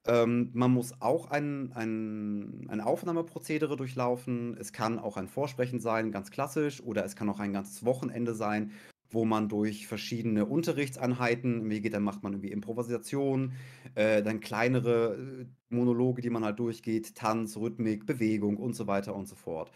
Ähm, 0.06 0.50
man 0.52 0.72
muss 0.72 1.00
auch 1.00 1.30
ein, 1.30 1.72
ein, 1.72 2.66
ein 2.68 2.80
Aufnahmeprozedere 2.80 3.76
durchlaufen. 3.76 4.56
Es 4.58 4.72
kann 4.72 4.98
auch 4.98 5.16
ein 5.16 5.28
Vorsprechen 5.28 5.80
sein, 5.80 6.12
ganz 6.12 6.30
klassisch, 6.30 6.82
oder 6.82 7.04
es 7.04 7.16
kann 7.16 7.28
auch 7.28 7.40
ein 7.40 7.52
ganzes 7.52 7.84
Wochenende 7.84 8.34
sein, 8.34 8.72
wo 9.10 9.24
man 9.24 9.48
durch 9.48 9.86
verschiedene 9.86 10.46
Unterrichtseinheiten, 10.46 11.68
wie 11.70 11.80
geht, 11.80 11.94
dann 11.94 12.02
macht 12.02 12.22
man 12.22 12.32
irgendwie 12.32 12.52
Improvisation, 12.52 13.52
äh, 13.94 14.22
dann 14.22 14.40
kleinere 14.40 15.14
äh, 15.16 15.46
Monologe, 15.74 16.22
die 16.22 16.30
man 16.30 16.44
halt 16.44 16.58
durchgeht, 16.58 17.14
Tanz, 17.14 17.56
Rhythmik, 17.56 18.06
Bewegung 18.06 18.56
und 18.56 18.74
so 18.74 18.86
weiter 18.86 19.14
und 19.14 19.26
so 19.26 19.34
fort. 19.34 19.70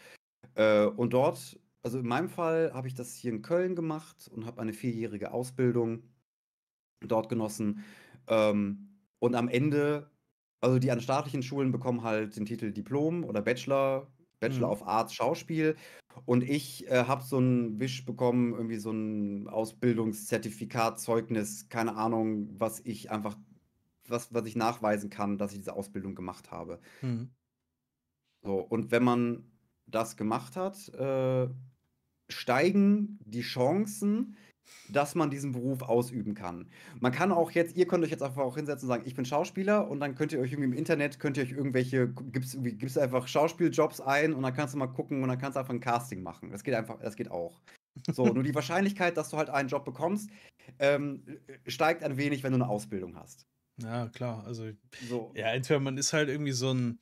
Äh, 0.55 0.85
und 0.85 1.13
dort, 1.13 1.59
also 1.83 1.99
in 1.99 2.07
meinem 2.07 2.29
Fall 2.29 2.71
habe 2.73 2.87
ich 2.87 2.93
das 2.93 3.15
hier 3.15 3.31
in 3.31 3.41
Köln 3.41 3.75
gemacht 3.75 4.29
und 4.33 4.45
habe 4.45 4.61
eine 4.61 4.73
vierjährige 4.73 5.31
Ausbildung 5.31 6.03
dort 7.01 7.29
genossen. 7.29 7.83
Ähm, 8.27 8.89
und 9.19 9.35
am 9.35 9.47
Ende 9.47 10.10
also 10.61 10.79
die 10.79 10.91
an 10.91 11.01
staatlichen 11.01 11.43
Schulen 11.43 11.71
bekommen 11.71 12.03
halt 12.03 12.35
den 12.37 12.45
Titel 12.45 12.71
Diplom 12.71 13.23
oder 13.23 13.41
Bachelor, 13.41 14.11
Bachelor 14.39 14.69
Mhm. 14.69 14.71
of 14.71 14.87
Arts 14.87 15.13
Schauspiel. 15.13 15.75
Und 16.25 16.43
ich 16.43 16.87
äh, 16.89 17.05
habe 17.05 17.23
so 17.23 17.37
einen 17.37 17.79
Wisch 17.79 18.05
bekommen, 18.05 18.53
irgendwie 18.53 18.77
so 18.77 18.91
ein 18.91 19.47
Ausbildungszertifikat, 19.47 20.99
Zeugnis, 20.99 21.69
keine 21.69 21.95
Ahnung, 21.95 22.49
was 22.59 22.81
ich 22.85 23.11
einfach, 23.11 23.37
was, 24.07 24.33
was 24.33 24.45
ich 24.45 24.55
nachweisen 24.55 25.09
kann, 25.09 25.37
dass 25.37 25.53
ich 25.53 25.59
diese 25.59 25.75
Ausbildung 25.75 26.15
gemacht 26.15 26.51
habe. 26.51 26.79
Mhm. 27.01 27.31
So, 28.43 28.59
und 28.59 28.91
wenn 28.91 29.03
man 29.03 29.51
das 29.85 30.17
gemacht 30.17 30.55
hat, 30.55 30.89
äh, 30.89 31.47
steigen 32.29 33.19
die 33.25 33.41
Chancen, 33.41 34.37
dass 34.89 35.15
man 35.15 35.29
diesen 35.29 35.51
Beruf 35.51 35.81
ausüben 35.81 36.33
kann. 36.33 36.69
Man 36.99 37.11
kann 37.11 37.31
auch 37.31 37.51
jetzt, 37.51 37.75
ihr 37.75 37.87
könnt 37.87 38.03
euch 38.03 38.11
jetzt 38.11 38.23
einfach 38.23 38.41
auch 38.41 38.55
hinsetzen 38.55 38.87
und 38.87 38.93
sagen, 38.93 39.03
ich 39.05 39.15
bin 39.15 39.25
Schauspieler 39.25 39.89
und 39.89 39.99
dann 39.99 40.15
könnt 40.15 40.33
ihr 40.33 40.39
euch 40.39 40.51
irgendwie 40.51 40.69
im 40.71 40.77
Internet, 40.77 41.19
könnt 41.19 41.37
ihr 41.37 41.43
euch 41.43 41.51
irgendwelche, 41.51 42.09
gibt's, 42.09 42.57
gibt's 42.59 42.97
einfach 42.97 43.27
Schauspieljobs 43.27 44.01
ein 44.01 44.33
und 44.33 44.43
dann 44.43 44.53
kannst 44.53 44.73
du 44.73 44.77
mal 44.77 44.87
gucken 44.87 45.23
und 45.23 45.29
dann 45.29 45.37
kannst 45.37 45.55
du 45.55 45.59
einfach 45.59 45.73
ein 45.73 45.79
Casting 45.79 46.23
machen. 46.23 46.51
Das 46.51 46.63
geht 46.63 46.73
einfach, 46.73 46.99
das 46.99 47.15
geht 47.15 47.31
auch. 47.31 47.61
So, 48.11 48.25
nur 48.25 48.43
die 48.43 48.55
Wahrscheinlichkeit, 48.55 49.17
dass 49.17 49.29
du 49.29 49.37
halt 49.37 49.49
einen 49.49 49.69
Job 49.69 49.85
bekommst, 49.85 50.29
ähm, 50.79 51.23
steigt 51.67 52.03
ein 52.03 52.17
wenig, 52.17 52.43
wenn 52.43 52.51
du 52.51 52.57
eine 52.57 52.69
Ausbildung 52.69 53.15
hast. 53.15 53.45
Ja, 53.81 54.09
klar. 54.09 54.43
Also, 54.45 54.69
So. 55.07 55.31
ja, 55.35 55.47
entweder 55.47 55.79
man 55.79 55.97
ist 55.97 56.13
halt 56.13 56.29
irgendwie 56.29 56.51
so 56.51 56.73
ein, 56.73 56.99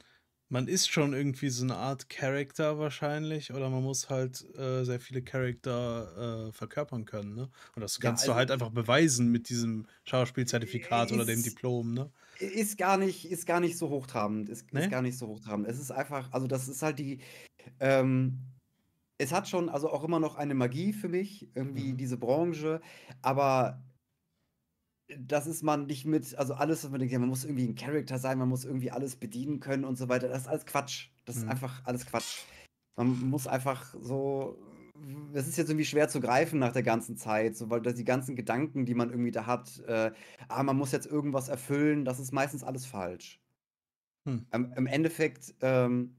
man 0.49 0.67
ist 0.67 0.89
schon 0.89 1.13
irgendwie 1.13 1.49
so 1.49 1.63
eine 1.63 1.75
Art 1.75 2.09
Charakter 2.09 2.79
wahrscheinlich, 2.79 3.53
oder 3.53 3.69
man 3.69 3.83
muss 3.83 4.09
halt 4.09 4.43
äh, 4.57 4.83
sehr 4.83 4.99
viele 4.99 5.21
Charakter 5.21 6.47
äh, 6.49 6.51
verkörpern 6.51 7.05
können, 7.05 7.35
ne? 7.35 7.49
Und 7.75 7.81
das 7.81 7.97
Ja, 7.97 8.09
kannst 8.09 8.23
du 8.25 8.31
also- 8.31 8.35
halt 8.39 8.51
einfach 8.51 8.71
beweisen 8.71 9.31
mit 9.31 9.49
diesem 9.49 9.85
Schauspielzertifikat 10.05 11.11
oder 11.11 11.25
dem 11.25 11.41
Diplom, 11.43 11.93
ne? 11.93 12.11
Ist 12.39 12.77
gar 12.77 12.97
nicht, 12.97 13.29
ist 13.29 13.45
gar 13.45 13.59
nicht 13.59 13.77
so 13.77 13.89
hochtrabend. 13.89 14.49
Ist, 14.49 14.73
Nee? 14.73 14.81
ist 14.85 14.89
gar 14.91 15.01
nicht 15.01 15.17
so 15.17 15.27
hochtrabend. 15.27 15.67
Es 15.67 15.79
ist 15.79 15.91
einfach, 15.91 16.31
also 16.31 16.47
das 16.47 16.67
ist 16.67 16.81
halt 16.81 16.97
die, 16.99 17.19
ähm, 17.79 18.39
es 19.17 19.31
hat 19.33 19.49
schon 19.49 19.67
also 19.69 19.89
auch 19.91 20.03
immer 20.03 20.19
noch 20.19 20.35
eine 20.35 20.55
Magie 20.55 20.93
für 20.93 21.09
mich, 21.09 21.49
irgendwie 21.53 21.91
Mhm. 21.93 21.97
diese 21.97 22.17
Branche, 22.17 22.79
aber 23.21 23.83
das 25.17 25.47
ist 25.47 25.63
man 25.63 25.85
nicht 25.87 26.05
mit, 26.05 26.35
also 26.37 26.53
alles, 26.53 26.83
was 26.83 26.91
man 26.91 26.99
denkt, 26.99 27.11
ja, 27.13 27.19
man 27.19 27.29
muss 27.29 27.43
irgendwie 27.45 27.67
ein 27.67 27.75
Charakter 27.75 28.19
sein, 28.19 28.37
man 28.37 28.49
muss 28.49 28.65
irgendwie 28.65 28.91
alles 28.91 29.15
bedienen 29.15 29.59
können 29.59 29.83
und 29.83 29.97
so 29.97 30.09
weiter. 30.09 30.27
Das 30.27 30.43
ist 30.43 30.47
alles 30.47 30.65
Quatsch. 30.65 31.09
Das 31.25 31.37
ist 31.37 31.43
Mhm. 31.43 31.49
einfach 31.49 31.83
alles 31.85 32.05
Quatsch. 32.05 32.43
Man 32.95 33.29
muss 33.29 33.47
einfach 33.47 33.95
so, 34.01 34.57
es 35.33 35.47
ist 35.47 35.57
jetzt 35.57 35.69
irgendwie 35.69 35.85
schwer 35.85 36.09
zu 36.09 36.19
greifen 36.19 36.59
nach 36.59 36.73
der 36.73 36.83
ganzen 36.83 37.17
Zeit, 37.17 37.55
so, 37.55 37.69
weil 37.69 37.81
das 37.81 37.95
die 37.95 38.03
ganzen 38.03 38.35
Gedanken, 38.35 38.85
die 38.85 38.93
man 38.93 39.09
irgendwie 39.09 39.31
da 39.31 39.45
hat, 39.45 39.79
äh, 39.87 40.11
ah, 40.47 40.63
man 40.63 40.77
muss 40.77 40.91
jetzt 40.91 41.07
irgendwas 41.07 41.49
erfüllen, 41.49 42.05
das 42.05 42.19
ist 42.19 42.31
meistens 42.31 42.63
alles 42.63 42.85
falsch. 42.85 43.39
Hm. 44.25 44.45
Im, 44.51 44.73
Im 44.73 44.87
Endeffekt 44.87 45.55
ähm, 45.61 46.15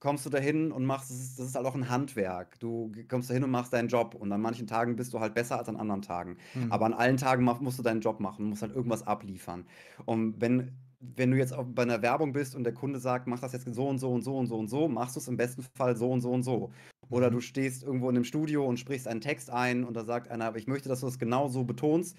kommst 0.00 0.24
du 0.26 0.30
dahin 0.30 0.70
und 0.72 0.84
machst, 0.84 1.10
das 1.10 1.18
ist, 1.18 1.38
das 1.38 1.46
ist 1.48 1.54
halt 1.54 1.66
auch 1.66 1.74
ein 1.74 1.88
Handwerk. 1.90 2.58
Du 2.60 2.92
kommst 3.08 3.30
dahin 3.30 3.44
und 3.44 3.50
machst 3.50 3.72
deinen 3.72 3.88
Job 3.88 4.14
und 4.14 4.30
an 4.32 4.40
manchen 4.40 4.66
Tagen 4.66 4.96
bist 4.96 5.12
du 5.12 5.20
halt 5.20 5.34
besser 5.34 5.58
als 5.58 5.68
an 5.68 5.76
anderen 5.76 6.02
Tagen. 6.02 6.38
Mhm. 6.54 6.70
Aber 6.70 6.86
an 6.86 6.94
allen 6.94 7.16
Tagen 7.16 7.44
musst 7.44 7.78
du 7.78 7.82
deinen 7.82 8.00
Job 8.00 8.20
machen, 8.20 8.46
musst 8.46 8.62
halt 8.62 8.74
irgendwas 8.74 9.06
abliefern. 9.06 9.66
Und 10.04 10.40
wenn, 10.40 10.72
wenn 11.00 11.30
du 11.30 11.36
jetzt 11.36 11.54
bei 11.74 11.82
einer 11.82 12.02
Werbung 12.02 12.32
bist 12.32 12.54
und 12.54 12.64
der 12.64 12.74
Kunde 12.74 13.00
sagt, 13.00 13.26
mach 13.26 13.40
das 13.40 13.52
jetzt 13.52 13.66
so 13.74 13.88
und 13.88 13.98
so 13.98 14.10
und 14.12 14.22
so 14.22 14.36
und 14.36 14.46
so 14.46 14.58
und 14.58 14.68
so, 14.68 14.88
machst 14.88 15.16
du 15.16 15.20
es 15.20 15.28
im 15.28 15.36
besten 15.36 15.62
Fall 15.76 15.96
so 15.96 16.10
und 16.10 16.20
so 16.20 16.30
und 16.30 16.42
so. 16.44 16.70
Oder 17.10 17.30
Mhm. 17.30 17.32
du 17.32 17.40
stehst 17.40 17.82
irgendwo 17.82 18.08
in 18.10 18.16
einem 18.16 18.24
Studio 18.24 18.66
und 18.66 18.78
sprichst 18.78 19.08
einen 19.08 19.20
Text 19.20 19.50
ein 19.50 19.84
und 19.84 19.96
da 19.96 20.04
sagt 20.04 20.28
einer, 20.30 20.44
aber 20.46 20.58
ich 20.58 20.66
möchte, 20.66 20.88
dass 20.88 21.00
du 21.00 21.06
es 21.06 21.18
genau 21.18 21.48
so 21.48 21.64
betonst. 21.64 22.16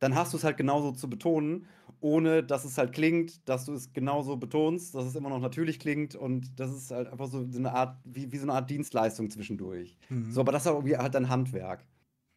Dann 0.00 0.14
hast 0.14 0.32
du 0.32 0.36
es 0.38 0.44
halt 0.44 0.56
genauso 0.56 0.92
zu 0.92 1.08
betonen, 1.08 1.66
ohne 2.00 2.42
dass 2.44 2.64
es 2.64 2.78
halt 2.78 2.92
klingt, 2.92 3.48
dass 3.48 3.64
du 3.66 3.72
es 3.72 3.92
genauso 3.92 4.36
betonst, 4.36 4.94
dass 4.94 5.04
es 5.06 5.14
immer 5.14 5.28
noch 5.30 5.40
natürlich 5.40 5.78
klingt 5.80 6.14
und 6.14 6.58
das 6.60 6.70
ist 6.72 6.90
halt 6.90 7.08
einfach 7.08 7.26
so, 7.28 7.38
eine 7.40 7.72
Art, 7.72 7.98
wie, 8.04 8.32
wie 8.32 8.36
so 8.38 8.44
eine 8.44 8.54
Art 8.54 8.70
Dienstleistung 8.70 9.30
zwischendurch. 9.30 9.98
Mhm. 10.08 10.30
So, 10.30 10.40
aber 10.40 10.52
das 10.52 10.62
ist 10.62 10.68
auch 10.68 10.76
irgendwie 10.76 10.96
halt 10.96 11.14
dein 11.14 11.28
Handwerk. 11.28 11.86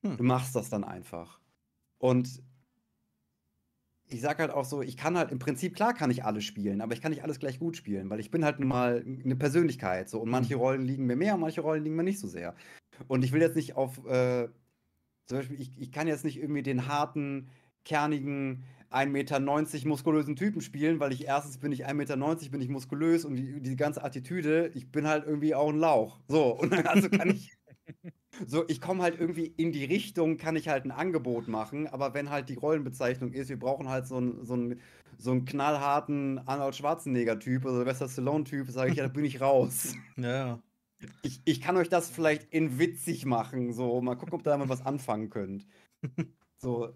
Hm. 0.06 0.18
Du 0.18 0.24
machst 0.24 0.56
das 0.56 0.70
dann 0.70 0.84
einfach. 0.84 1.42
Und 2.00 2.42
ich 4.08 4.22
sag 4.22 4.40
halt 4.40 4.52
auch 4.52 4.66
so, 4.66 4.82
ich 4.82 4.98
kann 4.98 5.18
halt 5.18 5.32
im 5.32 5.40
Prinzip, 5.40 5.76
klar 5.76 5.94
kann 5.94 6.10
ich 6.10 6.24
alles 6.26 6.44
spielen, 6.44 6.82
aber 6.82 6.94
ich 6.94 7.02
kann 7.02 7.12
nicht 7.12 7.24
alles 7.24 7.40
gleich 7.40 7.60
gut 7.60 7.78
spielen, 7.78 8.10
weil 8.10 8.20
ich 8.20 8.32
bin 8.32 8.44
halt 8.44 8.60
nun 8.60 8.70
mal 8.70 9.04
eine 9.06 9.36
Persönlichkeit. 9.36 10.10
So, 10.10 10.20
und 10.22 10.30
manche 10.30 10.56
Mhm. 10.56 10.60
Rollen 10.60 10.82
liegen 10.82 11.06
mir 11.06 11.16
mehr 11.16 11.36
und 11.36 11.42
manche 11.42 11.62
Rollen 11.62 11.84
liegen 11.84 11.96
mir 11.96 12.04
nicht 12.04 12.20
so 12.20 12.28
sehr. 12.28 12.56
Und 13.08 13.24
ich 13.24 13.32
will 13.34 13.42
jetzt 13.42 13.56
nicht 13.56 13.76
auf, 13.76 14.06
äh, 14.08 14.50
zum 15.28 15.40
Beispiel, 15.40 15.62
ich, 15.62 15.80
ich 15.80 15.92
kann 15.92 16.08
jetzt 16.08 16.26
nicht 16.26 16.38
irgendwie 16.40 16.64
den 16.64 16.88
harten, 16.88 17.50
kernigen, 17.86 18.64
1,90 18.92 19.12
Meter 19.12 19.88
muskulösen 19.90 20.36
Typen 20.36 20.62
spielen, 20.62 21.00
weil 21.00 21.14
ich 21.14 21.26
erstens 21.28 21.58
bin 21.60 21.72
ich 21.72 21.86
1,90 21.86 21.94
Meter, 21.96 22.52
bin 22.52 22.62
ich 22.62 22.70
muskulös 22.70 23.26
und 23.26 23.36
die, 23.36 23.62
die 23.62 23.76
ganze 23.76 24.04
Attitüde, 24.04 24.72
ich 24.74 24.92
bin 24.92 25.08
halt 25.08 25.26
irgendwie 25.26 25.56
auch 25.56 25.70
ein 25.70 25.78
Lauch. 25.80 26.20
So, 26.28 26.56
und 26.58 26.72
dann 26.72 26.86
also 26.88 27.10
kann 27.10 27.30
ich. 27.30 27.58
So, 28.46 28.64
ich 28.68 28.80
komme 28.80 29.04
halt 29.04 29.20
irgendwie 29.20 29.48
in 29.58 29.72
die 29.72 29.86
Richtung, 29.86 30.38
kann 30.38 30.56
ich 30.56 30.70
halt 30.70 30.86
ein 30.86 30.92
Angebot 30.92 31.48
machen, 31.48 31.88
aber 31.88 32.14
wenn 32.14 32.30
halt 32.30 32.50
die 32.50 32.56
Rollenbezeichnung 32.56 33.34
ist, 33.34 33.50
wir 33.50 33.60
brauchen 33.60 33.90
halt 33.90 34.08
so 34.08 34.18
einen 34.18 34.46
so 34.46 34.54
einen- 34.54 34.80
so 35.18 35.32
einen 35.32 35.44
knallharten 35.46 36.40
Arnold 36.48 36.76
Schwarzenegger-Typ 36.76 37.66
oder 37.66 37.74
Sylvester 37.80 38.08
Stallone-Typ, 38.08 38.70
sage 38.72 38.92
ich, 38.92 38.98
ja, 38.98 39.04
da 39.04 39.10
bin 39.10 39.26
ich 39.26 39.42
raus. 39.42 39.96
Ja, 40.18 40.62
Ich, 41.22 41.42
ich 41.46 41.62
kann 41.62 41.78
euch 41.78 41.90
das 41.90 42.10
vielleicht 42.10 42.52
in 42.54 42.78
witzig 42.80 43.26
machen, 43.26 43.74
so, 43.74 44.02
mal 44.02 44.16
gucken, 44.16 44.36
ob 44.36 44.42
ihr 44.42 44.52
damit 44.52 44.70
was 44.70 44.86
anfangen 44.86 45.30
könnt. 45.30 45.66
So, 46.62 46.94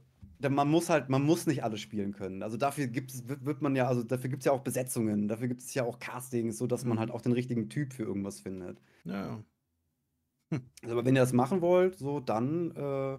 man 0.49 0.69
muss 0.69 0.89
halt, 0.89 1.09
man 1.09 1.23
muss 1.23 1.45
nicht 1.47 1.63
alles 1.63 1.81
spielen 1.81 2.13
können. 2.13 2.43
Also 2.43 2.57
dafür 2.57 2.87
gibt 2.87 3.11
es, 3.11 3.27
wird, 3.27 3.45
wird 3.45 3.61
man 3.61 3.75
ja, 3.75 3.87
also 3.87 4.03
dafür 4.03 4.29
gibt 4.29 4.41
es 4.41 4.45
ja 4.45 4.51
auch 4.51 4.61
Besetzungen, 4.61 5.27
dafür 5.27 5.47
gibt 5.47 5.61
es 5.61 5.73
ja 5.73 5.83
auch 5.83 5.99
Castings, 5.99 6.57
so 6.57 6.67
dass 6.67 6.85
man 6.85 6.97
Mhm. 6.97 6.99
halt 6.99 7.11
auch 7.11 7.21
den 7.21 7.33
richtigen 7.33 7.69
Typ 7.69 7.93
für 7.93 8.03
irgendwas 8.03 8.39
findet. 8.41 8.81
ja. 9.05 9.43
Also, 10.81 10.93
aber 10.93 11.05
wenn 11.05 11.15
ihr 11.15 11.21
das 11.21 11.33
machen 11.33 11.61
wollt, 11.61 11.97
so 11.97 12.19
dann, 12.19 12.71
äh, 12.75 13.17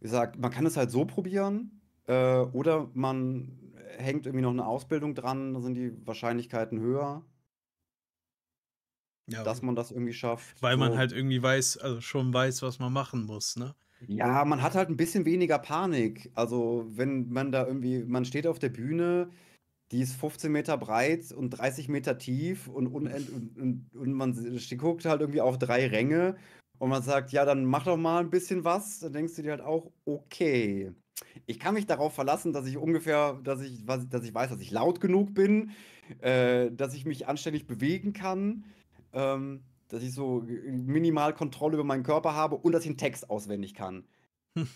wie 0.00 0.04
gesagt, 0.04 0.38
man 0.38 0.50
kann 0.50 0.66
es 0.66 0.76
halt 0.76 0.90
so 0.90 1.04
probieren, 1.04 1.80
äh, 2.06 2.38
oder 2.40 2.90
man 2.94 3.74
hängt 3.98 4.26
irgendwie 4.26 4.42
noch 4.42 4.50
eine 4.50 4.66
Ausbildung 4.66 5.14
dran, 5.14 5.54
da 5.54 5.60
sind 5.60 5.74
die 5.74 5.92
Wahrscheinlichkeiten 6.06 6.80
höher. 6.80 7.24
Ja, 9.26 9.44
dass 9.44 9.62
man 9.62 9.74
das 9.76 9.90
irgendwie 9.92 10.12
schafft. 10.12 10.62
Weil 10.62 10.74
so. 10.74 10.80
man 10.80 10.96
halt 10.96 11.12
irgendwie 11.12 11.42
weiß, 11.42 11.78
also 11.78 12.00
schon 12.00 12.32
weiß, 12.32 12.62
was 12.62 12.78
man 12.78 12.92
machen 12.92 13.24
muss, 13.24 13.56
ne? 13.56 13.74
Ja, 14.06 14.44
man 14.44 14.62
hat 14.62 14.74
halt 14.74 14.88
ein 14.88 14.96
bisschen 14.96 15.24
weniger 15.24 15.58
Panik. 15.58 16.30
Also, 16.34 16.86
wenn 16.88 17.28
man 17.30 17.52
da 17.52 17.66
irgendwie, 17.66 18.02
man 18.04 18.24
steht 18.24 18.46
auf 18.46 18.58
der 18.58 18.70
Bühne, 18.70 19.30
die 19.92 20.00
ist 20.02 20.14
15 20.14 20.52
Meter 20.52 20.78
breit 20.78 21.32
und 21.32 21.50
30 21.50 21.88
Meter 21.88 22.18
tief 22.18 22.68
und, 22.68 22.88
unend, 22.88 23.30
und, 23.30 23.58
und, 23.58 23.90
und 23.96 24.12
man 24.14 24.34
guckt 24.78 25.04
halt 25.06 25.20
irgendwie 25.22 25.40
auf 25.42 25.58
drei 25.58 25.86
Ränge 25.88 26.36
und 26.78 26.90
man 26.90 27.02
sagt, 27.02 27.32
ja, 27.32 27.44
dann 27.44 27.64
mach 27.64 27.84
doch 27.84 27.96
mal 27.98 28.20
ein 28.20 28.30
bisschen 28.30 28.64
was. 28.64 29.00
Dann 29.00 29.12
denkst 29.14 29.36
du 29.36 29.42
dir 29.42 29.52
halt 29.52 29.62
auch, 29.62 29.92
okay. 30.06 30.92
Ich 31.46 31.60
kann 31.60 31.74
mich 31.74 31.86
darauf 31.86 32.14
verlassen, 32.14 32.52
dass 32.52 32.66
ich 32.66 32.78
ungefähr, 32.78 33.40
dass 33.44 33.60
ich, 33.62 33.84
dass 33.86 34.24
ich 34.24 34.34
weiß, 34.34 34.50
dass 34.50 34.60
ich 34.60 34.70
laut 34.72 35.00
genug 35.00 35.34
bin, 35.34 35.72
äh, 36.20 36.70
dass 36.72 36.94
ich 36.94 37.04
mich 37.06 37.28
anständig 37.28 37.66
bewegen 37.66 38.12
kann. 38.14 38.64
Ähm, 39.12 39.62
dass 39.92 40.02
ich 40.02 40.12
so 40.14 40.40
minimal 40.42 41.34
Kontrolle 41.34 41.74
über 41.74 41.84
meinen 41.84 42.02
Körper 42.02 42.34
habe 42.34 42.56
und 42.56 42.72
dass 42.72 42.82
ich 42.82 42.88
einen 42.88 42.98
Text 42.98 43.28
auswendig 43.30 43.74
kann. 43.74 44.06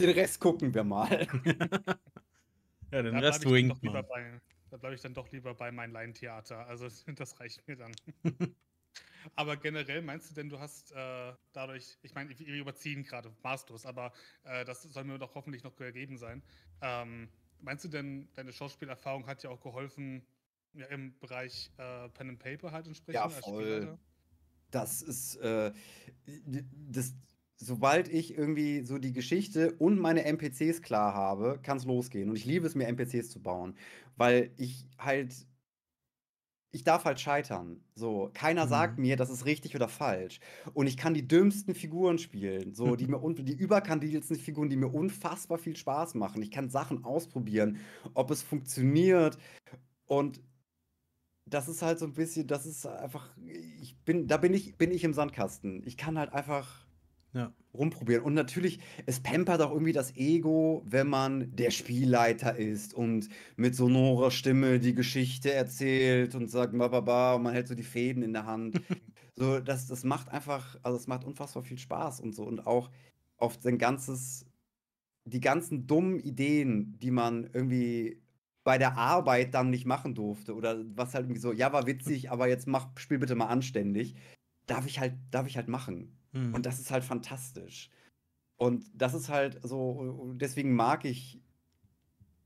Den 0.00 0.10
Rest 0.10 0.40
gucken 0.40 0.74
wir 0.74 0.84
mal. 0.84 1.26
ja, 2.92 3.02
den 3.02 3.14
da 3.14 3.20
Rest 3.20 3.48
winkt 3.48 3.82
man. 3.82 4.04
Bei, 4.06 4.40
da 4.70 4.76
bleibe 4.76 4.94
ich 4.94 5.00
dann 5.00 5.14
doch 5.14 5.32
lieber 5.32 5.54
bei 5.54 5.72
meinem 5.72 5.92
Laientheater. 5.92 6.66
Also 6.66 6.88
das 7.16 7.40
reicht 7.40 7.66
mir 7.66 7.76
dann. 7.76 7.92
aber 9.34 9.56
generell 9.56 10.02
meinst 10.02 10.30
du 10.30 10.34
denn, 10.34 10.50
du 10.50 10.58
hast 10.58 10.92
äh, 10.92 11.32
dadurch, 11.54 11.96
ich 12.02 12.14
meine, 12.14 12.38
wir 12.38 12.56
überziehen 12.56 13.04
gerade 13.04 13.32
maßlos, 13.42 13.86
aber 13.86 14.12
äh, 14.44 14.66
das 14.66 14.82
soll 14.82 15.04
mir 15.04 15.18
doch 15.18 15.34
hoffentlich 15.34 15.64
noch 15.64 15.76
gegeben 15.76 16.18
sein. 16.18 16.42
Ähm, 16.82 17.30
meinst 17.60 17.84
du 17.84 17.88
denn, 17.88 18.28
deine 18.34 18.52
Schauspielerfahrung 18.52 19.26
hat 19.26 19.42
ja 19.42 19.50
auch 19.50 19.62
geholfen, 19.62 20.26
ja, 20.76 20.86
im 20.86 21.18
Bereich 21.18 21.70
äh, 21.78 22.08
Pen 22.10 22.30
and 22.30 22.38
Paper 22.38 22.72
halt 22.72 22.86
entsprechend. 22.86 23.14
Ja, 23.14 23.28
voll. 23.28 23.98
Das 24.70 25.00
ist, 25.00 25.36
äh, 25.36 25.72
das, 26.90 27.14
sobald 27.56 28.08
ich 28.08 28.36
irgendwie 28.36 28.82
so 28.82 28.98
die 28.98 29.12
Geschichte 29.12 29.72
und 29.78 29.98
meine 29.98 30.24
NPCs 30.24 30.82
klar 30.82 31.14
habe, 31.14 31.58
kann 31.62 31.78
es 31.78 31.84
losgehen. 31.84 32.28
Und 32.28 32.36
ich 32.36 32.44
liebe 32.44 32.66
es 32.66 32.74
mir, 32.74 32.86
NPCs 32.86 33.30
zu 33.30 33.40
bauen, 33.40 33.76
weil 34.16 34.50
ich 34.56 34.86
halt, 34.98 35.34
ich 36.72 36.84
darf 36.84 37.04
halt 37.04 37.20
scheitern. 37.20 37.80
So, 37.94 38.30
keiner 38.34 38.66
mhm. 38.66 38.70
sagt 38.70 38.98
mir, 38.98 39.16
das 39.16 39.30
ist 39.30 39.46
richtig 39.46 39.74
oder 39.74 39.88
falsch. 39.88 40.40
Und 40.74 40.86
ich 40.86 40.96
kann 40.96 41.14
die 41.14 41.26
dümmsten 41.26 41.74
Figuren 41.74 42.18
spielen, 42.18 42.74
so 42.74 42.96
die 42.96 43.06
mir 43.06 43.20
die 43.34 43.56
überkandidelsten 43.56 44.36
Figuren, 44.36 44.68
die 44.68 44.76
mir 44.76 44.92
unfassbar 44.92 45.58
viel 45.58 45.76
Spaß 45.76 46.14
machen. 46.14 46.42
Ich 46.42 46.50
kann 46.50 46.68
Sachen 46.68 47.04
ausprobieren, 47.04 47.78
ob 48.14 48.30
es 48.30 48.42
funktioniert. 48.42 49.38
Und 50.06 50.40
das 51.46 51.68
ist 51.68 51.82
halt 51.82 51.98
so 51.98 52.06
ein 52.06 52.12
bisschen, 52.12 52.46
das 52.46 52.66
ist 52.66 52.86
einfach, 52.86 53.30
ich 53.80 53.96
bin, 54.04 54.26
da 54.26 54.36
bin 54.36 54.52
ich, 54.52 54.76
bin 54.76 54.90
ich 54.90 55.04
im 55.04 55.14
Sandkasten. 55.14 55.82
Ich 55.86 55.96
kann 55.96 56.18
halt 56.18 56.32
einfach 56.32 56.86
ja. 57.32 57.52
rumprobieren. 57.72 58.24
Und 58.24 58.34
natürlich, 58.34 58.80
es 59.06 59.20
pampert 59.20 59.60
auch 59.62 59.70
irgendwie 59.70 59.92
das 59.92 60.16
Ego, 60.16 60.82
wenn 60.86 61.06
man 61.06 61.54
der 61.54 61.70
Spielleiter 61.70 62.56
ist 62.56 62.94
und 62.94 63.28
mit 63.56 63.76
sonorer 63.76 64.32
Stimme 64.32 64.80
die 64.80 64.94
Geschichte 64.94 65.52
erzählt 65.52 66.34
und 66.34 66.50
sagt, 66.50 66.76
bababa, 66.76 67.34
und 67.34 67.44
man 67.44 67.54
hält 67.54 67.68
so 67.68 67.76
die 67.76 67.84
Fäden 67.84 68.24
in 68.24 68.32
der 68.32 68.46
Hand. 68.46 68.80
so, 69.36 69.60
das, 69.60 69.86
das 69.86 70.02
macht 70.02 70.28
einfach, 70.30 70.76
also 70.82 70.96
es 70.96 71.06
macht 71.06 71.24
unfassbar 71.24 71.62
viel 71.62 71.78
Spaß 71.78 72.20
und 72.20 72.34
so. 72.34 72.42
Und 72.42 72.66
auch 72.66 72.90
auf 73.36 73.58
sein 73.60 73.78
ganzes, 73.78 74.46
die 75.24 75.40
ganzen 75.40 75.86
dummen 75.86 76.18
Ideen, 76.18 76.98
die 76.98 77.12
man 77.12 77.48
irgendwie 77.52 78.20
bei 78.66 78.78
der 78.78 78.98
Arbeit 78.98 79.54
dann 79.54 79.70
nicht 79.70 79.86
machen 79.86 80.16
durfte 80.16 80.52
oder 80.52 80.84
was 80.96 81.14
halt 81.14 81.26
irgendwie 81.26 81.40
so, 81.40 81.52
ja, 81.52 81.72
war 81.72 81.86
witzig, 81.86 82.30
aber 82.32 82.48
jetzt 82.48 82.66
mach, 82.66 82.88
spiel 82.98 83.18
bitte 83.18 83.36
mal 83.36 83.46
anständig, 83.46 84.16
darf 84.66 84.86
ich 84.86 84.98
halt, 84.98 85.14
darf 85.30 85.46
ich 85.46 85.56
halt 85.56 85.68
machen. 85.68 86.18
Mhm. 86.32 86.52
Und 86.52 86.66
das 86.66 86.80
ist 86.80 86.90
halt 86.90 87.04
fantastisch. 87.04 87.90
Und 88.56 88.84
das 88.92 89.14
ist 89.14 89.28
halt 89.28 89.60
so, 89.62 90.34
deswegen 90.34 90.74
mag 90.74 91.04
ich 91.04 91.40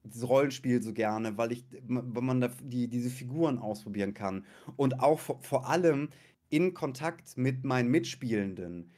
das 0.03 0.29
Rollenspiel 0.29 0.83
so 0.83 0.93
gerne, 0.93 1.39
weil 1.39 1.53
ich, 1.53 1.65
wenn 1.71 2.25
man 2.25 2.43
da 2.43 2.51
die, 2.63 2.89
diese 2.89 3.09
Figuren 3.09 3.59
ausprobieren 3.59 4.13
kann 4.13 4.45
und 4.77 5.01
auch 5.01 5.21
vor, 5.21 5.41
vor 5.41 5.71
allem 5.71 6.11
in 6.51 6.75
Kontakt 6.75 7.39
mit 7.39 7.65
meinen 7.65 7.91
Mitspielenden. 7.91 8.91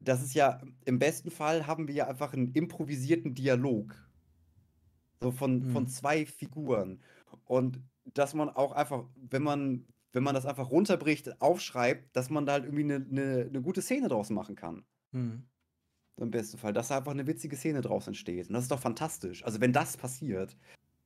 Das 0.00 0.20
ist 0.20 0.34
ja, 0.34 0.60
im 0.84 0.98
besten 0.98 1.30
Fall 1.30 1.68
haben 1.68 1.86
wir 1.86 1.94
ja 1.94 2.08
einfach 2.08 2.32
einen 2.32 2.50
improvisierten 2.54 3.34
Dialog 3.34 4.03
so 5.24 5.32
von, 5.32 5.60
mhm. 5.60 5.72
von 5.72 5.88
zwei 5.88 6.26
Figuren. 6.26 7.00
Und 7.46 7.80
dass 8.04 8.34
man 8.34 8.50
auch 8.50 8.72
einfach, 8.72 9.04
wenn 9.16 9.42
man, 9.42 9.86
wenn 10.12 10.22
man 10.22 10.34
das 10.34 10.46
einfach 10.46 10.70
runterbricht, 10.70 11.40
aufschreibt, 11.40 12.14
dass 12.14 12.30
man 12.30 12.46
da 12.46 12.52
halt 12.52 12.64
irgendwie 12.64 12.84
eine, 12.84 12.96
eine, 12.96 13.46
eine 13.48 13.62
gute 13.62 13.82
Szene 13.82 14.08
draus 14.08 14.30
machen 14.30 14.54
kann. 14.54 14.84
Mhm. 15.12 15.44
Im 16.16 16.30
besten 16.30 16.58
Fall, 16.58 16.72
dass 16.72 16.88
da 16.88 16.98
einfach 16.98 17.12
eine 17.12 17.26
witzige 17.26 17.56
Szene 17.56 17.80
draus 17.80 18.06
entsteht. 18.06 18.48
Und 18.48 18.54
das 18.54 18.64
ist 18.64 18.70
doch 18.70 18.78
fantastisch. 18.78 19.44
Also 19.44 19.60
wenn 19.60 19.72
das 19.72 19.96
passiert, 19.96 20.56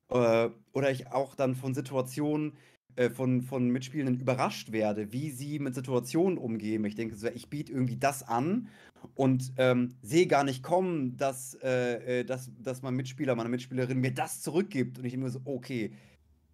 äh, 0.09 0.49
oder 0.73 0.91
ich 0.91 1.07
auch 1.07 1.33
dann 1.35 1.55
von 1.55 1.73
Situationen 1.73 2.57
äh, 2.95 3.09
von, 3.09 3.41
von 3.41 3.69
Mitspielenden 3.69 4.19
überrascht 4.19 4.71
werde, 4.71 5.11
wie 5.13 5.31
sie 5.31 5.59
mit 5.59 5.75
Situationen 5.75 6.37
umgehen. 6.37 6.83
Ich 6.85 6.95
denke 6.95 7.15
so, 7.15 7.27
ich 7.27 7.49
biete 7.49 7.71
irgendwie 7.71 7.97
das 7.97 8.23
an 8.23 8.67
und 9.15 9.53
ähm, 9.57 9.95
sehe 10.01 10.27
gar 10.27 10.43
nicht 10.43 10.63
kommen, 10.63 11.17
dass, 11.17 11.55
äh, 11.63 12.19
äh 12.19 12.23
dass, 12.23 12.51
dass 12.59 12.81
mein 12.81 12.95
Mitspieler, 12.95 13.35
meine 13.35 13.49
Mitspielerin 13.49 13.99
mir 13.99 14.13
das 14.13 14.41
zurückgibt. 14.41 14.97
Und 14.97 15.05
ich 15.05 15.11
denke 15.11 15.25
mir 15.25 15.31
so, 15.31 15.41
okay, 15.45 15.93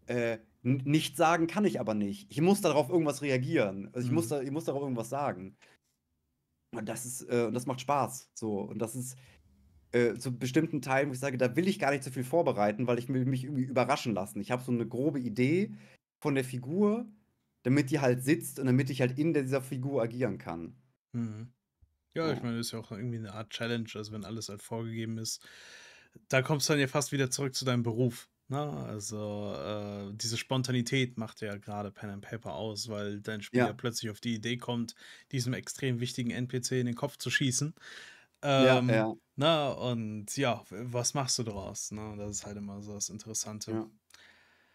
äh, 0.08 0.38
nicht 0.64 1.16
sagen 1.16 1.48
kann 1.48 1.66
ich 1.66 1.80
aber 1.80 1.94
nicht. 1.94 2.32
Ich 2.32 2.42
muss 2.42 2.62
darauf 2.62 2.90
irgendwas 2.90 3.22
reagieren. 3.22 3.90
Also 3.94 4.06
ich, 4.06 4.12
mhm. 4.12 4.16
muss, 4.16 4.28
da, 4.30 4.42
ich 4.42 4.52
muss 4.52 4.66
darauf 4.66 4.82
irgendwas 4.82 5.10
sagen. 5.10 5.56
Und 6.76 6.90
das 6.90 7.06
ist, 7.06 7.22
äh, 7.24 7.52
das 7.52 7.66
macht 7.66 7.82
Spaß. 7.82 8.30
So. 8.34 8.62
Und 8.62 8.80
das 8.80 8.96
ist 8.96 9.16
äh, 9.92 10.16
zu 10.16 10.38
bestimmten 10.38 10.82
Teilen, 10.82 11.10
wo 11.10 11.14
ich 11.14 11.20
sage, 11.20 11.38
da 11.38 11.56
will 11.56 11.68
ich 11.68 11.80
gar 11.80 11.92
nicht 11.92 12.04
so 12.04 12.12
viel 12.12 12.24
vorbereiten, 12.24 12.88
weil 12.88 13.00
ich 13.00 13.08
will 13.10 13.26
mich 13.26 13.44
irgendwie 13.44 13.64
überraschen 13.64 14.14
lassen. 14.14 14.42
Ich 14.42 14.52
habe 14.52 14.64
so 14.64 14.72
eine 14.72 14.88
grobe 14.88 15.20
Idee 15.20 15.72
von 16.26 16.34
der 16.34 16.44
Figur, 16.44 17.06
damit 17.62 17.92
die 17.92 18.00
halt 18.00 18.24
sitzt 18.24 18.58
und 18.58 18.66
damit 18.66 18.90
ich 18.90 19.00
halt 19.00 19.20
in 19.20 19.32
dieser 19.32 19.62
Figur 19.62 20.02
agieren 20.02 20.40
kann. 20.40 20.76
Mhm. 21.12 21.54
Ja, 22.16 22.34
ich 22.34 22.42
meine, 22.42 22.58
das 22.58 22.66
ist 22.66 22.72
ja 22.72 22.80
auch 22.80 22.92
irgendwie 22.92 23.20
eine 23.20 23.36
Art 23.36 23.52
Challenge, 23.52 23.88
also 23.94 24.12
wenn 24.12 24.26
alles 24.26 24.50
halt 24.50 24.64
vorgegeben 24.64 25.20
ist. 25.20 25.48
Da 26.28 26.42
kommst 26.42 26.68
du 26.68 26.74
dann 26.74 26.80
ja 26.80 26.88
fast 26.88 27.12
wieder 27.12 27.30
zurück 27.30 27.54
zu 27.54 27.64
deinem 27.64 27.84
Beruf. 27.84 28.28
Ne? 28.48 28.58
Also 28.60 29.54
äh, 29.56 30.16
diese 30.16 30.38
Spontanität 30.38 31.20
macht 31.20 31.42
ja 31.42 31.58
gerade 31.58 31.92
Pen 31.92 32.10
and 32.10 32.24
Paper 32.24 32.56
aus, 32.56 32.90
weil 32.90 33.22
dein 33.22 33.44
Spieler 33.44 33.68
ja. 33.68 33.74
plötzlich 33.74 34.10
auf 34.10 34.20
die 34.20 34.34
Idee 34.34 34.58
kommt, 34.58 34.96
diesem 35.32 35.54
extrem 35.54 36.00
wichtigen 36.00 36.32
NPC 36.32 36.72
in 36.72 36.88
den 36.88 36.96
Kopf 36.96 37.18
zu 37.18 37.30
schießen. 37.30 37.76
Ähm, 38.42 38.90
ja, 38.90 38.96
ja. 38.96 39.14
Na, 39.36 39.70
und 39.70 40.36
ja, 40.38 40.64
was 40.72 41.14
machst 41.14 41.38
du 41.38 41.44
daraus? 41.44 41.92
Ne? 41.92 42.16
Das 42.18 42.32
ist 42.32 42.46
halt 42.48 42.58
immer 42.58 42.82
so 42.82 42.96
das 42.96 43.10
Interessante. 43.10 43.72
Ja. 43.72 43.90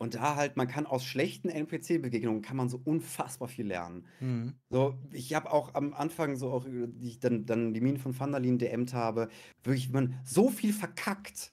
Und 0.01 0.14
da 0.14 0.35
halt, 0.35 0.56
man 0.56 0.66
kann 0.66 0.86
aus 0.86 1.05
schlechten 1.05 1.51
NPC-Begegnungen 1.51 2.40
kann 2.40 2.56
man 2.56 2.70
so 2.70 2.81
unfassbar 2.82 3.48
viel 3.48 3.66
lernen. 3.66 4.06
Mhm. 4.20 4.55
So, 4.70 4.94
ich 5.12 5.35
habe 5.35 5.52
auch 5.52 5.74
am 5.74 5.93
Anfang 5.93 6.36
so 6.36 6.51
auch, 6.51 6.64
die 6.64 7.09
ich 7.09 7.20
dann, 7.20 7.44
dann 7.44 7.74
die 7.74 7.82
Minen 7.82 7.98
von 7.98 8.18
Vandalin 8.18 8.56
DMt 8.56 8.94
habe, 8.94 9.28
wirklich 9.62 9.90
man 9.90 10.18
so 10.24 10.48
viel 10.48 10.72
verkackt. 10.72 11.52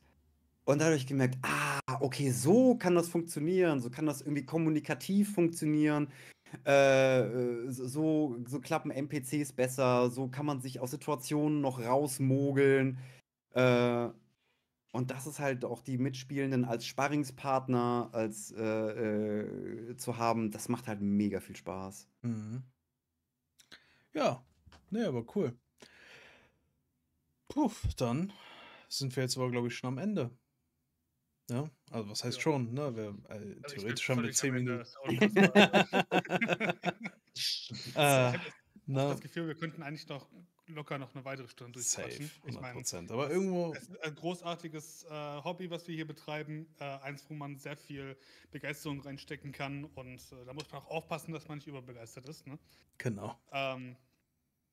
Und 0.64 0.80
dadurch 0.80 1.08
gemerkt, 1.08 1.38
ah, 1.42 1.80
okay, 2.00 2.32
so 2.32 2.76
kann 2.76 2.96
das 2.96 3.10
funktionieren, 3.10 3.82
so 3.82 3.90
kann 3.90 4.06
das 4.06 4.22
irgendwie 4.22 4.46
kommunikativ 4.46 5.34
funktionieren. 5.34 6.08
Äh, 6.64 7.70
so, 7.70 8.38
so 8.46 8.62
klappen 8.62 8.92
NPCs 8.92 9.52
besser, 9.52 10.10
so 10.10 10.30
kann 10.30 10.46
man 10.46 10.62
sich 10.62 10.80
aus 10.80 10.92
Situationen 10.92 11.60
noch 11.60 11.82
rausmogeln. 11.82 12.98
Äh, 13.54 14.08
und 14.92 15.12
das 15.12 15.28
ist 15.28 15.40
halt 15.40 15.66
auch 15.66 15.82
die 15.82 15.98
Mitspielenden 15.98 16.66
als 16.66 16.86
Sparringspartner 16.86 18.10
als, 18.14 18.52
äh, 18.52 18.64
äh, 18.64 19.98
zu 19.98 20.18
haben, 20.18 20.52
das 20.52 20.70
macht 20.70 20.88
halt 20.88 21.02
mega 21.02 21.40
viel 21.40 21.56
Spaß. 21.56 22.08
Mhm. 22.22 22.64
Ja, 24.14 24.44
ne, 24.90 25.08
aber 25.08 25.26
cool. 25.36 25.58
Puh, 27.48 27.72
dann 27.98 28.34
sind 28.90 29.16
wir 29.16 29.24
jetzt 29.24 29.38
aber, 29.38 29.52
glaube 29.52 29.68
ich, 29.68 29.76
schon 29.76 29.90
am 29.90 29.98
Ende. 29.98 30.32
Ja, 31.50 31.70
also 31.92 32.10
was 32.10 32.24
heißt 32.24 32.38
ja. 32.38 32.42
schon, 32.42 32.74
ne? 32.74 32.96
Wir, 32.96 33.18
äh, 33.30 33.56
also 33.64 33.76
theoretisch 33.76 34.10
haben 34.10 34.24
wir 34.24 34.32
10 34.32 34.54
Minuten. 34.54 34.86
äh, 35.16 36.78
ich 37.36 37.72
habe 37.96 38.40
das, 38.88 39.12
das 39.12 39.22
Gefühl, 39.22 39.48
wir 39.48 39.56
könnten 39.56 39.84
eigentlich 39.84 40.08
noch 40.08 40.30
locker 40.68 40.98
noch 40.98 41.14
eine 41.16 41.26
weitere 41.26 41.48
Stunde 41.48 41.74
durchquatschen. 41.74 42.28
Safe, 42.28 42.48
100%. 42.48 42.50
Ich 42.50 42.94
mein, 42.94 43.12
Aber 43.12 43.30
irgendwo. 43.30 43.74
Es 43.74 43.84
ist 43.84 44.04
ein 44.04 44.16
großartiges 44.16 45.04
äh, 45.04 45.44
Hobby, 45.44 45.70
was 45.70 45.88
wir 45.88 45.96
hier 45.96 46.08
betreiben. 46.08 46.68
Äh, 46.80 46.86
eins, 47.00 47.26
wo 47.30 47.34
man 47.34 47.58
sehr 47.58 47.78
viel 47.78 48.18
Begeisterung 48.52 49.02
reinstecken 49.02 49.52
kann. 49.52 49.86
Und 49.86 50.20
äh, 50.32 50.46
da 50.46 50.54
muss 50.54 50.72
man 50.72 50.82
auch 50.82 50.90
aufpassen, 50.90 51.32
dass 51.34 51.48
man 51.48 51.58
nicht 51.58 51.68
überbegeistert 51.68 52.28
ist. 52.28 52.48
Ne? 52.48 52.58
Genau. 52.98 53.40
Ähm, 53.52 53.96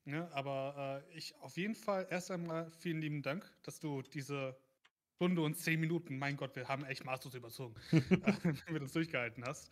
ne, 0.05 0.29
aber 0.33 1.03
äh, 1.07 1.17
ich 1.17 1.35
auf 1.41 1.57
jeden 1.57 1.75
Fall 1.75 2.07
erst 2.09 2.31
einmal 2.31 2.71
vielen 2.71 3.01
lieben 3.01 3.21
Dank, 3.21 3.49
dass 3.63 3.79
du 3.79 4.01
diese 4.01 4.57
Stunde 5.15 5.41
und 5.41 5.55
zehn 5.55 5.79
Minuten, 5.79 6.17
mein 6.17 6.35
Gott, 6.35 6.55
wir 6.55 6.67
haben 6.67 6.83
echt 6.85 7.05
maßlos 7.05 7.35
überzogen, 7.35 7.75
wenn 7.91 8.73
du 8.73 8.79
das 8.79 8.91
durchgehalten 8.91 9.43
hast. 9.45 9.69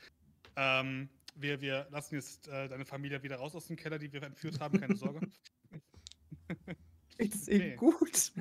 Ähm, 0.55 1.09
wir, 1.35 1.61
wir 1.61 1.87
lassen 1.89 2.15
jetzt 2.15 2.47
äh, 2.47 2.67
deine 2.67 2.85
Familie 2.85 3.23
wieder 3.23 3.37
raus 3.37 3.55
aus 3.55 3.67
dem 3.67 3.75
Keller, 3.75 3.99
die 3.99 4.11
wir 4.13 4.23
entführt 4.23 4.59
haben, 4.59 4.79
keine 4.79 4.95
Sorge. 4.95 5.19
Ist 7.17 7.49
eh 7.49 7.57
nee. 7.57 7.75
gut. 7.75 8.31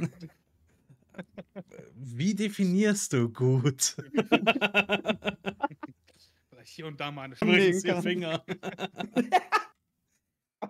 Wie 1.95 2.35
definierst 2.35 3.13
du 3.13 3.29
gut? 3.29 3.97
Vielleicht 6.49 6.73
hier 6.73 6.87
und 6.87 6.99
da 7.01 7.11
mal 7.11 7.23
eine 7.23 7.37
Stunde. 7.37 8.03
Finger. 8.03 8.45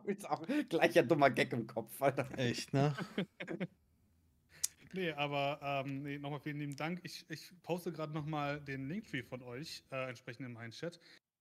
ist 0.05 0.29
auch 0.29 0.45
gleich 0.69 0.99
ein 0.99 1.09
dummer 1.09 1.31
Gag 1.31 1.53
im 1.53 1.67
Kopf, 1.67 2.01
Alter. 2.01 2.29
Echt, 2.37 2.73
ne? 2.73 2.97
nee, 4.93 5.13
aber 5.13 5.61
ähm, 5.63 6.03
nee, 6.03 6.19
nochmal 6.19 6.41
vielen 6.41 6.59
lieben 6.59 6.77
Dank. 6.77 7.01
Ich, 7.03 7.25
ich 7.29 7.53
poste 7.63 7.93
gerade 7.93 8.13
nochmal 8.13 8.61
den 8.61 8.89
Linktree 8.89 9.23
von 9.23 9.43
euch 9.43 9.85
äh, 9.91 10.09
entsprechend 10.09 10.47
in 10.47 10.55
meinen 10.55 10.73
Chat. 10.73 10.99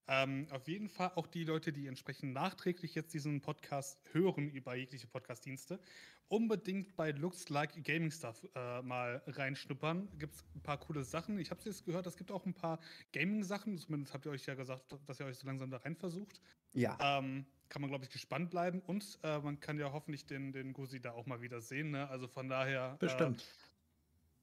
Ähm, 0.07 0.47
auf 0.51 0.67
jeden 0.67 0.89
Fall 0.89 1.11
auch 1.15 1.27
die 1.27 1.43
Leute, 1.43 1.71
die 1.71 1.87
entsprechend 1.87 2.33
nachträglich 2.33 2.95
jetzt 2.95 3.13
diesen 3.13 3.41
Podcast 3.41 3.99
hören 4.11 4.49
über 4.49 4.75
jegliche 4.75 5.07
Podcast-Dienste, 5.07 5.79
unbedingt 6.27 6.95
bei 6.95 7.11
Looks 7.11 7.49
Like 7.49 7.83
Gaming 7.83 8.11
Stuff 8.11 8.47
äh, 8.55 8.81
mal 8.81 9.21
reinschnuppern. 9.27 10.07
Gibt 10.17 10.35
es 10.35 10.45
ein 10.55 10.61
paar 10.61 10.79
coole 10.79 11.03
Sachen. 11.03 11.37
Ich 11.39 11.51
habe 11.51 11.59
es 11.59 11.65
jetzt 11.65 11.85
gehört, 11.85 12.07
es 12.07 12.17
gibt 12.17 12.31
auch 12.31 12.45
ein 12.45 12.53
paar 12.53 12.79
Gaming-Sachen. 13.13 13.77
Zumindest 13.77 14.13
habt 14.13 14.25
ihr 14.25 14.31
euch 14.31 14.45
ja 14.45 14.55
gesagt, 14.55 14.95
dass 15.05 15.19
ihr 15.19 15.25
euch 15.25 15.37
so 15.37 15.45
langsam 15.45 15.69
da 15.69 15.77
rein 15.77 15.95
versucht. 15.95 16.41
Ja. 16.73 16.97
Ähm, 16.99 17.45
kann 17.69 17.81
man, 17.81 17.89
glaube 17.89 18.05
ich, 18.05 18.09
gespannt 18.09 18.49
bleiben. 18.49 18.81
Und 18.81 19.19
äh, 19.23 19.39
man 19.39 19.59
kann 19.59 19.77
ja 19.77 19.91
hoffentlich 19.91 20.25
den, 20.25 20.51
den 20.51 20.73
Gusi 20.73 21.01
da 21.01 21.11
auch 21.11 21.25
mal 21.25 21.41
wieder 21.41 21.61
sehen. 21.61 21.91
Ne? 21.91 22.09
Also 22.09 22.27
von 22.27 22.49
daher. 22.49 22.93
Äh, 22.95 23.05
Bestimmt. 23.05 23.41
Äh, 23.41 23.70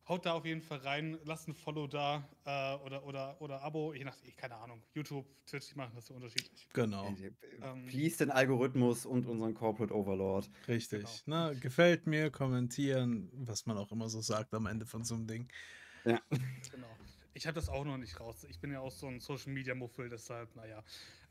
Haut 0.09 0.24
da 0.24 0.32
auf 0.32 0.47
jeden 0.47 0.62
Fall 0.62 0.78
rein, 0.78 1.18
lasst 1.24 1.48
ein 1.48 1.55
Follow 1.55 1.86
da 1.86 2.26
äh, 2.47 2.76
oder, 2.82 3.05
oder, 3.05 3.40
oder 3.43 3.62
Abo, 3.62 3.93
je 3.93 4.05
nachdem, 4.05 4.35
keine 4.36 4.56
Ahnung. 4.56 4.82
YouTube, 4.94 5.26
Twitch, 5.47 5.68
die 5.68 5.74
machen 5.74 5.93
das 5.94 6.06
so 6.06 6.14
unterschiedlich. 6.14 6.66
Genau. 6.72 7.14
Ähm, 7.60 7.85
Please 7.86 8.16
den 8.16 8.30
Algorithmus 8.30 9.05
und 9.05 9.26
unseren 9.26 9.52
Corporate 9.52 9.94
Overlord. 9.94 10.51
Richtig. 10.66 11.02
Genau. 11.02 11.12
Na, 11.26 11.52
gefällt 11.52 12.06
mir, 12.06 12.30
kommentieren, 12.30 13.30
was 13.35 13.66
man 13.66 13.76
auch 13.76 13.93
immer 13.93 14.09
so 14.09 14.22
sagt 14.22 14.55
am 14.55 14.64
Ende 14.64 14.86
von 14.86 15.05
so 15.05 15.14
einem 15.14 15.26
Ding. 15.26 15.48
Ja. 16.06 16.18
Genau. 16.70 16.89
Ich 17.35 17.47
habe 17.47 17.55
das 17.55 17.68
auch 17.68 17.85
noch 17.85 17.98
nicht 17.98 18.18
raus. 18.18 18.44
Ich 18.48 18.59
bin 18.59 18.72
ja 18.72 18.80
auch 18.80 18.90
so 18.90 19.06
ein 19.06 19.20
Social 19.20 19.52
Media 19.52 19.74
Muffel, 19.74 20.09
deshalb, 20.09 20.56
naja. 20.56 20.82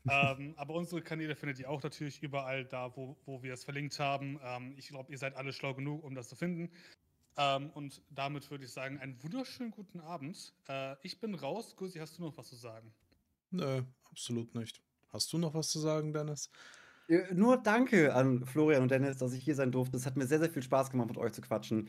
ähm, 0.38 0.54
aber 0.56 0.74
unsere 0.74 1.02
Kanäle 1.02 1.34
findet 1.34 1.58
ihr 1.58 1.68
auch 1.68 1.82
natürlich 1.82 2.22
überall 2.22 2.64
da, 2.64 2.96
wo, 2.96 3.16
wo 3.26 3.42
wir 3.42 3.52
es 3.52 3.64
verlinkt 3.64 3.98
haben. 3.98 4.38
Ähm, 4.42 4.74
ich 4.78 4.88
glaube, 4.88 5.10
ihr 5.12 5.18
seid 5.18 5.34
alle 5.34 5.52
schlau 5.52 5.74
genug, 5.74 6.04
um 6.04 6.14
das 6.14 6.28
zu 6.28 6.36
finden. 6.36 6.70
Ähm, 7.38 7.70
und 7.70 8.02
damit 8.10 8.50
würde 8.50 8.64
ich 8.64 8.72
sagen, 8.72 8.98
einen 8.98 9.22
wunderschönen 9.22 9.70
guten 9.70 10.00
Abend. 10.00 10.52
Äh, 10.68 10.96
ich 11.02 11.20
bin 11.20 11.34
raus. 11.34 11.76
Gusi, 11.76 11.98
hast 12.00 12.18
du 12.18 12.22
noch 12.22 12.36
was 12.36 12.48
zu 12.48 12.56
sagen? 12.56 12.92
Nö, 13.50 13.82
absolut 14.10 14.54
nicht. 14.54 14.82
Hast 15.08 15.32
du 15.32 15.38
noch 15.38 15.54
was 15.54 15.68
zu 15.68 15.78
sagen, 15.78 16.12
Dennis? 16.12 16.50
Nur 17.32 17.56
danke 17.56 18.14
an 18.14 18.44
Florian 18.44 18.82
und 18.82 18.90
Dennis, 18.90 19.16
dass 19.16 19.32
ich 19.32 19.42
hier 19.42 19.54
sein 19.54 19.72
durfte. 19.72 19.96
Es 19.96 20.04
hat 20.04 20.16
mir 20.16 20.26
sehr, 20.26 20.40
sehr 20.40 20.50
viel 20.50 20.62
Spaß 20.62 20.90
gemacht, 20.90 21.08
mit 21.08 21.16
euch 21.16 21.32
zu 21.32 21.40
quatschen 21.40 21.88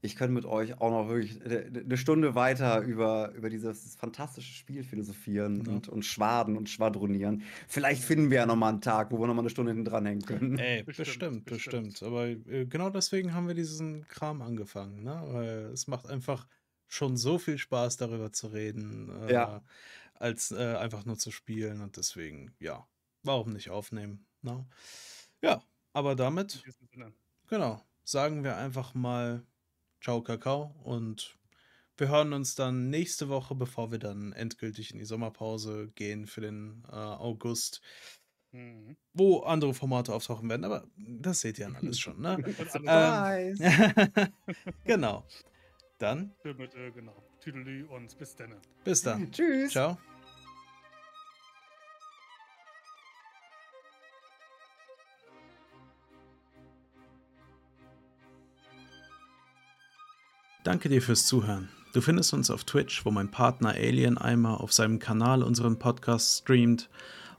ich 0.00 0.14
könnte 0.14 0.32
mit 0.32 0.44
euch 0.44 0.80
auch 0.80 0.90
noch 0.90 1.08
wirklich 1.08 1.40
eine 1.44 1.96
Stunde 1.96 2.34
weiter 2.34 2.80
über, 2.82 3.32
über 3.34 3.50
dieses 3.50 3.96
fantastische 3.96 4.52
Spiel 4.52 4.84
philosophieren 4.84 5.64
ja. 5.64 5.72
und, 5.72 5.88
und 5.88 6.04
schwaden 6.04 6.56
und 6.56 6.68
schwadronieren. 6.68 7.42
Vielleicht 7.66 8.04
finden 8.04 8.30
wir 8.30 8.38
ja 8.38 8.46
nochmal 8.46 8.72
einen 8.72 8.80
Tag, 8.80 9.10
wo 9.10 9.18
wir 9.18 9.26
nochmal 9.26 9.42
eine 9.42 9.50
Stunde 9.50 9.72
hinten 9.72 9.84
dranhängen 9.84 10.24
können. 10.24 10.58
Ey, 10.58 10.84
bestimmt, 10.84 11.44
bestimmt, 11.44 11.44
bestimmt. 11.46 12.02
Aber 12.04 12.28
äh, 12.28 12.66
genau 12.66 12.90
deswegen 12.90 13.34
haben 13.34 13.48
wir 13.48 13.54
diesen 13.54 14.06
Kram 14.06 14.40
angefangen, 14.40 15.02
ne? 15.02 15.20
Weil 15.26 15.70
es 15.72 15.88
macht 15.88 16.08
einfach 16.08 16.46
schon 16.86 17.16
so 17.16 17.38
viel 17.38 17.58
Spaß, 17.58 17.96
darüber 17.96 18.32
zu 18.32 18.48
reden, 18.48 19.10
äh, 19.26 19.32
ja. 19.32 19.62
als 20.14 20.52
äh, 20.52 20.76
einfach 20.76 21.04
nur 21.06 21.18
zu 21.18 21.32
spielen. 21.32 21.80
Und 21.80 21.96
deswegen, 21.96 22.54
ja, 22.60 22.86
warum 23.24 23.52
nicht 23.52 23.70
aufnehmen? 23.70 24.26
Ne? 24.42 24.64
Ja, 25.42 25.62
aber 25.92 26.14
damit, 26.14 26.62
genau, 27.48 27.82
sagen 28.04 28.44
wir 28.44 28.56
einfach 28.56 28.94
mal 28.94 29.42
Ciao, 30.00 30.22
Kakao. 30.22 30.74
Und 30.84 31.36
wir 31.96 32.08
hören 32.08 32.32
uns 32.32 32.54
dann 32.54 32.90
nächste 32.90 33.28
Woche, 33.28 33.54
bevor 33.54 33.90
wir 33.90 33.98
dann 33.98 34.32
endgültig 34.32 34.92
in 34.92 34.98
die 34.98 35.04
Sommerpause 35.04 35.88
gehen 35.94 36.26
für 36.26 36.40
den 36.40 36.84
äh, 36.88 36.94
August. 36.94 37.80
Mhm. 38.52 38.96
Wo 39.12 39.40
andere 39.40 39.74
Formate 39.74 40.14
auftauchen 40.14 40.48
werden, 40.48 40.64
aber 40.64 40.86
das 40.96 41.40
seht 41.40 41.58
ihr 41.58 41.66
dann 41.66 41.76
alles 41.76 41.98
schon, 42.00 42.20
ne? 42.20 42.38
ähm, 42.86 43.58
genau. 44.84 45.26
Dann. 45.98 46.32
genau. 46.44 47.16
Tüdelü 47.40 47.86
und 47.86 48.16
bis 48.18 48.36
dann. 48.36 48.54
Bis 48.84 49.02
dann. 49.02 49.30
Tschüss. 49.32 49.72
Ciao. 49.72 49.98
Danke 60.68 60.90
dir 60.90 61.00
fürs 61.00 61.24
Zuhören. 61.24 61.70
Du 61.94 62.02
findest 62.02 62.34
uns 62.34 62.50
auf 62.50 62.62
Twitch, 62.64 63.06
wo 63.06 63.10
mein 63.10 63.30
Partner 63.30 63.70
Alien 63.70 64.18
Eimer 64.18 64.60
auf 64.60 64.70
seinem 64.70 64.98
Kanal 64.98 65.42
unseren 65.42 65.78
Podcast 65.78 66.42
streamt, 66.42 66.90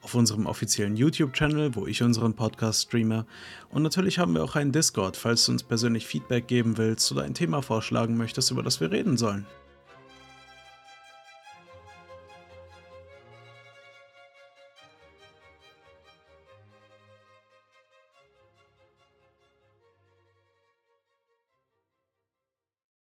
auf 0.02 0.16
unserem 0.16 0.48
offiziellen 0.48 0.96
YouTube-Channel, 0.96 1.76
wo 1.76 1.86
ich 1.86 2.02
unseren 2.02 2.34
Podcast 2.34 2.88
streame. 2.88 3.28
Und 3.70 3.84
natürlich 3.84 4.18
haben 4.18 4.34
wir 4.34 4.44
auch 4.44 4.56
einen 4.56 4.72
Discord, 4.72 5.16
falls 5.16 5.46
du 5.46 5.52
uns 5.52 5.62
persönlich 5.62 6.08
Feedback 6.08 6.48
geben 6.48 6.80
willst 6.80 7.12
oder 7.12 7.22
ein 7.22 7.36
Thema 7.36 7.62
vorschlagen 7.62 8.18
möchtest, 8.18 8.50
über 8.50 8.64
das 8.64 8.82
wir 8.82 8.90
reden 8.90 9.16
sollen. 9.16 9.46